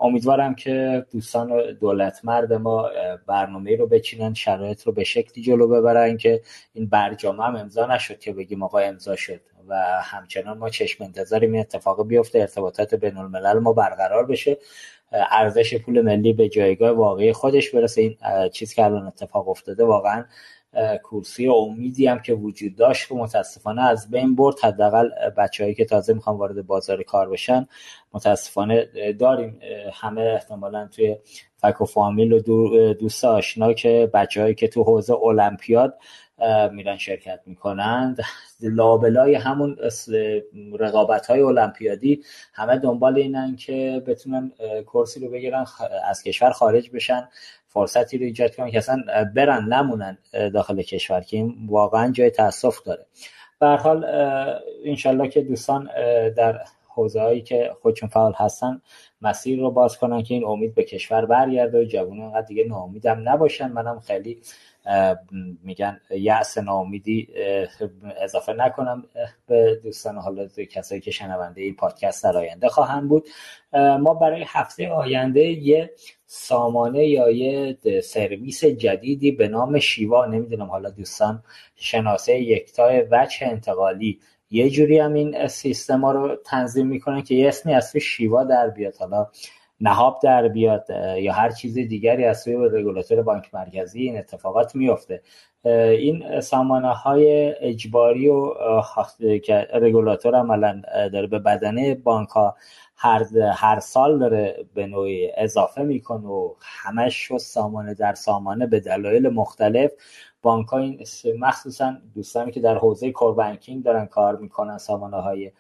امیدوارم 0.01 0.55
که 0.55 1.07
دوستان 1.13 1.73
دولت 1.81 2.21
مرد 2.25 2.53
ما 2.53 2.91
برنامه 3.27 3.77
رو 3.77 3.87
بچینن 3.87 4.35
شرایط 4.35 4.83
رو 4.83 4.93
به 4.93 5.05
شکلی 5.05 5.45
جلو 5.45 5.69
ببرن 5.69 6.17
که 6.17 6.41
این 6.73 6.87
برجامه 6.87 7.45
هم 7.45 7.57
امضا 7.57 7.87
نشد 7.87 8.19
که 8.19 8.33
بگیم 8.33 8.63
آقا 8.63 8.79
امضا 8.79 9.17
شد 9.17 9.41
و 9.69 9.75
همچنان 10.03 10.59
ما 10.59 10.71
چشم 10.71 11.05
انتظاریم 11.05 11.53
این 11.53 11.61
اتفاق 11.61 12.07
بیفته 12.09 12.39
ارتباطات 12.39 12.95
بین 12.95 13.17
الملل 13.17 13.59
ما 13.59 13.73
برقرار 13.73 14.27
بشه. 14.27 14.59
ارزش 15.13 15.75
پول 15.75 16.01
ملی 16.01 16.33
به 16.33 16.49
جایگاه 16.49 16.91
واقعی 16.91 17.33
خودش 17.33 17.71
برسه. 17.71 18.01
این 18.01 18.17
چیز 18.53 18.75
که 18.75 18.85
الان 18.85 19.07
اتفاق 19.07 19.49
افتاده 19.49 19.85
واقعا 19.85 20.25
کورسی 21.03 21.49
امیدی 21.49 22.07
هم 22.07 22.19
که 22.19 22.35
وجود 22.35 22.77
داشت. 22.77 23.13
و 23.13 23.17
متاسفانه 23.17 23.83
از 23.83 24.11
بین 24.11 24.35
برد. 24.35 24.61
حداقل 24.63 25.11
بچههایی 25.37 25.75
که 25.75 25.85
تازه 25.85 26.15
می‌خوان 26.15 26.37
وارد 26.37 26.67
بازار 26.67 27.03
کار 27.03 27.31
بشن 27.31 27.67
متاسفانه 28.13 28.89
داریم. 29.19 29.61
همه 29.93 30.21
احتمالا 30.21 30.87
توی 30.87 31.17
فک 31.57 31.81
و 31.81 31.85
فامیل 31.85 32.33
و 32.33 32.41
دوست 32.95 33.25
آشنا 33.25 33.73
که 33.73 34.11
بچههایی 34.15 34.55
که 34.55 34.69
تو 34.69 34.83
حوزه 34.83 35.15
المپیاد 35.15 35.99
میرن 36.73 36.97
شرکت 36.97 37.41
می‌کنند. 37.47 38.21
لابلای 38.63 39.35
همون 39.35 39.77
رقابت 40.79 41.27
های 41.27 41.41
المپیادی 41.41 42.23
همه 42.53 42.79
دنبال 42.79 43.17
اینن 43.17 43.57
که 43.57 44.03
بتونن 44.07 44.53
کرسی 44.87 45.21
رو 45.21 45.31
بگیرن 45.31 45.65
از 46.09 46.23
کشور 46.23 46.51
خارج 46.51 46.91
بشن. 46.91 47.29
فرصتی 47.73 48.19
رو 48.19 48.25
ایجاد 48.25 48.57
کنن 48.57 48.71
که 48.71 48.79
اصلا 48.79 49.03
برن 49.37 49.65
نمونن 49.65 50.19
داخل 50.55 50.83
کشور 50.83 51.21
که 51.21 51.37
این 51.37 51.55
واقعا 51.69 52.13
جای 52.13 52.31
تاسف 52.31 52.83
داره. 52.83 53.07
به 53.61 53.67
حال 53.67 54.05
انشالله 54.85 55.29
که 55.29 55.41
دوستان 55.43 55.91
در 56.37 56.61
حوزه 56.89 57.21
هایی 57.21 57.41
که 57.41 57.71
خودشون 57.83 58.09
فعال 58.09 58.33
هستن 58.37 58.83
مسیر 59.23 59.61
رو 59.61 59.71
باز 59.71 59.99
کنن 59.99 60.23
که 60.23 60.35
این 60.35 60.45
امید 60.45 60.75
به 60.75 60.83
کشور 60.83 61.27
برگرده 61.27 61.81
و 61.81 61.85
جوان 61.85 62.21
انقدر 62.21 62.47
دیگه 62.47 62.65
ناامیدم 62.65 63.29
نباشن. 63.29 63.69
منم 63.69 64.01
خیلی 64.01 64.41
میگن 65.63 66.01
یأس 66.11 66.59
ناامیدی 66.59 67.29
اضافه 68.23 68.53
نکنم 68.53 69.05
به 69.47 69.81
دوستان 69.83 70.17
حالا 70.17 70.47
کسایی 70.47 71.01
که 71.01 71.11
شنونده 71.11 71.63
این 71.63 71.77
پادکست 71.77 72.25
در 72.25 72.37
آینده 72.37 72.69
خواهند 72.69 73.09
بود. 73.09 73.29
ما 73.73 74.15
برای 74.15 74.45
هفته 74.47 74.89
آینده 74.89 75.41
یه 75.41 75.91
سامانه 76.27 77.07
یا 77.07 77.31
یه 77.31 77.79
سرویس 78.03 78.65
جدیدی 78.65 79.33
به 79.33 79.49
نام 79.49 79.79
شیوا 79.79 80.27
نمی‌دونم 80.27 80.67
حالا 80.67 80.91
دوستان 80.91 81.43
شناسه 81.77 82.41
یکتای 82.41 83.07
وجه 83.11 83.47
انتقالی 83.47 84.21
یه 84.51 84.71
جوری 84.71 84.99
هم 84.99 85.15
این 85.15 85.49
سیستم 85.49 86.01
ها 86.01 86.13
رو 86.13 86.37
تنظیم 86.45 86.87
می‌کنن 86.87 87.23
که 87.23 87.35
یه 87.35 87.49
اسمی 87.49 87.75
از 87.75 87.97
شیوا 87.97 88.45
در 88.45 88.71
بیاد. 88.71 88.97
حالا 88.97 89.29
نهاب 89.81 90.21
در 90.23 90.49
بیاد 90.49 90.87
یا 91.19 91.33
هر 91.33 91.51
چیز 91.51 91.75
دیگری 91.75 92.25
از 92.25 92.41
سوی 92.41 92.55
رگولاتور 92.55 93.23
بانک 93.23 93.55
مرکزی 93.55 94.03
این 94.03 94.19
اتفاقات 94.19 94.77
میفته. 94.77 95.23
این 95.65 96.41
سامانه 96.41 96.89
های 96.89 97.55
اجباری 97.61 98.29
و 98.29 98.55
که 99.45 99.69
رگولاتور 99.73 100.35
عملا 100.35 100.83
داره 101.13 101.27
به 101.27 101.39
بدنه 101.39 101.95
بانک 101.95 102.29
ها 102.29 102.57
هر, 102.97 103.25
هر 103.55 103.81
سال 103.81 104.19
داره 104.19 104.67
به 104.75 104.87
نوعی 104.87 105.31
اضافه 105.37 105.83
می‌کنه 105.83 106.27
و 106.27 106.55
همش 106.61 107.15
شد 107.15 107.37
سامانه 107.37 107.95
در 107.95 108.15
سامانه 108.15 108.67
به 108.67 108.81
دلایل 108.81 109.29
مختلف 109.29 109.91
بانک 110.43 110.69
ها 110.69 110.79
این 110.79 111.05
مخصوصا 111.39 111.97
دوستانی 112.15 112.53
که 112.53 112.61
در 112.61 112.79
حوزه 112.79 113.13
کوربانکینگ 113.13 113.85
دارن 113.85 114.07
کار 114.07 114.37
می‌کنن 114.37 114.79
سامانه 114.79 115.17
های 115.17 115.53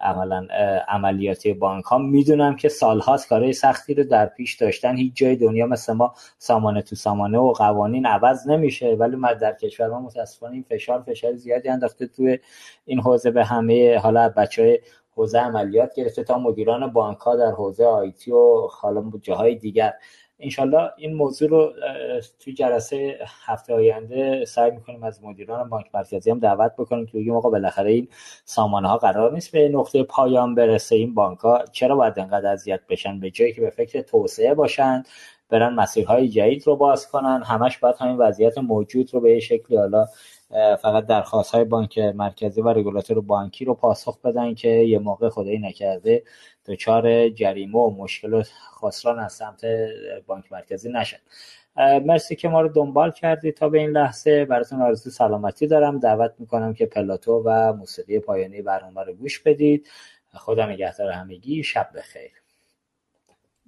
عملا 0.00 0.46
عملیاتی 0.88 1.52
بانک 1.52 1.84
ها 1.84 1.98
می‌دونم 1.98 2.56
که 2.56 2.68
سالهاست 2.68 3.28
کارهای 3.28 3.52
سختی 3.52 3.94
رو 3.94 4.04
در 4.04 4.26
پیش 4.26 4.54
داشتن. 4.54 4.96
هیچ 4.96 5.12
جای 5.14 5.36
دنیا 5.36 5.66
مثل 5.66 5.92
ما 5.92 6.14
سامانه 6.38 6.82
تو 6.82 6.96
سامانه 6.96 7.38
و 7.38 7.52
قوانین 7.52 8.06
عوض 8.06 8.48
نمیشه. 8.48 8.94
ولی 8.94 9.16
ما 9.16 9.32
در 9.32 9.52
کشور 9.52 9.88
ما 9.88 10.00
متاسفانه 10.00 10.54
این 10.54 10.64
فشار 10.70 11.02
فشار 11.02 11.34
زیادی 11.34 11.68
انداخته 11.68 12.06
توی 12.06 12.38
این 12.84 13.00
حوزه 13.00 13.30
به 13.30 13.44
همه. 13.44 13.98
حالا 13.98 14.28
بچه 14.28 14.62
های 14.62 14.78
حوزه 15.16 15.38
عملیات 15.38 15.94
گرفته 15.94 16.24
تا 16.24 16.38
مدیران 16.38 16.92
بانک 16.92 17.18
ها 17.18 17.36
در 17.36 17.50
حوزه 17.50 17.84
آیتی 17.84 18.32
و 18.32 18.68
حالا 18.80 19.12
جاهای 19.22 19.54
دیگر. 19.54 19.92
انشالله 20.40 20.90
این 20.96 21.14
موضوع 21.14 21.48
رو 21.48 21.72
توی 22.40 22.52
جلسه 22.52 23.18
هفته 23.44 23.74
آینده 23.74 24.44
سعی 24.44 24.70
می‌کنیم 24.70 25.02
از 25.02 25.24
مدیران 25.24 25.68
بانک 25.68 25.86
مرکزی 25.94 26.30
هم 26.30 26.38
دعوت 26.38 26.72
بکنیم 26.78 27.06
که 27.06 27.12
بگیم 27.18 27.36
آقا 27.36 27.50
بالاخره 27.50 27.90
این 27.90 28.08
سامانه 28.44 28.88
ها 28.88 28.96
قرار 28.96 29.32
نیست 29.32 29.52
به 29.52 29.68
نقطه 29.68 30.02
پایان 30.02 30.54
برسه 30.54 30.96
این 30.96 31.14
بانک 31.14 31.38
ها 31.38 31.64
چرا 31.72 31.96
باید 31.96 32.18
انقدر 32.18 32.52
اذیت 32.52 32.80
بشن؟ 32.88 33.20
به 33.20 33.30
جایی 33.30 33.52
که 33.52 33.60
به 33.60 33.70
فکر 33.70 34.00
توسعه 34.00 34.54
باشن 34.54 35.02
برن 35.48 35.74
مسیرهای 35.74 36.28
جدید 36.28 36.66
رو 36.66 36.76
باز 36.76 37.08
کنن 37.08 37.42
همش 37.46 37.78
باید 37.78 37.96
همین 37.98 38.16
وضعیت 38.16 38.58
موجود 38.58 39.14
رو 39.14 39.20
به 39.20 39.40
شکلی 39.40 39.76
حالا 39.76 40.06
فقط 40.82 41.06
درخواست 41.06 41.54
های 41.54 41.64
بانک 41.64 41.98
مرکزی 41.98 42.60
و 42.60 42.68
رگولاتور 42.68 43.20
بانکی 43.20 43.64
رو 43.64 43.74
پاسخ 43.74 44.20
بدن 44.20 44.54
که 44.54 44.68
یه 44.68 44.98
موقع 44.98 45.28
خدایی 45.28 45.58
نکرده 45.58 46.22
دچار 46.66 47.28
جریمه 47.28 47.78
و 47.78 47.90
مشکل 47.90 48.34
و 48.34 48.42
خسران 48.80 49.18
از 49.18 49.32
سمت 49.32 49.60
بانک 50.26 50.52
مرکزی 50.52 50.92
نشد. 50.92 51.18
مرسی 51.76 52.36
که 52.36 52.48
ما 52.48 52.60
رو 52.60 52.68
دنبال 52.68 53.10
کردید 53.10 53.54
تا 53.54 53.68
به 53.68 53.78
این 53.78 53.90
لحظه. 53.90 54.44
براتون 54.44 54.82
آرزو 54.82 55.10
سلامتی 55.10 55.66
دارم. 55.66 55.98
دعوت 55.98 56.34
می‌کنم 56.38 56.74
که 56.74 56.86
پلاتو 56.86 57.42
و 57.46 57.72
موسیقی 57.72 58.18
پایانی 58.18 58.62
برنامه 58.62 59.04
رو 59.04 59.12
گوش 59.12 59.38
بدید. 59.38 59.88
خدا 60.34 60.66
نگهدار 60.66 61.10
همگی. 61.10 61.62
شب 61.62 61.88
بخیر. 61.96 62.39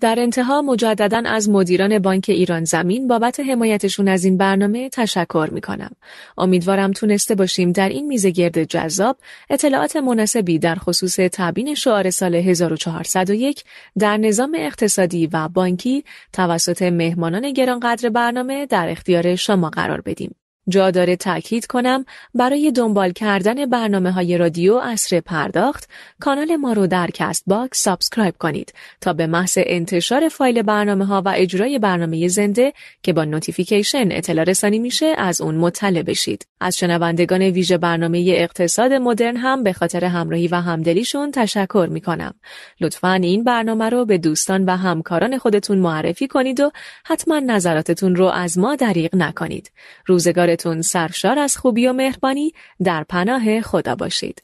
در 0.02 0.20
انتها 0.20 0.62
مجددا 0.62 1.22
از 1.26 1.48
مدیران 1.48 1.98
بانک 1.98 2.24
ایران 2.28 2.64
زمین 2.64 3.08
بابت 3.08 3.40
حمایتشون 3.40 4.08
از 4.08 4.24
این 4.24 4.36
برنامه 4.36 4.88
تشکر 4.88 5.48
می 5.52 5.60
کنم. 5.60 5.90
امیدوارم 6.38 6.92
تونسته 6.92 7.34
باشیم 7.34 7.72
در 7.72 7.88
این 7.88 8.06
میزه 8.06 8.30
گرد 8.30 8.64
جذاب 8.64 9.16
اطلاعات 9.50 9.96
مناسبی 9.96 10.58
در 10.58 10.74
خصوص 10.74 11.16
تبیین 11.16 11.74
شعار 11.74 12.10
سال 12.10 12.34
1401 12.34 13.64
در 13.98 14.16
نظام 14.16 14.56
اقتصادی 14.58 15.26
و 15.26 15.48
بانکی 15.48 16.04
توسط 16.32 16.82
مهمانان 16.82 17.52
گرانقدر 17.52 18.08
برنامه 18.08 18.66
در 18.66 18.88
اختیار 18.88 19.36
شما 19.36 19.70
قرار 19.70 20.00
بدیم. 20.00 20.34
جا 20.68 20.90
داره 20.90 21.16
تاکید 21.16 21.66
کنم 21.66 22.04
برای 22.34 22.72
دنبال 22.72 23.12
کردن 23.12 23.66
برنامه 23.66 24.12
های 24.12 24.38
رادیو 24.38 24.74
عصر 24.74 25.20
پرداخت 25.20 25.88
کانال 26.20 26.56
ما 26.56 26.72
رو 26.72 26.86
در 26.86 27.10
Castbox 27.14 27.82
subscribe 27.82 28.34
کنید 28.38 28.72
تا 29.00 29.12
به 29.12 29.26
محض 29.26 29.58
انتشار 29.60 30.28
فایل 30.28 30.62
برنامه 30.62 31.04
ها 31.04 31.22
و 31.24 31.32
اجرای 31.36 31.78
برنامه 31.78 32.28
زنده 32.28 32.72
که 33.02 33.12
با 33.12 33.24
notification 33.24 34.08
اطلاع 34.10 34.44
رسانی 34.44 34.78
میشه 34.78 35.14
از 35.18 35.40
اون 35.40 35.54
مطلع 35.54 36.02
بشید. 36.02 36.46
از 36.60 36.76
شنوندگان 36.76 37.42
ویژه 37.42 37.78
برنامه 37.78 38.24
اقتصاد 38.36 38.92
مدرن 38.92 39.36
هم 39.36 39.62
به 39.62 39.72
خاطر 39.72 40.04
همراهی 40.04 40.48
و 40.48 40.54
همدلیشون 40.54 41.30
تشکر 41.30 41.88
می 41.90 42.00
کنم. 42.00 42.34
لطفا 42.80 43.12
این 43.12 43.44
برنامه 43.44 43.88
رو 43.88 44.04
به 44.04 44.18
دوستان 44.18 44.64
و 44.64 44.76
همکاران 44.76 45.38
خودتون 45.38 45.78
معرفی 45.78 46.28
کنید 46.28 46.60
و 46.60 46.70
حتما 47.04 47.38
نظراتتون 47.38 48.16
رو 48.16 48.26
از 48.26 48.58
ما 48.58 48.76
دریغ 48.76 49.16
نکنید. 49.16 49.70
روزگار 50.06 50.51
روزگارتون 50.52 50.82
سرشار 50.82 51.38
از 51.38 51.56
خوبی 51.56 51.86
و 51.86 51.92
مهربانی 51.92 52.52
در 52.84 53.04
پناه 53.04 53.60
خدا 53.60 53.94
باشید. 53.94 54.42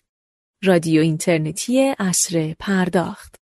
رادیو 0.62 1.02
اینترنتی 1.02 1.94
اصر 1.98 2.54
پرداخت 2.58 3.34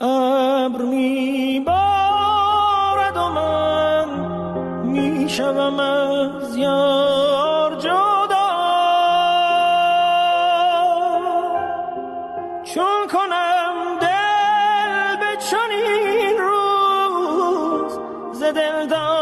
ابر 0.00 0.82
می 0.82 1.62
بارد 1.66 3.16
و 3.16 3.28
من 3.28 4.08
می 4.86 5.28
شوم 5.28 5.80
از 5.80 6.56
یار 6.56 7.80
جدا 7.80 8.48
چون 12.64 13.08
کنم 13.12 13.98
دل 14.00 15.16
به 15.16 15.36
چنین 15.50 16.38
روز 16.38 17.92
ز 18.32 18.42
شوم 18.42 19.21